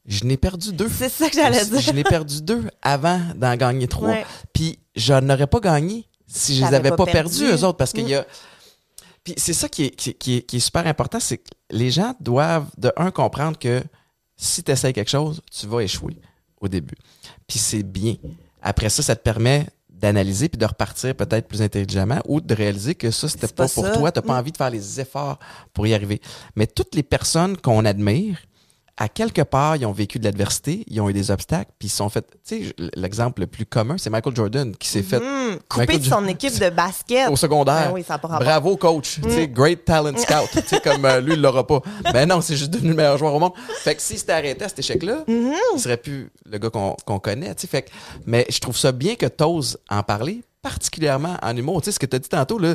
je 0.06 0.24
n'ai 0.24 0.36
perdu 0.36 0.72
deux. 0.72 0.88
c'est 0.88 1.08
ça 1.08 1.28
que 1.28 1.34
j'allais 1.36 1.64
dire. 1.64 1.80
Je 1.80 1.92
n'ai 1.92 2.04
perdu 2.04 2.42
deux 2.42 2.64
avant 2.82 3.20
d'en 3.34 3.54
gagner 3.56 3.88
trois. 3.88 4.08
Ouais. 4.10 4.26
Puis 4.52 4.78
je 4.96 5.14
n'aurais 5.14 5.46
pas 5.46 5.60
gagné 5.60 6.06
si 6.26 6.54
je 6.56 6.64
les 6.64 6.74
avais 6.74 6.90
pas 6.90 6.96
pas, 6.96 7.06
perdus, 7.06 7.38
perdu. 7.40 7.52
Mm. 7.52 7.56
eux 7.56 7.64
autres, 7.64 7.78
parce 7.78 7.92
qu'il 7.92 8.08
y 8.08 8.14
a. 8.14 8.26
Puis 9.24 9.34
c'est 9.36 9.52
ça 9.54 9.68
qui 9.68 9.84
est, 9.84 9.90
qui, 9.90 10.14
qui 10.14 10.36
est, 10.38 10.42
qui 10.42 10.56
est 10.56 10.60
super 10.60 10.86
important, 10.86 11.20
c'est 11.20 11.38
que 11.38 11.48
les 11.70 11.90
gens 11.90 12.14
doivent, 12.20 12.66
de 12.78 12.92
un, 12.96 13.10
comprendre 13.10 13.58
que 13.58 13.82
si 14.38 14.62
tu 14.62 14.70
essaies 14.72 14.92
quelque 14.94 15.10
chose, 15.10 15.42
tu 15.50 15.66
vas 15.66 15.80
échouer 15.80 16.16
au 16.60 16.68
début. 16.68 16.94
Puis 17.46 17.58
c'est 17.58 17.82
bien. 17.82 18.14
Après 18.62 18.88
ça, 18.88 19.02
ça 19.02 19.14
te 19.14 19.22
permet 19.22 19.66
d'analyser 19.90 20.48
puis 20.48 20.58
de 20.58 20.64
repartir 20.64 21.14
peut-être 21.16 21.48
plus 21.48 21.60
intelligemment 21.60 22.20
ou 22.24 22.40
de 22.40 22.54
réaliser 22.54 22.94
que 22.94 23.10
ça, 23.10 23.28
c'était 23.28 23.48
pas, 23.48 23.66
pas 23.66 23.72
pour 23.74 23.84
ça. 23.84 23.92
toi. 23.96 24.12
Tu 24.12 24.18
n'as 24.18 24.22
pas 24.22 24.34
Mm. 24.34 24.38
envie 24.38 24.52
de 24.52 24.56
faire 24.56 24.70
les 24.70 25.00
efforts 25.00 25.38
pour 25.72 25.86
y 25.88 25.92
arriver. 25.94 26.20
Mais 26.54 26.66
toutes 26.68 26.94
les 26.94 27.02
personnes 27.02 27.56
qu'on 27.56 27.84
admire, 27.84 28.38
à 29.00 29.08
quelque 29.08 29.42
part, 29.42 29.76
ils 29.76 29.86
ont 29.86 29.92
vécu 29.92 30.18
de 30.18 30.24
l'adversité, 30.24 30.82
ils 30.88 31.00
ont 31.00 31.08
eu 31.08 31.12
des 31.12 31.30
obstacles, 31.30 31.70
puis 31.78 31.86
ils 31.86 31.90
se 31.90 31.98
sont 31.98 32.08
fait. 32.08 32.26
Tu 32.44 32.66
sais, 32.66 32.74
l'exemple 32.96 33.42
le 33.42 33.46
plus 33.46 33.64
commun, 33.64 33.94
c'est 33.96 34.10
Michael 34.10 34.34
Jordan 34.34 34.74
qui 34.76 34.88
s'est 34.88 35.04
fait 35.04 35.18
Hum, 35.18 35.56
coupé 35.68 35.98
de 35.98 36.04
son 36.04 36.26
équipe 36.26 36.58
de 36.58 36.68
basket. 36.70 37.28
au 37.30 37.36
secondaire. 37.36 37.88
Ben 37.88 37.94
oui, 37.94 38.02
ça. 38.06 38.16
Mm. 38.16 38.38
Bravo, 38.40 38.76
coach. 38.76 39.20
Tu 39.22 39.30
sais, 39.30 39.46
great 39.46 39.84
talent 39.84 40.16
scout. 40.16 40.48
tu 40.52 40.60
sais, 40.66 40.80
comme 40.80 41.04
euh, 41.04 41.20
lui, 41.20 41.34
il 41.34 41.40
l'aura 41.40 41.64
pas. 41.66 41.80
Ben 42.12 42.28
non, 42.28 42.40
c'est 42.40 42.56
juste 42.56 42.70
devenu 42.72 42.90
le 42.90 42.96
meilleur 42.96 43.16
joueur 43.18 43.32
au 43.34 43.38
monde. 43.38 43.52
Fait 43.84 43.94
que 43.94 44.02
si 44.02 44.18
c'était 44.18 44.32
arrêté 44.32 44.64
à 44.64 44.68
cet 44.68 44.80
échec-là, 44.80 45.24
Mm-hmm. 45.28 45.52
il 45.76 45.80
serait 45.80 45.96
plus 45.96 46.30
le 46.50 46.58
gars 46.58 46.70
qu'on 46.70 46.96
qu'on 47.06 47.18
connaît. 47.20 47.54
Tu 47.54 47.62
sais, 47.62 47.66
fait 47.68 47.82
que, 47.82 47.90
mais 48.26 48.46
je 48.50 48.58
trouve 48.58 48.76
ça 48.76 48.90
bien 48.92 49.14
que 49.14 49.26
t'oses 49.26 49.78
en 49.88 50.02
parler, 50.02 50.42
particulièrement 50.62 51.36
en 51.42 51.56
humour. 51.56 51.80
Tu 51.82 51.86
sais, 51.86 51.92
ce 51.92 51.98
que 51.98 52.06
tu 52.06 52.16
as 52.16 52.18
dit 52.18 52.28
tantôt, 52.28 52.58
là, 52.58 52.74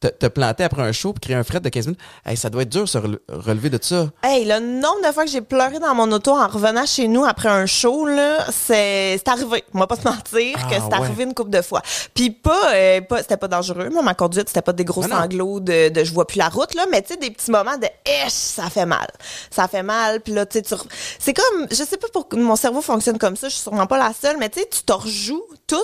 te, 0.00 0.08
te 0.08 0.26
planter 0.26 0.64
après 0.64 0.82
un 0.82 0.92
show 0.92 1.12
puis 1.12 1.20
créer 1.20 1.36
un 1.36 1.44
fret 1.44 1.60
de 1.60 1.68
15 1.68 1.86
minutes, 1.86 2.00
hey, 2.24 2.36
ça 2.36 2.50
doit 2.50 2.62
être 2.62 2.68
dur 2.68 2.82
de 2.82 2.88
se 2.88 2.98
rele- 2.98 3.18
relever 3.28 3.70
de 3.70 3.78
ça. 3.80 4.08
Hey, 4.22 4.44
le 4.44 4.60
nombre 4.60 5.06
de 5.06 5.12
fois 5.12 5.24
que 5.24 5.30
j'ai 5.30 5.40
pleuré 5.40 5.78
dans 5.78 5.94
mon 5.94 6.10
auto 6.12 6.32
en 6.32 6.46
revenant 6.48 6.86
chez 6.86 7.08
nous 7.08 7.24
après 7.24 7.48
un 7.48 7.66
show, 7.66 8.06
là, 8.06 8.44
c'est 8.50 9.16
c'est 9.18 9.28
arrivé. 9.28 9.64
On 9.74 9.78
va 9.78 9.86
pas 9.86 9.96
se 9.96 10.02
mentir 10.02 10.56
Ah, 10.60 10.68
que 10.68 10.74
c'est 10.76 10.82
ouais. 10.82 10.94
arrivé 10.94 11.24
une 11.24 11.34
couple 11.34 11.50
de 11.50 11.62
fois. 11.62 11.82
Puis 12.14 12.30
pas, 12.30 12.72
euh, 12.74 13.00
pas 13.00 13.18
c'était 13.22 13.36
pas 13.36 13.48
dangereux. 13.48 13.88
Moi, 13.90 14.02
ma 14.02 14.14
conduite, 14.14 14.48
c'était 14.48 14.62
pas 14.62 14.72
des 14.72 14.84
gros 14.84 15.02
sanglots 15.02 15.60
de, 15.60 15.88
de 15.88 16.04
je 16.04 16.12
vois 16.12 16.26
plus 16.26 16.38
la 16.38 16.48
route, 16.48 16.74
là, 16.74 16.86
mais 16.90 17.02
tu 17.02 17.08
sais, 17.14 17.16
des 17.16 17.30
petits 17.30 17.50
moments 17.50 17.76
de 17.76 17.86
Esh, 18.04 18.30
ça 18.32 18.70
fait 18.70 18.86
mal. 18.86 19.08
Ça 19.50 19.68
fait 19.68 19.82
mal. 19.82 20.20
Puis 20.20 20.32
là, 20.32 20.46
tu 20.46 20.58
sais, 20.58 20.74
re- 20.74 20.86
c'est 21.18 21.34
comme, 21.34 21.66
je 21.70 21.76
sais 21.76 21.96
pas 21.96 22.08
pourquoi 22.12 22.38
mon 22.38 22.56
cerveau 22.56 22.80
fonctionne 22.80 23.18
comme 23.18 23.36
ça, 23.36 23.48
je 23.48 23.54
suis 23.54 23.62
sûrement 23.62 23.86
pas 23.86 23.98
la 23.98 24.12
seule, 24.12 24.36
mais 24.38 24.48
tu 24.50 24.60
sais, 24.60 24.68
tu 24.70 24.82
te 24.82 24.92
rejoues 24.92 25.42
tout 25.66 25.76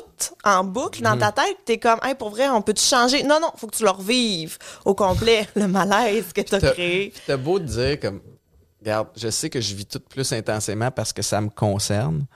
en 0.45 0.65
boucle 0.65 1.03
dans 1.03 1.17
ta 1.17 1.33
tête. 1.33 1.57
T'es 1.65 1.79
comme, 1.79 1.99
hey, 2.03 2.15
pour 2.15 2.31
vrai, 2.31 2.49
on 2.49 2.63
peut 2.63 2.75
te 2.75 2.81
changer? 2.81 3.23
Non, 3.23 3.39
non, 3.41 3.51
faut 3.57 3.67
que 3.67 3.77
tu 3.77 3.85
le 3.85 3.91
revives 3.91 4.59
au 4.85 4.95
complet, 4.95 5.49
le 5.55 5.67
malaise 5.69 6.33
que 6.35 6.41
t'as 6.43 6.61
créé. 6.73 7.13
t'as 7.27 7.37
beau 7.37 7.59
te 7.59 7.65
dire 7.65 7.99
comme, 8.01 8.21
regarde, 8.81 9.09
je 9.17 9.29
sais 9.31 9.49
que 9.51 9.61
je 9.61 9.75
vis 9.75 9.87
tout 9.87 10.01
plus 10.01 10.33
intensément 10.33 10.91
parce 10.91 11.13
que 11.13 11.23
ça 11.23 11.41
me 11.41 11.49
concerne. 11.49 12.27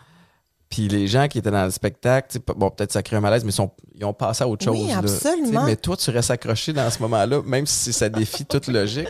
Puis 0.71 0.89
les 0.89 1.07
gens 1.07 1.29
qui 1.29 1.39
étaient 1.39 1.51
dans 1.53 1.67
le 1.67 1.71
spectacle, 1.71 2.37
bon, 2.57 2.71
peut-être 2.71 2.91
ça 2.93 3.03
crée 3.03 3.17
un 3.17 3.21
malaise, 3.21 3.45
mais 3.45 3.51
ils, 3.51 3.55
sont, 3.55 3.71
ils 3.95 4.05
ont 4.05 4.15
passé 4.15 4.43
à 4.43 4.49
autre 4.49 4.69
Oui, 4.71 4.79
chose. 4.81 4.89
là. 4.91 4.99
absolument. 4.99 5.65
Mais 5.65 5.77
toi, 5.77 5.97
tu 5.97 6.11
restes 6.11 6.31
accroché 6.33 6.73
dans 6.73 6.91
ce 6.91 7.01
moment-là, 7.03 7.43
même 7.45 7.67
si 7.67 7.93
ça 7.93 8.09
défie 8.09 8.45
toute 8.45 8.67
logique. 8.67 9.09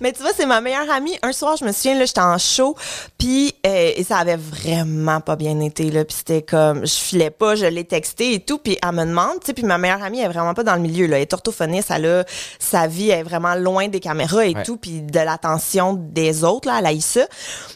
Mais 0.00 0.12
tu 0.12 0.22
vois, 0.22 0.30
c'est 0.36 0.46
ma 0.46 0.60
meilleure 0.60 0.90
amie. 0.90 1.18
Un 1.22 1.32
soir, 1.32 1.56
je 1.56 1.64
me 1.64 1.72
souviens, 1.72 1.98
là, 1.98 2.04
j'étais 2.04 2.20
en 2.20 2.38
show, 2.38 2.76
puis 3.18 3.54
euh, 3.66 3.92
et 3.96 4.04
ça 4.04 4.18
avait 4.18 4.36
vraiment 4.36 5.20
pas 5.20 5.36
bien 5.36 5.58
été, 5.60 5.90
là. 5.90 6.04
Puis 6.04 6.16
c'était 6.18 6.42
comme, 6.42 6.86
je 6.86 6.92
filais 6.94 7.30
pas, 7.30 7.54
je 7.56 7.66
l'ai 7.66 7.84
texté 7.84 8.34
et 8.34 8.40
tout, 8.40 8.58
puis 8.58 8.78
elle 8.82 8.92
me 8.92 9.04
demande, 9.04 9.40
tu 9.40 9.46
sais, 9.46 9.52
puis 9.54 9.64
ma 9.64 9.78
meilleure 9.78 10.02
amie 10.02 10.20
elle 10.20 10.26
est 10.26 10.32
vraiment 10.32 10.54
pas 10.54 10.62
dans 10.62 10.74
le 10.76 10.80
milieu, 10.80 11.06
là. 11.06 11.16
Elle 11.16 11.22
est 11.22 11.32
orthophoniste, 11.34 11.90
elle 11.90 12.06
a 12.06 12.24
sa 12.58 12.86
vie, 12.86 13.10
elle 13.10 13.20
est 13.20 13.22
vraiment 13.24 13.54
loin 13.54 13.88
des 13.88 14.00
caméras 14.00 14.46
et 14.46 14.54
Ouais. 14.54 14.62
tout, 14.62 14.76
puis 14.76 15.02
de 15.02 15.18
l'attention 15.20 15.94
des 15.94 16.44
autres, 16.44 16.68
là, 16.68 16.78
elle 16.78 16.86
a 16.86 17.00
ça. 17.00 17.26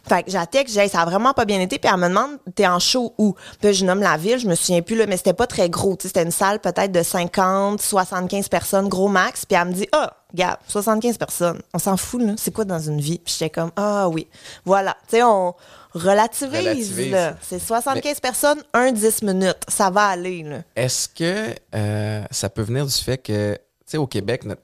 Fait 0.09 0.23
que 0.23 0.31
j'ai 0.31 0.39
texte, 0.51 0.75
j'ai 0.75 0.87
ça 0.89 1.01
a 1.01 1.05
vraiment 1.05 1.33
pas 1.33 1.45
bien 1.45 1.61
été, 1.61 1.79
puis 1.79 1.91
elle 1.93 1.99
me 2.01 2.09
demande, 2.09 2.39
t'es 2.55 2.67
en 2.67 2.79
show 2.79 3.15
où? 3.19 3.35
Puis 3.61 3.75
je 3.75 3.85
nomme 3.85 4.01
la 4.03 4.17
ville, 4.17 4.39
je 4.39 4.47
me 4.47 4.55
souviens 4.55 4.83
plus, 4.83 4.95
là, 4.97 5.07
mais 5.07 5.17
c'était 5.17 5.33
pas 5.33 5.47
très 5.49 5.69
gros, 5.69 5.97
tu 5.97 6.03
sais, 6.03 6.09
c'était 6.09 6.23
une 6.23 6.31
salle 6.31 6.61
peut-être 6.61 6.93
de 6.93 7.03
50, 7.03 7.81
75 7.83 8.49
personnes, 8.49 8.89
gros 8.89 9.09
max, 9.09 9.45
puis 9.45 9.59
elle 9.61 9.69
me 9.69 9.73
dit, 9.73 9.89
ah, 9.93 10.13
Gab, 10.35 10.59
75 10.69 11.17
personnes, 11.17 11.61
on 11.73 11.79
s'en 11.79 11.97
fout, 11.97 12.21
là. 12.23 12.35
C'est 12.37 12.51
quoi 12.53 12.65
dans 12.67 12.79
une 12.79 13.01
vie? 13.01 13.19
Puis 13.19 13.35
j'étais 13.39 13.51
comme, 13.51 13.71
ah 13.77 14.09
oui. 14.11 14.27
Voilà. 14.65 14.97
Tu 15.09 15.17
sais, 15.17 15.23
on 15.23 15.55
relativise, 15.95 16.59
Relativise. 16.59 17.11
là. 17.13 17.37
C'est 17.41 17.59
75 17.59 18.21
personnes, 18.21 18.63
un 18.75 18.93
10 18.93 19.23
minutes. 19.23 19.63
Ça 19.69 19.89
va 19.91 20.07
aller, 20.09 20.43
là. 20.43 20.63
Est-ce 20.77 21.09
que 21.09 21.55
euh, 21.75 22.25
ça 22.31 22.51
peut 22.51 22.63
venir 22.63 22.85
du 22.87 22.93
fait 22.93 23.19
que, 23.19 23.55
tu 23.55 23.61
sais, 23.87 23.97
au 23.97 24.07
Québec, 24.07 24.45
notre- 24.45 24.63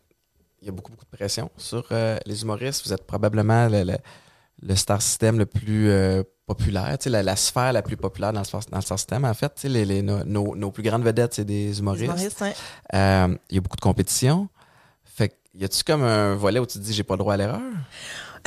il 0.61 0.67
y 0.67 0.69
a 0.69 0.73
beaucoup, 0.73 0.93
beaucoup 0.93 1.05
de 1.11 1.17
pression 1.17 1.51
sur 1.57 1.87
euh, 1.93 2.19
les 2.27 2.43
humoristes. 2.43 2.87
Vous 2.87 2.93
êtes 2.93 3.07
probablement 3.07 3.69
le, 3.69 3.85
le- 3.85 3.99
le 4.63 4.77
star 4.77 5.01
system 5.03 5.39
le 5.39 5.47
plus 5.47 5.91
euh, 5.91 6.23
populaire, 6.47 6.97
tu 6.99 7.05
sais, 7.05 7.11
la, 7.11 7.23
la 7.23 7.37
sphère 7.37 7.73
la 7.73 7.83
plus 7.83 7.97
populaire 7.97 8.33
dans 8.33 8.41
le, 8.41 8.47
dans 8.71 8.77
le 8.79 8.83
star 8.83 8.99
system. 8.99 9.25
En 9.25 9.35
fait, 9.35 9.49
tu 9.55 9.63
sais, 9.63 9.69
les, 9.69 9.85
les- 9.87 10.03
nos, 10.03 10.25
nos- 10.25 10.55
nos 10.57 10.71
plus 10.71 10.83
grandes 10.83 11.05
vedettes, 11.05 11.35
c'est 11.35 11.45
des 11.45 11.79
humoristes. 11.79 12.05
Humoriste, 12.05 12.43
hein. 12.43 12.53
Euh, 12.95 13.37
il 13.51 13.55
y 13.57 13.59
a 13.59 13.61
beaucoup 13.63 13.77
de 13.77 13.81
compétition. 13.83 14.49
Y 15.57 15.65
a-tu 15.65 15.85
comme 15.85 16.03
un 16.03 16.35
volet 16.35 16.59
où 16.59 16.67
tu 16.67 16.79
te 16.79 16.83
dis, 16.83 16.93
j'ai 16.93 17.05
pas 17.05 17.15
le 17.15 17.19
droit 17.19 17.35
à 17.35 17.37
l'erreur? 17.37 17.61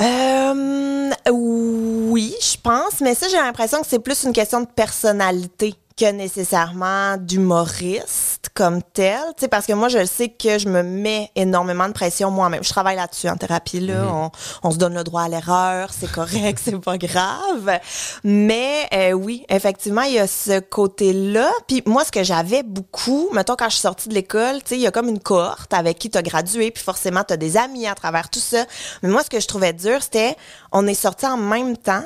Euh, 0.02 1.10
oui, 1.30 2.34
je 2.40 2.56
pense, 2.62 3.00
mais 3.00 3.14
ça, 3.14 3.28
j'ai 3.28 3.38
l'impression 3.38 3.80
que 3.80 3.86
c'est 3.86 3.98
plus 3.98 4.24
une 4.24 4.32
question 4.32 4.60
de 4.60 4.66
personnalité 4.66 5.74
que 5.98 6.10
nécessairement 6.12 7.16
d'humoriste 7.16 8.50
comme 8.54 8.82
tel. 8.82 9.18
Tu 9.36 9.42
sais, 9.42 9.48
parce 9.48 9.66
que 9.66 9.72
moi, 9.72 9.88
je 9.88 10.04
sais 10.04 10.28
que 10.28 10.58
je 10.58 10.68
me 10.68 10.82
mets 10.82 11.30
énormément 11.34 11.88
de 11.88 11.92
pression 11.92 12.30
moi-même. 12.30 12.62
Je 12.62 12.68
travaille 12.68 12.96
là-dessus 12.96 13.28
en 13.28 13.36
thérapie, 13.36 13.80
là. 13.80 14.06
on, 14.12 14.30
on 14.62 14.70
se 14.70 14.76
donne 14.76 14.94
le 14.94 15.02
droit 15.02 15.22
à 15.22 15.28
l'erreur, 15.28 15.90
c'est 15.92 16.10
correct, 16.10 16.60
c'est 16.64 16.78
pas 16.78 16.98
grave. 16.98 17.80
Mais 18.22 18.86
euh, 18.92 19.12
oui, 19.12 19.44
effectivement, 19.48 20.02
il 20.02 20.14
y 20.14 20.18
a 20.20 20.28
ce 20.28 20.60
côté-là. 20.60 21.50
Puis 21.66 21.82
moi, 21.84 22.04
ce 22.04 22.12
que 22.12 22.22
j'avais 22.22 22.62
beaucoup, 22.62 23.28
mettons, 23.32 23.56
quand 23.56 23.68
je 23.68 23.74
suis 23.74 23.80
sortie 23.80 24.08
de 24.08 24.14
l'école, 24.14 24.62
tu 24.62 24.68
sais, 24.68 24.76
il 24.76 24.82
y 24.82 24.86
a 24.86 24.92
comme 24.92 25.08
une 25.08 25.20
cohorte 25.20 25.74
avec 25.74 25.98
qui 25.98 26.10
tu 26.10 26.18
as 26.18 26.22
gradué, 26.22 26.70
puis 26.70 26.82
forcément, 26.82 27.24
tu 27.24 27.34
as 27.34 27.36
des 27.36 27.56
amis 27.56 27.88
à 27.88 27.96
travers 27.96 28.30
tout 28.30 28.38
ça. 28.38 28.64
Mais 29.02 29.08
moi, 29.08 29.24
ce 29.24 29.30
que 29.30 29.40
je 29.40 29.48
trouvais 29.48 29.72
dur, 29.72 30.00
c'était, 30.00 30.36
on 30.70 30.86
est 30.86 30.94
sortis 30.94 31.26
en 31.26 31.36
même 31.36 31.76
temps, 31.76 32.04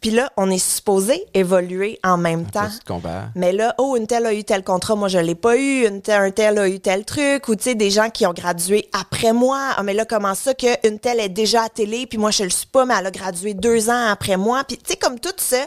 puis 0.00 0.10
là, 0.10 0.30
on 0.36 0.50
est 0.50 0.58
supposé 0.58 1.24
évoluer 1.34 1.98
en 2.02 2.16
même 2.16 2.46
temps. 2.46 2.68
Mais 3.34 3.52
là, 3.52 3.74
oh, 3.78 3.96
une 3.96 4.06
telle 4.06 4.26
a 4.26 4.32
eu 4.34 4.42
tel 4.42 4.64
contrat, 4.64 4.94
moi 4.96 5.08
je 5.08 5.18
l'ai 5.18 5.34
pas 5.34 5.56
eu, 5.56 5.86
une 5.86 6.00
telle, 6.02 6.22
un 6.22 6.30
tel 6.30 6.58
a 6.58 6.68
eu 6.68 6.80
tel 6.80 7.04
truc, 7.04 7.46
ou 7.48 7.54
tu 7.56 7.64
sais, 7.64 7.74
des 7.74 7.90
gens 7.90 8.08
qui 8.10 8.26
ont 8.26 8.32
gradué 8.32 8.88
après 8.98 9.32
moi. 9.32 9.74
Ah, 9.76 9.82
mais 9.82 9.92
là, 9.94 10.04
comment 10.04 10.34
ça 10.34 10.54
qu'une 10.54 10.98
telle 10.98 11.20
est 11.20 11.28
déjà 11.28 11.64
à 11.64 11.68
télé, 11.68 12.06
puis 12.06 12.18
moi 12.18 12.30
je 12.30 12.44
le 12.44 12.50
suis 12.50 12.66
pas, 12.66 12.84
mais 12.86 12.94
elle 12.98 13.06
a 13.06 13.10
gradué 13.10 13.54
deux 13.54 13.90
ans 13.90 14.06
après 14.10 14.36
moi. 14.36 14.64
Puis 14.64 14.78
tu 14.78 14.90
sais, 14.90 14.96
comme 14.96 15.20
tout 15.20 15.34
ça. 15.36 15.66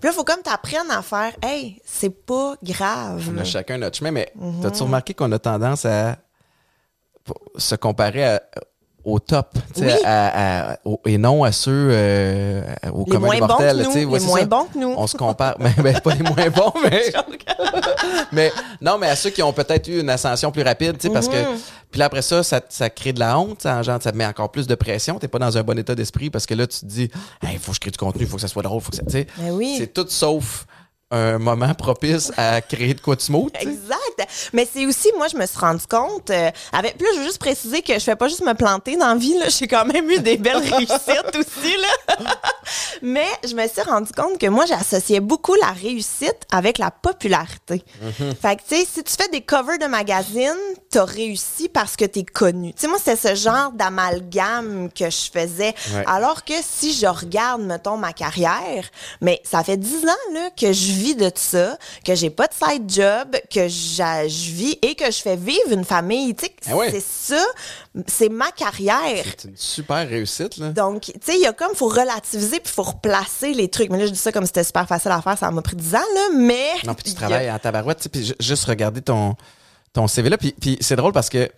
Puis 0.00 0.08
là, 0.08 0.12
faut 0.12 0.24
comme 0.24 0.42
t'apprennes 0.42 0.90
à 0.90 1.00
faire, 1.00 1.32
hey, 1.42 1.80
c'est 1.86 2.10
pas 2.10 2.54
grave. 2.62 3.30
On 3.34 3.38
a 3.38 3.44
chacun 3.44 3.78
notre 3.78 3.96
chemin, 3.96 4.10
mais 4.10 4.30
Mhm. 4.34 4.60
t'as-tu 4.62 4.82
remarqué 4.82 5.14
qu'on 5.14 5.32
a 5.32 5.38
tendance 5.38 5.86
à 5.86 6.16
se 7.56 7.74
comparer 7.74 8.24
à- 8.24 8.42
au 9.06 9.18
top, 9.20 9.48
Oui. 9.78 9.86
à- 10.04 10.72
à- 10.72 10.76
au- 10.84 11.00
et 11.06 11.16
non 11.16 11.44
à 11.44 11.52
ceux 11.52 11.70
euh, 11.92 12.62
aux 12.92 13.04
Les 13.10 13.18
moins 13.18 13.38
bons 13.38 13.46
que 13.46 13.82
nous, 13.84 13.94
les 13.94 14.20
moins 14.26 14.38
ça. 14.40 14.44
bons 14.46 14.64
que 14.64 14.78
nous. 14.78 14.94
On 14.96 15.06
se 15.06 15.16
compare, 15.16 15.54
mais, 15.60 15.70
mais 15.82 15.92
pas 16.00 16.12
les 16.14 16.22
moins 16.24 16.50
bons, 16.50 16.72
mais, 16.90 17.02
mais 18.32 18.52
non, 18.80 18.98
mais 18.98 19.08
à 19.08 19.16
ceux 19.16 19.30
qui 19.30 19.42
ont 19.42 19.52
peut-être 19.52 19.88
eu 19.88 20.00
une 20.00 20.10
ascension 20.10 20.50
plus 20.50 20.62
rapide, 20.62 20.98
tu 20.98 21.06
sais, 21.06 21.12
parce 21.12 21.28
que 21.28 21.36
Mhm. 21.36 21.58
puis 21.90 21.98
là 22.00 22.06
après 22.06 22.22
ça, 22.22 22.42
ça, 22.42 22.60
ça 22.68 22.90
crée 22.90 23.12
de 23.12 23.20
la 23.20 23.38
honte, 23.38 23.62
ça, 23.62 23.76
engendre- 23.78 24.02
ça 24.02 24.12
te 24.12 24.16
met 24.16 24.26
encore 24.26 24.50
plus 24.50 24.66
de 24.66 24.74
pression. 24.74 25.18
T'es 25.18 25.28
pas 25.28 25.38
dans 25.38 25.56
un 25.56 25.62
bon 25.62 25.78
état 25.78 25.94
d'esprit 25.94 26.30
parce 26.30 26.46
que 26.46 26.54
là 26.54 26.66
tu 26.66 26.80
te 26.80 26.86
dis, 26.86 27.08
il 27.44 27.58
faut 27.58 27.70
que 27.70 27.76
je 27.76 27.80
crée 27.80 27.90
du 27.90 27.98
contenu, 27.98 28.22
il 28.22 28.28
faut 28.28 28.36
que 28.36 28.42
ça 28.42 28.48
soit 28.48 28.62
drôle, 28.62 28.80
faut 28.80 28.90
que 28.90 28.96
ça, 28.96 29.02
tu 29.04 29.12
sais, 29.12 29.26
Ben 29.38 29.52
oui. 29.52 29.76
c'est 29.78 29.92
tout 29.92 30.06
sauf 30.08 30.66
un 31.10 31.38
moment 31.38 31.72
propice 31.74 32.32
à 32.36 32.60
créer 32.60 32.94
de 32.94 33.00
quoi 33.00 33.14
de 33.14 33.20
smooth. 33.20 33.52
Exact. 33.60 34.28
Mais 34.52 34.68
c'est 34.70 34.86
aussi, 34.86 35.08
moi, 35.16 35.28
je 35.28 35.36
me 35.36 35.46
suis 35.46 35.58
rendu 35.58 35.86
compte, 35.86 36.30
euh, 36.30 36.50
avec, 36.72 36.96
puis 36.96 37.06
là, 37.06 37.12
je 37.14 37.20
veux 37.20 37.26
juste 37.26 37.38
préciser 37.38 37.82
que 37.82 37.94
je 37.94 38.00
fais 38.00 38.16
pas 38.16 38.26
juste 38.28 38.44
me 38.44 38.54
planter 38.54 38.96
dans 38.96 39.08
la 39.08 39.14
vie, 39.14 39.38
là. 39.38 39.48
J'ai 39.48 39.68
quand 39.68 39.84
même 39.84 40.10
eu 40.10 40.18
des 40.18 40.36
belles 40.36 40.56
réussites 40.56 41.36
aussi, 41.38 41.76
là. 41.76 42.16
Mais 43.02 43.26
je 43.44 43.54
me 43.54 43.68
suis 43.68 43.82
rendu 43.82 44.10
compte 44.12 44.38
que 44.38 44.46
moi, 44.46 44.64
j'associais 44.66 45.20
beaucoup 45.20 45.54
la 45.54 45.70
réussite 45.70 46.38
avec 46.50 46.78
la 46.78 46.90
popularité. 46.90 47.84
Mhm. 48.02 48.34
Fait 48.40 48.56
que, 48.56 48.62
tu 48.62 48.76
sais, 48.76 48.86
si 48.92 49.04
tu 49.04 49.12
fais 49.12 49.28
des 49.28 49.42
covers 49.42 49.78
de 49.78 49.86
magazines, 49.86 50.52
t'as 50.90 51.04
réussi 51.04 51.68
parce 51.68 51.94
que 51.94 52.04
t'es 52.04 52.24
connu. 52.24 52.72
Tu 52.74 52.80
sais, 52.82 52.88
moi, 52.88 52.98
c'est 53.02 53.16
ce 53.16 53.34
genre 53.34 53.70
d'amalgame 53.72 54.88
que 54.92 55.08
je 55.08 55.30
faisais. 55.32 55.74
Ouais. 55.94 56.04
Alors 56.06 56.44
que 56.44 56.54
si 56.62 56.92
je 56.94 57.06
regarde, 57.06 57.62
mettons, 57.62 57.96
ma 57.96 58.12
carrière, 58.12 58.90
mais 59.20 59.40
ça 59.44 59.62
fait 59.62 59.76
dix 59.76 60.04
ans, 60.04 60.32
là, 60.34 60.50
que 60.58 60.72
je 60.72 60.95
vis 60.96 61.14
de 61.16 61.30
ça, 61.34 61.76
que 62.04 62.14
j'ai 62.14 62.30
pas 62.30 62.46
de 62.46 62.52
side 62.54 62.90
job, 62.90 63.36
que 63.52 63.68
je 63.68 64.50
vis 64.52 64.78
et 64.82 64.94
que 64.94 65.06
je 65.10 65.18
fais 65.22 65.36
vivre 65.36 65.70
une 65.72 65.84
famille. 65.84 66.34
Tu 66.34 66.46
sais, 66.46 66.52
Ah 66.68 66.76
ouais. 66.76 66.90
c'est 66.90 67.02
ça, 67.36 67.44
c'est 68.06 68.28
ma 68.28 68.50
carrière. 68.52 69.24
C'est 69.38 69.48
une 69.48 69.56
super 69.56 70.08
réussite, 70.08 70.56
là. 70.58 70.70
Donc, 70.70 71.02
tu 71.02 71.12
sais, 71.22 71.34
il 71.36 71.42
y 71.42 71.46
a 71.46 71.52
comme, 71.52 71.74
faut 71.74 71.88
relativiser 71.88 72.60
puis 72.60 72.72
faut 72.72 72.82
replacer 72.82 73.52
les 73.54 73.68
trucs. 73.68 73.90
Mais 73.90 73.98
là, 73.98 74.06
je 74.06 74.12
dis 74.12 74.18
ça 74.18 74.32
comme 74.32 74.46
c'était 74.46 74.64
super 74.64 74.86
facile 74.88 75.10
à 75.12 75.20
faire, 75.22 75.36
ça 75.38 75.50
m'a 75.50 75.62
pris 75.62 75.76
10 75.76 75.94
ans, 75.94 75.98
là, 76.14 76.28
mais. 76.36 76.68
Non, 76.84 76.94
puis 76.94 77.04
tu 77.04 77.14
travailles 77.14 77.50
en 77.50 77.58
tabarouette, 77.58 78.08
puis 78.10 78.24
ju- 78.26 78.34
juste 78.40 78.64
regarder 78.64 79.02
ton, 79.02 79.34
ton 79.92 80.06
CV 80.08 80.28
là, 80.30 80.36
puis, 80.38 80.54
c'est 80.80 80.96
drôle 80.96 81.12
parce 81.12 81.28
que 81.28 81.48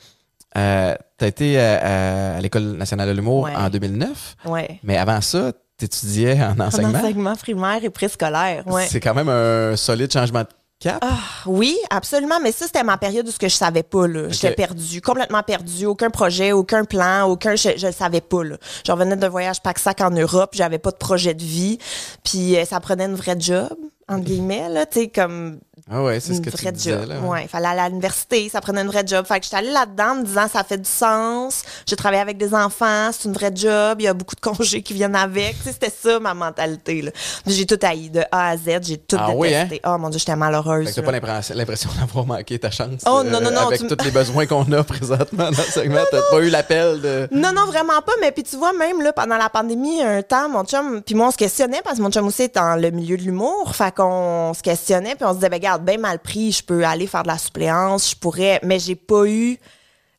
euh, 0.57 0.95
tu 1.19 1.25
as 1.25 1.29
été 1.29 1.55
euh, 1.59 2.39
à 2.39 2.41
l'École 2.41 2.63
nationale 2.77 3.09
de 3.09 3.13
l'humour 3.13 3.43
Ouais. 3.45 3.55
en 3.55 3.69
2009, 3.69 4.37
Ouais. 4.47 4.81
mais 4.83 4.97
avant 4.97 5.21
ça, 5.21 5.53
tu 5.79 5.85
étudiais 5.85 6.41
en 6.43 6.61
En 6.61 6.67
enseignement? 6.67 6.99
enseignement 6.99 7.37
primaire 7.37 7.85
et 7.85 7.91
préscolaire, 7.91 8.67
ouais. 8.67 8.87
C'est 8.91 9.01
quand 9.01 9.15
même 9.15 9.29
un 9.29 9.77
solide 9.77 10.13
changement 10.13 10.41
de 10.43 10.49
cap? 10.81 10.99
Ah, 11.01 11.19
oui, 11.47 11.77
absolument. 11.91 12.37
Mais 12.43 12.53
ça, 12.53 12.67
c'était 12.67 12.85
ma 12.85 12.97
période 12.99 13.27
où 13.27 13.31
ce 13.31 13.39
que 13.39 13.49
je 13.49 13.55
savais 13.55 13.83
pas, 13.83 14.07
là. 14.07 14.29
J'étais 14.29 14.53
perdue, 14.55 15.01
complètement 15.01 15.43
perdue. 15.43 15.87
Aucun 15.87 16.11
projet, 16.11 16.53
aucun 16.53 16.85
plan, 16.85 17.25
aucun, 17.29 17.57
je, 17.57 17.71
je 17.77 17.87
le 17.89 17.93
savais 17.93 18.21
pas, 18.21 18.45
là. 18.45 18.57
Je 18.87 18.93
revenais 18.93 19.17
d'un 19.17 19.29
voyage 19.29 19.61
pack-sac 19.61 20.01
en 20.01 20.11
Europe, 20.11 20.51
j'avais 20.53 20.79
pas 20.79 20.91
de 20.91 20.97
projet 20.97 21.35
de 21.35 21.43
vie. 21.43 21.79
Puis 22.25 22.57
euh, 22.57 22.65
ça 22.65 22.79
prenait 22.81 23.07
une 23.07 23.17
vraie 23.17 23.37
job, 23.39 23.73
entre 24.09 24.25
guillemets, 24.25 24.69
là. 24.69 24.87
Tu 24.87 25.01
sais, 25.01 25.09
comme 25.09 25.59
Ah 25.91 26.03
ouais, 26.03 26.21
c'est 26.21 26.35
ce 26.35 26.41
que 26.41 26.51
tu 26.51 26.73
disais, 26.73 26.93
job. 26.93 27.09
là. 27.09 27.21
Ouais, 27.21 27.43
il 27.45 27.49
fallait 27.49 27.67
aller 27.69 27.81
à 27.81 27.89
l'université, 27.89 28.49
ça 28.49 28.61
prenait 28.61 28.81
une 28.83 28.89
vraie 28.89 29.07
job. 29.07 29.25
Fait 29.27 29.39
que 29.39 29.45
j'étais 29.45 29.57
allée 29.57 29.71
là-dedans 29.71 30.11
en 30.13 30.15
me 30.17 30.25
disant 30.25 30.49
ça 30.49 30.65
fait 30.65 30.79
du 30.79 30.89
sens. 30.89 31.63
Je 31.89 31.95
travaille 31.95 32.21
avec 32.21 32.37
des 32.39 32.55
enfants, 32.55 33.11
c'est 33.13 33.25
une 33.29 33.35
vraie 33.35 33.53
job, 33.55 33.97
il 34.01 34.05
y 34.05 34.09
a 34.09 34.15
beaucoup 34.15 34.35
de 34.35 34.41
congés 34.41 34.83
qui 34.83 34.95
viennent 34.95 35.17
avec. 35.17 35.57
C'était 35.65 35.91
ça 35.91 36.19
ma 36.21 36.35
mentalité. 36.35 37.03
là. 37.03 37.11
J'ai 37.47 37.67
tout 37.67 37.79
haï 37.83 38.11
de 38.11 38.21
A 38.33 38.49
à 38.51 38.57
Z, 38.57 38.81
j'ai 38.83 38.99
tout 38.99 39.17
Ah 39.19 39.31
oui, 39.35 39.49
détesté. 39.51 39.81
Oh 39.87 39.97
mon 39.99 40.09
dieu, 40.09 40.19
j'étais 40.19 40.37
malheureuse. 40.37 40.87
Fait 40.87 40.91
que 40.93 40.97
t'as 41.01 41.07
pas 41.07 41.13
l'impression 41.13 41.55
l'impression 41.55 41.91
d'avoir 41.99 42.27
manqué 42.27 42.59
ta 42.59 42.71
chance. 42.71 43.03
Oh, 43.07 43.23
non, 43.25 43.41
non, 43.41 43.51
non, 43.51 43.67
Avec 43.69 43.81
tu 43.81 43.87
tous 43.87 44.05
les 44.05 44.11
besoins 44.11 44.47
qu'on 44.47 44.71
a 44.73 44.83
présentement 44.85 45.51
dans 45.51 45.59
le 45.59 45.71
segment, 45.71 46.01
t'as 46.11 46.23
pas 46.31 46.41
eu 46.41 46.49
l'appel 46.49 47.01
de. 47.01 47.29
Non, 47.33 47.53
non, 47.53 47.67
vraiment 47.67 48.01
pas. 48.05 48.13
Mais 48.21 48.33
puis 48.33 48.43
tu 48.43 48.57
vois, 48.57 48.73
même 48.73 49.03
là, 49.03 49.13
pendant 49.13 49.37
la 49.37 49.49
pandémie, 49.49 50.03
un 50.03 50.23
temps, 50.23 50.49
mon 50.49 50.65
chum, 50.65 51.03
puis 51.03 51.15
moi, 51.15 51.29
on 51.29 51.31
se 51.31 51.37
questionnait 51.37 51.83
parce 51.83 51.97
que 51.99 52.03
mon 52.03 52.11
chum 52.11 52.27
aussi 52.27 52.43
est 52.43 52.55
dans 52.55 52.81
le 52.81 52.91
milieu 52.91 53.17
de 53.17 53.23
l'humour. 53.23 53.75
Fait 53.75 53.93
qu'on 53.99 54.55
se 54.55 54.63
questionnait, 54.63 55.15
puis 55.17 55.25
on 55.25 55.31
se 55.31 55.35
disait, 55.37 55.49
ben, 55.51 55.57
regarde, 55.57 55.85
bien 55.85 55.99
mal 55.99 56.19
pris, 56.21 56.53
je 56.53 56.63
peux 56.63 56.85
aller 56.85 57.07
faire 57.07 57.23
de 57.25 57.29
la 57.29 57.39
suppléance, 57.39 58.11
je 58.13 58.17
pourrais, 58.17 58.61
mais 58.63 58.79
j'ai 58.79 58.95
pas 58.95 59.25
eu 59.27 59.59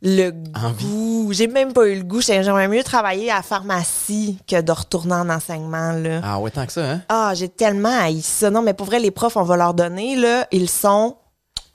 le 0.02 0.32
Envie. 0.56 0.86
goût. 0.86 1.30
J'ai 1.34 1.48
même 1.48 1.74
pas 1.74 1.88
eu 1.88 1.96
le 1.96 2.04
goût. 2.04 2.22
J'ai- 2.22 2.42
J'aimerais 2.44 2.68
mieux 2.68 2.84
travailler 2.84 3.32
à 3.32 3.36
la 3.38 3.42
pharmacie 3.42 4.38
que 4.48 4.62
de 4.62 4.72
retourner 4.72 5.14
en 5.14 5.30
enseignement, 5.30 5.92
là. 5.94 6.22
Ah 6.24 6.40
ouais, 6.40 6.52
tant 6.52 6.66
que 6.66 6.72
ça, 6.72 6.90
hein? 6.90 7.02
Ah, 7.10 7.34
j'ai 7.36 7.50
tellement 7.50 7.98
haï 8.02 8.22
ça. 8.22 8.50
Non, 8.50 8.62
mais 8.62 8.74
pour 8.74 8.86
vrai, 8.86 9.00
les 9.00 9.12
profs, 9.12 9.36
on 9.38 9.44
va 9.44 9.58
leur 9.58 9.74
donner, 9.74 10.16
là, 10.16 10.48
ils 10.52 10.70
sont 10.70 11.18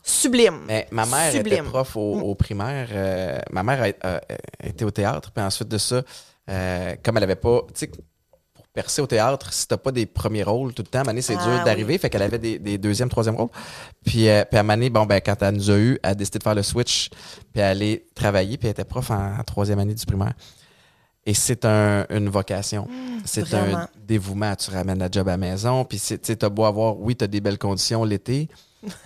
sublimes. 0.03 0.61
Mais 0.67 0.87
ma 0.91 1.07
mère 1.07 1.29
était 1.29 1.39
Sublime. 1.39 1.65
prof 1.65 1.97
au, 1.97 2.21
au 2.21 2.35
primaire. 2.35 2.89
euh, 2.93 3.39
ma 3.51 3.63
mère 3.63 3.83
a, 4.03 4.07
a- 4.09 4.21
a 4.63 4.67
été 4.67 4.85
au 4.85 4.91
théâtre, 4.91 5.31
puis 5.31 5.45
ensuite 5.45 5.69
de 5.69 5.79
ça, 5.79 6.03
euh, 6.51 6.95
comme 7.03 7.17
elle 7.17 7.23
avait 7.25 7.37
pas. 7.37 7.61
Tu 8.75 8.81
percer 8.83 9.03
au 9.03 9.07
théâtre, 9.07 9.53
si 9.53 9.69
t'as 9.69 9.77
pas 9.77 9.93
des 9.93 10.05
premiers 10.05 10.43
rôles 10.43 10.75
tout 10.75 10.83
le 10.83 10.89
temps, 10.89 11.03
donné, 11.05 11.23
c'est 11.23 11.37
Ah, 11.39 11.45
dur 11.45 11.53
oui. 11.59 11.65
d'arriver. 11.65 11.97
Fait 11.97 12.11
qu'elle 12.11 12.23
avait 12.23 12.41
des, 12.41 12.59
des 12.59 12.77
deuxième, 12.77 13.09
troisième 13.09 13.37
rôles. 13.37 13.49
Puis, 14.05 14.29
euh, 14.29 14.45
puis 14.51 14.59
à 14.59 14.65
donné, 14.65 14.91
bon, 14.91 15.07
ben, 15.07 15.21
quand 15.25 15.41
elle 15.43 15.55
nous 15.55 15.71
a 15.71 15.77
eu, 15.79 15.97
elle 16.03 16.11
a 16.11 16.15
décidé 16.17 16.41
de 16.41 16.43
faire 16.43 16.57
le 16.57 16.63
switch, 16.65 17.09
puis 17.53 17.63
aller 17.63 18.05
travailler, 18.17 18.59
puis 18.59 18.67
elle 18.67 18.73
était 18.73 18.85
prof 18.85 19.13
en, 19.13 19.39
en 19.39 19.45
troisième 19.45 19.79
année 19.79 19.95
du 19.95 20.05
primaire. 20.05 20.33
Et 21.25 21.35
c'est 21.35 21.65
un, 21.65 22.05
une 22.11 22.29
vocation. 22.29 22.89
c'est 23.25 23.55
un 23.55 23.67
Mmh, 23.67 23.87
dévouement. 24.09 24.57
Tu 24.57 24.71
ramènes 24.73 24.99
la 24.99 25.09
job 25.11 25.29
à 25.29 25.33
la 25.33 25.37
maison, 25.37 25.85
puis 25.85 25.99
c'est- 25.99 26.19
tu 26.19 26.37
t'as 26.37 26.49
beau 26.49 26.65
avoir, 26.65 26.99
oui, 26.99 27.15
t'as 27.15 27.29
des 27.29 27.41
belles 27.41 27.59
conditions 27.59 28.03
l'été, 28.03 28.49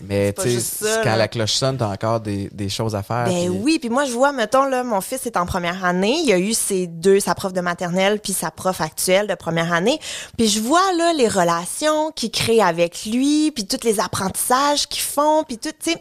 mais 0.01 0.33
tu 0.33 0.61
sais, 0.61 1.01
quand 1.03 1.11
là. 1.11 1.17
la 1.17 1.29
cloche 1.29 1.55
sonne, 1.55 1.77
t'as 1.77 1.89
encore 1.89 2.21
des, 2.21 2.49
des 2.53 2.69
choses 2.69 2.95
à 2.95 3.03
faire. 3.03 3.25
Ben 3.25 3.49
oui, 3.49 3.79
puis 3.79 3.89
moi 3.89 4.05
je 4.05 4.13
vois, 4.13 4.33
mettons 4.33 4.65
là, 4.65 4.85
mon 4.85 5.01
fils 5.01 5.27
est 5.27 5.37
en 5.37 5.47
première 5.47 5.85
année, 5.85 6.23
il 6.25 6.33
a 6.33 6.39
eu 6.39 6.55
ses 6.55 6.87
deux, 6.87 7.21
sa 7.21 7.35
prof 7.35 7.53
de 7.53 7.61
maternelle 7.61 8.21
puis 8.21 8.33
sa 8.33 8.51
prof 8.51 8.81
actuelle 8.81 9.27
de 9.27 9.35
première 9.35 9.73
année, 9.73 9.99
puis 10.37 10.49
je 10.49 10.61
vois 10.61 10.93
là 10.97 11.13
les 11.13 11.29
relations 11.29 12.11
qu'il 12.13 12.31
crée 12.31 12.61
avec 12.61 13.05
lui, 13.07 13.51
puis 13.51 13.67
tous 13.67 13.85
les 13.85 14.01
apprentissages 14.01 14.87
qu'ils 14.87 15.03
font, 15.03 15.45
puis 15.45 15.59
tout, 15.59 15.71
tu 15.81 15.93
sais, 15.93 16.01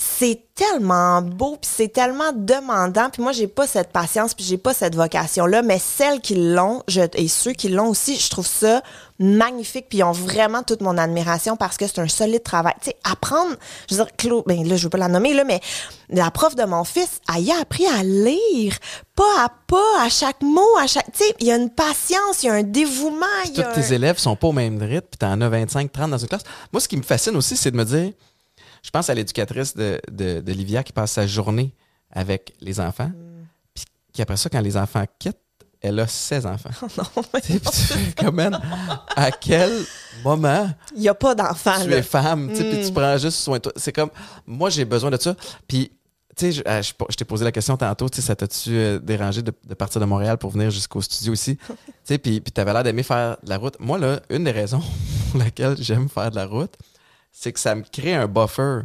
c'est 0.00 0.40
tellement 0.54 1.20
beau, 1.20 1.58
puis 1.60 1.70
c'est 1.70 1.92
tellement 1.92 2.32
demandant, 2.32 3.10
puis 3.10 3.22
moi 3.22 3.32
j'ai 3.32 3.46
pas 3.46 3.66
cette 3.66 3.92
patience, 3.92 4.32
puis 4.32 4.44
j'ai 4.44 4.56
pas 4.56 4.72
cette 4.72 4.94
vocation 4.94 5.44
là, 5.44 5.62
mais 5.62 5.78
celles 5.78 6.20
qui 6.20 6.34
l'ont, 6.36 6.82
je, 6.88 7.02
et 7.14 7.28
ceux 7.28 7.52
qui 7.52 7.68
l'ont 7.68 7.88
aussi, 7.88 8.16
je 8.16 8.30
trouve 8.30 8.46
ça 8.46 8.82
magnifique, 9.20 9.86
puis 9.88 9.98
ils 9.98 10.02
ont 10.02 10.12
vraiment 10.12 10.62
toute 10.62 10.80
mon 10.80 10.96
admiration 10.98 11.56
parce 11.56 11.76
que 11.76 11.86
c'est 11.86 12.00
un 12.00 12.08
solide 12.08 12.42
travail. 12.42 12.72
Tu 12.82 12.90
sais, 12.90 12.96
apprendre, 13.04 13.54
je 13.88 13.94
veux 13.94 14.02
dire, 14.04 14.16
Claude, 14.16 14.44
ben 14.46 14.66
là 14.66 14.76
je 14.76 14.84
veux 14.84 14.88
pas 14.90 14.98
la 14.98 15.08
nommer 15.08 15.34
là, 15.34 15.44
mais 15.44 15.60
la 16.08 16.30
prof 16.30 16.56
de 16.56 16.64
mon 16.64 16.84
fils, 16.84 17.20
elle 17.36 17.42
y 17.44 17.52
a 17.52 17.60
appris 17.60 17.86
à 17.86 18.02
lire, 18.02 18.76
pas 19.14 19.44
à 19.44 19.48
pas, 19.66 20.02
à 20.02 20.08
chaque 20.08 20.40
mot, 20.42 20.76
à 20.80 20.86
chaque, 20.86 21.12
tu 21.12 21.22
sais, 21.24 21.34
il 21.38 21.46
y 21.46 21.52
a 21.52 21.56
une 21.56 21.70
patience, 21.70 22.42
il 22.42 22.46
y 22.46 22.48
a 22.48 22.54
un 22.54 22.62
dévouement, 22.62 23.26
y 23.44 23.52
tous 23.52 23.62
tes 23.74 23.80
un- 23.80 23.90
élèves 23.96 24.18
sont 24.18 24.34
pas 24.36 24.48
au 24.48 24.52
même 24.52 24.82
rythme, 24.82 25.06
puis 25.10 25.18
t'en 25.18 25.40
as 25.40 25.48
25, 25.48 25.92
30 25.92 26.10
dans 26.10 26.18
une 26.18 26.26
classe. 26.28 26.42
Moi, 26.72 26.80
ce 26.80 26.88
qui 26.88 26.96
me 26.96 27.02
fascine 27.02 27.36
aussi, 27.36 27.56
c'est 27.56 27.70
de 27.70 27.76
me 27.76 27.84
dire, 27.84 28.12
je 28.82 28.90
pense 28.90 29.10
à 29.10 29.14
l'éducatrice 29.14 29.76
de, 29.76 30.00
de, 30.10 30.40
de 30.40 30.52
Livia 30.52 30.82
qui 30.82 30.92
passe 30.92 31.12
sa 31.12 31.26
journée 31.26 31.74
avec 32.10 32.54
les 32.60 32.80
enfants, 32.80 33.08
Mm. 33.10 33.44
puis 33.74 33.84
qui 34.14 34.22
après 34.22 34.36
ça, 34.38 34.48
quand 34.48 34.60
les 34.60 34.76
enfants 34.78 35.04
quittent, 35.18 35.36
elle 35.80 35.98
a 36.00 36.06
16 36.06 36.46
enfants. 36.46 36.70
non, 36.98 37.22
mais 37.32 37.40
fais 37.40 38.12
comme, 38.16 38.34
man, 38.36 38.60
à 39.16 39.30
quel 39.30 39.72
moment 40.24 40.70
il 40.94 41.02
y 41.02 41.08
a 41.08 41.14
pas 41.14 41.34
d'enfant 41.34 41.80
tu 41.82 41.88
là. 41.90 41.96
es 41.98 42.02
femme, 42.02 42.48
puis 42.52 42.84
tu 42.86 42.92
prends 42.92 43.16
juste 43.16 43.38
soin 43.38 43.56
de 43.56 43.62
toi. 43.62 43.72
C'est 43.76 43.92
comme, 43.92 44.10
moi, 44.46 44.68
j'ai 44.70 44.84
besoin 44.84 45.10
de 45.10 45.16
ça. 45.16 45.34
Puis, 45.66 45.90
tu 46.36 46.46
sais, 46.46 46.52
je, 46.52 46.62
euh, 46.66 46.82
je- 46.82 46.92
je 47.08 47.16
t'ai 47.16 47.24
posé 47.24 47.44
la 47.44 47.52
question 47.52 47.76
tantôt, 47.76 48.08
tu 48.08 48.16
sais, 48.16 48.22
ça 48.26 48.36
t'a-tu 48.36 48.70
euh, 48.70 48.98
dérangé 48.98 49.42
de, 49.42 49.52
de 49.64 49.74
partir 49.74 50.00
de 50.00 50.06
Montréal 50.06 50.36
pour 50.38 50.50
venir 50.50 50.70
jusqu'au 50.70 51.00
studio 51.02 51.32
ici? 51.32 51.56
tu 51.56 51.72
sais, 52.04 52.18
puis, 52.18 52.40
puis 52.40 52.52
t'avais 52.52 52.72
l'air 52.72 52.82
d'aimer 52.84 53.02
faire 53.02 53.36
de 53.42 53.48
la 53.48 53.56
route. 53.58 53.76
Moi, 53.80 53.98
là, 53.98 54.20
une 54.30 54.44
des 54.44 54.50
raisons 54.52 54.82
pour 55.30 55.40
laquelle 55.40 55.76
j'aime 55.80 56.08
faire 56.08 56.30
de 56.30 56.36
la 56.36 56.46
route, 56.46 56.74
c'est 57.32 57.52
que 57.52 57.60
ça 57.60 57.74
me 57.74 57.82
crée 57.82 58.14
un 58.14 58.26
buffer 58.26 58.80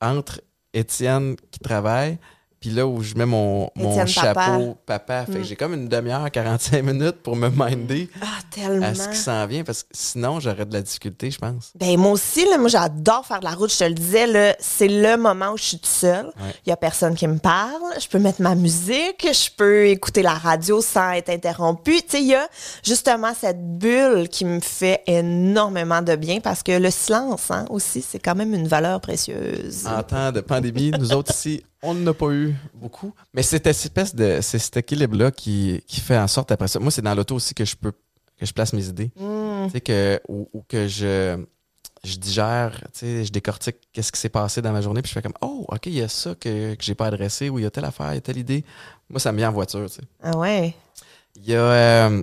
entre 0.00 0.40
Étienne 0.74 1.36
qui 1.50 1.58
travaille, 1.60 2.18
puis 2.62 2.70
là 2.70 2.86
où 2.86 3.02
je 3.02 3.14
mets 3.16 3.26
mon, 3.26 3.68
mon 3.74 3.96
papa. 3.96 4.06
chapeau 4.06 4.76
papa. 4.86 5.26
Fait 5.26 5.32
que 5.38 5.42
j'ai 5.42 5.56
comme 5.56 5.74
une 5.74 5.88
demi-heure, 5.88 6.30
45 6.30 6.80
minutes 6.82 7.16
pour 7.22 7.34
me 7.36 7.48
minder 7.50 8.08
Ah, 8.22 8.26
tellement. 8.50 8.86
à 8.86 8.94
ce 8.94 9.08
qui 9.08 9.16
s'en 9.16 9.44
vient, 9.46 9.64
parce 9.64 9.82
que 9.82 9.88
sinon, 9.92 10.38
j'aurais 10.38 10.64
de 10.64 10.72
la 10.72 10.80
difficulté, 10.80 11.30
je 11.32 11.38
pense. 11.38 11.72
Ben 11.74 11.98
moi 11.98 12.12
aussi 12.12 12.44
là, 12.48 12.56
moi 12.58 12.68
j'adore 12.68 13.26
faire 13.26 13.40
de 13.40 13.44
la 13.44 13.50
route, 13.50 13.72
je 13.72 13.78
te 13.78 13.84
le 13.84 13.94
disais 13.94 14.26
là, 14.28 14.54
c'est 14.60 14.86
le 14.88 15.16
moment 15.16 15.50
où 15.52 15.56
je 15.58 15.62
suis 15.64 15.76
toute 15.78 15.86
seule. 15.86 16.30
Il 16.38 16.42
Ouais. 16.44 16.52
y 16.68 16.70
a 16.70 16.76
personne 16.76 17.14
qui 17.16 17.26
me 17.26 17.38
parle, 17.38 17.82
je 18.00 18.06
peux 18.06 18.20
mettre 18.20 18.40
ma 18.40 18.54
musique, 18.54 19.26
je 19.26 19.50
peux 19.56 19.88
écouter 19.88 20.22
la 20.22 20.34
radio 20.34 20.80
sans 20.80 21.10
être 21.10 21.30
interrompue. 21.30 22.00
Tu 22.02 22.04
sais, 22.08 22.20
il 22.22 22.28
y 22.28 22.34
a 22.36 22.46
justement 22.84 23.32
cette 23.38 23.76
bulle 23.78 24.28
qui 24.30 24.44
me 24.44 24.60
fait 24.60 25.02
énormément 25.08 26.00
de 26.02 26.14
bien 26.14 26.38
parce 26.40 26.62
que 26.62 26.72
le 26.72 26.90
silence 26.92 27.50
hein, 27.50 27.64
aussi, 27.70 28.02
c'est 28.02 28.20
quand 28.20 28.36
même 28.36 28.54
une 28.54 28.68
valeur 28.68 29.00
précieuse. 29.00 29.86
En 29.86 30.02
temps 30.04 30.30
de 30.30 30.40
pandémie, 30.40 30.92
nous 30.98 31.12
autres 31.12 31.32
ici, 31.32 31.64
on 31.82 31.94
n'en 31.94 32.10
a 32.10 32.14
pas 32.14 32.30
eu 32.30 32.54
beaucoup. 32.74 33.12
Mais 33.34 33.42
c'est 33.42 33.56
cette 33.56 33.66
espèce 33.66 34.14
de. 34.14 34.38
C'est 34.40 34.58
cet 34.58 34.76
équilibre-là 34.76 35.30
qui, 35.30 35.82
qui 35.86 36.00
fait 36.00 36.18
en 36.18 36.28
sorte 36.28 36.50
après 36.52 36.68
ça. 36.68 36.78
Moi, 36.78 36.90
c'est 36.90 37.02
dans 37.02 37.14
l'auto 37.14 37.34
aussi 37.34 37.54
que 37.54 37.64
je 37.64 37.76
peux 37.76 37.92
que 38.38 38.46
je 38.46 38.52
place 38.52 38.72
mes 38.72 38.86
idées. 38.86 39.10
Mm. 39.16 39.66
Tu 39.66 39.70
sais, 39.72 39.80
que, 39.80 40.20
ou, 40.28 40.48
ou 40.52 40.62
que 40.68 40.88
je, 40.88 41.44
je 42.02 42.16
digère, 42.16 42.76
tu 42.92 43.00
sais, 43.00 43.24
je 43.24 43.30
décortique 43.32 43.76
qu'est-ce 43.92 44.10
qui 44.10 44.18
s'est 44.20 44.28
passé 44.28 44.60
dans 44.62 44.72
ma 44.72 44.80
journée, 44.80 45.00
puis 45.02 45.08
je 45.10 45.14
fais 45.14 45.22
comme 45.22 45.34
Oh, 45.40 45.64
OK, 45.68 45.86
il 45.86 45.92
y 45.94 46.02
a 46.02 46.08
ça 46.08 46.34
que, 46.34 46.74
que 46.74 46.82
j'ai 46.82 46.94
pas 46.96 47.06
adressé, 47.06 47.48
ou 47.50 47.58
il 47.58 47.62
y 47.62 47.66
a 47.66 47.70
telle 47.70 47.84
affaire, 47.84 48.10
il 48.12 48.16
y 48.16 48.18
a 48.18 48.20
telle 48.20 48.38
idée. 48.38 48.64
Moi, 49.08 49.20
ça 49.20 49.30
me 49.32 49.38
vient 49.38 49.50
en 49.50 49.52
voiture, 49.52 49.86
tu 49.88 49.96
sais. 49.96 50.02
Ah 50.22 50.36
ouais. 50.36 50.74
Il 51.36 51.44
y 51.48 51.54
a. 51.54 51.60
euh, 51.62 52.22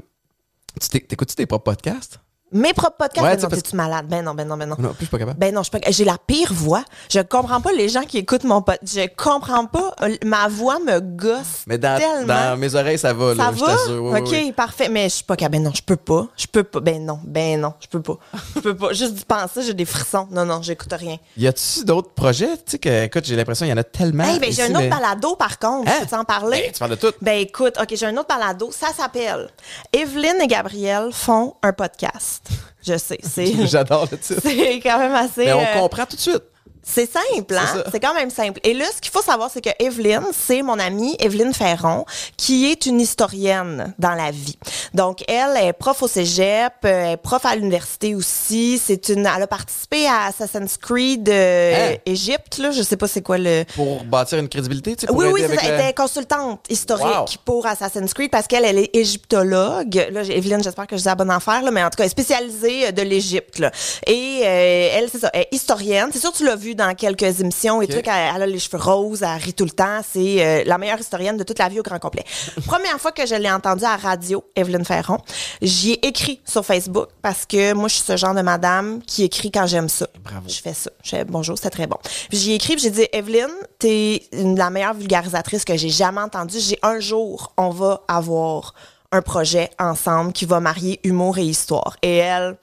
tu 0.82 0.90
t'é- 0.90 1.00
t'écoutes-tu 1.06 1.36
tes 1.36 1.46
propres 1.46 1.64
podcasts? 1.72 2.20
Mes 2.52 2.74
propres 2.74 2.98
podcasts, 2.98 3.24
Ouais, 3.26 3.38
ben 3.38 3.48
non, 3.48 3.76
malade? 3.76 4.06
Ben 4.08 4.26
non, 4.26 4.34
ben 4.34 4.48
non, 4.48 4.58
ben 4.58 4.66
non. 4.70 4.76
Non, 4.80 4.90
plus 4.90 4.96
je 5.02 5.06
suis 5.06 5.08
pas 5.12 5.20
capable. 5.20 5.40
Ben 5.40 5.54
non, 5.54 5.62
je 5.62 5.70
suis 5.70 5.80
pas- 5.80 5.92
j'ai 5.92 6.04
la 6.04 6.18
pire 6.18 6.52
voix. 6.52 6.84
Je 7.10 7.20
comprends 7.20 7.62
pas 7.62 7.72
les 7.72 7.90
gens 7.90 8.02
qui 8.04 8.18
écoutent 8.18 8.44
mon 8.44 8.62
podcast. 8.62 8.92
Je 8.96 9.08
comprends 9.16 9.66
pas. 9.68 9.94
Euh, 10.02 10.16
Ma 10.26 10.48
voix 10.48 10.80
me 10.80 11.00
gosse 11.00 11.64
Mais 11.68 11.78
dans, 11.78 11.98
tellement. 12.00 12.26
dans 12.28 12.58
mes 12.58 12.74
oreilles, 12.76 12.98
ça 12.98 13.14
va, 13.14 13.34
là, 13.36 13.46
Ça 13.46 13.52
je 13.56 13.60
va? 13.60 13.68
t'assure. 13.68 14.04
Oui, 14.04 14.20
ok, 14.20 14.28
oui, 14.32 14.52
parfait. 14.52 14.90
Mais 14.90 15.04
je 15.10 15.16
suis 15.16 15.24
pas 15.24 15.36
capable. 15.36 15.58
Ben 15.58 15.64
non, 15.64 15.72
je 15.76 15.82
peux 15.84 15.96
pas. 15.96 16.28
Je 16.38 16.48
peux 16.48 16.64
pas. 16.64 16.80
Ben 16.80 17.06
non, 17.06 17.20
ben 17.24 17.60
non, 17.62 17.74
je 17.80 17.88
peux 17.88 18.02
pas. 18.02 18.18
Je 18.56 18.60
peux 18.62 18.76
pas. 18.76 18.94
Juste 18.94 19.14
d'y 19.14 19.26
penser, 19.26 19.62
j'ai 19.62 19.74
des 19.76 19.86
frissons. 19.86 20.28
Non, 20.32 20.46
non, 20.46 20.62
j'écoute 20.62 20.92
rien. 20.94 21.18
Y 21.38 21.48
a-tu 21.48 21.86
d'autres 21.86 22.12
projets? 22.12 22.58
Tu 22.58 22.64
sais 22.72 22.80
que, 22.80 23.04
écoute, 23.06 23.26
j'ai 23.26 23.36
l'impression 23.36 23.66
qu'il 23.66 23.72
y 23.76 23.78
en 23.78 23.82
a 23.82 23.84
tellement. 23.84 24.24
Hey, 24.24 24.40
ben 24.40 24.52
j'ai 24.52 24.64
un 24.64 24.70
autre 24.72 24.80
mais- 24.80 24.90
balado 24.90 25.36
par 25.36 25.60
contre. 25.60 25.88
Hein? 25.90 25.94
Je 26.00 26.04
peux 26.06 26.10
t'en 26.16 26.24
parler? 26.24 26.62
Ben, 26.66 26.72
tu 26.74 26.80
parles 26.80 26.92
de 26.92 26.96
tout. 26.96 27.14
Ben 27.22 27.40
écoute, 27.40 27.76
ok, 27.80 27.88
j'ai 27.96 28.06
un 28.08 28.18
autre 28.18 28.28
balado. 28.28 28.72
Ça 28.72 28.88
s'appelle 28.96 29.50
Evelyne 29.94 30.42
et 30.42 30.48
Gabriel 30.48 31.10
font 31.12 31.54
un 31.62 31.74
podcast. 31.74 32.39
Je 32.86 32.98
sais, 32.98 33.20
J'adore 33.68 34.08
le 34.12 34.18
titre. 34.18 34.40
c'est 34.44 34.80
quand 34.80 35.00
même 35.00 35.14
assez. 35.14 35.46
Mais 35.46 35.54
on 35.54 35.62
euh, 35.62 35.80
comprend 35.80 36.06
tout 36.06 36.16
de 36.16 36.22
suite. 36.22 36.44
C'est 36.92 37.10
simple, 37.12 37.56
hein? 37.56 37.84
C'est 37.92 38.00
quand 38.00 38.14
même 38.16 38.32
simple. 38.32 38.60
Et 38.64 38.74
là, 38.74 38.86
ce 38.96 39.00
qu'il 39.00 39.12
faut 39.12 39.22
savoir, 39.22 39.50
c'est 39.54 39.62
que 39.62 39.70
Evelyne, 39.80 40.24
c'est 40.34 40.62
mon 40.64 40.80
amie 40.80 41.16
Evelyne 41.20 41.54
Ferron, 41.54 42.06
qui 42.36 42.72
est 42.72 42.86
une 42.88 43.00
historienne 43.00 43.94
dans 44.00 44.14
la 44.16 44.32
vie. 44.32 44.58
Donc, 44.94 45.24
elle 45.28 45.56
est 45.62 45.74
prof 45.74 46.02
au 46.02 46.08
cégep, 46.08 46.74
euh, 46.86 46.88
elle 47.06 47.10
est 47.14 47.18
prof 47.18 47.46
à 47.46 47.56
l'université 47.56 48.16
aussi. 48.16 48.82
C'est 48.84 49.10
une, 49.10 49.20
elle 49.28 49.44
a 49.44 49.48
participé 49.48 50.08
à 50.08 50.26
Assassin's 50.26 50.78
Creed 50.78 51.30
euh, 51.30 51.94
Hein? 51.94 51.98
Égypte, 52.06 52.58
là. 52.58 52.72
Je 52.72 52.82
sais 52.82 52.98
pas 52.98 53.08
c'est 53.08 53.22
quoi 53.22 53.38
le. 53.38 53.64
Pour 53.76 54.04
bâtir 54.06 54.40
une 54.40 54.50
crédibilité, 54.50 54.96
tu 54.96 55.02
sais, 55.02 55.08
pour 55.08 55.18
Oui, 55.18 55.26
aider 55.26 55.34
oui, 55.34 55.44
avec 55.44 55.60
ça. 55.60 55.66
Elle 55.68 55.76
le- 55.78 55.84
était 55.84 55.94
consultante 55.94 56.62
historique 56.70 57.06
Wow. 57.06 57.26
pour 57.46 57.66
Assassin's 57.68 58.14
Creed 58.14 58.32
parce 58.32 58.48
qu'elle, 58.48 58.66
elle 58.66 58.80
est 58.80 58.96
égyptologue. 58.96 60.08
Là, 60.12 60.22
Evelyne, 60.24 60.64
j'espère 60.64 60.88
que 60.88 60.98
je 60.98 61.02
dis 61.02 61.08
la 61.08 61.16
bonne 61.16 61.30
affaire, 61.32 61.62
là, 61.62 61.72
mais 61.72 61.84
en 61.84 61.90
tout 61.90 61.98
cas, 61.98 62.04
elle 62.04 62.08
est 62.08 62.10
spécialisée 62.10 62.88
euh, 62.88 62.92
de 62.92 63.02
l'Égypte. 63.04 63.60
là. 63.60 63.72
Et 64.08 64.42
euh, 64.44 64.90
elle, 64.96 65.10
c'est 65.12 65.20
ça, 65.20 65.30
elle 65.34 65.42
est 65.42 65.48
historienne. 65.54 66.10
C'est 66.12 66.20
sûr, 66.20 66.32
tu 66.32 66.46
l'as 66.46 66.56
vu 66.56 66.76
dans 66.80 66.96
quelques 66.96 67.42
émissions 67.42 67.82
et 67.82 67.88
trucs. 67.88 68.08
Elle, 68.08 68.36
elle 68.36 68.42
a 68.42 68.48
les 68.48 68.60
cheveux 68.60 68.82
roses, 68.82 69.22
elle 69.22 69.42
rit 69.42 69.54
tout 69.54 69.66
le 69.66 69.72
temps. 69.72 70.02
C'est 70.10 70.44
euh, 70.44 70.64
la 70.66 70.78
meilleure 70.78 71.00
historienne 71.00 71.38
de 71.38 71.44
toute 71.44 71.60
la 71.60 71.70
vie 71.70 71.80
au 71.80 71.84
grand 71.84 72.00
complet. 72.00 72.26
Première 72.66 73.00
fois 73.00 73.12
que 73.12 73.26
je 73.26 73.36
l'ai 73.36 73.52
entendue 73.52 73.86
à 73.86 73.92
la 73.92 73.98
radio, 73.98 74.44
Evelyne 74.56 74.86
Ferron, 74.86 75.20
j'y 75.62 75.92
ai 75.92 76.08
écrit 76.08 76.42
sur 76.46 76.66
Facebook 76.66 77.10
parce 77.22 77.46
que 77.46 77.74
moi, 77.74 77.88
je 77.88 77.96
suis 77.96 78.04
ce 78.04 78.18
genre 78.18 78.34
de 78.34 78.42
madame 78.42 79.02
qui 79.06 79.24
écrit 79.24 79.52
quand 79.52 79.68
j'aime 79.68 79.90
ça. 79.90 80.08
Bravo. 80.24 80.48
Je 80.48 80.60
fais 80.62 80.74
ça. 80.74 80.90
Je 81.04 81.10
fais 81.12 81.26
bonjour, 81.26 81.58
c'est 81.58 81.70
très 81.70 81.88
bon. 81.88 81.98
Puis 82.30 82.38
j'y 82.38 82.52
ai 82.54 82.56
écrit, 82.56 82.78
j'ai 82.80 82.90
dit 82.90 83.08
Evelyne, 83.14 83.48
t'es 83.78 84.24
la 84.32 84.70
meilleure 84.70 84.96
vulgarisatrice 84.96 85.66
que 85.66 85.78
j'ai 85.78 85.90
jamais 85.90 86.22
entendue. 86.22 86.60
J'ai 86.60 86.80
un 86.82 87.00
jour, 87.00 87.54
on 87.58 87.70
va 87.70 88.02
avoir 88.08 88.74
un 89.12 89.22
projet 89.22 89.72
ensemble 89.80 90.34
qui 90.34 90.46
va 90.46 90.60
marier 90.60 91.00
humour 91.04 91.38
et 91.38 91.44
histoire. 91.44 91.98
Et 92.02 92.18
elle, 92.18 92.58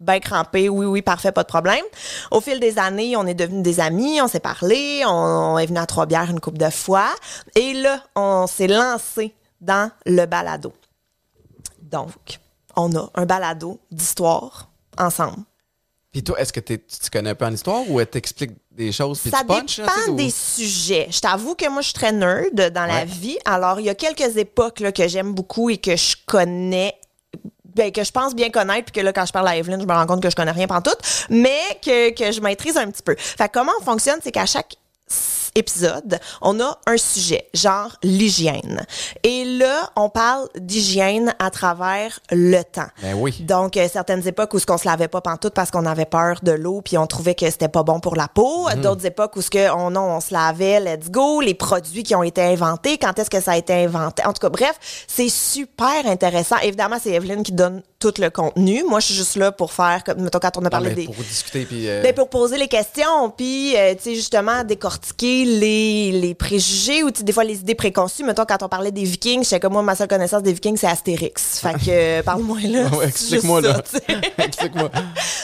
ben 0.00 0.20
crampée, 0.20 0.68
oui, 0.68 0.86
oui, 0.86 1.02
parfait, 1.02 1.32
pas 1.32 1.42
de 1.42 1.48
problème. 1.48 1.84
Au 2.30 2.40
fil 2.40 2.60
des 2.60 2.78
années, 2.78 3.16
on 3.16 3.26
est 3.26 3.34
devenus 3.34 3.62
des 3.62 3.80
amis, 3.80 4.20
on 4.22 4.28
s'est 4.28 4.38
parlé, 4.40 5.02
on, 5.06 5.10
on 5.10 5.58
est 5.58 5.66
venu 5.66 5.78
à 5.78 5.86
Trois-Bières 5.86 6.30
une 6.30 6.40
couple 6.40 6.58
de 6.58 6.70
fois. 6.70 7.08
Et 7.56 7.72
là, 7.74 8.02
on 8.14 8.46
s'est 8.46 8.68
lancé 8.68 9.34
dans 9.60 9.90
le 10.06 10.24
balado. 10.26 10.72
Donc, 11.82 12.38
on 12.76 12.94
a 12.96 13.10
un 13.14 13.26
balado 13.26 13.80
d'histoire 13.90 14.70
ensemble. 14.98 15.38
Puis 16.12 16.22
toi, 16.24 16.40
est-ce 16.40 16.52
que 16.52 16.60
tu 16.60 16.78
te 16.78 17.10
connais 17.10 17.30
un 17.30 17.34
peu 17.34 17.44
en 17.44 17.52
histoire 17.52 17.82
ou 17.90 18.00
elle 18.00 18.06
t'explique 18.06 18.52
des 18.70 18.92
choses 18.92 19.20
puis 19.20 19.30
Ça 19.30 19.40
tu 19.40 19.46
punches? 19.46 19.78
là, 19.78 19.86
tu 19.86 19.92
sais, 19.92 20.00
dépend 20.06 20.12
ou- 20.12 20.16
des 20.16 20.30
sujets. 20.30 21.08
Je 21.10 21.20
t'avoue 21.20 21.54
que 21.54 21.68
moi, 21.68 21.82
je 21.82 21.86
suis 21.88 21.94
très 21.94 22.12
nerd 22.12 22.54
dans 22.72 22.86
la 22.86 23.04
vie. 23.04 23.36
Alors, 23.44 23.78
il 23.80 23.86
y 23.86 23.90
a 23.90 23.94
quelques 23.94 24.36
époques 24.36 24.80
là, 24.80 24.90
que 24.92 25.06
j'aime 25.06 25.34
beaucoup 25.34 25.68
et 25.70 25.76
que 25.78 25.96
je 25.96 26.16
connais. 26.26 26.94
Ben, 27.78 27.92
que 27.92 28.02
je 28.02 28.10
pense 28.10 28.34
bien 28.34 28.50
connaître, 28.50 28.86
puis 28.86 29.00
que 29.00 29.00
là, 29.00 29.12
quand 29.12 29.24
je 29.24 29.32
parle 29.32 29.46
à 29.46 29.56
Evelyn, 29.56 29.78
je 29.78 29.86
me 29.86 29.92
rends 29.92 30.06
compte 30.06 30.20
que 30.20 30.28
je 30.28 30.34
connais 30.34 30.50
rien 30.50 30.66
pantoute, 30.66 30.98
mais 31.30 31.60
que, 31.80 32.10
que 32.10 32.32
je 32.32 32.40
maîtrise 32.40 32.76
un 32.76 32.90
petit 32.90 33.04
peu. 33.04 33.14
Fait 33.16 33.48
comment 33.48 33.70
on 33.80 33.84
fonctionne, 33.84 34.18
c'est 34.20 34.32
qu'à 34.32 34.46
chaque 34.46 34.74
épisode, 35.58 36.18
on 36.40 36.60
a 36.60 36.78
un 36.86 36.96
sujet, 36.96 37.48
genre 37.54 37.96
l'hygiène. 38.02 38.86
Et 39.22 39.44
là, 39.44 39.90
on 39.96 40.08
parle 40.08 40.48
d'hygiène 40.56 41.34
à 41.38 41.50
travers 41.50 42.20
le 42.30 42.62
temps. 42.62 42.88
Ben 43.02 43.14
oui. 43.14 43.36
Donc, 43.40 43.76
euh, 43.76 43.88
certaines 43.92 44.26
époques 44.26 44.54
où 44.54 44.58
ce 44.58 44.66
qu'on 44.66 44.78
se 44.78 44.86
lavait 44.86 45.08
pas 45.08 45.20
pantoute 45.20 45.54
parce 45.54 45.70
qu'on 45.70 45.86
avait 45.86 46.04
peur 46.04 46.38
de 46.42 46.52
l'eau 46.52 46.80
puis 46.82 46.96
on 46.96 47.06
trouvait 47.06 47.34
que 47.34 47.50
c'était 47.50 47.68
pas 47.68 47.82
bon 47.82 48.00
pour 48.00 48.16
la 48.16 48.28
peau. 48.28 48.68
Mhm. 48.68 48.82
D'autres 48.82 49.06
époques 49.06 49.36
où 49.36 49.42
ce 49.42 49.50
que, 49.50 49.70
on, 49.70 49.90
non, 49.90 50.16
on 50.16 50.20
se 50.20 50.32
lavait, 50.32 50.80
let's 50.80 51.10
go. 51.10 51.40
Les 51.40 51.54
produits 51.54 52.02
qui 52.02 52.14
ont 52.14 52.22
été 52.22 52.42
inventés, 52.42 52.98
quand 52.98 53.18
est-ce 53.18 53.30
que 53.30 53.40
ça 53.40 53.52
a 53.52 53.56
été 53.56 53.74
inventé? 53.74 54.24
En 54.24 54.32
tout 54.32 54.40
cas, 54.40 54.50
bref, 54.50 54.78
c'est 55.06 55.28
super 55.28 56.06
intéressant. 56.06 56.56
Évidemment, 56.62 56.96
c'est 57.02 57.12
Evelyne 57.12 57.42
qui 57.42 57.52
donne 57.52 57.82
tout 57.98 58.14
le 58.18 58.30
contenu. 58.30 58.84
Moi, 58.88 59.00
je 59.00 59.06
suis 59.06 59.14
juste 59.14 59.34
là 59.34 59.50
pour 59.50 59.72
faire, 59.72 60.04
comme, 60.04 60.20
mettons, 60.20 60.38
quand 60.38 60.56
on 60.56 60.64
a 60.64 60.70
parlé 60.70 60.90
des... 60.94 61.04
Pour 61.06 61.16
discuter 61.16 61.64
puis. 61.64 61.88
euh, 61.88 62.00
Ben, 62.02 62.14
pour 62.14 62.30
poser 62.30 62.56
les 62.56 62.68
questions, 62.68 63.30
puis, 63.36 63.76
euh, 63.76 63.94
tu 63.96 64.02
sais, 64.02 64.14
justement, 64.14 64.62
décortiquer 64.62 65.44
les, 65.44 66.12
les 66.12 66.34
préjugés 66.34 67.02
ou, 67.02 67.10
tu 67.10 67.18
sais, 67.18 67.24
des 67.24 67.32
fois, 67.32 67.42
les 67.42 67.58
idées 67.58 67.74
préconçues. 67.74 68.22
Mettons, 68.22 68.44
quand 68.44 68.62
on 68.62 68.68
parlait 68.68 68.92
des 68.92 69.02
Vikings, 69.02 69.42
je 69.42 69.48
sais 69.48 69.58
que 69.60 69.66
moi, 69.66 69.82
ma 69.82 69.96
seule 69.96 70.06
connaissance 70.06 70.44
des 70.44 70.52
Vikings, 70.52 70.76
c'est 70.76 70.86
Astérix. 70.86 71.58
Fait 71.58 71.72
que, 71.72 71.90
euh, 71.90 72.22
parle-moi 72.24 72.58
là. 72.68 72.82
Ouais, 72.88 73.06
C'est 73.06 73.34
explique-moi, 73.34 73.60
là. 73.62 73.82
Explique-moi. 74.38 74.90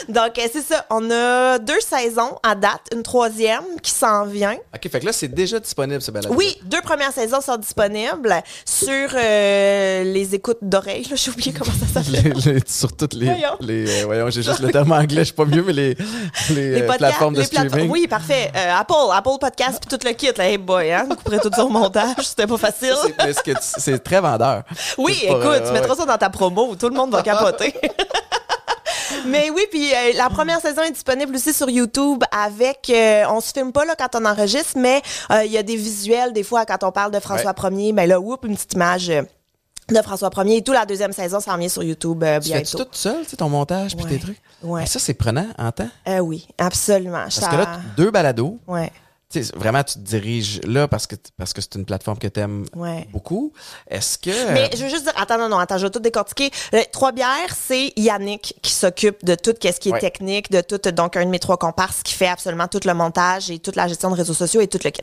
Donc, 0.07 0.39
euh, 0.39 0.47
c'est 0.53 0.61
ça. 0.65 0.85
On 0.89 1.11
a 1.11 1.59
deux 1.59 1.81
saisons 1.81 2.37
à 2.41 2.55
date, 2.55 2.81
une 2.93 3.03
troisième 3.03 3.63
qui 3.83 3.91
s'en 3.91 4.25
vient. 4.25 4.55
OK, 4.73 4.89
fait 4.89 4.99
que 5.01 5.05
là, 5.05 5.11
c'est 5.11 5.27
déjà 5.27 5.59
disponible, 5.59 6.01
ce 6.01 6.09
balade. 6.11 6.31
Oui, 6.33 6.57
deux 6.63 6.81
premières 6.81 7.11
saisons 7.11 7.41
sont 7.41 7.57
disponibles 7.57 8.41
sur 8.63 9.09
euh, 9.13 10.03
les 10.05 10.35
écoutes 10.35 10.59
d'oreilles. 10.61 11.05
J'ai 11.13 11.31
oublié 11.31 11.51
comment 11.51 11.71
ça 11.93 12.01
s'appelle. 12.03 12.33
Les- 12.45 12.59
sur 12.67 12.95
toutes 12.95 13.13
les. 13.13 13.25
Voyons. 13.25 13.57
les 13.59 14.01
euh, 14.01 14.05
voyons, 14.05 14.29
j'ai 14.29 14.43
juste 14.43 14.59
le 14.59 14.71
terme 14.71 14.91
anglais, 14.91 15.19
je 15.21 15.25
suis 15.25 15.33
pas 15.33 15.45
mieux, 15.45 15.63
mais 15.63 15.73
les, 15.73 15.97
les, 16.49 16.55
Les 16.55 16.73
euh, 16.73 16.79
podcasts, 16.81 16.97
plateformes 16.99 17.33
de 17.35 17.43
streaming. 17.43 17.89
Oui, 17.89 18.07
parfait. 18.07 18.51
Euh, 18.55 18.79
Apple, 18.79 18.93
Apple 19.13 19.29
Podcast 19.39 19.83
puis 19.85 19.97
tout 19.97 20.05
le 20.05 20.13
kit. 20.13 20.31
Là. 20.37 20.49
Hey 20.49 20.57
boy, 20.57 20.91
hein? 20.91 21.07
On 21.09 21.15
couperait 21.15 21.39
tout 21.39 21.51
ça 21.53 21.65
au 21.65 21.69
montage. 21.69 22.15
C'était 22.23 22.47
pas 22.47 22.57
facile. 22.57 22.93
C'est- 23.61 23.99
très 23.99 24.19
vendeur. 24.21 24.63
Oui, 24.97 25.19
écoute, 25.23 25.43
ouais, 25.45 25.63
tu 25.65 25.71
mettras 25.71 25.89
ouais. 25.93 25.95
ça 25.99 26.05
dans 26.05 26.17
ta 26.17 26.29
promo. 26.29 26.75
Tout 26.75 26.89
le 26.89 26.95
monde 26.95 27.11
va 27.11 27.21
capoter. 27.21 27.73
Mais 29.27 29.49
oui, 29.49 29.63
puis 29.71 29.91
euh, 29.93 30.13
la 30.15 30.29
première 30.29 30.59
saison 30.59 30.81
est 30.83 30.91
disponible 30.91 31.35
aussi 31.35 31.53
sur 31.53 31.69
YouTube 31.69 32.23
avec, 32.31 32.89
euh, 32.89 33.23
on 33.29 33.39
se 33.39 33.51
filme 33.51 33.71
pas 33.71 33.85
là 33.85 33.95
quand 33.97 34.15
on 34.15 34.25
enregistre, 34.25 34.73
mais 34.77 35.01
euh, 35.31 35.43
il 35.45 35.51
y 35.51 35.57
a 35.57 35.63
des 35.63 35.75
visuels 35.75 36.33
des 36.33 36.43
fois 36.43 36.65
quand 36.65 36.83
on 36.83 36.91
parle 36.91 37.11
de 37.11 37.19
François 37.19 37.53
Ier, 37.71 37.91
mais 37.93 38.07
là, 38.07 38.19
oups, 38.19 38.45
une 38.47 38.55
petite 38.55 38.73
image 38.73 39.11
de 39.89 40.01
François 40.01 40.29
Ier 40.43 40.57
et 40.57 40.63
tout. 40.63 40.71
La 40.73 40.85
deuxième 40.85 41.11
saison 41.11 41.39
s'en 41.39 41.57
vient 41.57 41.69
sur 41.69 41.83
YouTube 41.83 42.23
euh, 42.23 42.39
Tu 42.39 42.49
fais 42.49 42.61
bientôt. 42.61 42.79
tout 42.79 42.89
seul, 42.91 43.23
tu 43.23 43.29
sais, 43.31 43.37
ton 43.37 43.49
montage 43.49 43.95
puis 43.95 44.05
Ouais. 44.05 44.11
tes 44.11 44.19
trucs? 44.19 44.41
Ouais. 44.63 44.83
Et 44.83 44.85
ça, 44.87 44.99
c'est 44.99 45.13
prenant 45.13 45.45
en 45.57 45.71
temps. 45.71 45.89
Euh, 46.07 46.19
oui, 46.19 46.47
absolument. 46.57 47.23
Parce 47.23 47.39
Ça- 47.39 47.47
que 47.49 47.55
là, 47.55 47.79
deux 47.97 48.09
balados. 48.11 48.59
ouais. 48.67 48.91
Tu 49.41 49.57
vraiment, 49.57 49.83
tu 49.83 49.95
te 49.95 49.99
diriges 49.99 50.61
là 50.63 50.87
parce 50.87 51.07
que, 51.07 51.15
parce 51.37 51.51
que 51.53 51.61
c'est 51.61 51.75
une 51.75 51.85
plateforme 51.85 52.17
que 52.17 52.27
tu 52.27 52.39
aimes 52.39 52.65
Ouais. 52.75 53.07
beaucoup. 53.11 53.51
Est-ce 53.89 54.17
que. 54.17 54.51
Mais 54.53 54.69
je 54.75 54.83
veux 54.83 54.89
juste 54.89 55.03
dire, 55.03 55.13
attends, 55.17 55.37
non, 55.37 55.49
non, 55.49 55.57
attends, 55.57 55.77
je 55.77 55.83
vais 55.85 55.89
tout 55.89 55.99
décortiquer. 55.99 56.51
Euh, 56.73 56.81
trois 56.91 57.11
bières, 57.11 57.53
c'est 57.55 57.91
Yannick 57.97 58.55
qui 58.61 58.71
s'occupe 58.71 59.23
de 59.25 59.35
tout 59.35 59.53
ce 59.61 59.79
qui 59.79 59.89
est 59.89 59.91
Ouais. 59.91 59.99
technique, 59.99 60.51
de 60.51 60.61
tout, 60.61 60.77
donc 60.91 61.17
un 61.17 61.25
de 61.25 61.29
mes 61.29 61.39
trois 61.39 61.57
comparses 61.57 62.01
qui 62.03 62.13
fait 62.13 62.27
absolument 62.27 62.67
tout 62.67 62.79
le 62.85 62.93
montage 62.93 63.49
et 63.51 63.59
toute 63.59 63.75
la 63.75 63.87
gestion 63.87 64.09
de 64.09 64.15
réseaux 64.15 64.33
sociaux 64.33 64.61
et 64.61 64.67
tout 64.67 64.79
le 64.83 64.89
kit. 64.89 65.01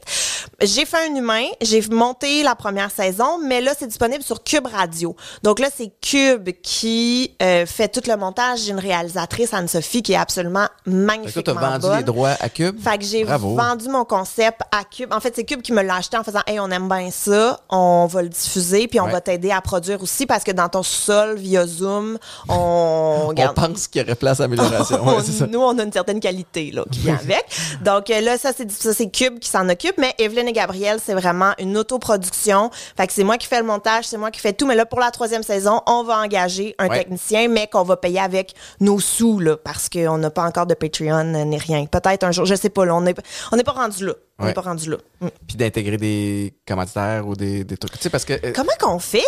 J'ai 0.60 0.84
fait 0.86 1.08
un 1.10 1.14
humain, 1.14 1.44
j'ai 1.60 1.80
monté 1.90 2.42
la 2.42 2.54
première 2.54 2.90
saison, 2.90 3.38
mais 3.44 3.60
là, 3.60 3.72
c'est 3.78 3.86
disponible 3.86 4.22
sur 4.24 4.42
Cube 4.42 4.66
Radio. 4.66 5.14
Donc 5.42 5.58
là, 5.58 5.68
c'est 5.74 5.90
Cube 6.00 6.50
qui 6.62 7.34
euh, 7.42 7.66
fait 7.66 7.88
tout 7.88 8.02
le 8.08 8.16
montage. 8.16 8.60
J'ai 8.60 8.70
une 8.72 8.78
réalisatrice, 8.80 9.52
Anne-Sophie, 9.52 10.02
qui 10.02 10.12
est 10.12 10.16
absolument 10.16 10.66
Fait 10.84 10.90
que 10.90 10.90
toi, 10.90 11.04
magnifiquement 11.06 11.42
t'as 11.42 11.52
vendu 11.70 11.86
bonne. 11.86 11.96
les 11.98 12.04
droits 12.04 12.36
à 12.40 12.48
Cube? 12.48 12.80
Fait 12.80 12.98
que 12.98 13.04
j'ai 13.04 13.24
vendu 13.24 13.88
mon 13.88 14.04
concept 14.22 14.60
à 14.70 14.84
Cube. 14.84 15.12
En 15.12 15.18
fait, 15.18 15.32
c'est 15.34 15.42
Cube 15.44 15.62
qui 15.62 15.72
me 15.72 15.82
l'a 15.82 15.96
acheté 15.96 16.16
en 16.16 16.22
faisant 16.22 16.40
Hey, 16.46 16.60
on 16.60 16.70
aime 16.70 16.88
bien 16.88 17.10
ça, 17.10 17.58
on 17.68 18.06
va 18.06 18.22
le 18.22 18.28
diffuser, 18.28 18.86
puis 18.86 19.00
on 19.00 19.04
Ouais. 19.06 19.12
va 19.12 19.20
t'aider 19.20 19.50
à 19.50 19.60
produire 19.60 20.00
aussi 20.00 20.26
parce 20.26 20.44
que 20.44 20.52
dans 20.52 20.68
ton 20.68 20.82
sol 20.84 21.36
via 21.36 21.66
Zoom, 21.66 22.18
on. 22.48 23.32
Pense 23.56 23.86
qu'il 23.88 24.00
y 24.00 24.04
aurait 24.04 24.14
place 24.14 24.40
à 24.40 24.44
amélioration. 24.44 25.04
Ouais, 25.16 25.22
ça. 25.22 25.46
nous, 25.46 25.58
on 25.60 25.76
a 25.78 25.82
une 25.82 25.92
certaine 25.92 26.20
qualité 26.20 26.70
là, 26.70 26.84
qui 26.90 27.00
vient 27.00 27.16
avec. 27.16 27.44
Donc 27.82 28.10
euh, 28.10 28.20
là, 28.20 28.38
ça, 28.38 28.50
c'est 28.52 29.10
Cube 29.10 29.38
qui 29.40 29.48
s'en 29.48 29.68
occupe, 29.68 29.96
mais 29.98 30.14
Evelyne 30.18 30.48
et 30.48 30.52
Gabriel, 30.52 30.98
c'est 31.04 31.14
vraiment 31.14 31.52
une 31.58 31.76
autoproduction. 31.76 32.70
Fait 32.96 33.06
que 33.06 33.12
c'est 33.12 33.24
moi 33.24 33.36
qui 33.38 33.46
fais 33.48 33.58
le 33.58 33.66
montage, 33.66 34.04
c'est 34.06 34.16
moi 34.18 34.30
qui 34.30 34.40
fais 34.40 34.52
tout. 34.52 34.66
Mais 34.66 34.74
là, 34.76 34.86
pour 34.86 35.00
la 35.00 35.10
troisième 35.10 35.42
saison, 35.42 35.80
on 35.86 36.04
va 36.04 36.18
engager 36.18 36.74
un 36.78 36.88
Ouais. 36.88 36.98
technicien, 36.98 37.48
mais 37.48 37.66
qu'on 37.66 37.82
va 37.82 37.96
payer 37.96 38.20
avec 38.20 38.54
nos 38.80 39.00
sous, 39.00 39.38
là, 39.40 39.56
parce 39.56 39.88
qu'on 39.88 40.18
n'a 40.18 40.30
pas 40.30 40.44
encore 40.44 40.66
de 40.66 40.74
Patreon 40.74 41.34
euh, 41.34 41.44
ni 41.44 41.58
rien. 41.58 41.86
Peut-être 41.86 42.24
un 42.24 42.32
jour, 42.32 42.44
je 42.46 42.54
sais 42.54 42.70
pas, 42.70 42.84
là, 42.84 42.94
on 42.94 43.00
n'est 43.00 43.14
on 43.50 43.56
n'est 43.56 43.64
pas 43.64 43.72
rendu 43.72 44.06
là. 44.06 44.11
On 44.38 44.42
n'est 44.44 44.48
Ouais. 44.48 44.54
pas 44.54 44.60
rendu 44.62 44.90
là. 44.90 44.96
Mm. 45.20 45.26
Puis 45.46 45.56
d'intégrer 45.56 45.96
des 45.96 46.54
commanditaires 46.66 47.26
ou 47.26 47.34
des, 47.36 47.64
des 47.64 47.76
trucs. 47.76 47.92
Tu 47.92 48.02
sais, 48.02 48.10
parce 48.10 48.24
que. 48.24 48.32
euh, 48.34 48.52
Comment 48.54 48.72
qu'on 48.80 48.98
fait? 48.98 49.22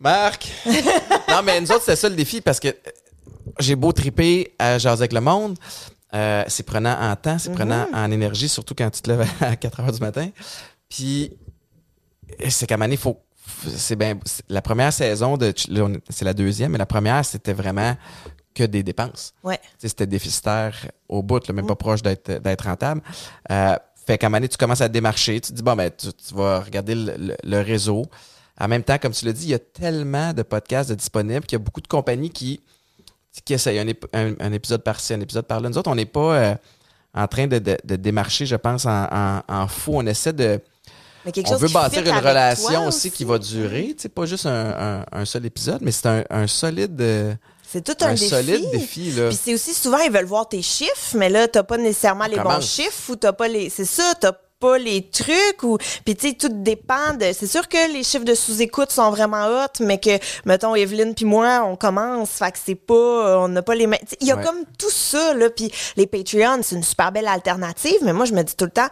Marc! 0.00 0.48
non, 1.28 1.42
mais 1.44 1.60
nous 1.60 1.70
autres, 1.72 1.84
c'est 1.84 1.96
ça 1.96 2.08
le 2.08 2.14
défi 2.16 2.40
parce 2.40 2.58
que 2.60 2.68
euh, 2.68 2.72
j'ai 3.60 3.76
beau 3.76 3.92
triper 3.92 4.54
à 4.58 4.78
jaser 4.78 5.02
avec 5.02 5.12
le 5.12 5.20
monde. 5.20 5.56
euh, 6.14 6.44
c'est 6.48 6.62
prenant 6.64 6.96
en 7.00 7.14
temps, 7.16 7.38
c'est 7.38 7.52
prenant 7.52 7.86
en 7.92 8.10
énergie, 8.10 8.48
surtout 8.48 8.74
quand 8.74 8.90
tu 8.90 9.00
te 9.02 9.10
lèves 9.10 9.28
à 9.40 9.56
4 9.60 9.80
heures 9.80 9.92
du 9.92 10.00
matin. 10.00 10.28
Puis, 10.88 11.32
c'est 12.48 12.66
qu'à 12.66 12.76
donné, 12.76 12.96
faut. 12.96 13.18
C'est 13.76 13.96
bien. 13.96 14.18
La 14.48 14.62
première 14.62 14.92
saison 14.92 15.36
de. 15.36 15.52
C'est 16.08 16.24
la 16.24 16.32
deuxième, 16.34 16.72
mais 16.72 16.78
la 16.78 16.86
première, 16.86 17.24
c'était 17.24 17.52
vraiment 17.52 17.94
que 18.54 18.64
des 18.64 18.82
dépenses. 18.82 19.32
Ouais. 19.42 19.58
C'était 19.78 20.06
déficitaire 20.06 20.74
au 21.08 21.22
bout, 21.22 21.46
là, 21.46 21.52
même 21.54 21.66
pas 21.66 21.74
proche 21.76 22.02
d'être 22.02 22.40
d'être 22.40 22.64
rentable. 22.64 23.02
Euh, 23.50 23.76
fait 24.06 24.18
qu'à 24.18 24.26
un 24.26 24.30
moment 24.30 24.38
donné, 24.38 24.48
tu 24.48 24.56
commences 24.56 24.80
à 24.80 24.88
te 24.88 24.92
démarcher. 24.92 25.40
Tu 25.40 25.50
te 25.50 25.56
dis, 25.56 25.62
bon, 25.62 25.74
ben, 25.74 25.90
tu, 25.96 26.12
tu 26.12 26.34
vas 26.34 26.60
regarder 26.60 26.94
le, 26.94 27.14
le- 27.16 27.36
le 27.42 27.60
réseau. 27.62 28.04
En 28.60 28.68
même 28.68 28.84
temps, 28.84 28.98
comme 28.98 29.12
tu 29.12 29.24
l'as 29.24 29.32
dit, 29.32 29.46
il 29.46 29.50
y 29.50 29.54
a 29.54 29.58
tellement 29.58 30.32
de 30.32 30.42
podcasts 30.42 30.90
de 30.90 30.94
disponibles 30.94 31.44
qu'il 31.46 31.56
y 31.58 31.60
a 31.60 31.64
beaucoup 31.64 31.80
de 31.80 31.88
compagnies 31.88 32.30
qui, 32.30 32.60
qui 33.44 33.54
essayent 33.54 33.78
un, 33.80 33.86
ép- 33.86 34.06
un- 34.12 34.34
un 34.38 34.52
épisode 34.52 34.82
par-ci, 34.84 35.12
un 35.14 35.20
épisode 35.20 35.46
par-là. 35.46 35.68
Nous 35.68 35.78
autres, 35.78 35.90
on 35.90 35.94
n'est 35.96 36.04
pas 36.06 36.34
euh, 36.36 36.54
en 37.14 37.26
train 37.26 37.46
de, 37.48 37.58
de- 37.58 37.78
de 37.82 37.96
démarcher, 37.96 38.46
je 38.46 38.56
pense, 38.56 38.86
en, 38.86 39.08
en, 39.10 39.42
en 39.48 39.66
fou. 39.68 39.92
On 39.96 40.06
essaie 40.06 40.32
de. 40.32 40.60
Mais 41.24 41.32
quelque 41.32 41.48
On 41.48 41.52
chose 41.52 41.62
veut 41.62 41.68
bâtir 41.68 42.02
une 42.06 42.12
relation 42.18 42.86
aussi, 42.86 43.10
qui 43.10 43.24
va 43.24 43.38
durer. 43.38 43.94
Sais, 43.98 44.10
pas 44.10 44.26
juste 44.26 44.44
un, 44.46 45.00
un- 45.00 45.04
un 45.10 45.24
seul 45.24 45.46
épisode, 45.46 45.78
mais 45.80 45.90
c'est 45.90 46.06
un, 46.06 46.22
un 46.28 46.46
solide, 46.46 47.00
euh, 47.00 47.34
C'est 47.74 47.82
tout 47.82 48.04
un, 48.04 48.10
un 48.10 48.14
défi. 48.14 48.28
solide 48.28 48.70
défi. 48.70 49.10
Là. 49.10 49.30
Puis 49.30 49.38
c'est 49.42 49.52
aussi 49.52 49.74
souvent, 49.74 49.98
ils 49.98 50.12
veulent 50.12 50.26
voir 50.26 50.48
tes 50.48 50.62
chiffres, 50.62 51.16
mais 51.16 51.28
là, 51.28 51.48
t'as 51.48 51.64
pas 51.64 51.76
nécessairement 51.76 52.26
les 52.26 52.38
bons 52.38 52.60
chiffres 52.60 53.10
ou 53.10 53.16
t'as 53.16 53.32
pas 53.32 53.48
les. 53.48 53.68
C'est 53.68 53.84
ça, 53.84 54.14
t'as 54.20 54.30
pas 54.60 54.78
les 54.78 55.08
trucs 55.10 55.62
ou 55.62 55.78
puis 56.04 56.16
tu 56.16 56.28
sais 56.28 56.34
tout 56.34 56.48
dépend 56.50 57.14
de 57.18 57.32
c'est 57.32 57.46
sûr 57.46 57.68
que 57.68 57.92
les 57.92 58.02
chiffres 58.02 58.24
de 58.24 58.34
sous-écoute 58.34 58.90
sont 58.90 59.10
vraiment 59.10 59.46
hot 59.46 59.80
mais 59.84 59.98
que 59.98 60.18
mettons 60.44 60.74
Evelyne 60.74 61.14
puis 61.14 61.24
moi 61.24 61.62
on 61.66 61.76
commence 61.76 62.30
fait 62.30 62.52
que 62.52 62.58
c'est 62.64 62.74
pas 62.74 63.38
on 63.40 63.48
n'a 63.48 63.62
pas 63.62 63.74
les 63.74 63.88
il 64.20 64.26
y 64.26 64.32
a 64.32 64.36
Ouais. 64.36 64.44
comme 64.44 64.64
tout 64.78 64.90
ça 64.90 65.34
là 65.34 65.50
puis 65.50 65.70
les 65.96 66.06
Patreons 66.06 66.60
c'est 66.62 66.76
une 66.76 66.82
super 66.82 67.12
belle 67.12 67.28
alternative 67.28 67.98
mais 68.02 68.12
moi 68.12 68.24
je 68.24 68.32
me 68.32 68.42
dis 68.42 68.56
tout 68.56 68.64
le 68.64 68.70
temps 68.70 68.88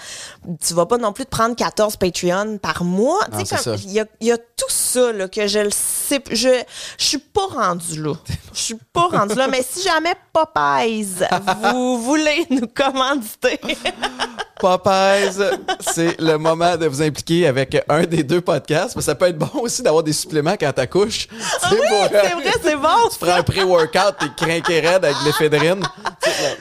tu 0.60 0.74
vas 0.74 0.86
pas 0.86 0.98
non 0.98 1.12
plus 1.12 1.24
te 1.24 1.30
prendre 1.30 1.56
14 1.56 1.96
Patreons 1.96 2.58
par 2.58 2.84
mois 2.84 3.20
tu 3.38 3.44
sais 3.46 3.56
il 3.84 3.92
y 3.92 4.00
a, 4.00 4.04
il 4.20 4.26
y 4.28 4.32
a 4.32 4.38
tout 4.38 4.68
ça 4.68 5.12
là, 5.12 5.28
que 5.28 5.46
je 5.46 5.58
le 5.60 5.70
sais 5.70 6.22
je 6.30 6.48
je 6.98 7.04
suis 7.04 7.18
pas 7.18 7.46
rendue 7.46 8.02
là. 8.02 8.12
Je 8.52 8.60
suis 8.60 8.78
pas 8.92 9.06
rendue 9.08 9.34
là 9.36 9.48
mais 9.48 9.62
si 9.68 9.82
jamais 9.82 10.14
Popeyes 10.32 11.24
vous 11.72 12.02
voulez 12.02 12.46
nous 12.50 12.66
commanditer 12.66 13.58
Popeyes, 14.62 15.42
c'est 15.80 16.20
le 16.20 16.36
moment 16.38 16.76
de 16.76 16.86
vous 16.86 17.02
impliquer 17.02 17.48
avec 17.48 17.84
un 17.88 18.04
des 18.04 18.22
deux 18.22 18.40
podcasts. 18.40 18.94
Mais 18.94 19.02
ça 19.02 19.16
peut 19.16 19.26
être 19.26 19.36
bon 19.36 19.50
aussi 19.60 19.82
d'avoir 19.82 20.04
des 20.04 20.12
suppléments 20.12 20.54
quand 20.58 20.72
t'accouches. 20.72 21.26
Pour, 21.62 21.72
euh, 21.72 22.08
c'est 22.12 22.34
vrai 22.34 22.52
c'est 22.62 22.76
bon 22.76 23.08
Tu 23.10 23.18
prends 23.18 23.34
un 23.38 23.42
pré-workout, 23.42 24.14
t'es 24.20 24.26
crinqué 24.36 24.78
raide 24.78 25.04
avec 25.04 25.16
l'éphédrine. 25.24 25.82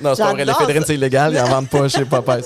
Non, 0.02 0.16
c'est 0.16 0.24
pas 0.24 0.32
vrai. 0.32 0.46
L'éphédrine, 0.46 0.84
c'est 0.86 0.96
illégal. 0.96 1.34
Ils 1.34 1.40
en 1.42 1.46
vendent 1.46 1.70
pas 1.70 1.88
chez 1.90 2.04
Popeyes. 2.04 2.42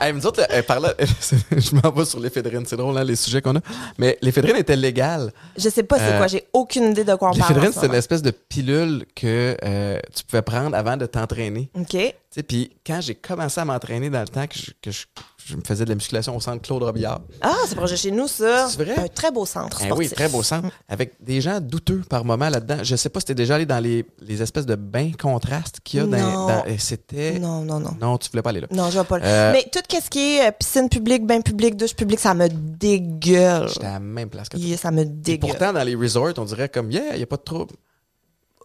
Hey, 0.00 0.12
nous 0.12 0.26
autres, 0.26 0.40
là, 0.40 0.48
euh, 0.52 0.62
par 0.62 0.80
là, 0.80 0.94
je 1.50 1.74
m'en 1.76 1.90
vais 1.90 2.04
sur 2.04 2.18
l'éphédrine. 2.18 2.64
C'est 2.66 2.76
drôle, 2.76 2.96
hein, 2.98 3.04
les 3.04 3.16
sujets 3.16 3.40
qu'on 3.42 3.56
a. 3.56 3.60
Mais 3.98 4.18
l'éphédrine 4.22 4.56
était 4.56 4.76
légale. 4.76 5.32
Je 5.56 5.68
sais 5.68 5.82
pas 5.82 5.98
c'est 5.98 6.14
Euh, 6.14 6.18
quoi, 6.18 6.26
j'ai 6.26 6.44
aucune 6.52 6.90
idée 6.90 7.04
de 7.04 7.14
quoi 7.14 7.30
on 7.30 7.34
parle. 7.34 7.48
L'éphédrine, 7.54 7.72
c'est 7.78 7.86
une 7.86 7.94
espèce 7.94 8.22
de 8.22 8.30
pilule 8.30 9.04
que 9.14 9.56
euh, 9.62 9.98
tu 10.14 10.24
pouvais 10.24 10.42
prendre 10.42 10.76
avant 10.76 10.96
de 10.96 11.06
t'entraîner. 11.06 11.70
OK. 11.74 11.88
Tu 11.88 12.12
sais, 12.30 12.42
Puis 12.42 12.72
quand 12.86 13.00
j'ai 13.00 13.14
commencé 13.14 13.60
à 13.60 13.64
m'entraîner 13.64 14.08
dans 14.10 14.20
le 14.22 14.28
temps 14.28 14.46
que 14.46 14.56
je, 14.58 14.70
que 14.82 14.90
je, 14.90 15.04
je 15.44 15.56
me 15.56 15.62
faisais 15.66 15.84
de 15.84 15.88
la 15.90 15.94
musculation 15.96 16.36
au 16.36 16.40
centre 16.40 16.62
Claude 16.62 16.82
Robillard, 16.82 17.20
Ah, 17.40 17.54
c'est 17.66 17.74
proche 17.74 17.90
de 17.90 17.96
chez 17.96 18.10
nous, 18.10 18.28
ça. 18.28 18.68
C'est 18.68 18.82
vrai? 18.82 18.94
Un 18.98 19.08
très 19.08 19.30
beau 19.30 19.44
centre 19.46 19.80
Eh 19.84 19.92
oui, 19.92 20.08
très 20.08 20.28
beau 20.28 20.42
centre, 20.42 20.68
avec 20.88 21.14
des 21.22 21.40
gens 21.40 21.60
douteux 21.60 22.02
par 22.08 22.24
moment 22.24 22.48
là-dedans. 22.48 22.78
Je 22.82 22.96
sais 22.96 23.08
pas 23.08 23.20
si 23.20 23.26
t'es 23.26 23.34
déjà 23.34 23.56
allé 23.56 23.66
dans 23.66 23.80
les, 23.82 24.04
les 24.20 24.42
espèces 24.42 24.66
de 24.66 24.74
bains 24.76 25.10
contrastes 25.20 25.80
qu'il 25.84 26.00
y 26.00 26.02
a 26.02 26.06
dans... 26.06 26.64
Et 26.66 26.78
C'était... 26.78 27.38
Non, 27.38 27.62
non, 27.62 27.80
non. 27.80 27.96
Non, 28.00 28.18
tu 28.18 28.30
voulais 28.30 28.42
pas 28.42 28.50
aller 28.50 28.60
là. 28.60 28.68
Non, 28.70 28.90
je 28.90 28.98
vais 28.98 29.04
pas. 29.04 29.18
Euh, 29.18 29.52
Mais 29.52 29.64
tout 29.72 29.80
ce 29.90 30.08
qui 30.10 30.36
est 30.36 30.48
euh, 30.48 30.50
piscine 30.52 30.88
publique, 30.88 31.26
bain 31.26 31.40
public, 31.40 31.76
douche 31.76 31.94
publique, 31.94 32.20
ça 32.20 32.34
me 32.34 32.48
dégueule. 32.48 33.68
J'étais 33.68 33.86
à 33.86 33.92
la 33.94 34.00
même 34.00 34.28
place 34.28 34.48
que 34.48 34.56
toi. 34.56 34.64
Yeah, 34.66 34.76
ça 34.76 34.90
me 34.90 35.02
Et 35.02 35.04
dégueule. 35.06 35.50
pourtant, 35.50 35.72
dans 35.72 35.82
les 35.82 35.94
resorts, 35.94 36.32
on 36.38 36.44
dirait 36.44 36.68
comme, 36.68 36.90
yeah, 36.90 37.12
il 37.12 37.16
n'y 37.18 37.22
a 37.22 37.26
pas 37.26 37.36
de 37.36 37.42
trouble. 37.42 37.74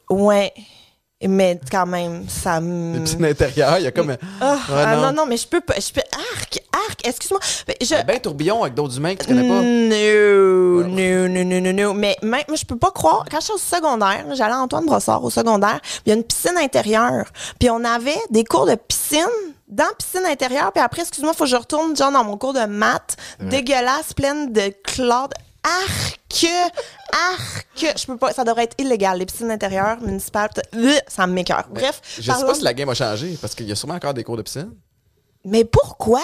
Ouais. 0.09 0.53
Mais 1.25 1.59
quand 1.71 1.87
même, 1.87 2.29
ça 2.29 2.61
me... 2.61 2.99
piscines 2.99 3.25
intérieures, 3.25 3.79
il 3.79 3.85
y 3.85 3.87
a 3.87 3.91
comme 3.91 4.11
un, 4.11 4.17
Ah, 4.39 4.59
ah, 4.69 4.95
non. 4.95 5.01
non, 5.01 5.11
non, 5.13 5.25
mais 5.25 5.37
je 5.37 5.47
peux 5.47 5.61
pas. 5.61 5.73
Je 5.79 5.91
peux... 5.91 6.01
Arc, 6.13 6.59
arc, 6.89 7.07
excuse-moi. 7.07 7.39
Je... 7.81 7.95
un 7.95 8.03
bain 8.03 8.19
tourbillon 8.19 8.61
avec 8.61 8.75
d'autres 8.75 8.97
humains 8.97 9.15
que 9.15 9.23
tu 9.23 9.29
connais 9.29 9.47
pas. 9.47 9.61
No, 9.61 10.83
no, 10.83 11.27
no, 11.27 11.43
no, 11.43 11.59
no, 11.59 11.71
no. 11.71 11.93
Mais 11.93 12.17
même, 12.21 12.43
je 12.55 12.63
peux 12.65 12.77
pas 12.77 12.91
croire. 12.91 13.25
Quand 13.31 13.39
j'étais 13.41 13.53
au 13.53 13.57
secondaire, 13.57 14.25
j'allais 14.35 14.53
à 14.53 14.59
Antoine 14.59 14.85
Brossard 14.85 15.23
au 15.23 15.31
secondaire, 15.31 15.79
il 16.05 16.09
y 16.09 16.11
a 16.11 16.15
une 16.15 16.23
piscine 16.23 16.57
intérieure. 16.57 17.25
Puis 17.59 17.71
on 17.71 17.83
avait 17.83 18.21
des 18.29 18.43
cours 18.43 18.67
de 18.67 18.75
piscine 18.75 19.25
dans 19.67 19.85
la 19.85 19.93
piscine 19.97 20.25
intérieure. 20.25 20.71
Puis 20.71 20.83
après, 20.83 21.01
excuse-moi, 21.01 21.33
faut 21.33 21.45
que 21.45 21.49
je 21.49 21.55
retourne 21.55 21.95
genre 21.97 22.11
dans 22.11 22.23
mon 22.23 22.37
cours 22.37 22.53
de 22.53 22.65
maths, 22.65 23.17
dégueulasse, 23.41 24.13
pleine 24.13 24.53
de 24.53 24.71
chlore. 24.83 25.29
Arc, 25.67 26.45
arc. 27.11 27.67
Je 27.75 28.05
peux 28.05 28.17
pas. 28.17 28.31
Ça 28.31 28.45
devrait 28.45 28.63
être 28.63 28.75
illégal. 28.77 29.19
Les 29.19 29.25
piscines 29.25 29.51
intérieures 29.51 29.99
municipales, 29.99 30.49
ça 31.07 31.27
me 31.27 31.33
m'écoeure. 31.33 31.67
Bref. 31.69 32.01
Je 32.15 32.31
sais 32.31 32.45
pas 32.45 32.53
si 32.53 32.63
la 32.63 32.73
game 32.73 32.87
a 32.87 32.93
changé, 32.93 33.37
parce 33.41 33.53
qu'il 33.53 33.67
y 33.67 33.71
a 33.71 33.75
sûrement 33.75 33.95
encore 33.95 34.13
des 34.13 34.23
cours 34.23 34.37
de 34.37 34.43
piscine. 34.43 34.71
mais 35.43 35.65
pourquoi? 35.65 36.21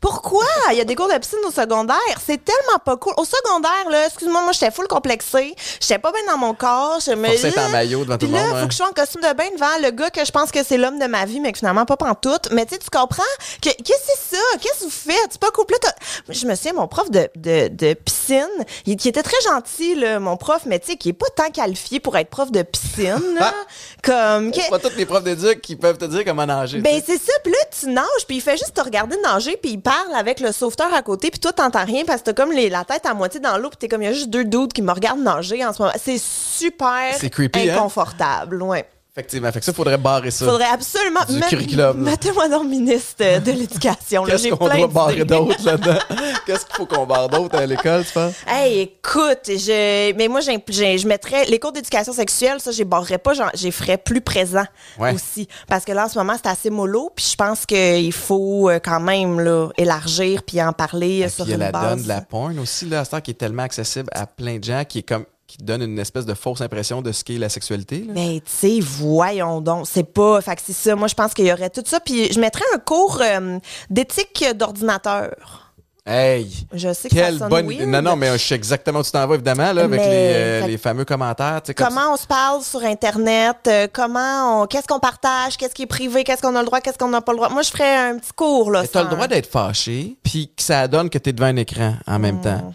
Pourquoi? 0.00 0.44
Il 0.70 0.76
y 0.76 0.80
a 0.80 0.84
des 0.84 0.94
cours 0.94 1.08
de 1.08 1.18
piscine 1.18 1.38
au 1.46 1.50
secondaire. 1.50 1.96
C'est 2.24 2.42
tellement 2.44 2.78
pas 2.84 2.96
cool. 2.96 3.14
Au 3.16 3.24
secondaire, 3.24 3.90
là, 3.90 4.06
excuse-moi, 4.06 4.42
moi, 4.42 4.52
j'étais 4.52 4.70
full 4.70 4.86
complexée. 4.86 5.54
J'étais 5.80 5.98
pas 5.98 6.12
bien 6.12 6.20
dans 6.32 6.38
mon 6.38 6.54
corps. 6.54 6.98
Je 7.04 7.12
me 7.12 7.26
Forcé 7.28 7.58
en 7.58 7.68
maillot 7.70 8.04
devant 8.04 8.16
tout 8.18 8.26
le 8.26 8.32
là, 8.32 8.40
monde. 8.40 8.48
faut 8.50 8.56
ouais. 8.62 8.66
que 8.66 8.72
je 8.72 8.76
sois 8.76 8.88
en 8.88 8.92
costume 8.92 9.22
de 9.22 9.32
bain 9.34 9.48
devant 9.54 9.78
le 9.82 9.90
gars 9.90 10.10
que 10.10 10.24
je 10.24 10.30
pense 10.30 10.50
que 10.52 10.62
c'est 10.64 10.78
l'homme 10.78 10.98
de 10.98 11.06
ma 11.06 11.24
vie, 11.24 11.40
mais 11.40 11.52
que 11.52 11.58
finalement 11.58 11.84
pas 11.84 11.96
pantoute. 11.96 12.48
Mais 12.52 12.64
tu 12.64 12.74
sais, 12.74 12.78
tu 12.78 12.90
comprends? 12.90 13.22
que 13.60 13.70
Qu'est-ce 13.70 13.82
que 14.06 14.18
c'est 14.28 14.36
ça? 14.36 14.42
Qu'est-ce 14.60 14.80
que 14.80 14.84
vous 14.84 14.90
faites? 14.90 15.28
C'est 15.32 15.40
pas 15.40 15.50
cool. 15.50 15.66
Là, 15.82 15.90
je 16.28 16.46
me 16.46 16.54
souviens, 16.54 16.72
mon 16.74 16.86
prof 16.88 17.10
de, 17.10 17.28
de, 17.36 17.68
de 17.68 17.94
piscine, 17.94 18.46
il, 18.86 18.96
qui 18.96 19.08
était 19.08 19.22
très 19.22 19.40
gentil, 19.44 19.94
là, 19.96 20.18
mon 20.20 20.36
prof, 20.36 20.62
mais 20.66 20.78
tu 20.78 20.92
sais, 20.92 20.96
qui 20.96 21.10
est 21.10 21.12
pas 21.12 21.26
tant 21.36 21.50
qualifié 21.50 22.00
pour 22.00 22.16
être 22.16 22.30
prof 22.30 22.50
de 22.50 22.62
piscine, 22.62 23.34
là. 23.38 23.52
Comme, 24.02 24.52
C'est 24.54 24.70
pas 24.70 24.78
tous 24.78 24.96
les 24.96 25.06
profs 25.06 25.24
d'éduc 25.24 25.60
qui 25.60 25.74
peuvent 25.76 25.98
te 25.98 26.04
dire 26.04 26.24
comment 26.24 26.46
nager. 26.46 26.78
ben 26.80 27.02
c'est 27.04 27.18
ça, 27.18 27.32
puis 27.42 27.52
là 27.52 27.58
tu 27.78 27.88
nages, 27.88 28.06
puis 28.26 28.36
il 28.36 28.40
fait 28.40 28.56
juste 28.56 28.74
te 28.74 28.80
regarder 28.80 29.16
nager, 29.22 29.56
puis 29.60 29.72
il 29.72 29.80
parle 29.88 30.14
avec 30.14 30.40
le 30.40 30.52
sauveteur 30.52 30.92
à 30.94 31.02
côté, 31.02 31.30
puis 31.30 31.40
toi 31.40 31.52
t'entends 31.52 31.84
rien 31.84 32.04
parce 32.06 32.20
que 32.20 32.26
t'as 32.26 32.32
comme 32.34 32.52
les, 32.52 32.68
la 32.68 32.84
tête 32.84 33.06
à 33.06 33.14
moitié 33.14 33.40
dans 33.40 33.56
l'eau, 33.58 33.68
puis 33.70 33.78
t'es 33.78 33.88
comme 33.88 34.02
il 34.02 34.06
y 34.06 34.08
a 34.08 34.12
juste 34.12 34.30
deux 34.30 34.44
dudes 34.44 34.72
qui 34.72 34.82
me 34.82 34.92
regardent 34.92 35.20
nager 35.22 35.64
en 35.64 35.72
ce 35.72 35.82
moment. 35.82 35.94
C'est 36.02 36.18
super 36.18 37.14
C'est 37.14 37.30
creepy, 37.30 37.70
hein? 37.70 37.74
inconfortable, 37.76 38.62
ouais. 38.62 38.86
Effectivement. 39.18 39.50
Fait 39.50 39.58
que 39.58 39.64
ça, 39.64 39.72
faudrait 39.72 39.98
barrer 39.98 40.30
ça. 40.30 40.44
Faudrait 40.46 40.68
absolument 40.72 41.20
Du 41.28 41.40
curriculum. 41.40 41.98
Mettez-moi 42.00 42.48
dans 42.48 42.62
le 42.62 42.68
ministre 42.68 43.16
de 43.40 43.50
l'éducation. 43.50 44.22
Qu'est-ce 44.22 44.48
qu'on 44.50 44.68
doit 44.68 44.86
barrer 44.86 45.24
d'autre 45.24 45.56
là-dedans? 45.64 45.98
Qu'est-ce 46.46 46.64
qu'il 46.64 46.76
faut 46.76 46.86
qu'on 46.86 47.04
barre 47.04 47.28
d'autre 47.28 47.58
à 47.58 47.66
l'école, 47.66 48.04
tu 48.04 48.12
penses? 48.12 48.34
Hey, 48.46 48.78
écoute, 48.80 49.40
je, 49.48 50.12
mais 50.14 50.28
moi, 50.28 50.40
j'ai- 50.40 50.98
je 50.98 51.08
mettrais 51.08 51.46
les 51.46 51.58
cours 51.58 51.72
d'éducation 51.72 52.12
sexuelle, 52.12 52.60
ça, 52.60 52.70
je 52.70 52.78
les 52.78 52.84
barrerais 52.84 53.18
pas, 53.18 53.32
les 53.60 53.70
ferais 53.72 53.98
plus 53.98 54.20
présents 54.20 54.66
Ouais. 55.00 55.12
aussi. 55.14 55.48
Parce 55.66 55.84
que 55.84 55.90
là, 55.90 56.04
en 56.04 56.08
ce 56.08 56.16
moment, 56.16 56.34
c'est 56.36 56.48
assez 56.48 56.70
mollo, 56.70 57.10
puis 57.14 57.26
je 57.32 57.34
pense 57.36 57.66
qu'il 57.66 58.12
faut 58.12 58.70
euh, 58.70 58.78
quand 58.78 59.00
même 59.00 59.40
là, 59.40 59.68
élargir 59.76 60.44
puis 60.44 60.62
en 60.62 60.72
parler 60.72 61.22
euh, 61.22 61.26
Puis 61.26 61.34
sur 61.34 61.44
il 61.46 61.50
y 61.50 61.52
a 61.52 61.56
une 61.56 61.60
la 61.62 61.72
base. 61.72 61.90
donne 61.96 62.02
de 62.04 62.08
la 62.08 62.20
porn 62.20 62.56
aussi, 62.60 62.86
là, 62.88 63.00
à 63.00 63.04
ce 63.04 63.10
temps, 63.10 63.20
qui 63.20 63.32
est 63.32 63.34
tellement 63.34 63.64
accessible 63.64 64.08
à 64.12 64.26
plein 64.28 64.58
de 64.58 64.64
gens, 64.64 64.84
qui 64.88 65.00
est 65.00 65.02
comme 65.02 65.24
qui 65.48 65.56
donne 65.58 65.82
une 65.82 65.98
espèce 65.98 66.26
de 66.26 66.34
fausse 66.34 66.60
impression 66.60 67.02
de 67.02 67.10
ce 67.10 67.24
qu'est 67.24 67.38
la 67.38 67.48
sexualité. 67.48 68.04
là? 68.06 68.12
Ben, 68.12 68.34
tu 68.38 68.42
sais, 68.46 68.78
voyons 68.80 69.60
donc, 69.60 69.86
c'est 69.90 70.04
pas. 70.04 70.40
Fait 70.42 70.54
que 70.54 70.60
c'est 70.64 70.74
ça. 70.74 70.94
Moi, 70.94 71.08
je 71.08 71.14
pense 71.14 71.34
qu'il 71.34 71.46
y 71.46 71.52
aurait 71.52 71.70
tout 71.70 71.82
ça. 71.84 71.98
Puis 72.00 72.30
je 72.32 72.38
mettrais 72.38 72.66
un 72.74 72.78
cours 72.78 73.20
euh, 73.22 73.58
d'éthique 73.88 74.44
d'ordinateur. 74.54 75.72
Hey! 76.10 76.66
Je 76.72 76.92
sais 76.94 77.08
que 77.10 77.14
Quelle 77.14 77.38
ça 77.38 77.48
bonne 77.48 77.66
weird. 77.66 77.86
Non, 77.88 78.00
non, 78.00 78.16
mais 78.16 78.32
je 78.38 78.42
sais 78.42 78.54
exactement 78.54 79.00
où 79.00 79.02
tu 79.02 79.10
t'en 79.10 79.26
vas, 79.26 79.34
évidemment, 79.34 79.72
là, 79.74 79.84
avec 79.84 80.00
Mais- 80.00 80.06
les, 80.08 80.34
euh, 80.64 80.66
les 80.66 80.78
fameux 80.78 81.04
commentaires. 81.04 81.60
comme 81.76 81.86
Comment 81.88 82.14
on 82.14 82.16
se 82.16 82.26
parle 82.26 82.62
sur 82.62 82.82
Internet, 82.82 83.56
euh, 83.66 83.88
comment 83.92 84.62
on, 84.62 84.66
qu'est-ce 84.66 84.86
qu'on 84.86 85.00
partage, 85.00 85.58
qu'est-ce 85.58 85.74
qui 85.74 85.82
est 85.82 85.86
privé, 85.86 86.24
qu'est-ce 86.24 86.40
qu'on 86.40 86.56
a 86.56 86.60
le 86.60 86.64
droit, 86.66 86.80
qu'est-ce 86.80 86.96
qu'on 86.96 87.08
n'a 87.08 87.20
pas 87.20 87.32
le 87.32 87.36
droit. 87.38 87.50
Moi, 87.50 87.60
je 87.60 87.70
ferais 87.70 87.94
un 88.10 88.18
petit 88.18 88.32
cours, 88.32 88.70
là. 88.70 88.80
Mais 88.82 88.88
t'as 88.88 89.02
le 89.02 89.10
droit 89.10 89.26
d'être 89.28 89.50
fâché, 89.50 90.16
puis 90.22 90.50
que 90.56 90.62
ça 90.62 90.88
donne 90.88 91.10
que 91.10 91.18
t'es 91.18 91.32
devant 91.34 91.48
un 91.48 91.56
écran 91.56 91.94
en 92.06 92.18
même 92.18 92.40
temps. 92.40 92.72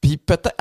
Puis 0.00 0.16
peut-être... 0.16 0.54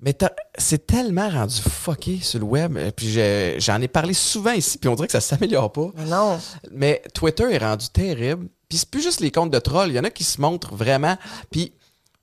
Mais 0.00 0.16
c'est 0.58 0.86
tellement 0.86 1.28
rendu 1.30 1.54
fucké 1.62 2.18
sur 2.20 2.40
le 2.40 2.44
web. 2.44 2.76
euh, 2.76 2.90
Puis 2.90 3.16
j'en 3.60 3.80
ai 3.80 3.88
parlé 3.88 4.12
souvent 4.12 4.52
ici, 4.52 4.76
puis 4.78 4.88
on 4.88 4.94
dirait 4.94 5.06
que 5.06 5.12
ça 5.12 5.20
s'améliore 5.20 5.72
pas. 5.72 5.90
Non. 6.06 6.38
Mais 6.72 7.02
Twitter 7.14 7.44
est 7.52 7.58
rendu 7.58 7.88
terrible. 7.88 8.48
Puis 8.68 8.78
c'est 8.78 8.90
plus 8.90 9.02
juste 9.02 9.20
les 9.20 9.30
comptes 9.30 9.50
de 9.52 9.58
trolls. 9.58 9.90
Il 9.90 9.94
y 9.94 9.98
en 10.00 10.04
a 10.04 10.10
qui 10.10 10.24
se 10.24 10.40
montrent 10.40 10.74
vraiment. 10.74 11.16
Puis 11.50 11.72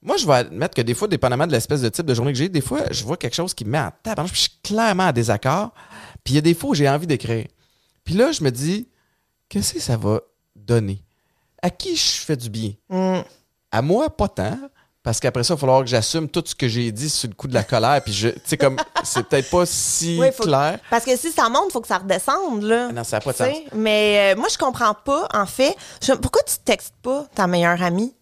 moi, 0.01 0.17
je 0.17 0.27
vais 0.27 0.33
admettre 0.33 0.75
que 0.75 0.81
des 0.81 0.93
fois, 0.93 1.07
dépendamment 1.07 1.47
de 1.47 1.51
l'espèce 1.51 1.81
de 1.81 1.89
type 1.89 2.05
de 2.05 2.13
journée 2.13 2.33
que 2.33 2.37
j'ai, 2.37 2.49
des 2.49 2.61
fois, 2.61 2.81
je 2.91 3.03
vois 3.03 3.17
quelque 3.17 3.35
chose 3.35 3.53
qui 3.53 3.65
me 3.65 3.71
met 3.71 3.79
en 3.79 3.91
puis 4.01 4.27
je 4.33 4.39
suis 4.41 4.59
clairement 4.63 5.05
en 5.07 5.11
désaccord. 5.11 5.71
Puis 6.23 6.33
il 6.33 6.35
y 6.35 6.39
a 6.39 6.41
des 6.41 6.53
fois 6.53 6.71
où 6.71 6.73
j'ai 6.75 6.89
envie 6.89 7.07
d'écrire. 7.07 7.47
Puis 8.03 8.15
là, 8.15 8.31
je 8.31 8.43
me 8.43 8.49
dis, 8.51 8.87
qu'est-ce 9.47 9.73
que 9.73 9.79
ça 9.79 9.97
va 9.97 10.21
donner? 10.55 11.03
À 11.61 11.69
qui 11.69 11.95
je 11.95 12.17
fais 12.21 12.35
du 12.35 12.49
bien? 12.49 12.73
Mm. 12.89 13.19
À 13.71 13.81
moi, 13.81 14.09
pas 14.09 14.27
tant. 14.27 14.57
Parce 15.03 15.19
qu'après 15.19 15.43
ça, 15.43 15.53
il 15.53 15.57
va 15.57 15.59
falloir 15.61 15.79
que 15.81 15.87
j'assume 15.87 16.29
tout 16.29 16.43
ce 16.45 16.53
que 16.53 16.67
j'ai 16.67 16.91
dit 16.91 17.09
sur 17.09 17.27
le 17.27 17.33
coup 17.33 17.47
de 17.47 17.53
la 17.55 17.63
colère. 17.63 18.01
Puis 18.03 18.13
je, 18.13 18.29
tu 18.29 18.39
sais, 18.45 18.57
comme, 18.57 18.77
c'est 19.03 19.23
peut-être 19.23 19.49
pas 19.49 19.65
si 19.65 20.17
Oui, 20.19 20.27
clair. 20.39 20.77
Parce 20.91 21.05
que 21.05 21.17
si 21.17 21.31
ça 21.31 21.49
monte, 21.49 21.71
faut 21.71 21.81
que 21.81 21.87
ça 21.87 21.97
redescende, 21.97 22.61
là. 22.63 22.91
Non, 22.91 23.03
ça 23.03 23.17
n'a 23.17 23.21
pas 23.21 23.31
de 23.31 23.37
sens. 23.37 23.47
Mais 23.73 24.33
euh, 24.35 24.39
moi, 24.39 24.47
je 24.51 24.57
comprends 24.59 24.93
pas, 24.93 25.27
en 25.33 25.47
fait. 25.47 25.75
Je- 26.03 26.13
pourquoi 26.13 26.43
tu 26.43 26.55
textes 26.63 26.93
pas 27.01 27.25
ta 27.33 27.47
meilleure 27.47 27.81
amie? 27.81 28.13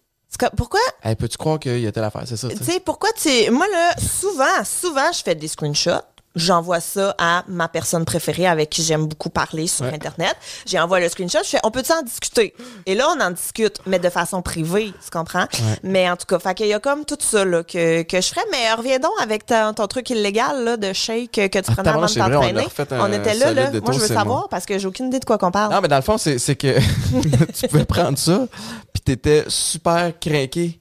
Pourquoi, 0.56 0.80
Hey, 1.02 1.16
peux-tu 1.16 1.36
croire 1.36 1.58
qu'il 1.58 1.80
y 1.80 1.86
a 1.86 1.92
telle 1.92 2.04
affaire? 2.04 2.22
C'est 2.24 2.36
ça, 2.36 2.48
tu 2.48 2.64
sais, 2.64 2.80
pourquoi 2.80 3.10
tu. 3.20 3.50
Moi, 3.50 3.66
là, 3.70 3.94
souvent, 3.98 4.64
souvent, 4.64 5.10
je 5.12 5.22
fais 5.22 5.34
des 5.34 5.48
screenshots. 5.48 6.00
J'envoie 6.36 6.80
ça 6.80 7.14
à 7.18 7.42
ma 7.48 7.66
personne 7.68 8.04
préférée 8.04 8.46
avec 8.46 8.70
qui 8.70 8.82
j'aime 8.84 9.06
beaucoup 9.06 9.30
parler 9.30 9.66
sur 9.66 9.84
Ouais. 9.84 9.94
Internet. 9.94 10.36
J'ai 10.66 10.78
envoyé 10.78 11.04
le 11.04 11.10
screenshot, 11.10 11.38
je 11.42 11.48
fais, 11.50 11.58
on 11.64 11.70
peut-tu 11.70 11.92
en 11.92 12.02
discuter? 12.02 12.54
Et 12.86 12.94
là, 12.94 13.08
on 13.16 13.20
en 13.20 13.30
discute, 13.32 13.78
mais 13.86 13.98
de 13.98 14.08
façon 14.10 14.40
privée, 14.42 14.92
tu 15.02 15.10
comprends? 15.10 15.46
Mais 15.82 16.08
en 16.08 16.16
tout 16.16 16.26
cas, 16.26 16.38
fait 16.38 16.54
qu'il 16.54 16.66
y 16.68 16.72
a 16.74 16.78
comme 16.80 17.04
tout 17.04 17.16
ça, 17.20 17.44
là, 17.44 17.62
que, 17.64 18.02
que 18.02 18.20
je 18.20 18.28
ferais. 18.28 18.44
Mais 18.52 18.72
reviens 18.74 18.98
donc 18.98 19.12
avec 19.20 19.46
ta- 19.46 19.72
ton 19.72 19.86
truc 19.86 20.10
illégal, 20.10 20.64
là, 20.64 20.76
de 20.76 20.92
shake 20.92 21.32
que 21.32 21.46
tu 21.58 21.64
Ah, 21.68 21.72
prenais 21.72 21.88
avant 21.88 22.00
de 22.00 22.10
on 22.10 22.14
t'entraîner. 22.14 22.66
On, 22.92 23.12
était 23.12 23.34
là, 23.34 23.52
là. 23.52 23.66
détour, 23.70 23.88
Moi, 23.90 23.92
je 23.94 23.98
veux 24.00 24.06
savoir 24.08 24.38
moi. 24.40 24.48
parce 24.50 24.66
que 24.66 24.78
j'ai 24.78 24.86
aucune 24.86 25.06
idée 25.08 25.18
de 25.20 25.24
quoi 25.24 25.38
qu'on 25.38 25.50
parle. 25.50 25.72
Non, 25.72 25.80
mais 25.80 25.88
dans 25.88 25.96
le 25.96 26.02
fond, 26.02 26.16
c'est 26.18 26.38
c'est 26.38 26.56
que 26.56 26.78
tu 27.60 27.68
pouvais 27.68 27.84
prendre 27.84 28.16
ça, 28.18 28.46
puis 28.92 29.02
t'étais 29.02 29.44
super 29.48 30.12
craqué 30.18 30.79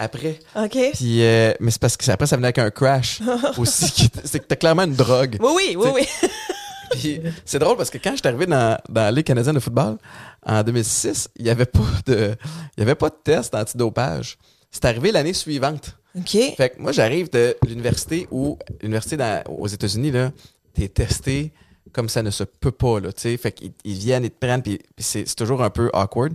après. 0.00 0.38
OK? 0.56 0.76
Puis, 0.94 1.22
euh, 1.22 1.52
mais 1.60 1.70
c'est 1.70 1.80
parce 1.80 1.96
que 1.96 2.10
après, 2.10 2.26
ça 2.26 2.36
venait 2.36 2.46
avec 2.48 2.58
un 2.58 2.70
crash 2.70 3.20
aussi. 3.58 4.10
C'est 4.24 4.40
que 4.40 4.46
t'as 4.46 4.56
clairement 4.56 4.82
une 4.84 4.94
drogue. 4.94 5.36
Oui, 5.40 5.76
oui, 5.76 5.76
oui, 5.76 5.88
oui. 5.94 6.08
Puis 6.92 7.20
c'est 7.44 7.60
drôle 7.60 7.76
parce 7.76 7.88
que 7.90 7.98
quand 7.98 8.10
je 8.12 8.16
suis 8.16 8.26
arrivé 8.26 8.46
dans, 8.46 8.76
dans 8.88 9.02
la 9.02 9.12
Ligue 9.12 9.24
canadienne 9.26 9.54
de 9.54 9.60
football 9.60 9.96
en 10.44 10.62
2006, 10.64 11.28
il 11.36 11.44
n'y 11.44 11.50
avait 11.50 11.64
pas 11.66 11.80
de 12.06 12.34
il 12.76 12.80
y 12.80 12.82
avait 12.82 12.96
pas 12.96 13.10
de 13.10 13.14
test 13.22 13.54
antidopage. 13.54 14.36
C'est 14.72 14.84
arrivé 14.86 15.12
l'année 15.12 15.32
suivante. 15.32 15.96
OK. 16.18 16.36
Fait 16.56 16.70
que 16.70 16.80
moi 16.82 16.90
j'arrive 16.90 17.30
de 17.30 17.56
l'université 17.66 18.26
où 18.32 18.58
l'université 18.82 19.16
dans- 19.16 19.42
aux 19.48 19.68
États-Unis 19.68 20.10
là, 20.10 20.32
t'es 20.74 20.88
testé 20.88 21.52
comme 21.92 22.08
ça 22.08 22.22
ne 22.24 22.30
se 22.30 22.42
peut 22.42 22.72
pas 22.72 22.98
là, 22.98 23.12
tu 23.12 23.22
sais. 23.22 23.36
Fait 23.36 23.52
qu'ils 23.52 23.72
ils 23.84 23.94
viennent, 23.96 24.24
ils 24.24 24.30
te 24.30 24.44
prennent 24.44 24.62
puis 24.62 24.78
puis 24.78 25.04
c'est 25.04 25.28
c'est 25.28 25.36
toujours 25.36 25.62
un 25.62 25.70
peu 25.70 25.90
awkward. 25.92 26.34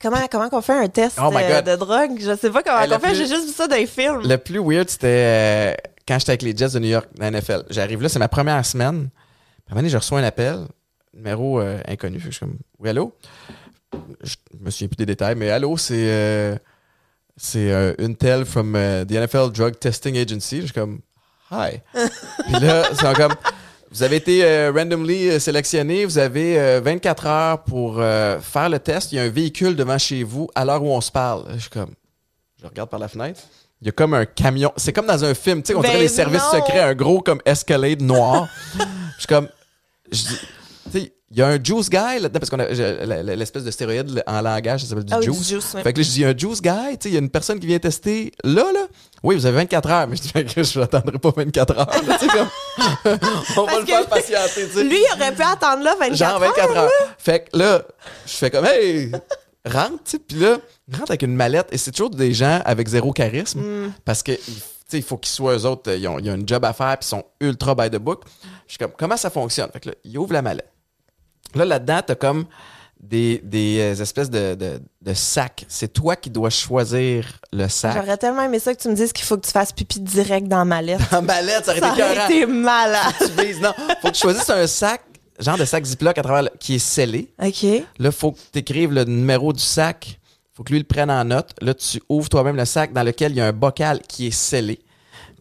Comment, 0.00 0.26
comment 0.30 0.48
qu'on 0.48 0.60
fait 0.62 0.72
un 0.78 0.88
test 0.88 1.18
Oh 1.20 1.30
euh, 1.34 1.62
de 1.62 1.76
drogue? 1.76 2.18
Je 2.20 2.36
sais 2.36 2.50
pas 2.50 2.62
comment 2.62 2.76
a 2.76 2.86
qu'on 2.86 2.98
fait, 2.98 3.14
j'ai 3.14 3.26
juste 3.26 3.46
vu 3.46 3.52
ça 3.52 3.66
dans 3.66 3.76
les 3.76 3.86
films. 3.86 4.22
Le 4.22 4.36
plus 4.36 4.60
weird, 4.60 4.88
c'était 4.88 5.06
euh, 5.08 5.74
quand 6.06 6.18
j'étais 6.18 6.30
avec 6.30 6.42
les 6.42 6.56
Jets 6.56 6.70
de 6.70 6.78
New 6.78 6.88
York, 6.88 7.06
dans 7.16 7.30
la 7.30 7.40
NFL. 7.40 7.64
J'arrive 7.70 8.02
là, 8.02 8.08
c'est 8.08 8.18
ma 8.18 8.28
première 8.28 8.64
semaine. 8.64 9.08
Puis 9.10 9.10
à 9.68 9.72
un 9.72 9.74
moment 9.74 9.80
donné, 9.80 9.88
je 9.90 9.96
reçois 9.96 10.20
un 10.20 10.24
appel, 10.24 10.66
numéro 11.14 11.60
euh, 11.60 11.80
inconnu. 11.86 12.18
Je 12.20 12.30
suis 12.30 12.40
comme, 12.40 12.58
oui, 12.78 12.88
allô? 12.88 13.14
Je 14.22 14.36
me 14.60 14.70
souviens 14.70 14.88
plus 14.88 14.96
des 14.96 15.06
détails, 15.06 15.34
mais 15.34 15.50
allô, 15.50 15.76
c'est 15.76 16.10
euh, 16.10 16.56
c'est 17.36 17.70
une 17.98 18.16
telle 18.16 18.44
from 18.44 18.74
euh, 18.74 19.04
the 19.04 19.12
NFL 19.12 19.50
Drug 19.52 19.78
Testing 19.78 20.16
Agency. 20.16 20.60
Je 20.60 20.66
suis 20.66 20.74
comme, 20.74 21.00
hi. 21.50 21.80
Puis 21.92 22.60
là, 22.60 22.84
c'est 22.92 23.16
comme, 23.16 23.34
vous 23.90 24.02
avez 24.02 24.16
été 24.16 24.44
euh, 24.44 24.70
randomly 24.74 25.30
euh, 25.30 25.38
sélectionné, 25.38 26.04
vous 26.04 26.18
avez 26.18 26.58
euh, 26.58 26.80
24 26.82 27.26
heures 27.26 27.64
pour 27.64 27.96
euh, 27.98 28.38
faire 28.40 28.68
le 28.68 28.78
test. 28.78 29.12
Il 29.12 29.16
y 29.16 29.18
a 29.18 29.22
un 29.22 29.30
véhicule 29.30 29.76
devant 29.76 29.96
chez 29.96 30.22
vous 30.22 30.48
à 30.54 30.64
l'heure 30.64 30.82
où 30.82 30.90
on 30.90 31.00
se 31.00 31.10
parle. 31.10 31.44
Je 31.54 31.60
suis 31.60 31.70
comme, 31.70 31.94
je 32.60 32.66
regarde 32.66 32.90
par 32.90 33.00
la 33.00 33.08
fenêtre. 33.08 33.40
Il 33.80 33.86
y 33.86 33.88
a 33.88 33.92
comme 33.92 34.12
un 34.12 34.26
camion. 34.26 34.72
C'est 34.76 34.92
comme 34.92 35.06
dans 35.06 35.24
un 35.24 35.34
film, 35.34 35.62
tu 35.62 35.68
sais, 35.68 35.74
on 35.74 35.80
Ben 35.80 35.90
dirait 35.90 36.02
les 36.02 36.08
services 36.08 36.42
secrets, 36.50 36.80
un 36.80 36.94
gros 36.94 37.20
comme 37.20 37.40
escalade 37.46 38.02
noir. 38.02 38.48
je 38.74 39.18
suis 39.18 39.26
comme, 39.26 39.48
je 40.10 40.22
dis, 40.22 40.38
tu 40.92 40.98
sais, 40.98 41.12
il 41.30 41.36
y 41.36 41.42
a 41.42 41.48
un 41.48 41.62
juice 41.62 41.90
guy 41.90 42.20
là-dedans, 42.20 42.40
parce 42.40 42.48
qu'on 42.48 42.58
a 42.58 42.66
l'espèce 43.34 43.62
de 43.62 43.70
stéroïde 43.70 44.22
en 44.26 44.40
langage, 44.40 44.82
ça 44.82 44.88
s'appelle 44.88 45.04
du 45.04 45.12
Ah 45.12 45.18
oui, 45.20 45.26
du 45.26 45.44
juice. 45.44 45.76
Fait 45.82 45.92
que 45.92 45.98
là, 45.98 46.04
je 46.04 46.10
dis, 46.10 46.20
il 46.20 46.22
y 46.22 46.24
a 46.24 46.28
un 46.28 46.36
juice 46.36 46.62
guy, 46.62 46.70
tu 46.70 46.96
sais, 47.02 47.08
il 47.10 47.12
y 47.12 47.16
a 47.16 47.20
une 47.20 47.28
personne 47.28 47.60
qui 47.60 47.66
vient 47.66 47.78
tester 47.78 48.32
là, 48.42 48.64
là. 48.72 48.86
Oui, 49.22 49.34
vous 49.34 49.44
avez 49.44 49.56
24 49.56 49.90
heures, 49.90 50.06
mais 50.06 50.16
je 50.16 50.22
dis, 50.22 50.54
que 50.54 50.62
je 50.62 50.80
n'attendrai 50.80 51.18
pas 51.18 51.30
24 51.36 51.78
heures. 51.78 51.90
là, 52.06 52.18
comme, 52.32 52.48
on 53.56 53.64
va 53.64 53.80
le 53.80 53.86
faire 53.86 54.06
patienter, 54.06 54.66
tu 54.68 54.72
sais. 54.72 54.84
Lui, 54.84 54.96
il 54.96 55.16
aurait 55.20 55.34
pu 55.34 55.42
attendre 55.42 55.82
là 55.82 55.94
24 56.00 56.16
Genre 56.16 56.40
24 56.40 56.70
heures. 56.70 56.76
heures. 56.84 56.90
Fait 57.18 57.40
que 57.50 57.58
là, 57.58 57.82
je 58.26 58.32
fais 58.32 58.50
comme, 58.50 58.64
hey, 58.64 59.12
rentre, 59.66 60.02
tu 60.04 60.10
sais. 60.12 60.18
Puis 60.20 60.38
là, 60.38 60.56
rentre 60.92 61.10
avec 61.10 61.22
une 61.22 61.34
mallette. 61.34 61.68
Et 61.72 61.76
c'est 61.78 61.90
toujours 61.90 62.10
des 62.10 62.32
gens 62.32 62.62
avec 62.64 62.88
zéro 62.88 63.12
charisme. 63.12 63.60
Mm. 63.60 63.92
Parce 64.04 64.22
que, 64.22 64.32
tu 64.32 64.40
sais, 64.88 64.96
il 64.96 65.02
faut 65.02 65.18
qu'ils 65.18 65.32
soient 65.32 65.54
eux 65.56 65.66
autres, 65.66 65.92
ils 65.92 66.08
ont, 66.08 66.18
ils 66.18 66.30
ont 66.30 66.36
une 66.36 66.48
job 66.48 66.64
à 66.64 66.72
faire, 66.72 66.96
puis 66.98 67.06
ils 67.06 67.10
sont 67.10 67.24
ultra 67.40 67.74
by 67.74 67.90
the 67.90 68.00
book. 68.00 68.22
Je 68.66 68.72
suis 68.72 68.78
comme, 68.78 68.92
comment 68.96 69.16
ça 69.18 69.28
fonctionne? 69.28 69.68
Fait 69.72 69.80
que 69.80 69.90
là, 69.90 69.94
il 70.04 70.16
ouvre 70.16 70.32
la 70.32 70.40
mallette. 70.40 70.72
Là, 71.54 71.64
là-dedans, 71.64 72.00
t'as 72.06 72.14
comme 72.14 72.44
des, 73.00 73.40
des 73.44 73.78
euh, 73.78 74.02
espèces 74.02 74.28
de, 74.30 74.54
de, 74.54 74.80
de 75.02 75.14
sacs. 75.14 75.64
C'est 75.68 75.92
toi 75.92 76.16
qui 76.16 76.30
dois 76.30 76.50
choisir 76.50 77.26
le 77.52 77.68
sac. 77.68 77.94
J'aurais 77.96 78.16
tellement 78.16 78.42
aimé 78.42 78.58
ça 78.58 78.74
que 78.74 78.80
tu 78.82 78.88
me 78.88 78.94
dises 78.94 79.12
qu'il 79.12 79.24
faut 79.24 79.36
que 79.38 79.46
tu 79.46 79.52
fasses 79.52 79.72
pipi 79.72 80.00
direct 80.00 80.48
dans 80.48 80.64
ma 80.64 80.82
lettre. 80.82 81.20
Mallette, 81.22 81.64
ça 81.64 81.70
aurait 81.72 81.80
Ça 81.80 81.92
été 81.92 82.02
aurait 82.02 82.24
été 82.26 82.46
malade. 82.46 83.14
Tu 83.18 83.44
vises. 83.46 83.60
Non, 83.60 83.72
faut 84.02 84.08
que 84.08 84.14
tu 84.14 84.20
choisisses 84.20 84.50
un 84.50 84.66
sac, 84.66 85.02
genre 85.38 85.56
de 85.56 85.64
sac 85.64 85.84
Ziploc 85.84 86.18
à 86.18 86.22
travers 86.22 86.42
le- 86.42 86.50
qui 86.58 86.74
est 86.74 86.78
scellé. 86.80 87.32
OK. 87.42 87.64
Là, 87.98 88.10
faut 88.12 88.32
que 88.32 88.38
tu 88.52 88.58
écrives 88.58 88.92
le 88.92 89.04
numéro 89.04 89.52
du 89.52 89.62
sac. 89.62 90.18
faut 90.54 90.64
que 90.64 90.72
lui 90.72 90.80
le 90.80 90.84
prenne 90.84 91.10
en 91.10 91.24
note. 91.24 91.50
Là, 91.60 91.72
tu 91.74 92.02
ouvres 92.08 92.28
toi-même 92.28 92.56
le 92.56 92.64
sac 92.64 92.92
dans 92.92 93.04
lequel 93.04 93.30
il 93.32 93.38
y 93.38 93.40
a 93.40 93.46
un 93.46 93.52
bocal 93.52 94.00
qui 94.08 94.26
est 94.26 94.30
scellé. 94.32 94.80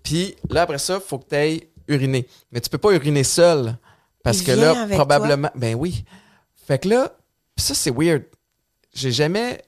Puis 0.03 0.35
là, 0.51 0.61
après 0.61 0.77
ça, 0.77 0.99
faut 0.99 1.17
que 1.17 1.27
tu 1.29 1.35
ailles 1.35 1.63
uriner. 1.87 2.27
Mais 2.51 2.61
tu 2.61 2.69
peux 2.69 2.77
pas 2.77 2.91
uriner 2.91 3.23
seul. 3.23 3.75
Parce 4.27 4.39
Il 4.39 4.45
que 4.45 4.51
là, 4.51 4.81
avec 4.81 4.97
probablement. 4.97 5.49
Ben 5.55 5.73
oui. 5.73 6.03
Fait 6.67 6.79
que 6.79 6.89
là, 6.89 7.13
ça, 7.55 7.73
c'est 7.73 7.91
weird. 7.91 8.23
J'ai 8.93 9.11
jamais 9.11 9.61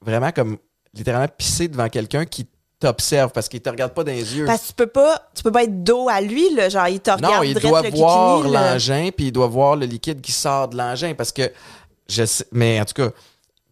vraiment 0.00 0.32
comme 0.32 0.58
littéralement 0.92 1.28
pissé 1.28 1.68
devant 1.68 1.88
quelqu'un 1.88 2.24
qui 2.24 2.48
t'observe 2.80 3.30
parce 3.30 3.48
qu'il 3.48 3.60
te 3.60 3.70
regarde 3.70 3.94
pas 3.94 4.02
dans 4.02 4.10
les 4.10 4.36
yeux. 4.36 4.44
Parce 4.44 4.62
que 4.62 4.66
tu 4.68 4.72
peux 4.72 4.88
pas, 4.88 5.30
tu 5.36 5.44
peux 5.44 5.52
pas 5.52 5.62
être 5.62 5.84
dos 5.84 6.08
à 6.08 6.20
lui, 6.20 6.52
là. 6.52 6.68
Genre, 6.68 6.88
il 6.88 6.98
te 6.98 7.12
regarde 7.12 7.34
Non, 7.36 7.42
il 7.44 7.54
doit 7.54 7.82
le 7.82 7.90
voir 7.90 8.48
l'engin, 8.48 9.10
puis 9.16 9.26
il 9.26 9.32
doit 9.32 9.46
voir 9.46 9.76
le 9.76 9.86
liquide 9.86 10.20
qui 10.20 10.32
sort 10.32 10.66
de 10.66 10.76
l'engin. 10.76 11.14
Parce 11.14 11.30
que, 11.30 11.52
je 12.08 12.24
sais, 12.24 12.44
mais 12.50 12.80
en 12.80 12.84
tout 12.84 12.94
cas, 12.94 13.10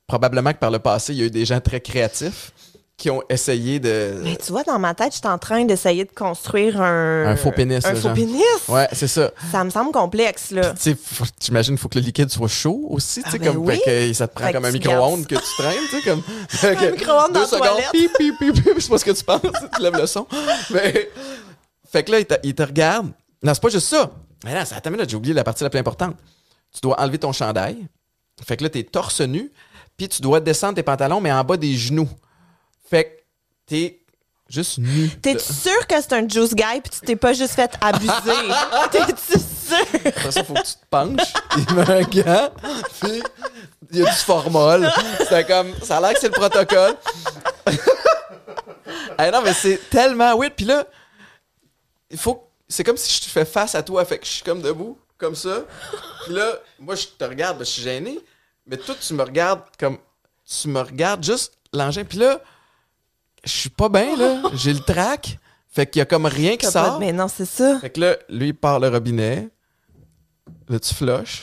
probablement 0.06 0.52
que 0.52 0.58
par 0.58 0.70
le 0.70 0.78
passé, 0.78 1.12
il 1.12 1.18
y 1.18 1.22
a 1.22 1.26
eu 1.26 1.30
des 1.30 1.44
gens 1.44 1.60
très 1.60 1.80
créatifs 1.80 2.52
qui 3.00 3.08
ont 3.08 3.22
essayé 3.30 3.80
de. 3.80 4.20
Mais 4.22 4.36
tu 4.36 4.52
vois, 4.52 4.62
dans 4.62 4.78
ma 4.78 4.92
tête, 4.94 5.12
je 5.14 5.18
suis 5.18 5.26
en 5.26 5.38
train 5.38 5.64
d'essayer 5.64 6.04
de 6.04 6.10
construire 6.14 6.80
un... 6.82 7.28
Un 7.28 7.36
faux 7.36 7.50
pénis, 7.50 7.82
Un 7.84 7.88
là, 7.88 7.94
faux 7.96 8.08
genre. 8.08 8.12
pénis? 8.14 8.42
Ouais, 8.68 8.86
c'est 8.92 9.08
ça. 9.08 9.30
Ça 9.50 9.64
me 9.64 9.70
semble 9.70 9.90
complexe, 9.90 10.50
là. 10.50 10.74
Tu 10.74 10.80
sais, 10.82 10.96
faut- 11.02 11.24
j'imagine 11.40 11.74
qu'il 11.74 11.80
faut 11.80 11.88
que 11.88 11.98
le 11.98 12.04
liquide 12.04 12.28
soit 12.30 12.46
chaud 12.48 12.86
aussi, 12.90 13.22
tu 13.22 13.30
sais, 13.30 13.38
Ah, 13.40 13.44
ben 13.44 13.52
comme 13.54 13.66
oui. 13.66 13.80
fait 13.82 14.08
que 14.10 14.12
ça 14.12 14.28
te 14.28 14.34
prend 14.34 14.46
Fait 14.48 14.52
comme 14.52 14.66
un 14.66 14.70
micro-ondes 14.70 15.26
que 15.26 15.34
tu 15.34 15.42
traînes, 15.58 15.78
tu 15.88 15.96
sais, 15.96 16.02
comme. 16.10 16.22
un 16.62 16.90
micro-ondes 16.92 17.32
dans 17.32 17.40
la 17.40 17.46
toilette. 17.46 17.90
Pip, 17.92 18.12
pip, 18.18 18.34
pip, 18.38 18.54
pip, 18.62 18.74
c'est 18.78 18.90
pas 18.90 18.98
ce 18.98 19.04
que 19.06 19.10
tu 19.12 19.24
penses, 19.24 19.40
tu 19.74 19.82
lèves 19.82 19.96
le 19.96 20.06
son. 20.06 20.26
Mais, 20.70 21.10
fait 21.90 22.04
que 22.04 22.12
là, 22.12 22.18
il 22.20 22.26
te, 22.26 22.34
il 22.42 22.54
te 22.54 22.62
regarde. 22.62 23.06
Non, 23.42 23.54
c'est 23.54 23.62
pas 23.62 23.70
juste 23.70 23.88
ça. 23.88 24.10
Mais 24.44 24.52
là, 24.52 24.66
ça 24.66 24.76
attends, 24.76 24.90
là, 24.90 25.04
j'ai 25.08 25.16
oublié 25.16 25.32
la 25.34 25.42
partie 25.42 25.64
la 25.64 25.70
plus 25.70 25.78
importante. 25.80 26.16
Tu 26.72 26.80
dois 26.82 27.00
enlever 27.00 27.16
ton 27.18 27.32
chandail. 27.32 27.78
Fait 28.46 28.58
que 28.58 28.62
là, 28.62 28.68
t'es 28.68 28.82
torse 28.82 29.22
nu, 29.22 29.50
puis 29.96 30.06
tu 30.08 30.20
dois 30.20 30.40
descendre 30.40 30.74
tes 30.74 30.82
pantalons, 30.82 31.20
mais 31.22 31.32
en 31.32 31.42
bas 31.44 31.56
des 31.56 31.74
genoux. 31.76 32.08
Fait 32.90 33.04
que 33.04 33.10
t'es 33.66 34.00
juste 34.48 34.78
nu. 34.78 35.08
T'es-tu 35.08 35.52
sûr 35.52 35.86
que 35.86 35.94
c'est 36.00 36.12
un 36.12 36.28
juice 36.28 36.54
guy 36.54 36.80
puis 36.82 36.90
tu 36.90 37.00
t'es 37.06 37.16
pas 37.16 37.32
juste 37.32 37.54
fait 37.54 37.70
abuser? 37.80 38.10
T'es-tu 38.90 39.38
sûr? 39.38 40.00
Après 40.06 40.32
ça, 40.32 40.42
faut 40.42 40.54
que 40.54 40.62
tu 40.62 40.74
te 40.74 40.86
penches, 40.90 41.32
il 41.56 41.74
met 41.74 41.88
un 41.88 42.02
gant, 42.02 42.50
puis 43.00 43.22
il 43.92 43.98
y 43.98 44.02
a 44.06 44.10
du 44.10 44.16
formol. 44.16 44.90
C'est 45.28 45.46
comme, 45.46 45.72
ça 45.82 45.98
a 45.98 46.00
l'air 46.00 46.14
que 46.14 46.20
c'est 46.20 46.28
le 46.28 46.32
protocole. 46.32 46.96
Ah 49.18 49.30
non, 49.30 49.42
mais 49.42 49.52
c'est 49.52 49.78
tellement 49.90 50.34
weird. 50.36 50.54
Puis 50.56 50.64
là, 50.64 50.86
il 52.10 52.16
faut, 52.16 52.48
c'est 52.66 52.82
comme 52.82 52.96
si 52.96 53.12
je 53.12 53.20
te 53.20 53.30
fais 53.30 53.44
face 53.44 53.74
à 53.74 53.82
toi, 53.82 54.02
fait 54.06 54.18
que 54.18 54.24
je 54.24 54.30
suis 54.30 54.42
comme 54.42 54.62
debout, 54.62 54.98
comme 55.18 55.34
ça. 55.36 55.64
Puis 56.24 56.32
là, 56.32 56.54
moi, 56.78 56.94
je 56.94 57.06
te 57.06 57.24
regarde, 57.24 57.58
ben, 57.58 57.64
je 57.64 57.70
suis 57.70 57.82
gêné, 57.82 58.18
mais 58.66 58.78
toi, 58.78 58.94
tu 58.98 59.12
me 59.12 59.22
regardes 59.22 59.62
comme, 59.78 59.98
tu 60.46 60.68
me 60.68 60.80
regardes 60.80 61.22
juste 61.22 61.52
l'engin. 61.74 62.04
Puis 62.04 62.16
là, 62.16 62.40
je 63.44 63.50
suis 63.50 63.70
pas 63.70 63.88
bien, 63.88 64.16
là. 64.16 64.42
J'ai 64.54 64.72
le 64.72 64.80
trac. 64.80 65.38
Fait 65.72 65.86
qu'il 65.86 66.00
y 66.00 66.02
a 66.02 66.04
comme 66.06 66.26
rien 66.26 66.56
qui 66.56 66.66
sort. 66.66 66.98
Mais 66.98 67.12
non, 67.12 67.28
c'est 67.28 67.44
ça. 67.46 67.78
Fait 67.80 67.90
que 67.90 68.00
là, 68.00 68.16
lui, 68.28 68.48
il 68.48 68.54
part 68.54 68.80
le 68.80 68.88
robinet. 68.88 69.48
Là, 70.68 70.78
tu 70.80 70.92
flushes. 70.94 71.42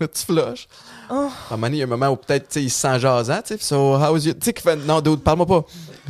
là, 0.00 0.08
tu 0.08 0.24
flushes. 0.24 0.66
Oh. 1.10 1.14
À 1.14 1.54
un 1.54 1.56
moment 1.56 1.66
donné, 1.68 1.76
il 1.76 1.80
y 1.80 1.82
a 1.82 1.84
un 1.84 1.88
moment 1.88 2.08
où 2.08 2.16
peut-être, 2.16 2.48
tu 2.48 2.54
sais, 2.54 2.62
il 2.64 2.70
se 2.70 2.78
sent 2.80 2.98
jasant, 3.00 3.40
tu 3.42 3.54
sais. 3.56 3.58
So, 3.64 3.94
how 3.96 4.16
is 4.16 4.26
you? 4.26 4.34
Tu 4.34 4.40
sais, 4.46 4.52
qu'il 4.52 4.62
fait, 4.62 4.76
non, 4.76 5.00
dude, 5.00 5.20
parle-moi 5.22 5.46
pas. 5.46 5.64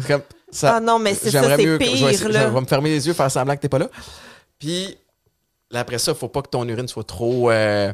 Comme, 0.06 0.22
ça, 0.50 0.76
Ah 0.76 0.80
non, 0.80 0.98
mais 0.98 1.14
c'est 1.14 1.30
ça, 1.30 1.40
j'aimerais 1.42 1.56
c'est 1.56 1.66
mieux 1.66 1.78
que- 1.78 1.84
je 1.84 1.90
vais 2.06 2.10
pire. 2.16 2.32
Je 2.32 2.54
vais 2.54 2.60
me 2.60 2.66
fermer 2.66 2.88
les 2.90 3.06
yeux, 3.06 3.12
faire 3.12 3.30
semblant 3.30 3.54
que 3.54 3.60
t'es 3.60 3.68
pas 3.68 3.78
là. 3.78 3.88
Puis, 4.58 4.96
là, 5.70 5.80
après 5.80 5.98
ça, 5.98 6.14
faut 6.14 6.28
pas 6.28 6.40
que 6.42 6.48
ton 6.48 6.66
urine 6.66 6.88
soit 6.88 7.04
trop. 7.04 7.50
euh, 7.50 7.92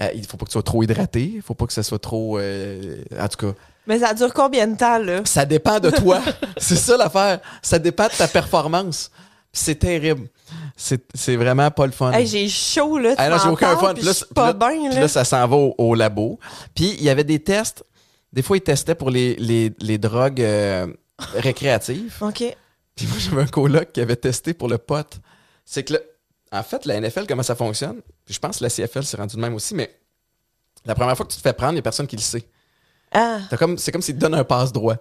euh, 0.00 0.08
il 0.14 0.26
faut 0.26 0.36
pas 0.38 0.44
que 0.46 0.50
tu 0.50 0.54
sois 0.54 0.62
trop 0.62 0.82
hydraté. 0.82 1.32
Il 1.36 1.42
faut 1.42 1.54
pas 1.54 1.66
que 1.66 1.72
ça 1.74 1.82
soit 1.82 1.98
trop. 1.98 2.38
euh, 2.38 3.02
en 3.18 3.28
tout 3.28 3.46
cas, 3.46 3.54
Mais 3.90 3.98
ça 3.98 4.14
dure 4.14 4.32
combien 4.32 4.68
de 4.68 4.76
temps, 4.76 4.98
là? 4.98 5.22
ça 5.24 5.44
dépend 5.44 5.80
de 5.80 5.90
toi. 5.90 6.20
c'est 6.58 6.76
ça 6.76 6.96
l'affaire. 6.96 7.40
Ça 7.60 7.76
dépend 7.76 8.06
de 8.06 8.12
ta 8.12 8.28
performance. 8.28 9.10
C'est 9.52 9.74
terrible. 9.74 10.28
C'est 10.76 11.34
vraiment 11.34 11.72
pas 11.72 11.86
le 11.86 11.92
fun. 11.92 12.12
Hey, 12.12 12.24
j'ai 12.24 12.48
chaud, 12.48 12.98
là. 12.98 13.16
tu 13.16 13.20
Ah 13.20 13.28
non, 13.28 13.38
j'ai 13.42 13.48
aucun 13.48 13.76
fun. 13.76 13.94
puis 13.94 14.04
là, 14.04 14.12
pas 14.32 14.46
là- 14.46 14.52
bien, 14.52 14.86
puis 14.86 14.94
là. 14.94 15.00
là, 15.00 15.08
ça 15.08 15.24
s'en 15.24 15.44
va 15.48 15.56
au, 15.56 15.74
au 15.76 15.96
labo. 15.96 16.38
Puis 16.72 16.94
il 16.98 17.02
y 17.02 17.10
avait 17.10 17.24
des 17.24 17.40
tests. 17.40 17.84
Des 18.32 18.42
fois, 18.42 18.58
ils 18.58 18.60
testaient 18.60 18.94
pour 18.94 19.10
les, 19.10 19.34
les, 19.34 19.72
les 19.80 19.98
drogues 19.98 20.40
euh, 20.40 20.86
récréatives. 21.34 22.14
OK. 22.20 22.44
Puis 22.94 23.06
moi, 23.08 23.16
j'avais 23.18 23.42
un 23.42 23.46
coloc 23.46 23.90
qui 23.90 24.00
avait 24.00 24.14
testé 24.14 24.54
pour 24.54 24.68
le 24.68 24.78
pot. 24.78 25.18
C'est 25.64 25.82
que, 25.82 25.94
là, 25.94 25.98
en 26.52 26.62
fait, 26.62 26.84
la 26.86 27.00
NFL, 27.00 27.26
comment 27.26 27.42
ça 27.42 27.56
fonctionne? 27.56 28.00
Puis 28.24 28.34
je 28.34 28.38
pense 28.38 28.58
que 28.58 28.62
la 28.62 28.70
CFL 28.70 29.02
s'est 29.02 29.16
rendu 29.16 29.34
de 29.34 29.40
même 29.40 29.54
aussi, 29.54 29.74
mais 29.74 29.90
la 30.86 30.94
première 30.94 31.16
fois 31.16 31.26
que 31.26 31.32
tu 31.32 31.38
te 31.38 31.42
fais 31.42 31.52
prendre, 31.52 31.72
il 31.72 31.76
n'y 31.76 31.80
a 31.80 31.82
personne 31.82 32.06
qui 32.06 32.14
le 32.14 32.22
sait. 32.22 32.46
Ah. 33.12 33.38
Comme, 33.58 33.76
c'est 33.76 33.90
comme 33.90 34.02
s'ils 34.02 34.14
te 34.14 34.20
donnent 34.20 34.34
un 34.34 34.44
passe-droit. 34.44 34.96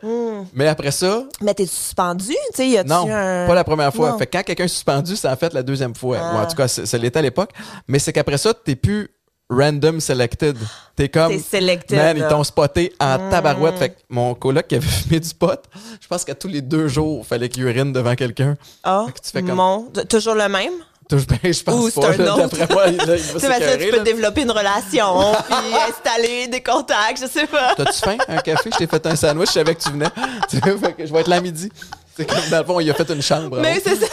Mais 0.53 0.67
après 0.67 0.91
ça, 0.91 1.23
Mais 1.41 1.53
t'es 1.53 1.65
suspendu, 1.65 2.33
tu 2.55 2.71
sais, 2.73 2.83
non, 2.83 3.05
un... 3.09 3.45
pas 3.47 3.53
la 3.55 3.63
première 3.63 3.93
fois. 3.93 4.11
Non. 4.11 4.17
Fait 4.17 4.25
que 4.25 4.35
quand 4.37 4.43
quelqu'un 4.43 4.63
est 4.65 4.67
suspendu, 4.69 5.15
c'est 5.15 5.27
en 5.29 5.35
fait 5.35 5.53
la 5.53 5.61
deuxième 5.63 5.93
fois. 5.93 6.17
Ah. 6.19 6.41
En 6.43 6.47
tout 6.47 6.55
cas, 6.55 6.67
c'est 6.67 6.97
l'était 6.97 7.19
à 7.19 7.21
l'époque. 7.21 7.51
Mais 7.87 7.99
c'est 7.99 8.11
qu'après 8.11 8.37
ça, 8.37 8.53
t'es 8.53 8.75
plus 8.75 9.09
random 9.49 9.99
selected. 9.99 10.57
T'es 10.95 11.09
comme. 11.09 11.29
T'es 11.31 11.39
selected, 11.39 11.97
Man, 11.97 12.17
ils 12.17 12.27
t'ont 12.27 12.43
spoté 12.43 12.93
en 12.99 13.29
tabarouette. 13.29 13.77
Fait 13.77 13.89
que 13.89 13.95
mon 14.09 14.33
coloc 14.33 14.67
qui 14.67 14.75
avait 14.75 14.87
fumé 14.87 15.19
du 15.19 15.33
pot, 15.33 15.59
je 16.01 16.07
pense 16.07 16.23
qu'à 16.25 16.35
tous 16.35 16.47
les 16.47 16.61
deux 16.61 16.87
jours, 16.87 17.25
fallait 17.25 17.49
qu'il 17.49 17.63
urine 17.63 17.91
devant 17.93 18.15
quelqu'un. 18.15 18.55
Ah, 18.83 19.03
Fait 19.07 19.11
que 19.13 19.19
tu 19.21 19.29
fais 19.31 19.41
comme- 19.43 19.55
mon... 19.55 19.83
Toujours 20.09 20.35
le 20.35 20.47
même? 20.49 20.73
Je 21.11 21.63
pense 21.63 21.75
Ou 21.85 21.89
c'est 21.89 21.99
pas. 22.01 22.13
un 22.13 22.17
là, 22.17 22.35
autre. 22.35 22.55
D'après 22.57 22.73
moi, 22.73 22.87
il, 22.87 22.97
là, 22.97 23.15
il 23.15 23.23
va 23.23 23.39
Tu 23.39 23.39
s'écœurer, 23.39 23.89
peux 23.89 23.97
là. 23.97 24.03
développer 24.03 24.41
une 24.43 24.51
relation, 24.51 25.33
puis 25.49 25.73
installer 25.89 26.47
des 26.47 26.61
contacts, 26.61 27.19
je 27.21 27.27
sais 27.27 27.47
pas. 27.47 27.73
T'as-tu 27.75 27.99
faim? 27.99 28.17
Un 28.27 28.37
café? 28.37 28.69
Je 28.73 28.77
t'ai 28.77 28.87
fait 28.87 29.05
un 29.07 29.15
sandwich, 29.15 29.47
je 29.49 29.53
savais 29.53 29.73
que 29.75 29.81
tu 29.81 29.89
venais. 29.89 30.05
Tu 30.49 30.57
sais, 30.59 30.77
fait 30.77 30.93
que 30.93 31.05
je 31.07 31.11
vais 31.11 31.21
être 31.21 31.27
là 31.27 31.37
à 31.37 31.41
midi. 31.41 31.71
C'est 32.15 32.25
comme 32.25 32.47
dans 32.51 32.59
le 32.59 32.63
fond, 32.65 32.79
il 32.79 32.91
a 32.91 32.93
fait 32.93 33.09
une 33.09 33.21
chambre. 33.21 33.59
Mais 33.61 33.79
c'est 33.83 33.95
ça. 33.95 34.07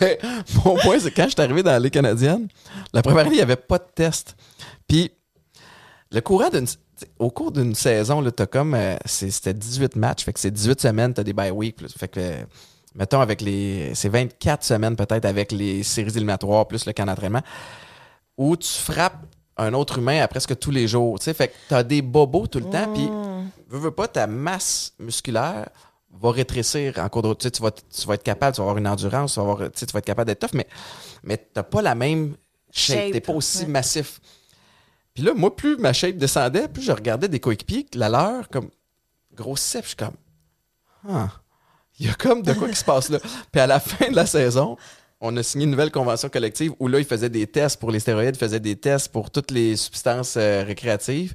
Mais 0.00 0.18
mon 0.64 0.76
point, 0.76 0.98
c'est 1.00 1.10
que 1.10 1.16
quand 1.16 1.24
je 1.24 1.30
suis 1.30 1.40
arrivé 1.40 1.62
dans 1.62 1.82
les 1.82 1.90
canadiennes, 1.90 2.48
la 2.92 3.02
première 3.02 3.20
année, 3.20 3.30
il 3.32 3.36
n'y 3.36 3.42
avait 3.42 3.56
pas 3.56 3.78
de 3.78 3.86
test. 3.94 4.36
Puis, 4.86 5.10
le 6.12 6.20
courant 6.20 6.50
d'une. 6.50 6.66
Au 7.18 7.30
cours 7.30 7.52
d'une 7.52 7.74
saison, 7.76 8.20
là, 8.20 8.30
t'as 8.32 8.46
comme. 8.46 8.74
euh, 8.74 8.96
c'est- 9.04 9.30
C'était 9.30 9.54
18 9.54 9.94
matchs, 9.96 10.24
fait 10.24 10.32
que 10.32 10.40
c'est 10.40 10.50
18 10.50 10.80
semaines, 10.80 11.14
t'as 11.14 11.22
des 11.22 11.32
bye 11.32 11.50
week. 11.52 11.80
là. 11.80 11.88
fait 11.96 12.08
que, 12.08 12.18
euh, 12.20 12.42
mettons, 12.98 13.20
avec 13.20 13.40
les. 13.40 13.94
C'est 13.94 14.08
24 14.08 14.64
semaines 14.64 14.96
peut-être 14.96 15.24
avec 15.24 15.52
les 15.52 15.82
séries 15.82 16.10
éliminatoires 16.10 16.66
plus 16.66 16.84
le 16.84 16.92
camp 16.92 17.06
d'entraînement, 17.06 17.42
où 18.36 18.56
tu 18.56 18.68
frappes 18.68 19.24
un 19.56 19.72
autre 19.72 19.98
humain 19.98 20.20
à 20.20 20.28
presque 20.28 20.58
tous 20.58 20.70
les 20.70 20.86
jours. 20.86 21.18
tu 21.18 21.24
sais. 21.24 21.34
Fait 21.34 21.48
que 21.48 21.54
t'as 21.68 21.82
des 21.82 22.02
bobos 22.02 22.46
tout 22.48 22.58
le 22.58 22.68
temps, 22.68 22.92
puis 22.92 23.08
veux, 23.68 23.78
veux 23.78 23.90
pas, 23.90 24.08
ta 24.08 24.26
masse 24.26 24.92
musculaire 24.98 25.68
va 26.10 26.30
rétrécir 26.32 26.98
en 26.98 27.08
cours 27.08 27.22
de 27.22 27.28
route. 27.28 27.38
Tu, 27.38 27.44
sais, 27.44 27.50
tu, 27.50 27.62
vas, 27.62 27.70
tu 27.70 28.06
vas 28.06 28.14
être 28.14 28.22
capable, 28.22 28.54
tu 28.54 28.60
vas 28.60 28.64
avoir 28.64 28.78
une 28.78 28.88
endurance, 28.88 29.34
tu 29.34 29.40
vas, 29.40 29.50
avoir, 29.50 29.70
tu 29.70 29.78
sais, 29.78 29.86
tu 29.86 29.92
vas 29.92 29.98
être 29.98 30.04
capable 30.04 30.26
d'être 30.26 30.40
tough, 30.40 30.54
mais, 30.54 30.66
mais 31.22 31.36
tu 31.36 31.44
n'as 31.56 31.62
pas 31.62 31.82
la 31.82 31.94
même 31.94 32.36
shape. 32.72 32.96
Shape, 32.96 33.06
Tu 33.06 33.12
n'es 33.12 33.20
pas 33.20 33.32
aussi 33.32 33.62
ouais. 33.62 33.68
massif. 33.68 34.20
Puis 35.14 35.22
là, 35.22 35.34
moi, 35.34 35.54
plus 35.54 35.76
ma 35.76 35.92
shape 35.92 36.16
descendait, 36.16 36.68
plus 36.68 36.82
je 36.82 36.92
regardais 36.92 37.28
des 37.28 37.40
coéquipiers, 37.40 37.86
la 37.94 38.08
leur, 38.08 38.48
comme 38.48 38.70
grossissait, 39.34 39.80
puis 39.80 39.90
je 39.90 39.96
suis 39.96 39.96
comme, 39.96 40.16
ah, 41.08 41.30
il 41.98 42.06
y 42.06 42.08
a 42.08 42.14
comme 42.14 42.42
de 42.42 42.52
quoi 42.52 42.68
qui 42.68 42.76
se 42.76 42.84
passe 42.84 43.08
là. 43.10 43.18
Puis 43.50 43.60
à 43.60 43.66
la 43.66 43.80
fin 43.80 44.10
de 44.10 44.16
la 44.16 44.26
saison, 44.26 44.76
on 45.20 45.36
a 45.36 45.42
signé 45.42 45.64
une 45.64 45.72
nouvelle 45.72 45.90
convention 45.90 46.28
collective 46.28 46.72
où 46.78 46.86
là, 46.86 47.00
ils 47.00 47.04
faisaient 47.04 47.28
des 47.28 47.46
tests 47.46 47.80
pour 47.80 47.90
les 47.90 48.00
stéroïdes, 48.00 48.36
ils 48.36 48.38
faisaient 48.38 48.60
des 48.60 48.76
tests 48.76 49.10
pour 49.10 49.30
toutes 49.30 49.50
les 49.50 49.76
substances 49.76 50.36
euh, 50.36 50.62
récréatives 50.64 51.34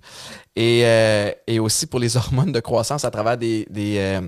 et, 0.56 0.81
euh, 0.85 1.31
et 1.48 1.60
aussi 1.60 1.85
pour 1.85 1.99
les 1.99 2.15
hormones 2.18 2.52
de 2.52 2.60
croissance 2.60 3.03
à 3.03 3.11
travers 3.11 3.38
des, 3.38 3.68
des, 3.69 3.98
euh, 3.98 4.22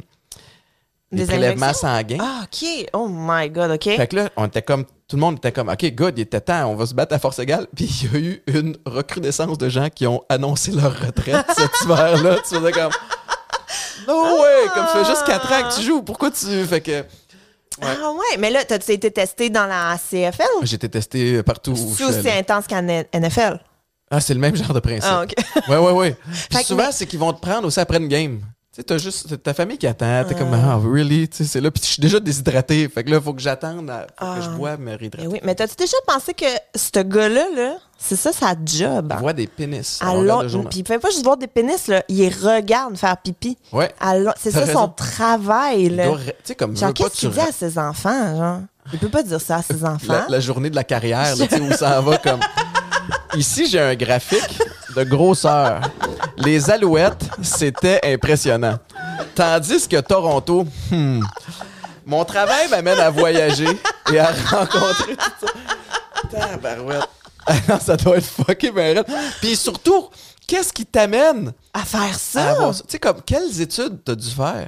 des 1.12 1.20
Des 1.20 1.26
prélèvements 1.26 1.74
sanguins. 1.74 2.18
Ah, 2.20 2.44
OK. 2.44 2.90
Oh 2.94 3.08
my 3.10 3.50
God, 3.50 3.72
OK. 3.72 3.84
Fait 3.84 4.08
que 4.08 4.18
là, 4.18 4.30
on 4.36 4.46
était 4.46 4.62
comme, 4.62 4.84
tout 5.08 5.16
le 5.16 5.22
monde 5.22 5.38
était 5.38 5.54
comme, 5.54 5.70
OK, 5.70 5.86
good, 5.94 6.16
il 6.18 6.22
était 6.22 6.42
temps, 6.42 6.70
on 6.70 6.76
va 6.76 6.86
se 6.86 6.94
battre 6.94 7.14
à 7.16 7.20
force 7.20 7.40
égale. 7.40 7.68
Puis 7.74 7.86
il 7.86 8.12
y 8.12 8.16
a 8.16 8.20
eu 8.20 8.44
une 8.48 8.76
recrudescence 8.86 9.58
de 9.58 9.70
gens 9.70 9.90
qui 9.90 10.06
ont 10.06 10.22
annoncé 10.28 10.72
leur 10.72 11.00
retraite 11.00 11.46
cet 11.56 11.72
hiver-là. 11.84 12.40
Tu 12.48 12.56
faisais 12.56 12.72
comme, 12.74 12.92
no 14.08 14.42
way, 14.42 14.70
comme 14.74 14.86
ça 14.88 15.04
fait 15.04 15.06
juste 15.06 15.26
4 15.26 15.52
ans 15.52 15.70
que 15.70 15.76
tu 15.76 15.82
joues, 15.82 16.02
pourquoi 16.02 16.32
tu. 16.32 16.66
Fait 16.66 16.82
que. 16.82 17.04
Ah 17.82 18.12
ouais, 18.12 18.38
mais 18.40 18.50
là, 18.50 18.64
t'as-tu 18.64 18.92
été 18.94 19.12
testé 19.12 19.50
dans 19.50 19.66
la 19.66 19.98
CFL? 19.98 20.44
J'ai 20.64 20.76
été 20.76 20.90
testé 20.90 21.44
partout 21.44 21.76
C'est 21.76 22.06
aussi 22.06 22.30
intense 22.30 22.68
qu'en 22.68 22.82
NFL. 22.82 23.60
Ah, 24.10 24.22
c'est 24.22 24.34
le 24.34 24.40
même 24.40 24.56
genre 24.56 24.74
de 24.74 24.80
principe. 24.80 25.04
Ah, 25.12 25.24
OK. 25.24 25.34
Ouais, 25.68 25.78
ouais, 25.78 25.92
ouais. 25.92 26.16
Puis 26.50 26.64
souvent, 26.64 26.92
c'est 26.92 27.06
qu'ils 27.06 27.20
vont 27.20 27.34
te 27.34 27.42
prendre 27.42 27.68
aussi 27.68 27.80
après 27.80 27.98
une 27.98 28.08
game. 28.08 28.40
Tu 28.76 28.82
sais, 28.82 28.84
t'as 28.88 28.98
juste 28.98 29.42
ta 29.42 29.54
famille 29.54 29.78
qui 29.78 29.88
attend. 29.88 30.26
T'es 30.28 30.36
comme, 30.36 30.54
ah, 30.54 30.78
really? 30.84 31.30
Tu 31.30 31.38
sais, 31.38 31.44
c'est 31.46 31.62
là. 31.62 31.72
Puis 31.72 31.82
je 31.82 31.88
suis 31.92 32.02
déjà 32.02 32.20
déshydraté. 32.20 32.90
Fait 32.90 33.06
que 33.06 33.10
là, 33.10 33.18
il 33.20 33.24
faut 33.24 33.34
que 33.34 33.40
j'attende. 33.42 33.90
à- 33.90 34.06
que 34.36 34.42
je 34.42 34.50
Ah. 34.50 34.56
bois, 34.58 34.76
me 34.76 34.98
réhydrater. 34.98 35.30
oui, 35.30 35.40
mais 35.46 35.56
t'as-tu 35.56 35.76
déjà 35.78 35.96
pensé 36.06 36.34
que 36.34 36.44
ce 36.76 37.00
gars-là, 37.02 37.46
là, 37.56 37.76
c'est 37.98 38.18
ça 38.18 38.34
sa 38.34 38.54
job? 38.66 39.14
On 39.16 39.22
voit 39.22 39.32
des 39.32 39.48
pénis. 39.48 40.00
Journée. 40.02 40.68
Puis 40.70 40.80
il 40.80 40.86
fait 40.86 41.00
pas 41.00 41.10
juste 41.10 41.24
voir 41.24 41.38
des 41.38 41.48
pénis, 41.48 41.88
là. 41.88 42.04
Il 42.10 42.28
regarde 42.28 42.98
faire 42.98 43.16
pipi. 43.16 43.58
Ouais. 43.72 43.96
C'est 44.38 44.52
ça 44.52 44.60
raison. 44.60 44.74
son 44.82 44.88
travail, 44.90 45.84
Il 45.84 45.96
là. 45.96 46.10
Tu 46.10 46.32
sais, 46.44 46.56
comme, 46.56 46.76
Genre, 46.76 46.94
qu'est-ce 46.94 47.12
qu'il 47.12 47.30
dit 47.30 47.40
à 47.40 47.54
ses 47.54 47.78
enfants, 47.80 48.36
genre? 48.36 48.60
Il 48.92 49.00
peut 49.00 49.08
pas 49.08 49.24
dire 49.24 49.40
ça 49.40 49.56
à 49.56 49.62
ses 49.62 49.86
enfants. 49.86 50.12
la, 50.12 50.26
la 50.28 50.40
journée 50.42 50.70
de 50.70 50.76
la 50.76 50.84
carrière, 50.84 51.34
là, 51.38 51.48
tu 51.48 51.56
sais, 51.56 51.62
où 51.62 51.72
ça 51.72 52.02
va 52.02 52.18
comme. 52.18 52.42
Ici, 53.38 53.68
j'ai 53.68 53.80
un 53.80 53.96
graphique 53.96 54.60
de 54.98 55.04
grosseur. 55.06 55.80
Les 56.38 56.70
Alouettes, 56.70 57.30
c'était 57.42 58.00
impressionnant. 58.04 58.78
Tandis 59.36 59.88
que 59.88 60.00
Toronto, 60.02 60.66
hmm, 60.92 61.22
mon 62.06 62.26
travail 62.26 62.68
m'amène 62.70 63.00
à 63.00 63.10
voyager 63.10 63.68
et 64.12 64.20
à 64.20 64.32
rencontrer 64.32 65.16
tout 65.16 65.32
ça. 65.42 65.48
Tabarouette. 66.32 67.10
Non, 67.70 67.80
ça 67.80 67.96
doit 67.96 68.18
être 68.18 68.26
fucké, 68.26 68.72
ben. 68.72 69.04
Puis 69.40 69.56
surtout, 69.56 70.10
qu'est-ce 70.48 70.74
qui 70.74 70.84
t'amène 70.84 71.54
À 71.76 71.84
faire 71.84 72.18
ça? 72.18 72.56
Tu 72.72 72.84
sais, 72.88 72.98
comme, 72.98 73.22
quelles 73.22 73.62
études 73.62 74.04
t'as 74.04 74.16
dû 74.16 74.32
faire? 74.32 74.68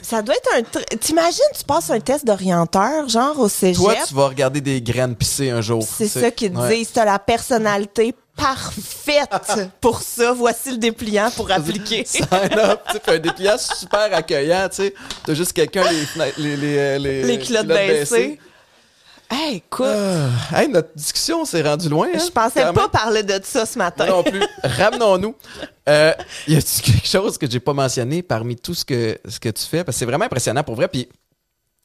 Ça 0.00 0.22
doit 0.22 0.34
être 0.36 0.48
un... 0.56 0.96
T'imagines, 0.96 1.40
tu 1.58 1.64
passes 1.64 1.90
un 1.90 1.98
test 1.98 2.24
d'orienteur, 2.24 3.08
genre 3.08 3.38
au 3.38 3.48
cégep. 3.48 3.82
Toi, 3.82 3.94
tu 4.06 4.14
vas 4.14 4.28
regarder 4.28 4.60
des 4.60 4.80
graines 4.80 5.16
pisser 5.16 5.50
un 5.50 5.60
jour. 5.60 5.82
C'est 5.82 6.08
ça 6.08 6.30
qu'ils 6.30 6.56
ouais. 6.56 6.76
disent. 6.76 6.92
T'as 6.92 7.04
la 7.04 7.18
personnalité 7.18 8.14
parfaite 8.36 9.30
pour 9.80 10.00
ça. 10.02 10.32
Voici 10.32 10.72
le 10.72 10.78
dépliant 10.78 11.30
pour 11.30 11.50
appliquer. 11.50 12.04
Sign 12.04 12.28
up, 12.58 12.80
un 13.06 13.18
dépliant 13.18 13.56
super 13.58 14.12
accueillant, 14.14 14.68
tu 14.68 14.76
sais. 14.76 14.94
T'as 15.24 15.34
juste 15.34 15.52
quelqu'un 15.52 15.84
les, 15.90 16.32
les, 16.38 16.56
les, 16.56 16.78
euh, 16.78 16.98
les, 16.98 17.22
Les 17.22 17.38
culottes 17.38 17.66
baissées. 17.66 18.38
Hey, 19.30 19.56
écoute, 19.56 19.86
Ah, 19.86 20.62
hey, 20.62 20.68
notre 20.68 20.94
discussion 20.94 21.44
s'est 21.44 21.62
rendue 21.62 21.88
loin. 21.88 22.08
Hein, 22.14 22.18
je 22.24 22.30
pensais 22.30 22.62
pas 22.62 22.72
même. 22.72 22.90
parler 22.90 23.22
de 23.22 23.40
ça 23.42 23.64
ce 23.64 23.78
matin. 23.78 24.06
Non 24.06 24.22
plus. 24.22 24.42
Ramenons-nous. 24.62 25.34
Euh, 25.88 26.12
y 26.46 26.56
a-tu 26.56 26.82
quelque 26.82 27.08
chose 27.08 27.38
que 27.38 27.50
j'ai 27.50 27.58
pas 27.58 27.72
mentionné 27.72 28.22
parmi 28.22 28.54
tout 28.54 28.74
ce 28.74 28.84
que, 28.84 29.18
ce 29.26 29.40
que 29.40 29.48
tu 29.48 29.64
fais? 29.64 29.82
Parce 29.82 29.96
que 29.96 30.00
c'est 30.00 30.04
vraiment 30.04 30.26
impressionnant 30.26 30.62
pour 30.62 30.74
vrai. 30.74 30.88
Puis 30.88 31.08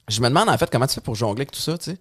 je 0.10 0.20
me 0.22 0.28
demande 0.28 0.50
en 0.50 0.58
fait 0.58 0.70
comment 0.70 0.86
tu 0.86 0.96
fais 0.96 1.02
pour 1.02 1.16
jongler 1.16 1.42
avec 1.44 1.52
tout 1.52 1.62
ça, 1.62 1.78
tu 1.78 1.92
sais? 1.92 1.98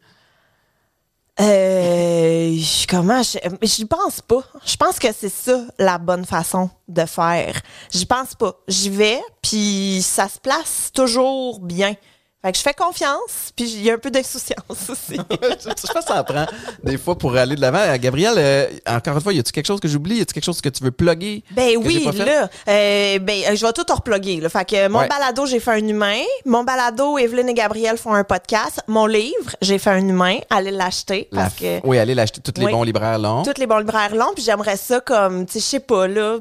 Euh, 1.40 2.52
je- 2.58 2.86
comment 2.88 3.22
je, 3.22 3.38
j'y 3.62 3.84
pense 3.84 4.20
pas. 4.20 4.42
Je 4.66 4.76
pense 4.76 4.98
que 4.98 5.08
c'est 5.16 5.28
ça 5.28 5.64
la 5.78 5.98
bonne 5.98 6.24
façon 6.24 6.68
de 6.88 7.04
faire. 7.04 7.60
J'y 7.92 8.06
pense 8.06 8.34
pas. 8.34 8.54
J'y 8.66 8.90
vais, 8.90 9.20
puis 9.42 10.00
ça 10.02 10.28
se 10.28 10.38
place 10.38 10.90
toujours 10.92 11.60
bien. 11.60 11.94
Fait 12.40 12.52
que 12.52 12.58
je 12.58 12.62
fais 12.62 12.72
confiance, 12.72 13.50
puis 13.56 13.64
il 13.68 13.82
y 13.82 13.90
a 13.90 13.94
un 13.94 13.98
peu 13.98 14.12
d'insouciance 14.12 14.62
aussi. 14.88 15.16
je 15.16 15.58
je 15.58 15.92
pense 15.92 15.92
que 15.92 16.04
ça 16.04 16.20
en 16.20 16.24
prend 16.24 16.46
des 16.84 16.96
fois 16.96 17.18
pour 17.18 17.36
aller 17.36 17.56
de 17.56 17.60
l'avant. 17.60 17.80
Euh, 17.80 17.96
Gabriel, 17.98 18.34
euh, 18.38 18.66
encore 18.86 19.14
une 19.16 19.20
fois, 19.20 19.32
y 19.32 19.40
a-tu 19.40 19.50
quelque 19.50 19.66
chose 19.66 19.80
que 19.80 19.88
j'oublie? 19.88 20.18
Y 20.18 20.20
a-tu 20.20 20.34
quelque 20.34 20.44
chose 20.44 20.60
que 20.60 20.68
tu 20.68 20.84
veux 20.84 20.92
plugger? 20.92 21.42
Ben 21.50 21.76
oui, 21.76 22.04
là, 22.16 22.48
euh, 22.68 23.18
ben 23.18 23.56
je 23.56 23.66
vais 23.66 23.72
tout 23.72 23.84
reploguer. 23.92 24.40
Là. 24.40 24.48
Fait 24.48 24.64
que 24.64 24.86
mon 24.88 25.00
Ouais. 25.00 25.08
balado, 25.08 25.46
j'ai 25.46 25.58
fait 25.58 25.72
un 25.72 25.86
humain. 25.88 26.22
Mon 26.46 26.62
balado, 26.62 27.18
Evelyne 27.18 27.48
et 27.48 27.54
Gabriel 27.54 27.98
font 27.98 28.14
un 28.14 28.22
podcast. 28.24 28.82
Mon 28.86 29.06
livre, 29.06 29.56
j'ai 29.60 29.78
fait 29.78 29.90
un 29.90 30.06
humain. 30.06 30.38
Allez 30.48 30.70
l'acheter 30.70 31.26
La 31.32 31.42
parce 31.42 31.54
f- 31.56 31.80
que 31.80 31.86
Oui, 31.88 31.98
allez 31.98 32.14
l'acheter 32.14 32.40
tous 32.40 32.60
les 32.60 32.70
bons 32.70 32.84
libraires 32.84 33.18
longs. 33.18 33.42
tous 33.42 33.58
les 33.58 33.66
bons 33.66 33.78
libraires 33.78 34.14
longs. 34.14 34.32
Puis 34.36 34.44
j'aimerais 34.44 34.76
ça 34.76 35.00
comme, 35.00 35.44
tu 35.44 35.54
sais, 35.54 35.58
je 35.58 35.64
sais 35.64 35.80
pas 35.80 36.06
là, 36.06 36.38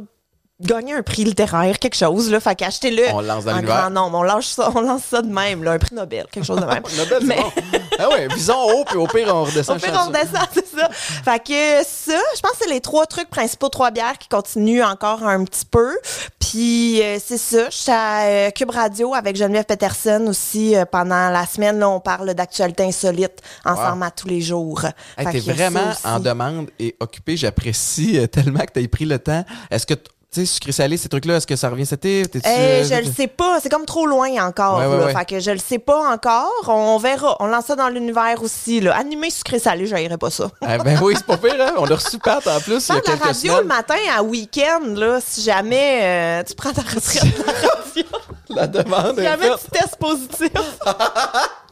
gagner 0.60 0.94
un 0.94 1.04
prix 1.04 1.24
littéraire, 1.24 1.78
quelque 1.80 1.96
chose 1.96 2.30
là. 2.32 2.40
Fait 2.40 2.56
qu'achetez-le. 2.56 3.04
On 3.14 3.22
le 3.22 3.28
lance 3.28 3.46
dans 3.46 3.58
en 3.58 3.62
grand 3.62 3.90
nombre. 3.90 4.18
On 4.20 4.24
lance 4.24 4.48
ça, 4.48 4.72
on 4.76 4.82
lance 4.82 5.04
ça 5.04 5.22
de 5.22 5.32
même, 5.32 5.64
là, 5.64 5.74
un 5.74 5.80
prix 5.80 5.96
Nobel, 5.96 6.26
quelque 6.32 6.46
chose 6.46 6.60
de 6.60 6.66
même. 6.66 6.84
Nobel, 6.98 7.20
Mais- 7.24 7.36
bon. 7.36 7.52
Ah 8.00 8.10
ouais, 8.10 8.28
visons 8.28 8.62
haut, 8.62 8.84
puis 8.86 8.98
au 8.98 9.08
pire, 9.08 9.34
on 9.34 9.44
redescend 9.44 9.78
Au 9.78 9.80
pire, 9.80 9.94
on 9.96 10.08
redescend, 10.08 10.48
c'est 10.54 10.68
ça. 10.68 10.90
Fait 10.92 11.40
que 11.40 11.84
ça, 11.88 12.20
je 12.36 12.42
pense 12.42 12.52
que 12.52 12.58
c'est 12.62 12.70
les 12.70 12.82
trois 12.82 13.06
trucs 13.06 13.30
principaux 13.30 13.70
trois 13.70 13.92
bières 13.92 14.18
qui 14.18 14.28
continuent 14.28 14.84
encore 14.84 15.24
un 15.24 15.44
petit 15.44 15.66
peu. 15.66 15.98
Puis 16.40 17.02
euh, 17.02 17.18
c'est 17.24 17.38
ça, 17.38 17.70
je 17.70 17.76
suis 17.76 17.92
à 17.92 18.22
euh, 18.22 18.50
Cube 18.52 18.70
Radio 18.70 19.14
avec 19.14 19.36
Geneviève 19.36 19.66
Peterson 19.66 20.26
aussi 20.28 20.76
euh, 20.76 20.86
pendant 20.86 21.30
la 21.30 21.46
semaine. 21.46 21.80
Là, 21.80 21.90
on 21.90 22.00
parle 22.00 22.34
d'actualité 22.34 22.84
insolite 22.84 23.42
ensemble 23.66 24.04
à 24.04 24.12
tous 24.12 24.28
les 24.28 24.42
jours. 24.42 24.86
Hey, 25.18 25.28
t'es 25.30 25.40
vraiment 25.52 25.92
en 26.04 26.20
demande 26.20 26.70
et 26.80 26.96
occupé. 27.00 27.36
J'apprécie 27.36 28.18
euh, 28.18 28.28
tellement 28.28 28.60
que 28.60 28.72
t'aies 28.72 28.88
pris 28.88 29.06
le 29.06 29.20
temps. 29.20 29.44
Est-ce 29.70 29.86
que, 29.86 29.96
tu 30.32 30.42
sais, 30.42 30.46
sucré 30.46 30.72
salé, 30.74 30.98
ces 30.98 31.08
trucs-là, 31.08 31.38
est-ce 31.38 31.48
que 31.48 31.56
ça 31.56 31.70
revient 31.70 31.86
cet 31.86 32.04
été? 32.06 32.28
T'es-tu, 32.30 32.48
Euh, 32.50 32.84
je 32.84 32.96
le 33.08 33.12
sais 33.14 33.28
pas, 33.28 33.60
c'est 33.62 33.70
comme 33.70 33.86
trop 33.86 34.06
loin 34.06 34.28
encore. 34.46 34.78
Ouais, 34.80 34.86
ouais, 34.86 34.98
là. 34.98 35.06
ouais. 35.06 35.14
Fait 35.16 35.26
que 35.26 35.40
je 35.40 35.52
le 35.52 35.58
sais 35.58 35.80
pas 35.80 36.12
encore. 36.12 36.52
On 36.68 36.98
verra. 36.98 37.38
On 37.40 37.48
lance 37.48 37.66
ça 37.66 37.76
dans 37.78 37.88
l'univers 37.88 38.42
aussi. 38.44 38.82
Là. 38.82 38.96
Animé 38.98 39.30
sucré 39.30 39.58
salé, 39.58 39.88
j'aillerais 39.88 40.18
pas 40.18 40.30
ça. 40.30 40.50
Ah, 40.62 40.78
ben 40.80 41.00
oui, 41.02 41.14
c'est 41.16 41.26
pas 41.26 41.38
pire, 41.38 41.56
hein? 41.60 41.74
On 41.78 41.86
a 41.90 41.96
reçu 41.96 42.18
Pat 42.20 42.46
en 42.46 42.60
plus 42.60 42.86
Faire 42.86 43.02
de 43.02 43.08
la 43.08 43.16
radio 43.16 43.34
semaines. 43.34 43.58
le 43.62 43.64
matin 43.68 43.96
à 44.16 44.22
week-end, 44.22 44.82
là, 44.96 45.20
si 45.26 45.42
jamais 45.44 46.02
euh, 46.04 46.44
tu 46.44 46.56
prends 46.56 46.74
ta 46.74 46.82
retraite 46.82 47.24
de 47.38 47.44
la 47.46 47.54
radio, 47.54 48.04
La 48.50 48.68
demande 48.68 49.16
si 49.18 49.24
jamais 49.24 49.50
tu 49.50 49.72
testes 49.72 49.96
positif. 49.98 50.52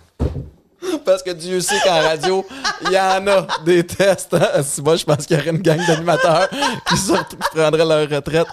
Parce 1.03 1.23
que 1.23 1.31
Dieu 1.31 1.61
sait 1.61 1.79
qu'en 1.83 2.01
radio, 2.01 2.45
il 2.85 2.91
y 2.91 2.99
en 2.99 3.25
a 3.27 3.47
des 3.65 3.85
tests. 3.85 4.33
Moi, 4.83 4.95
je 4.95 5.05
pense 5.05 5.25
qu'il 5.25 5.37
y 5.37 5.39
aurait 5.39 5.49
une 5.49 5.61
gang 5.61 5.79
d'animateurs 5.87 6.49
qui, 6.49 6.95
prendraient 7.53 7.85
leur 7.85 8.09
retraite 8.09 8.47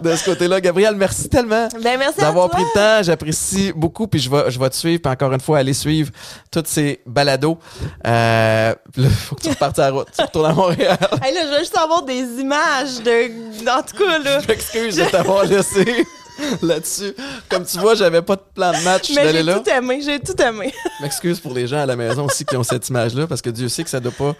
de 0.00 0.16
ce 0.16 0.24
côté-là. 0.24 0.60
Gabriel, 0.60 0.94
merci 0.96 1.28
tellement 1.28 1.68
Ben, 1.82 2.00
d'avoir 2.18 2.50
pris 2.50 2.62
le 2.62 2.74
temps. 2.74 3.02
J'apprécie 3.02 3.72
beaucoup. 3.74 4.06
Puis 4.06 4.20
je 4.20 4.30
vais, 4.30 4.50
je 4.50 4.58
vais 4.58 4.70
te 4.70 4.76
suivre. 4.76 5.00
Puis 5.02 5.12
encore 5.12 5.32
une 5.32 5.40
fois, 5.40 5.58
aller 5.58 5.74
suivre 5.74 6.10
tous 6.50 6.64
ces 6.66 7.00
balados. 7.06 7.58
Euh, 8.06 8.74
là, 8.96 9.08
faut 9.08 9.34
que 9.36 9.42
tu 9.42 9.48
repartes 9.48 9.78
à 9.78 9.90
la 9.90 9.90
route. 9.90 10.08
Tu 10.16 10.22
retournes 10.22 10.46
à 10.46 10.52
Montréal. 10.52 10.98
Hey, 11.22 11.34
là, 11.34 11.40
je 11.44 11.50
veux 11.50 11.58
juste 11.58 11.76
avoir 11.76 12.02
des 12.02 12.22
images 12.40 13.00
de. 13.04 13.68
En 13.68 13.82
tout 13.82 13.96
cas, 13.96 14.18
là. 14.18 14.40
Je 14.40 14.48
m'excuse 14.48 14.96
de 14.96 15.04
t'avoir 15.04 15.44
laissé 15.44 16.06
là-dessus. 16.62 17.14
Comme 17.48 17.64
tu 17.64 17.78
vois, 17.78 17.94
j'avais 17.94 18.22
pas 18.22 18.36
de 18.36 18.42
plan 18.54 18.72
de 18.72 18.82
match. 18.84 19.12
Mais 19.14 19.32
j'ai 19.32 19.44
tout 19.44 19.68
aimé, 19.70 20.00
j'ai 20.02 20.20
tout 20.20 20.40
aimé. 20.40 20.72
M'excuse 21.00 21.40
pour 21.40 21.54
les 21.54 21.66
gens 21.66 21.78
à 21.78 21.86
la 21.86 21.96
maison 21.96 22.26
aussi 22.26 22.44
qui 22.44 22.56
ont 22.56 22.62
cette 22.62 22.88
image-là, 22.88 23.26
parce 23.26 23.42
que 23.42 23.50
Dieu 23.50 23.68
sait 23.68 23.84
que 23.84 23.90
ça 23.90 24.00
doit 24.00 24.12
pas, 24.12 24.34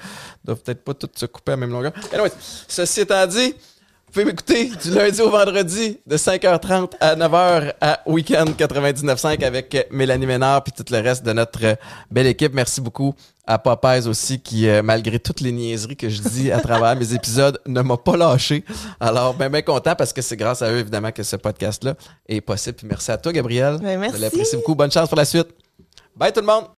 doit 0.44 0.56
peut-être 0.56 0.84
pas 0.84 0.94
tout 0.94 1.08
se 1.14 1.26
couper 1.26 1.52
à 1.52 1.56
la 1.56 1.60
même 1.60 1.70
longueur. 1.70 1.92
Anyway, 2.12 2.30
ceci 2.68 3.00
étant 3.00 3.26
dit, 3.26 3.54
pouvez 4.16 4.32
m'écouter 4.32 4.70
du 4.82 4.92
lundi 4.92 5.20
au 5.20 5.28
vendredi 5.28 5.98
de 6.06 6.16
5h30 6.16 6.92
à 7.00 7.14
9h 7.16 7.74
à 7.82 8.00
Weekend 8.06 8.48
99.5 8.48 9.44
avec 9.44 9.88
Mélanie 9.90 10.24
Ménard 10.24 10.64
puis 10.64 10.72
tout 10.72 10.90
le 10.90 11.00
reste 11.00 11.22
de 11.22 11.34
notre 11.34 11.76
belle 12.10 12.26
équipe. 12.26 12.54
Merci 12.54 12.80
beaucoup 12.80 13.14
à 13.46 13.58
Popeyes 13.58 14.06
aussi 14.06 14.40
qui, 14.40 14.70
euh, 14.70 14.82
malgré 14.82 15.18
toutes 15.18 15.42
les 15.42 15.52
niaiseries 15.52 15.98
que 15.98 16.08
je 16.08 16.22
dis 16.22 16.50
à 16.50 16.60
travers 16.60 16.96
mes 16.96 17.12
épisodes, 17.12 17.60
ne 17.66 17.82
m'a 17.82 17.98
pas 17.98 18.16
lâché. 18.16 18.64
Alors, 19.00 19.34
ben, 19.34 19.50
ben 19.50 19.62
content 19.62 19.94
parce 19.94 20.14
que 20.14 20.22
c'est 20.22 20.38
grâce 20.38 20.62
à 20.62 20.72
eux, 20.72 20.78
évidemment, 20.78 21.12
que 21.12 21.22
ce 21.22 21.36
podcast-là 21.36 21.94
est 22.26 22.40
possible. 22.40 22.76
Puis 22.76 22.86
merci 22.86 23.10
à 23.10 23.18
toi, 23.18 23.32
Gabriel. 23.32 23.76
Ben, 23.82 24.00
merci. 24.00 24.16
Je 24.16 24.22
l'apprécie 24.22 24.56
beaucoup. 24.56 24.74
Bonne 24.74 24.90
chance 24.90 25.10
pour 25.10 25.18
la 25.18 25.26
suite. 25.26 25.48
Bye 26.16 26.32
tout 26.32 26.40
le 26.40 26.46
monde! 26.46 26.75